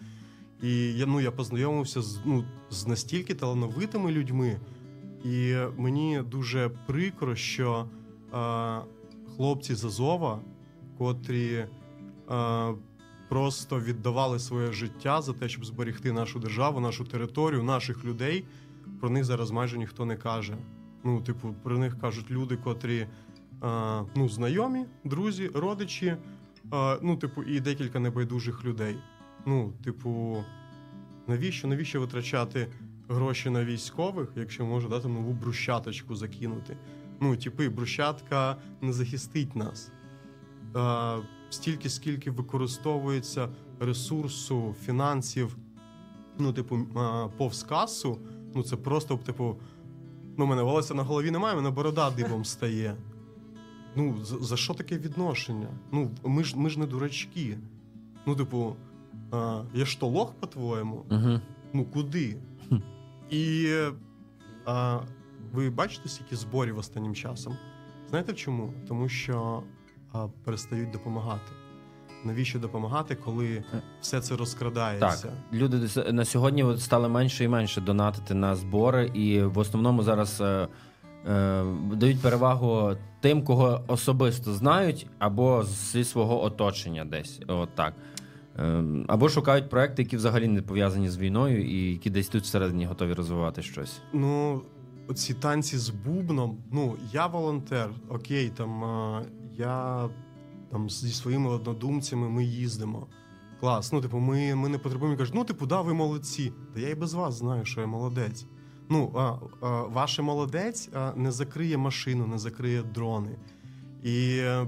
І 0.63 0.93
я, 0.93 1.05
ну, 1.05 1.21
я 1.21 1.31
познайомився 1.31 2.01
з, 2.01 2.19
ну, 2.25 2.45
з 2.69 2.87
настільки 2.87 3.35
талановитими 3.35 4.11
людьми, 4.11 4.59
і 5.25 5.55
мені 5.77 6.21
дуже 6.31 6.69
прикро, 6.87 7.35
що 7.35 7.85
е, 8.33 8.79
хлопці 9.35 9.75
з 9.75 9.85
Азова, 9.85 10.39
котрі 10.97 11.55
е, 11.55 11.67
просто 13.31 13.79
віддавали 13.79 14.39
своє 14.39 14.71
життя 14.71 15.21
за 15.21 15.33
те, 15.33 15.49
щоб 15.49 15.65
зберегти 15.65 16.11
нашу 16.11 16.39
державу, 16.39 16.79
нашу 16.79 17.05
територію, 17.05 17.63
наших 17.63 18.05
людей. 18.05 18.45
Про 18.99 19.09
них 19.09 19.23
зараз 19.23 19.51
майже 19.51 19.77
ніхто 19.77 20.05
не 20.05 20.15
каже. 20.15 20.57
Ну, 21.03 21.21
типу, 21.21 21.55
про 21.63 21.77
них 21.77 21.99
кажуть 21.99 22.31
люди, 22.31 22.57
котрі 22.57 23.07
а, 23.61 24.03
ну, 24.15 24.29
знайомі, 24.29 24.85
друзі, 25.03 25.51
родичі, 25.53 26.15
а, 26.71 26.97
ну, 27.01 27.17
типу, 27.17 27.43
і 27.43 27.59
декілька 27.59 27.99
небайдужих 27.99 28.65
людей. 28.65 28.95
Ну, 29.45 29.73
типу, 29.83 30.43
навіщо, 31.27 31.67
навіщо 31.67 31.99
витрачати 31.99 32.67
гроші 33.09 33.49
на 33.49 33.65
військових, 33.65 34.29
якщо 34.35 34.65
може 34.65 34.89
дати 34.89 35.07
нову 35.07 35.33
брущаточку 35.33 36.15
закинути? 36.15 36.77
Ну, 37.19 37.37
типи, 37.37 37.69
брущатка 37.69 38.57
не 38.81 38.93
захистить 38.93 39.55
нас. 39.55 39.91
А, 40.73 41.19
стільки, 41.53 41.89
скільки 41.89 42.31
використовується 42.31 43.49
ресурсу, 43.79 44.75
фінансів, 44.85 45.57
ну, 46.37 46.53
типу, 46.53 46.79
повз 47.37 47.63
касу, 47.63 48.19
ну 48.55 48.63
це 48.63 48.75
просто, 48.75 49.17
типу, 49.17 49.55
ну, 50.37 50.45
мене 50.45 50.61
волосся 50.61 50.93
на 50.93 51.03
голові 51.03 51.31
немає, 51.31 51.55
мене 51.55 51.69
борода 51.69 52.11
дибом 52.11 52.45
стає. 52.45 52.95
Ну, 53.95 54.23
за, 54.23 54.37
за 54.37 54.57
що 54.57 54.73
таке 54.73 54.97
відношення? 54.97 55.67
Ну, 55.91 56.11
ми 56.23 56.43
ж, 56.43 56.57
ми 56.57 56.69
ж 56.69 56.79
не 56.79 56.85
дурачки. 56.85 57.57
Ну, 58.25 58.35
типу, 58.35 58.75
а, 59.31 59.63
я 59.73 59.85
ж 59.85 59.99
то 59.99 60.07
лох, 60.07 60.33
по-твоєму? 60.39 61.05
Угу. 61.11 61.39
Ну, 61.73 61.85
куди? 61.85 62.37
І 63.29 63.73
а, 64.65 64.99
ви 65.53 65.69
бачите, 65.69 66.09
скільки 66.09 66.35
зборів 66.35 66.77
останнім 66.77 67.15
часом? 67.15 67.57
Знаєте 68.09 68.33
чому? 68.33 68.73
Тому 68.87 69.09
що 69.09 69.63
а, 70.13 70.27
перестають 70.43 70.91
допомагати. 70.91 71.51
Навіщо 72.23 72.59
допомагати, 72.59 73.15
коли 73.15 73.63
все 74.01 74.21
це 74.21 74.35
розкрадається? 74.35 75.27
Так, 75.27 75.33
люди 75.53 75.87
на 76.11 76.25
сьогодні 76.25 76.77
стали 76.77 77.09
менше 77.09 77.43
і 77.43 77.47
менше 77.47 77.81
донатити 77.81 78.33
на 78.33 78.55
збори, 78.55 79.11
і 79.13 79.41
в 79.41 79.57
основному 79.57 80.03
зараз 80.03 80.41
е, 80.41 80.67
е, 81.27 81.63
дають 81.93 82.21
перевагу 82.21 82.95
тим, 83.19 83.43
кого 83.43 83.81
особисто 83.87 84.53
знають, 84.53 85.07
або 85.19 85.63
зі 85.63 86.03
свого 86.03 86.43
оточення 86.43 87.05
десь. 87.05 87.41
От 87.47 87.75
так. 87.75 87.93
Е, 88.59 88.83
або 89.07 89.29
шукають 89.29 89.69
проекти, 89.69 90.01
які 90.01 90.17
взагалі 90.17 90.47
не 90.47 90.61
пов'язані 90.61 91.09
з 91.09 91.17
війною, 91.17 91.65
і 91.65 91.91
які 91.91 92.09
десь 92.09 92.27
тут 92.27 92.43
всередині 92.43 92.85
готові 92.85 93.13
розвивати 93.13 93.61
щось. 93.61 94.01
Ну, 94.13 94.61
ці 95.15 95.33
танці 95.33 95.77
з 95.77 95.89
бубном. 95.89 96.57
Ну, 96.71 96.95
я 97.13 97.27
волонтер, 97.27 97.89
окей, 98.09 98.49
там 98.49 98.83
я 99.57 100.09
там 100.71 100.89
зі 100.89 101.11
своїми 101.13 101.49
однодумцями 101.49 102.29
ми 102.29 102.43
їздимо. 102.43 103.07
Клас. 103.59 103.91
Ну, 103.91 104.01
типу, 104.01 104.19
ми, 104.19 104.55
ми 104.55 104.69
не 104.69 104.77
потребуємо 104.77 105.17
кажуть, 105.17 105.35
ну, 105.35 105.43
типу, 105.43 105.65
да, 105.65 105.81
ви 105.81 105.93
молодці. 105.93 106.53
Та 106.73 106.79
я 106.79 106.89
і 106.89 106.95
без 106.95 107.13
вас 107.13 107.33
знаю, 107.35 107.65
що 107.65 107.81
я 107.81 107.87
молодець. 107.87 108.45
Ну, 108.89 109.13
а, 109.15 109.19
а, 109.65 109.81
ваше 109.81 110.21
молодець 110.21 110.89
а, 110.93 111.13
не 111.15 111.31
закриє 111.31 111.77
машину, 111.77 112.27
не 112.27 112.39
закриє 112.39 112.83
дрони. 112.83 113.39
І 114.03 114.37
е, 114.37 114.67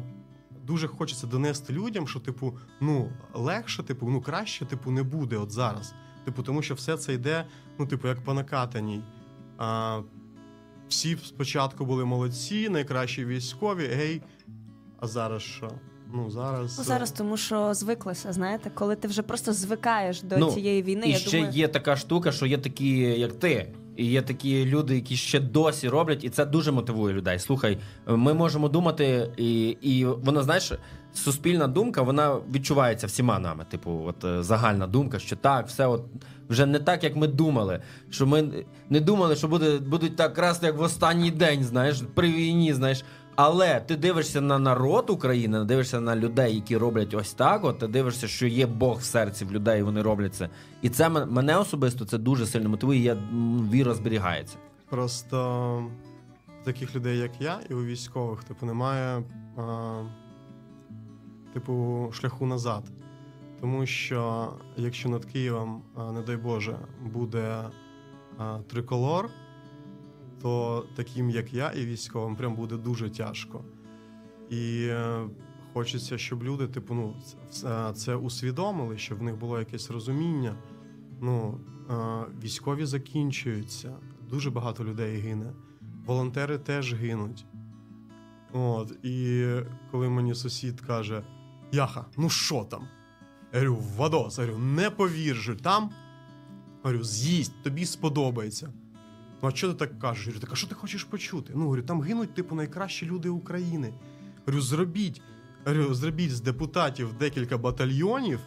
дуже 0.64 0.88
хочеться 0.88 1.28
донести 1.28 1.74
людям, 1.74 2.08
що, 2.08 2.20
типу, 2.20 2.58
ну, 2.82 3.12
легше, 3.34 3.84
типу, 3.84 4.10
ну 4.10 4.22
краще, 4.22 4.66
типу, 4.66 4.92
не 4.92 5.04
буде 5.04 5.38
от 5.38 5.52
зараз. 5.52 5.94
Tипу, 6.26 6.44
тому 6.44 6.62
що 6.62 6.74
все 6.74 6.98
це 6.98 7.14
йде, 7.14 7.46
ну, 7.80 7.88
типу, 7.88 8.08
як 8.08 8.24
по 8.24 8.34
накатаній. 8.34 9.04
А, 9.58 10.02
всі 10.88 11.18
спочатку 11.18 11.86
були 11.86 12.06
молодці, 12.06 12.70
найкращі 12.70 13.26
військові, 13.26 13.88
гей. 13.88 14.22
А 15.04 15.08
зараз 15.08 15.42
що? 15.42 15.70
Ну, 16.14 16.30
зараз. 16.30 16.78
Ну, 16.78 16.84
зараз 16.84 17.12
тому, 17.12 17.38
що 17.38 17.74
звиклися, 17.74 18.34
знаєте, 18.34 18.72
коли 18.74 18.96
ти 18.96 19.08
вже 19.08 19.22
просто 19.22 19.54
звикаєш 19.54 20.22
до 20.22 20.38
Ну, 20.38 20.52
цієї 20.52 20.84
війни. 20.84 21.08
І 21.08 21.12
я 21.12 21.18
ще 21.18 21.32
думаю, 21.32 21.54
є 21.54 21.68
така 21.68 21.96
штука, 21.96 22.32
що 22.32 22.46
є 22.46 22.58
такі, 22.58 22.98
як 23.00 23.34
ти. 23.34 23.74
І 23.96 24.06
є 24.06 24.22
такі 24.22 24.66
люди, 24.66 24.96
які 24.96 25.16
ще 25.16 25.40
досі 25.40 25.90
роблять, 25.90 26.24
і 26.24 26.30
це 26.30 26.46
дуже 26.46 26.72
мотивує 26.72 27.14
людей. 27.16 27.40
Слухай, 27.40 27.78
ми 28.08 28.34
можемо 28.34 28.70
думати, 28.70 29.30
і, 29.38 29.68
і 29.82 30.06
вона, 30.06 30.44
знаєш, 30.44 30.72
суспільна 31.14 31.68
думка, 31.68 32.02
вона 32.02 32.38
відчувається 32.54 33.08
всіма 33.08 33.40
нами. 33.40 33.66
Типу, 33.72 34.04
от 34.08 34.26
е, 34.26 34.44
загальна 34.44 34.88
думка, 34.88 35.20
що 35.20 35.36
так, 35.36 35.68
все 35.68 35.88
от 35.88 36.04
вже 36.50 36.66
не 36.66 36.80
так, 36.80 37.04
як 37.04 37.16
ми 37.16 37.28
думали. 37.28 37.82
Що 38.10 38.28
ми 38.28 38.66
не 38.90 39.00
думали, 39.00 39.36
що 39.36 39.48
буде, 39.48 39.78
будуть 39.80 40.16
так 40.16 40.34
красти, 40.34 40.66
як 40.66 40.78
в 40.78 40.82
останній 40.82 41.32
день, 41.32 41.64
знаєш, 41.64 42.02
при 42.14 42.32
війні, 42.32 42.74
знаєш. 42.74 43.04
Але 43.36 43.80
ти 43.80 43.96
дивишся 43.96 44.42
на 44.42 44.60
народ 44.60 45.10
України, 45.10 45.64
дивишся 45.64 46.02
на 46.02 46.16
людей, 46.16 46.56
які 46.56 46.78
роблять 46.78 47.14
ось 47.14 47.34
так. 47.34 47.64
От 47.64 47.80
ти 47.80 47.88
дивишся, 47.88 48.28
що 48.28 48.48
є 48.48 48.66
Бог 48.66 49.00
в 49.00 49.04
серці 49.04 49.46
в 49.46 49.52
людей, 49.52 49.80
і 49.80 49.84
вони 49.84 50.02
роблять 50.02 50.36
це. 50.36 50.50
І 50.82 50.90
це 50.90 51.10
мене 51.10 51.58
особисто 51.58 52.06
це 52.06 52.18
дуже 52.18 52.46
сильно 52.46 52.70
мотивує. 52.70 53.00
Я 53.00 53.18
віра 53.72 53.94
зберігається. 53.94 54.58
Просто 54.90 55.86
таких 56.64 56.96
людей, 56.96 57.18
як 57.18 57.32
я, 57.40 57.60
і 57.70 57.74
у 57.74 57.86
військових, 57.86 58.44
типу, 58.44 58.66
немає 58.66 59.24
а, 59.58 60.02
типу, 61.54 62.10
шляху 62.14 62.46
назад. 62.46 62.84
Тому 63.62 63.86
що 63.86 64.50
якщо 64.78 65.10
над 65.10 65.26
Києвом, 65.26 65.82
не 66.14 66.22
дай 66.22 66.38
Боже, 66.38 66.76
буде 67.02 67.64
а, 68.38 68.60
триколор, 68.68 69.30
то 70.44 70.86
таким, 70.96 71.30
як 71.30 71.54
я, 71.54 71.72
і 71.72 71.86
військовим, 71.86 72.36
прям 72.36 72.56
буде 72.56 72.78
дуже 72.78 73.10
тяжко. 73.10 73.64
І 74.50 74.86
е, 74.90 75.26
хочеться, 75.74 76.18
щоб 76.18 76.44
люди, 76.44 76.68
типу, 76.68 76.94
ну, 76.94 77.16
це, 77.50 77.94
це 77.96 78.16
усвідомили, 78.16 78.98
щоб 78.98 79.18
в 79.18 79.24
них 79.24 79.36
було 79.36 79.60
якесь 79.60 79.92
розуміння. 79.92 80.56
Ну, 81.22 81.60
е, 81.90 81.94
військові 82.44 82.86
закінчуються, 82.86 83.96
дуже 84.30 84.52
багато 84.52 84.84
людей 84.84 85.18
гине. 85.20 85.54
Волонтери 86.06 86.58
теж 86.58 86.94
гинуть. 86.94 87.46
От, 88.54 89.06
і 89.06 89.46
коли 89.92 90.10
мені 90.10 90.36
сусід 90.36 90.82
каже: 90.82 91.24
Яха, 91.72 92.06
ну 92.18 92.30
що 92.30 92.64
там? 92.64 92.88
Я 93.54 93.60
говорю, 93.60 93.84
Вадос, 93.98 94.38
я 94.38 94.46
говорю, 94.46 94.64
не 94.64 94.90
повіриш, 94.90 95.50
там. 95.62 95.84
Я 95.84 96.80
говорю, 96.84 97.04
з'їсть, 97.04 97.64
тобі 97.64 97.86
сподобається. 97.86 98.74
Ну, 99.44 99.50
а 99.50 99.56
що 99.56 99.68
ти 99.68 99.74
так 99.74 100.00
кажеш? 100.00 100.26
Я 100.26 100.32
говорю, 100.32 100.42
так 100.42 100.54
а 100.54 100.56
що 100.56 100.68
ти 100.68 100.76
хочеш 100.76 101.04
почути? 101.04 101.54
Ну, 101.56 101.64
говорю, 101.64 101.82
там 101.82 102.02
гинуть, 102.02 102.34
типу, 102.34 102.56
найкращі 102.56 103.06
люди 103.06 103.30
України. 103.30 103.94
Говорю, 104.46 104.62
зробіть, 104.62 105.22
говорю, 105.66 105.94
зробіть 105.94 106.36
з 106.36 106.42
депутатів 106.42 107.14
декілька 107.14 107.58
батальйонів, 107.58 108.40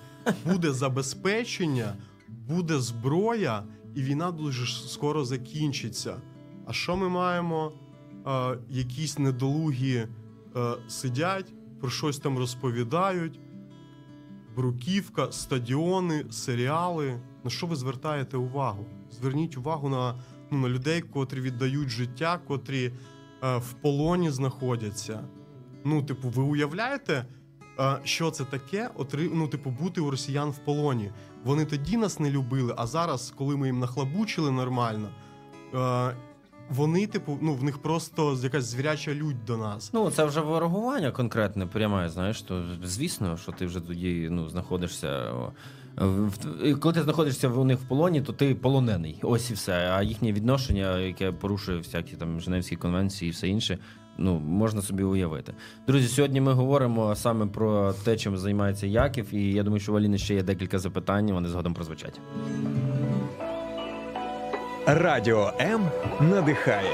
буде 0.44 0.72
забезпечення, 0.72 1.96
буде 2.28 2.80
зброя, 2.80 3.62
і 3.94 4.02
війна 4.02 4.30
дуже 4.30 4.88
скоро 4.88 5.24
закінчиться. 5.24 6.16
А 6.66 6.72
що 6.72 6.96
ми 6.96 7.08
маємо? 7.08 7.72
Е, 8.26 8.58
якісь 8.68 9.18
недолугі 9.18 9.96
е, 9.96 10.08
сидять, 10.88 11.52
про 11.80 11.90
щось 11.90 12.18
там 12.18 12.38
розповідають. 12.38 13.40
Бруківка, 14.56 15.32
стадіони, 15.32 16.26
серіали. 16.30 17.20
На 17.44 17.50
що 17.50 17.66
ви 17.66 17.76
звертаєте 17.76 18.36
увагу? 18.36 18.86
Зверніть 19.10 19.56
увагу 19.56 19.88
на, 19.88 20.14
ну, 20.50 20.58
на 20.58 20.68
людей, 20.68 21.00
котрі 21.00 21.40
віддають 21.40 21.88
життя, 21.88 22.40
котрі 22.46 22.92
е, 23.42 23.56
в 23.56 23.72
полоні 23.72 24.30
знаходяться. 24.30 25.24
Ну, 25.84 26.02
типу, 26.02 26.28
ви 26.28 26.42
уявляєте, 26.42 27.26
е, 27.80 27.98
що 28.04 28.30
це 28.30 28.44
таке? 28.44 28.90
Отри... 28.94 29.30
Ну, 29.34 29.48
типу, 29.48 29.70
бути 29.70 30.00
у 30.00 30.10
росіян 30.10 30.50
в 30.50 30.58
полоні. 30.58 31.10
Вони 31.44 31.64
тоді 31.64 31.96
нас 31.96 32.20
не 32.20 32.30
любили, 32.30 32.74
а 32.76 32.86
зараз, 32.86 33.34
коли 33.36 33.56
ми 33.56 33.66
їм 33.66 33.78
нахлабучили 33.78 34.50
нормально, 34.50 35.08
е, 35.74 36.16
вони, 36.70 37.06
типу, 37.06 37.38
ну, 37.42 37.54
в 37.54 37.64
них 37.64 37.78
просто 37.78 38.38
якась 38.42 38.64
звіряча 38.64 39.14
лють 39.14 39.44
до 39.44 39.56
нас. 39.56 39.90
Ну, 39.92 40.10
це 40.10 40.24
вже 40.24 40.40
ворогування 40.40 41.10
конкретне, 41.10 41.66
пряме, 41.66 42.08
знаєш, 42.08 42.42
то 42.42 42.64
звісно, 42.84 43.36
що 43.36 43.52
ти 43.52 43.66
вже 43.66 43.80
тоді 43.80 44.28
ну, 44.30 44.48
знаходишся. 44.48 45.32
Коли 46.80 46.94
ти 46.94 47.02
знаходишся 47.02 47.48
у 47.48 47.64
них 47.64 47.78
в 47.78 47.88
полоні, 47.88 48.22
то 48.22 48.32
ти 48.32 48.54
полонений. 48.54 49.18
Ось 49.22 49.50
і 49.50 49.54
все. 49.54 49.90
А 49.92 50.02
їхнє 50.02 50.32
відношення, 50.32 50.98
яке 50.98 51.32
порушує 51.32 51.78
всякі 51.78 52.16
там 52.16 52.40
Женевські 52.40 52.76
конвенції 52.76 53.28
і 53.28 53.32
все 53.32 53.48
інше, 53.48 53.78
ну 54.18 54.38
можна 54.38 54.82
собі 54.82 55.02
уявити. 55.02 55.54
Друзі, 55.86 56.08
сьогодні 56.08 56.40
ми 56.40 56.52
говоримо 56.52 57.14
саме 57.14 57.46
про 57.46 57.92
те, 57.92 58.16
чим 58.16 58.36
займається 58.36 58.86
Яків, 58.86 59.34
і 59.34 59.52
я 59.52 59.62
думаю, 59.62 59.80
що 59.80 59.92
в 59.92 59.96
Аліни 59.96 60.18
ще 60.18 60.34
є 60.34 60.42
декілька 60.42 60.78
запитань, 60.78 61.32
вони 61.32 61.48
згодом 61.48 61.74
прозвучать. 61.74 62.20
Радіо 64.86 65.52
М 65.60 65.82
надихає. 66.20 66.92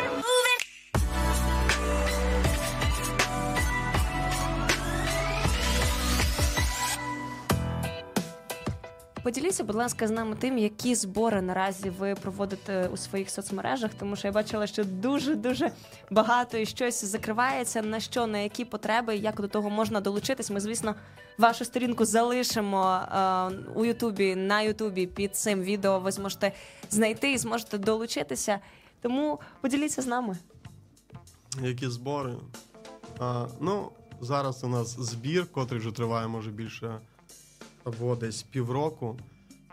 Поділіться, 9.33 9.65
будь 9.65 9.77
ласка, 9.77 10.09
з 10.09 10.11
нами 10.11 10.37
тим, 10.37 10.59
які 10.59 10.95
збори 10.95 11.43
наразі 11.43 11.91
ви 11.91 12.15
проводите 12.15 12.89
у 12.89 12.97
своїх 12.97 13.31
соцмережах, 13.31 13.91
тому 13.99 14.17
що 14.17 14.29
я 14.29 14.33
бачила, 14.33 14.67
що 14.67 14.85
дуже 14.85 15.35
дуже 15.35 15.73
багато 16.11 16.59
і 16.59 16.67
щось 16.67 17.05
закривається. 17.05 17.83
На 17.83 18.01
що, 18.01 18.27
на 18.27 18.39
які 18.39 18.65
потреби, 18.65 19.17
як 19.17 19.41
до 19.41 19.49
того 19.49 19.71
можна 19.71 20.01
долучитись. 20.01 20.51
Ми, 20.51 20.61
звісно, 20.61 20.95
вашу 21.39 21.65
сторінку 21.65 22.05
залишимо 22.05 22.95
е, 22.95 23.51
у 23.75 23.85
Ютубі 23.85 24.35
на 24.35 24.61
Ютубі 24.61 25.07
під 25.07 25.37
цим 25.37 25.63
відео. 25.63 26.01
Ви 26.01 26.13
зможете 26.13 26.53
знайти 26.91 27.33
і 27.33 27.39
зможете 27.39 27.79
долучитися. 27.79 28.59
Тому 29.03 29.41
поділіться 29.61 30.03
з 30.03 30.07
нами. 30.07 30.37
Які 31.63 31.89
збори? 31.89 32.35
А, 33.19 33.47
ну, 33.61 33.91
зараз 34.21 34.65
у 34.65 34.69
нас 34.69 35.01
збір, 35.01 35.47
котрий 35.53 35.81
вже 35.81 35.91
триває, 35.91 36.29
може, 36.29 36.51
більше 36.51 37.01
або 37.85 38.17
десь 38.17 38.43
півроку. 38.43 39.19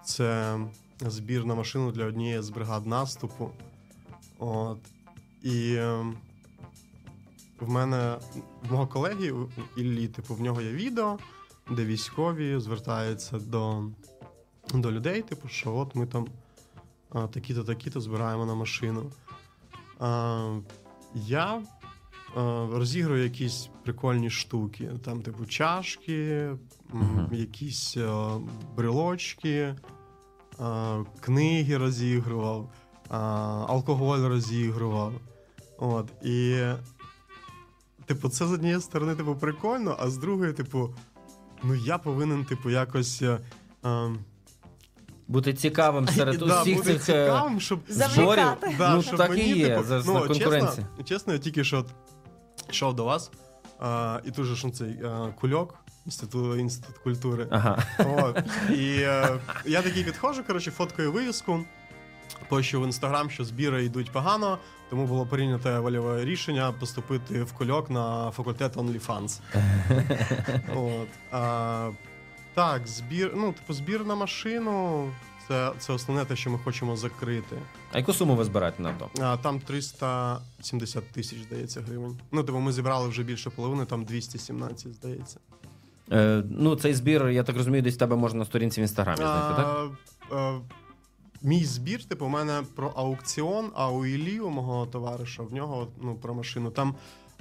Це 0.05 0.59
збір 0.99 1.45
на 1.45 1.55
машину 1.55 1.91
для 1.91 2.05
однієї 2.05 2.41
з 2.41 2.49
бригад 2.49 2.87
наступу. 2.87 3.51
От. 4.39 4.77
І 5.43 5.73
е, 5.73 6.05
в 7.59 7.69
мене 7.69 8.17
в 8.63 8.71
мого 8.71 8.87
колеги 8.87 9.33
Іллі, 9.77 10.07
типу, 10.07 10.35
в 10.35 10.41
нього 10.41 10.61
є 10.61 10.71
відео, 10.71 11.19
де 11.71 11.85
військові 11.85 12.59
звертаються 12.59 13.39
до, 13.39 13.83
до 14.73 14.91
людей, 14.91 15.21
типу, 15.21 15.47
що 15.47 15.75
от 15.75 15.95
ми 15.95 16.05
там 16.05 16.27
такі-то, 17.31 17.63
такі-то 17.63 18.01
збираємо 18.01 18.45
на 18.45 18.55
машину. 18.55 19.11
А, 19.99 20.59
я 21.15 21.61
розіграю 22.71 23.23
якісь 23.23 23.69
прикольні 23.83 24.29
штуки. 24.29 24.89
Там, 25.05 25.21
типу, 25.21 25.45
чашки, 25.45 26.49
м, 26.93 27.27
якісь 27.31 27.97
е, 27.97 28.09
брелочки, 28.75 29.51
е, 29.55 29.75
книги 31.19 31.77
розігрував, 31.77 32.69
е, 33.11 33.15
алкоголь 33.67 34.19
розігрував. 34.19 35.13
От, 35.77 36.07
і, 36.23 36.61
типу, 38.05 38.29
це 38.29 38.47
з 38.47 38.51
однієї 38.51 38.81
сторони, 38.81 39.15
типу, 39.15 39.35
прикольно, 39.35 39.95
а 39.99 40.09
з 40.09 40.17
другої, 40.17 40.53
типу, 40.53 40.89
ну 41.63 41.75
я 41.75 41.97
повинен, 41.97 42.45
типу, 42.45 42.69
якось. 42.69 43.21
е, 43.21 43.39
е, 43.85 44.09
Бути 45.27 45.53
цікавим 45.53 46.07
серед 46.15 46.37
да, 46.37 46.61
усіх 46.61 46.83
цих 46.83 47.03
цікавим, 47.03 47.59
щоб 47.59 47.79
зборів. 47.89 48.47
Да, 48.77 48.95
ну, 48.95 49.01
щоб 49.01 49.17
так 49.17 49.29
мені, 49.29 49.41
і 49.41 49.57
є, 49.57 49.69
типу, 49.69 49.83
за, 49.83 49.97
ну, 49.97 50.13
конкуренція. 50.13 50.87
Чесно, 50.87 51.03
чесно, 51.05 51.33
я 51.33 51.39
тільки 51.39 51.63
що 51.63 51.85
йшов 52.69 52.95
до 52.95 53.05
вас, 53.05 53.31
а, 53.79 54.19
і 54.25 54.31
тут 54.31 54.45
же 54.45 54.55
ж 54.55 54.69
цей 54.69 55.03
а, 55.05 55.27
кульок. 55.41 55.75
Інститут, 56.05 56.59
інститут 56.59 56.97
культури. 56.97 57.47
Ага. 57.51 57.83
От. 57.99 58.43
І 58.69 59.01
е, 59.01 59.39
я 59.65 59.81
такий 59.81 60.03
підходжу, 60.03 60.41
коротше, 60.47 60.71
фоткаю 60.71 61.11
вивіску. 61.11 61.59
Пощу 62.49 62.81
в 62.81 62.85
інстаграм, 62.85 63.29
що 63.29 63.45
збіри 63.45 63.85
йдуть 63.85 64.11
погано, 64.11 64.57
тому 64.89 65.05
було 65.05 65.25
прийнято 65.25 65.81
вольове 65.81 66.25
рішення 66.25 66.71
поступити 66.71 67.43
в 67.43 67.53
кульок 67.53 67.89
на 67.89 68.31
факультет 68.31 68.77
OnlyFans. 68.77 69.39
От. 70.75 71.07
А, 71.31 71.89
так, 72.53 72.87
збір, 72.87 73.31
ну, 73.35 73.53
типу, 73.53 73.73
збір 73.73 74.05
на 74.05 74.15
машину. 74.15 75.05
Це, 75.47 75.71
це 75.79 75.93
основне 75.93 76.25
те, 76.25 76.35
що 76.35 76.49
ми 76.49 76.57
хочемо 76.57 76.95
закрити. 76.97 77.55
А 77.91 77.97
яку 77.97 78.13
суму 78.13 78.35
ви 78.35 78.43
збираєте 78.43 78.81
на 78.81 78.93
то? 78.93 79.09
А, 79.19 79.37
там 79.37 79.59
370 79.59 81.11
тисяч, 81.11 81.39
здається, 81.39 81.81
гривень. 81.81 82.19
Ну, 82.31 82.43
типу, 82.43 82.59
ми 82.59 82.71
зібрали 82.71 83.09
вже 83.09 83.23
більше 83.23 83.49
половини, 83.49 83.85
там 83.85 84.05
217, 84.05 84.93
здається. 84.93 85.39
Е, 86.11 86.43
ну, 86.49 86.75
цей 86.75 86.93
збір, 86.93 87.29
я 87.29 87.43
так 87.43 87.57
розумію, 87.57 87.81
десь 87.81 87.95
в 87.95 87.97
тебе 87.97 88.15
можна 88.15 88.39
на 88.39 88.45
сторінці 88.45 88.81
в 88.81 88.83
інстаграмі 88.83 89.17
знайти, 89.17 89.55
так? 89.55 90.61
Мій 91.41 91.65
збір, 91.65 92.03
типу, 92.03 92.25
у 92.25 92.29
мене 92.29 92.63
про 92.75 92.89
аукціон, 92.89 93.71
а 93.75 93.91
у 93.91 94.05
Іллі, 94.05 94.39
у 94.39 94.49
мого 94.49 94.85
товариша, 94.85 95.43
в 95.43 95.53
нього 95.53 95.87
ну, 96.01 96.15
про 96.15 96.33
машину. 96.33 96.71
Там 96.71 96.95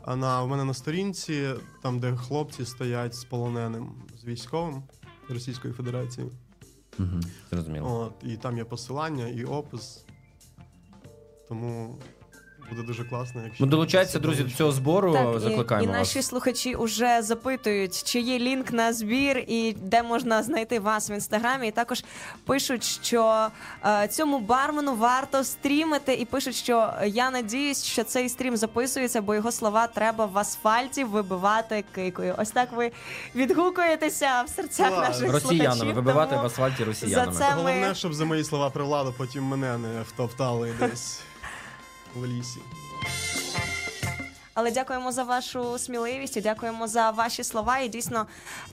на, 0.07 0.43
у 0.43 0.47
мене 0.47 0.65
на 0.65 0.74
сторінці, 0.74 1.49
там, 1.82 1.99
де 1.99 2.16
хлопці 2.16 2.65
стоять 2.65 3.15
з 3.15 3.24
полоненим, 3.24 3.93
з 4.20 4.24
військовим 4.24 4.82
Російської 5.28 5.74
Федерації. 5.74 6.27
Угу, 6.99 7.20
зрозуміло. 7.51 8.01
От, 8.01 8.31
і 8.31 8.36
там 8.36 8.59
є 8.59 8.65
посилання 8.65 9.28
і 9.28 9.45
опис. 9.45 10.05
Тому 11.49 11.99
буде 12.70 12.82
дуже 12.82 13.05
класно, 13.05 13.40
якщо. 13.45 13.65
Ну, 13.65 13.70
долучайтеся, 13.70 14.19
друзі, 14.19 14.43
до 14.43 14.51
цього 14.51 14.73
збору. 14.73 15.12
Так, 15.12 15.36
і, 15.36 15.39
Закликаємо 15.40 15.85
і 15.85 15.89
вас. 15.89 15.99
наші 15.99 16.23
слухачі 16.23 16.77
вже 16.77 17.23
запитують, 17.23 18.03
чи 18.03 18.20
є 18.20 18.39
лінк 18.39 18.73
на 18.73 18.93
збір 18.93 19.45
і 19.47 19.77
де 19.82 20.03
можна 20.03 20.43
знайти 20.43 20.81
вас 20.81 21.11
в 21.11 21.12
інстаграмі. 21.12 21.69
І 21.69 21.70
також 21.70 22.05
пишуть, 22.45 22.85
що 22.85 23.47
е, 23.86 24.09
цьому 24.09 24.39
бармену 24.39 24.95
варто 24.95 25.45
стрімити, 25.45 26.15
і 26.15 26.24
пишуть, 26.24 26.55
що 26.55 26.93
я 27.07 27.31
надіюсь, 27.31 27.85
що 27.85 28.05
цей 28.05 28.28
стрім 28.28 28.57
записується, 28.57 29.23
бо 29.23 29.35
його 29.35 29.53
слова 29.53 29.86
треба 29.86 30.27
в 30.27 30.39
асфальті 30.39 31.05
вибивати 31.05 31.85
кикою. 31.95 32.35
Ось 32.39 32.51
так 32.51 32.73
ви 32.73 32.90
відгукуєтеся 33.35 34.43
в 34.43 34.49
серцях 34.49 34.89
Клас. 34.89 35.09
наших 35.09 35.32
Росіянами, 35.32 35.70
слухачів. 35.74 35.95
вибивати 35.95 36.31
тому 36.31 36.43
в 36.43 36.47
асфальті 36.47 36.85
росіянами. 36.85 37.32
За 37.32 37.39
це 37.39 37.51
ми- 37.51 37.57
Головне, 37.62 37.95
щоб 37.95 38.15
за 38.15 38.24
мої 38.24 38.45
слова 38.45 38.73
владу 38.74 39.15
потім 39.19 39.45
мене 39.45 39.78
не 39.78 40.03
втоптали 40.03 40.73
десь 40.81 41.20
в 42.14 42.26
лісі. 42.26 42.60
Але 44.60 44.70
дякуємо 44.70 45.12
за 45.12 45.22
вашу 45.22 45.78
сміливість 45.78 46.36
і 46.36 46.40
дякуємо 46.40 46.89
за 46.89 47.10
ваші 47.10 47.44
слова. 47.44 47.78
І 47.78 47.89
дійсно, 47.89 48.26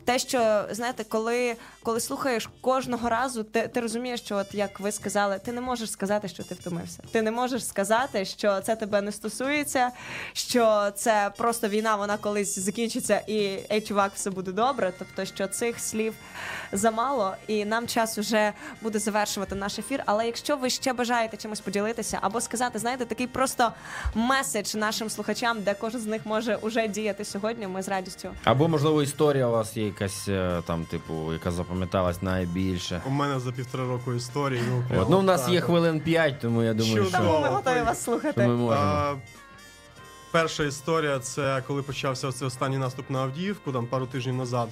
те, 0.05 0.19
що 0.19 0.65
знаєте, 0.71 1.03
коли, 1.03 1.55
коли 1.83 1.99
слухаєш 1.99 2.49
кожного 2.61 3.09
разу, 3.09 3.43
ти, 3.43 3.67
ти 3.67 3.79
розумієш, 3.79 4.19
що 4.19 4.35
от 4.35 4.53
як 4.53 4.79
ви 4.79 4.91
сказали, 4.91 5.39
ти 5.39 5.51
не 5.51 5.61
можеш 5.61 5.91
сказати, 5.91 6.27
що 6.27 6.43
ти 6.43 6.55
втомився. 6.55 7.03
Ти 7.11 7.21
не 7.21 7.31
можеш 7.31 7.67
сказати, 7.67 8.25
що 8.25 8.61
це 8.61 8.75
тебе 8.75 9.01
не 9.01 9.11
стосується, 9.11 9.91
що 10.33 10.91
це 10.95 11.31
просто 11.37 11.67
війна, 11.67 11.95
вона 11.95 12.17
колись 12.17 12.59
закінчиться, 12.59 13.21
і 13.27 13.59
ей, 13.71 13.81
чувак, 13.81 14.11
все 14.15 14.29
буде 14.29 14.51
добре. 14.51 14.93
Тобто, 14.99 15.25
що 15.25 15.47
цих 15.47 15.79
слів 15.79 16.13
замало, 16.71 17.35
і 17.47 17.65
нам 17.65 17.87
час 17.87 18.17
уже 18.17 18.53
буде 18.81 18.99
завершувати 18.99 19.55
наш 19.55 19.79
ефір. 19.79 20.03
Але 20.05 20.25
якщо 20.25 20.57
ви 20.57 20.69
ще 20.69 20.93
бажаєте 20.93 21.37
чимось 21.37 21.59
поділитися 21.59 22.19
або 22.21 22.41
сказати, 22.41 22.79
знаєте, 22.79 23.05
такий 23.05 23.27
просто 23.27 23.71
меседж 24.13 24.75
нашим 24.75 25.09
слухачам, 25.09 25.63
де 25.63 25.74
кожен 25.75 26.01
з 26.01 26.05
них 26.05 26.21
може 26.25 26.55
уже 26.55 26.87
діяти 26.87 27.25
сьогодні, 27.25 27.67
ми 27.67 27.81
з 27.81 27.89
радістю. 27.89 28.29
Або, 28.43 28.67
можливо, 28.67 29.03
історія 29.03 29.47
у 29.47 29.51
вас 29.51 29.77
є 29.77 29.85
якась 29.85 30.27
е, 30.27 30.61
там, 30.65 30.85
типу, 30.85 31.33
яка 31.33 31.51
запам'яталась 31.51 32.21
найбільше. 32.21 33.01
У 33.07 33.09
мене 33.09 33.39
за 33.39 33.51
півтора 33.51 33.87
року 33.87 34.13
історії. 34.13 34.61
Ну, 34.69 34.83
прямо 34.87 35.01
От, 35.03 35.09
ну, 35.09 35.19
у 35.19 35.21
нас 35.21 35.41
так 35.41 35.51
є 35.53 35.61
хвилин 35.61 35.99
5, 35.99 36.39
тому 36.39 36.63
я 36.63 36.73
думаю, 36.73 36.95
Чудово. 36.95 37.09
що, 37.09 37.17
Тому 37.17 37.39
ми 37.39 37.47
готові 37.49 37.81
вас 37.81 38.03
слухати. 38.03 38.47
ми 38.47 38.55
можемо. 38.55 38.71
А, 38.85 39.15
перша 40.31 40.63
історія 40.63 41.19
це 41.19 41.63
коли 41.67 41.81
почався 41.81 42.31
цей 42.31 42.47
останній 42.47 42.77
наступ 42.77 43.09
на 43.09 43.19
Авдіївку, 43.19 43.71
там 43.71 43.87
пару 43.87 44.05
тижнів 44.05 44.35
назад. 44.35 44.69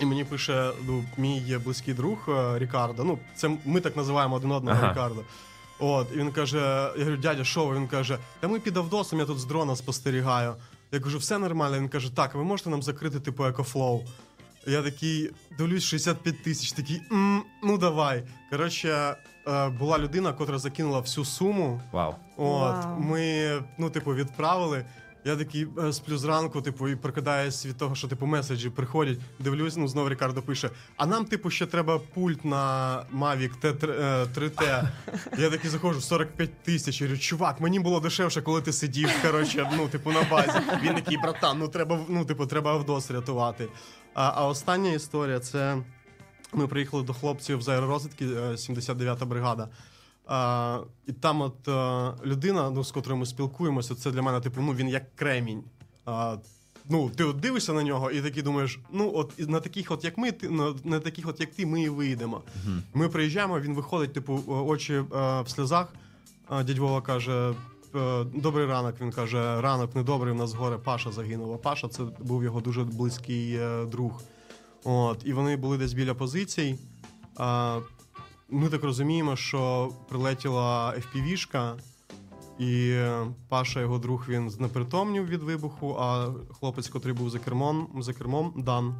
І 0.00 0.04
мені 0.04 0.24
пише 0.24 0.70
ну, 0.86 1.04
мій 1.16 1.58
близький 1.64 1.94
друг 1.94 2.18
е, 2.28 2.58
Рікардо. 2.58 3.04
Ну, 3.04 3.18
це 3.36 3.50
ми 3.64 3.80
так 3.80 3.96
називаємо 3.96 4.36
один 4.36 4.52
одного 4.52 4.78
Ага. 4.82 4.92
Рікардо. 4.92 5.20
От, 5.82 6.08
і 6.14 6.16
він 6.16 6.32
каже: 6.32 6.58
я 6.96 7.04
говорю, 7.04 7.16
дядя, 7.16 7.44
що 7.44 7.64
ви? 7.64 7.76
Він 7.76 7.86
каже, 7.88 8.18
та 8.40 8.48
ми 8.48 8.60
під 8.60 8.76
Авдосом, 8.76 9.18
я 9.18 9.24
тут 9.24 9.38
з 9.38 9.44
дрона 9.44 9.76
спостерігаю. 9.76 10.54
Я 10.92 11.00
кажу, 11.00 11.18
все 11.18 11.38
нормально. 11.38 11.78
Він 11.78 11.88
каже, 11.88 12.16
так, 12.16 12.34
ви 12.34 12.44
можете 12.44 12.70
нам 12.70 12.82
закрити 12.82 13.20
типу 13.20 13.44
EcoFlow? 13.44 14.00
Я 14.66 14.82
такий 14.82 15.30
дивлюсь 15.58 15.84
65 15.84 16.42
тисяч, 16.42 16.72
такий, 16.72 17.02
«М, 17.12 17.42
ну 17.62 17.78
давай. 17.78 18.24
Коротше, 18.50 19.16
е, 19.48 19.68
була 19.68 19.98
людина, 19.98 20.32
котра 20.32 20.58
закинула 20.58 21.00
всю 21.00 21.24
суму. 21.24 21.80
Вау. 21.92 22.14
От, 22.36 22.84
Вау. 22.84 23.00
ми, 23.00 23.52
ну, 23.78 23.90
типу, 23.90 24.14
відправили. 24.14 24.84
Я 25.24 25.36
такий 25.36 25.66
е, 25.78 25.92
сплю 25.92 26.18
зранку, 26.18 26.62
типу, 26.62 26.88
і 26.88 26.96
прокидаюсь 26.96 27.66
від 27.66 27.76
того, 27.76 27.94
що 27.94 28.08
типу 28.08 28.26
меседжі 28.26 28.70
приходять. 28.70 29.18
Дивлюсь, 29.38 29.76
ну 29.76 29.88
знову 29.88 30.08
Рікардо 30.08 30.42
пише: 30.42 30.70
а 30.96 31.06
нам, 31.06 31.24
типу, 31.24 31.50
ще 31.50 31.66
треба 31.66 31.98
пульт 31.98 32.44
на 32.44 33.04
Mavic 33.18 33.50
T3, 33.62 33.86
3T. 34.34 34.88
Я 35.38 35.50
такий 35.50 35.70
заходжу 35.70 36.00
45 36.00 36.62
тисяч. 36.62 37.00
Я 37.00 37.06
говорю, 37.06 37.20
чувак, 37.20 37.60
мені 37.60 37.80
було 37.80 38.00
дешевше, 38.00 38.42
коли 38.42 38.62
ти 38.62 38.72
сидів, 38.72 39.10
коротше, 39.22 39.70
ну, 39.76 39.88
типу, 39.88 40.12
на 40.12 40.22
базі. 40.22 40.58
Він 40.82 40.94
такий, 40.94 41.18
братан, 41.18 41.58
ну 41.58 41.68
треба, 41.68 42.00
ну, 42.08 42.24
типу, 42.24 42.46
треба 42.46 42.72
Авдос 42.72 43.10
рятувати. 43.10 43.68
А, 44.14 44.32
а 44.34 44.46
остання 44.46 44.92
історія 44.92 45.40
це. 45.40 45.82
Ми 46.54 46.66
приїхали 46.66 47.02
до 47.02 47.14
хлопців 47.14 47.62
з 47.62 47.68
аеророзвідки, 47.68 48.24
е, 48.24 48.56
79-та 48.56 49.24
бригада. 49.24 49.68
А, 50.26 50.80
і 51.06 51.12
там 51.12 51.40
от 51.40 51.68
е, 51.68 52.12
людина, 52.26 52.70
ну, 52.70 52.84
з 52.84 52.90
котрою 52.92 53.18
ми 53.18 53.26
спілкуємося, 53.26 53.94
це 53.94 54.10
для 54.10 54.22
мене, 54.22 54.40
типу, 54.40 54.60
ну 54.60 54.72
він 54.72 54.88
як 54.88 55.16
кремінь. 55.16 55.64
А, 56.04 56.36
ну, 56.88 57.10
ти 57.10 57.24
от 57.24 57.40
дивишся 57.40 57.72
на 57.72 57.82
нього 57.82 58.10
і 58.10 58.22
такий 58.22 58.42
думаєш, 58.42 58.78
ну, 58.92 59.12
от 59.14 59.48
на 59.48 59.60
таких, 59.60 59.90
от 59.90 60.04
як 60.04 60.18
ми, 60.18 60.32
ти, 60.32 60.48
на, 60.48 60.74
на 60.84 61.00
таких, 61.00 61.28
от 61.28 61.40
як 61.40 61.50
ти, 61.50 61.66
ми 61.66 61.82
і 61.82 61.88
вийдемо. 61.88 62.42
Ми 62.94 63.08
приїжджаємо, 63.08 63.60
він 63.60 63.74
виходить, 63.74 64.12
типу, 64.12 64.42
очі 64.46 64.94
е, 64.94 65.04
в 65.42 65.48
сльозах. 65.48 65.94
А, 66.48 66.62
дядь 66.62 66.78
Вова 66.78 67.00
каже: 67.00 67.54
е, 67.94 68.24
Добрий 68.24 68.66
ранок. 68.66 68.94
Він 69.00 69.12
каже: 69.12 69.60
ранок 69.60 69.94
недобрий, 69.94 70.32
в 70.32 70.36
нас 70.36 70.54
горе 70.54 70.78
Паша 70.78 71.12
загинув. 71.12 71.52
А 71.52 71.56
Паша 71.56 71.88
це 71.88 72.02
був 72.20 72.44
його 72.44 72.60
дуже 72.60 72.84
близький 72.84 73.54
е, 73.54 73.84
друг. 73.84 74.22
От, 74.84 75.22
і 75.24 75.32
вони 75.32 75.56
були 75.56 75.78
десь 75.78 75.92
біля 75.92 76.14
позицій. 76.14 76.78
А, 77.36 77.80
ми 78.52 78.68
так 78.68 78.84
розуміємо, 78.84 79.36
що 79.36 79.92
прилетіла 80.08 80.94
FPV-шка, 80.96 81.74
і 82.58 83.00
Паша, 83.48 83.80
його 83.80 83.98
друг, 83.98 84.24
він 84.28 84.50
знепритомнів 84.50 85.26
від 85.26 85.42
вибуху, 85.42 85.96
а 86.00 86.28
хлопець, 86.60 86.88
котрий 86.88 87.14
був 87.14 87.30
за 87.30 87.38
кермом, 87.38 87.88
за 87.98 88.12
кермом 88.12 88.52
Дан, 88.56 88.94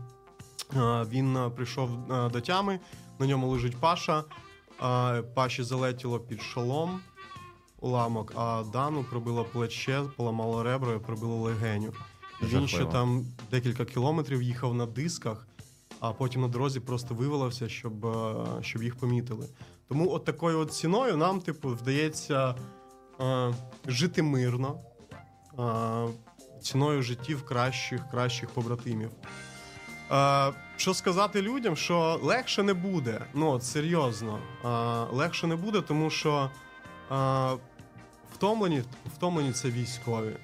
він 1.10 1.38
прийшов 1.56 1.90
до 2.32 2.40
тями, 2.40 2.80
на 3.18 3.26
ньому 3.26 3.48
лежить 3.48 3.76
Паша. 3.76 4.24
Паші 5.34 5.62
залетіло 5.62 6.20
під 6.20 6.42
шолом 6.42 7.00
уламок, 7.80 8.32
а 8.36 8.64
Дану 8.72 9.04
пробило 9.10 9.44
плече, 9.44 10.02
поламало 10.16 10.62
ребра 10.62 10.94
і 10.94 10.98
пробило 10.98 11.36
легеню. 11.36 11.92
Він 12.42 12.68
ще 12.68 12.84
там 12.84 13.26
декілька 13.50 13.84
кілометрів 13.84 14.42
їхав 14.42 14.74
на 14.74 14.86
дисках, 14.86 15.46
а 16.02 16.12
потім 16.12 16.40
на 16.40 16.48
дорозі 16.48 16.80
просто 16.80 17.14
вивалився, 17.14 17.68
щоб, 17.68 18.06
е, 18.06 18.34
щоб 18.60 18.82
їх 18.82 18.96
помітили. 18.96 19.48
Тому 19.88 20.10
от 20.10 20.24
такою 20.24 20.58
от 20.58 20.72
ціною 20.72 21.16
нам, 21.16 21.40
типу, 21.40 21.68
вдається 21.68 22.54
е, 23.20 23.54
жити 23.86 24.22
мирно, 24.22 24.80
е, 25.58 26.08
ціною 26.62 27.02
життів 27.02 27.42
кращих, 27.42 28.10
кращих 28.10 28.50
побратимів. 28.50 29.10
Е, 30.10 30.52
що 30.76 30.94
сказати 30.94 31.42
людям, 31.42 31.76
що 31.76 32.20
легше 32.22 32.62
не 32.62 32.74
буде. 32.74 33.20
Ну, 33.34 33.50
от 33.50 33.64
серйозно, 33.64 34.38
е, 34.64 34.68
легше 35.16 35.46
не 35.46 35.56
буде, 35.56 35.80
тому 35.80 36.10
що 36.10 36.50
е, 37.12 37.50
втомлені, 38.34 38.82
втомлені 39.16 39.52
це 39.52 39.70
військові. 39.70 40.36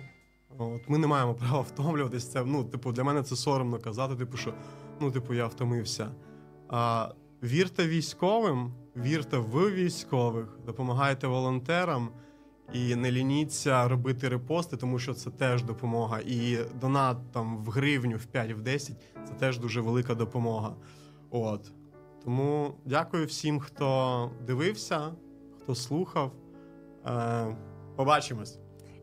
От, 0.59 0.89
ми 0.89 0.99
не 0.99 1.07
маємо 1.07 1.35
права 1.35 1.61
втомлюватись. 1.61 2.33
Це, 2.33 2.45
ну, 2.45 2.65
типу, 2.65 2.93
для 2.93 3.05
мене 3.05 3.23
це 3.23 3.37
соромно 3.37 3.79
казати, 3.79 4.15
типу, 4.15 4.37
що 4.37 4.55
ну, 5.01 5.11
типу, 5.11 5.35
я 5.35 5.47
втомився. 5.47 6.11
А, 6.69 7.13
вірте 7.43 7.87
військовим, 7.87 8.73
вірте 8.97 9.39
в 9.39 9.75
військових, 9.75 10.59
допомагайте 10.67 11.27
волонтерам 11.27 12.09
і 12.73 12.95
не 12.95 13.13
лініться 13.13 13.89
робити 13.89 14.29
репости, 14.29 14.77
тому 14.77 14.99
що 14.99 15.15
це 15.15 15.31
теж 15.31 15.63
допомога. 15.63 16.21
І 16.27 16.59
донат 16.81 17.17
там 17.33 17.65
в 17.65 17.69
гривню, 17.69 18.17
в 18.17 18.25
5, 18.25 18.53
в 18.53 18.61
10 18.61 18.97
це 19.29 19.35
теж 19.35 19.59
дуже 19.59 19.81
велика 19.81 20.15
допомога. 20.15 20.75
От. 21.31 21.73
Тому 22.25 22.75
дякую 22.85 23.27
всім, 23.27 23.61
хто 23.61 24.31
дивився, 24.47 25.13
хто 25.63 25.75
слухав. 25.75 26.33
Е, 27.07 27.57
побачимось. 27.97 28.59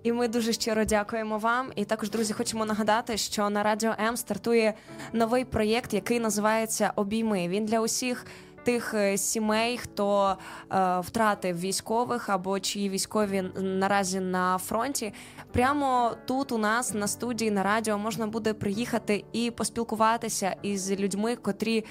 І 0.06 0.12
ми 0.12 0.28
дуже 0.28 0.54
щиро 0.54 0.86
дякуємо 0.86 1.38
вам. 1.38 1.72
І 1.76 1.86
також, 1.86 2.10
друзі, 2.10 2.34
хочемо 2.34 2.66
нагадати, 2.66 3.18
що 3.18 3.50
на 3.50 3.64
радіо 3.64 3.96
М 4.00 4.18
стартує 4.18 4.74
новий 5.14 5.46
проєкт, 5.46 5.94
який 5.94 6.20
називається 6.20 6.92
Обійми. 6.96 7.48
Він 7.48 7.66
для 7.66 7.80
усіх. 7.80 8.26
Тих 8.66 8.94
е, 8.94 9.18
сімей, 9.18 9.78
хто 9.78 10.38
е, 10.72 11.00
втратив 11.00 11.60
військових 11.60 12.30
або 12.30 12.60
чиї 12.60 12.90
військові 12.90 13.42
наразі 13.56 14.20
на 14.20 14.58
фронті, 14.58 15.14
прямо 15.52 16.12
тут 16.26 16.52
у 16.52 16.58
нас 16.58 16.94
на 16.94 17.08
студії 17.08 17.52
на 17.52 17.64
радіо 17.64 17.98
можна 17.98 18.28
буде 18.28 18.54
приїхати 18.54 19.24
і 19.34 19.52
поспілкуватися 19.52 20.56
із 20.62 20.92
людьми, 20.92 21.36
котрі 21.36 21.86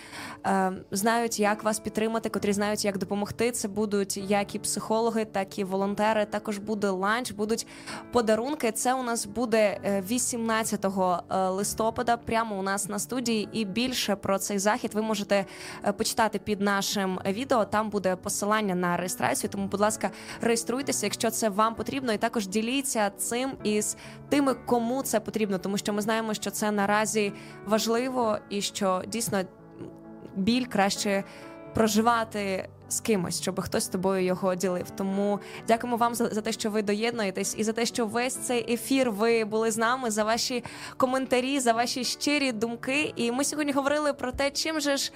е, 0.46 0.72
знають, 0.90 1.40
як 1.40 1.64
вас 1.64 1.78
підтримати, 1.78 2.28
котрі 2.28 2.52
знають, 2.52 2.84
як 2.84 2.98
допомогти. 2.98 3.51
Це 3.51 3.68
будуть 3.68 4.16
як 4.16 4.55
і 4.55 4.59
психологи, 4.59 5.24
так 5.24 5.59
і 5.59 5.64
волонтери. 5.64 6.24
Також 6.24 6.59
буде 6.59 6.88
ланч, 6.88 7.32
будуть 7.32 7.66
подарунки. 8.12 8.72
Це 8.72 8.94
у 8.94 9.02
нас 9.02 9.26
буде 9.26 9.80
е, 9.84 10.02
18 10.10 10.84
е, 10.84 10.88
листопада, 11.48 12.16
прямо 12.16 12.59
у 12.59 12.62
нас 12.62 12.88
на 12.88 12.98
студії. 12.98 13.48
І 13.52 13.64
більше 13.64 14.16
про 14.16 14.38
цей 14.38 14.59
захід 14.59 14.94
ви 14.94 15.02
можете 15.02 15.44
почитати 15.96 16.38
під 16.38 16.60
нашим 16.65 17.20
відео. 17.27 17.65
Там 17.65 17.91
буде 17.91 18.16
посилання 18.16 18.74
на 18.74 18.97
реєстрацію. 18.97 19.51
Тому, 19.51 19.66
будь 19.66 19.81
ласка, 19.81 20.11
реєструйтеся, 20.41 21.07
якщо 21.07 21.31
це 21.31 21.49
вам 21.49 21.74
потрібно, 21.74 22.12
і 22.12 22.19
також 22.19 22.47
діліться 22.47 23.11
цим 23.11 23.53
із 23.65 23.97
тими, 24.28 24.55
кому 24.55 25.03
це 25.03 25.20
потрібно, 25.20 25.59
тому 25.59 25.78
що 25.78 25.93
ми 25.93 26.03
знаємо, 26.03 26.35
що 26.35 26.51
це 26.51 26.70
наразі 26.70 27.32
важливо 27.66 28.39
і 28.51 28.62
що 28.62 29.03
дійсно 29.09 29.43
біль 30.36 30.66
краще 30.66 31.24
проживати 31.74 32.69
з 32.89 33.01
кимось, 33.01 33.43
щоб 33.43 33.61
хтось 33.61 33.85
з 33.85 33.89
тобою 33.89 34.24
його 34.24 34.55
ділив. 34.55 34.90
Тому 34.90 35.40
дякуємо 35.69 35.97
вам 35.97 36.15
за, 36.15 36.27
за 36.27 36.40
те, 36.40 36.52
що 36.52 36.70
ви 36.70 36.82
доєднуєтесь, 36.82 37.55
і 37.59 37.65
за 37.65 37.73
те, 37.73 37.86
що 37.86 38.06
весь 38.06 38.36
цей 38.36 38.73
ефір 38.73 39.11
ви 39.11 39.44
були 39.44 39.70
з 39.70 39.77
нами, 39.77 40.11
за 40.11 40.24
ваші 40.24 40.65
коментарі, 40.97 41.61
за 41.61 41.73
ваші 41.73 42.05
щирі 42.05 42.52
думки. 42.52 43.12
І 43.16 43.32
ми 43.32 43.44
сьогодні 43.44 43.73
говорили 43.73 44.12
про 44.12 44.32
те, 44.32 44.51
чим 44.51 44.81
же 44.81 44.97
ж 44.97 45.12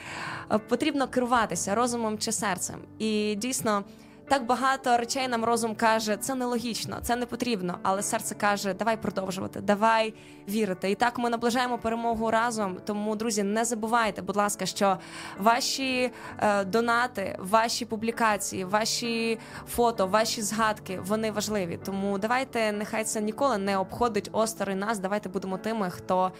е, 0.52 0.58
потрібно 0.58 1.08
керуватися 1.08 1.74
розумом 1.74 2.18
чи 2.18 2.32
серцем. 2.32 2.76
І 2.98 3.34
дійсно. 3.34 3.84
Так 4.28 4.46
багато 4.46 4.96
речей 4.96 5.28
нам 5.28 5.44
розум 5.44 5.74
каже, 5.74 6.16
це 6.16 6.34
нелогічно, 6.34 6.98
це 7.02 7.16
не 7.16 7.26
потрібно. 7.26 7.78
Але 7.82 8.02
серце 8.02 8.34
каже, 8.34 8.74
давай 8.74 8.96
продовжувати, 8.96 9.60
давай 9.60 10.14
вірити. 10.48 10.90
І 10.90 10.94
так 10.94 11.18
ми 11.18 11.30
наближаємо 11.30 11.78
перемогу 11.78 12.30
разом. 12.30 12.76
Тому, 12.84 13.16
друзі, 13.16 13.42
не 13.42 13.64
забувайте, 13.64 14.22
будь 14.22 14.36
ласка, 14.36 14.66
що 14.66 14.98
ваші 15.38 16.10
е, 16.38 16.64
донати, 16.64 17.36
ваші 17.38 17.84
публікації, 17.84 18.64
ваші 18.64 19.38
фото, 19.68 20.06
ваші 20.06 20.42
згадки 20.42 21.00
вони 21.04 21.30
важливі. 21.30 21.78
Тому 21.84 22.18
давайте, 22.18 22.72
нехай 22.72 23.04
це 23.04 23.20
ніколи 23.20 23.58
не 23.58 23.78
обходить 23.78 24.28
осторонь 24.32 24.78
нас. 24.78 24.98
Давайте 24.98 25.28
будемо 25.28 25.58
тими, 25.58 25.90
хто 25.90 26.32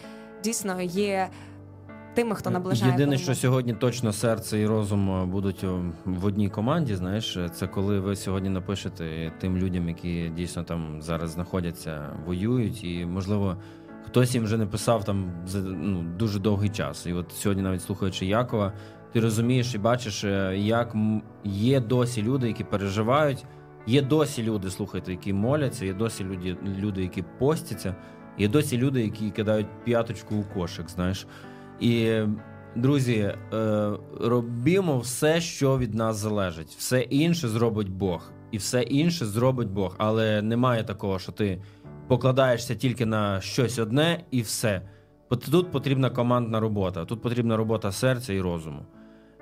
дійсно 0.43 0.81
є 0.81 1.29
тими, 2.13 2.35
хто 2.35 2.49
наближає. 2.49 2.91
Єдине, 2.91 3.05
перемогу. 3.05 3.23
що 3.23 3.35
сьогодні 3.35 3.73
точно 3.73 4.13
серце 4.13 4.59
і 4.59 4.65
розум 4.65 5.11
е, 5.11 5.25
будуть 5.25 5.65
в 6.05 6.25
одній 6.25 6.49
команді. 6.49 6.95
Знаєш, 6.95 7.37
це 7.53 7.67
коли 7.67 7.99
ви 7.99 8.15
сьогодні 8.15 8.49
напишете 8.49 9.31
тим 9.39 9.57
людям, 9.57 9.87
які 9.87 10.31
дійсно 10.35 10.63
там 10.63 11.01
зараз 11.01 11.31
знаходяться, 11.31 12.09
воюють, 12.25 12.83
і 12.83 13.05
можливо. 13.05 13.57
Хтось 14.05 14.35
їм 14.35 14.43
вже 14.43 14.57
не 14.57 14.65
писав 14.65 15.05
там 15.05 15.31
за 15.45 15.59
ну, 15.59 16.03
дуже 16.17 16.39
довгий 16.39 16.69
час. 16.69 17.05
І 17.05 17.13
от 17.13 17.31
сьогодні, 17.31 17.63
навіть 17.63 17.81
слухаючи 17.81 18.25
Якова, 18.25 18.73
ти 19.13 19.19
розумієш 19.19 19.75
і 19.75 19.77
бачиш, 19.77 20.23
е, 20.23 20.57
як 20.57 20.95
є 21.43 21.79
досі 21.79 22.23
люди, 22.23 22.47
які 22.47 22.63
переживають, 22.63 23.45
є 23.87 24.01
досі 24.01 24.43
люди, 24.43 24.69
слухайте, 24.69 25.11
які 25.11 25.33
моляться, 25.33 25.85
є 25.85 25.93
досі 25.93 26.23
люди, 26.23 26.57
люди, 26.79 27.01
які 27.01 27.23
постяться, 27.39 27.95
є 28.37 28.47
досі 28.47 28.77
люди, 28.77 29.01
які 29.01 29.29
кидають 29.29 29.67
п'яточку 29.83 30.35
у 30.35 30.43
кошик, 30.43 30.89
знаєш. 30.89 31.27
І, 31.79 32.21
друзі, 32.75 33.35
е, 33.53 33.91
робімо 34.21 34.99
все, 34.99 35.41
що 35.41 35.77
від 35.77 35.93
нас 35.93 36.17
залежить. 36.17 36.75
Все 36.77 37.01
інше 37.01 37.47
зробить 37.47 37.89
Бог. 37.89 38.31
І 38.51 38.57
все 38.57 38.81
інше 38.81 39.25
зробить 39.25 39.69
Бог. 39.69 39.95
Але 39.97 40.41
немає 40.41 40.83
такого, 40.83 41.19
що 41.19 41.31
ти 41.31 41.61
покладаєшся 42.07 42.75
тільки 42.75 43.05
на 43.05 43.41
щось 43.41 43.79
одне 43.79 44.23
і 44.31 44.41
все. 44.41 44.81
Тут 45.51 45.71
потрібна 45.71 46.09
командна 46.09 46.59
робота, 46.59 47.05
тут 47.05 47.21
потрібна 47.21 47.57
робота 47.57 47.91
серця 47.91 48.33
і 48.33 48.41
розуму. 48.41 48.85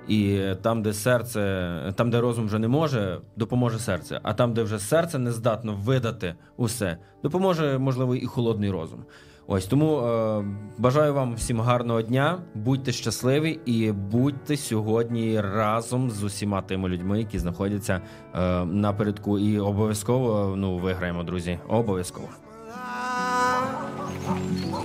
І 0.08 0.40
там, 0.62 0.82
де 0.82 0.92
серце, 0.92 1.92
там, 1.96 2.10
де 2.10 2.20
розум 2.20 2.46
вже 2.46 2.58
не 2.58 2.68
може, 2.68 3.20
допоможе 3.36 3.78
серце. 3.78 4.20
А 4.22 4.34
там, 4.34 4.54
де 4.54 4.62
вже 4.62 4.78
серце 4.78 5.18
не 5.18 5.32
здатно 5.32 5.74
видати 5.74 6.34
усе, 6.56 6.98
допоможе, 7.22 7.78
можливо, 7.78 8.16
і 8.16 8.26
холодний 8.26 8.70
розум. 8.70 9.04
Ось 9.50 9.66
тому 9.66 9.98
е, 9.98 10.44
бажаю 10.78 11.14
вам 11.14 11.34
всім 11.34 11.60
гарного 11.60 12.02
дня, 12.02 12.38
будьте 12.54 12.92
щасливі 12.92 13.60
і 13.66 13.92
будьте 13.92 14.56
сьогодні 14.56 15.40
разом 15.40 16.10
з 16.10 16.22
усіма 16.22 16.62
тими 16.62 16.88
людьми, 16.88 17.18
які 17.18 17.38
знаходяться 17.38 18.00
е, 18.34 18.64
напередку. 18.64 19.38
І 19.38 19.58
обов'язково 19.60 20.54
ну 20.56 20.78
виграємо, 20.78 21.22
друзі. 21.22 21.58
Обов'язково. 21.68 22.28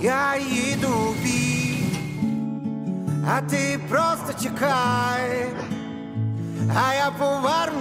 Я 0.02 0.36
їду 0.36 1.14
бій, 1.24 1.78
а 3.28 3.40
ти 3.40 3.80
просто 3.88 4.42
чекай, 4.42 5.46
а 6.76 6.94
я 6.94 7.10
поверну. 7.18 7.74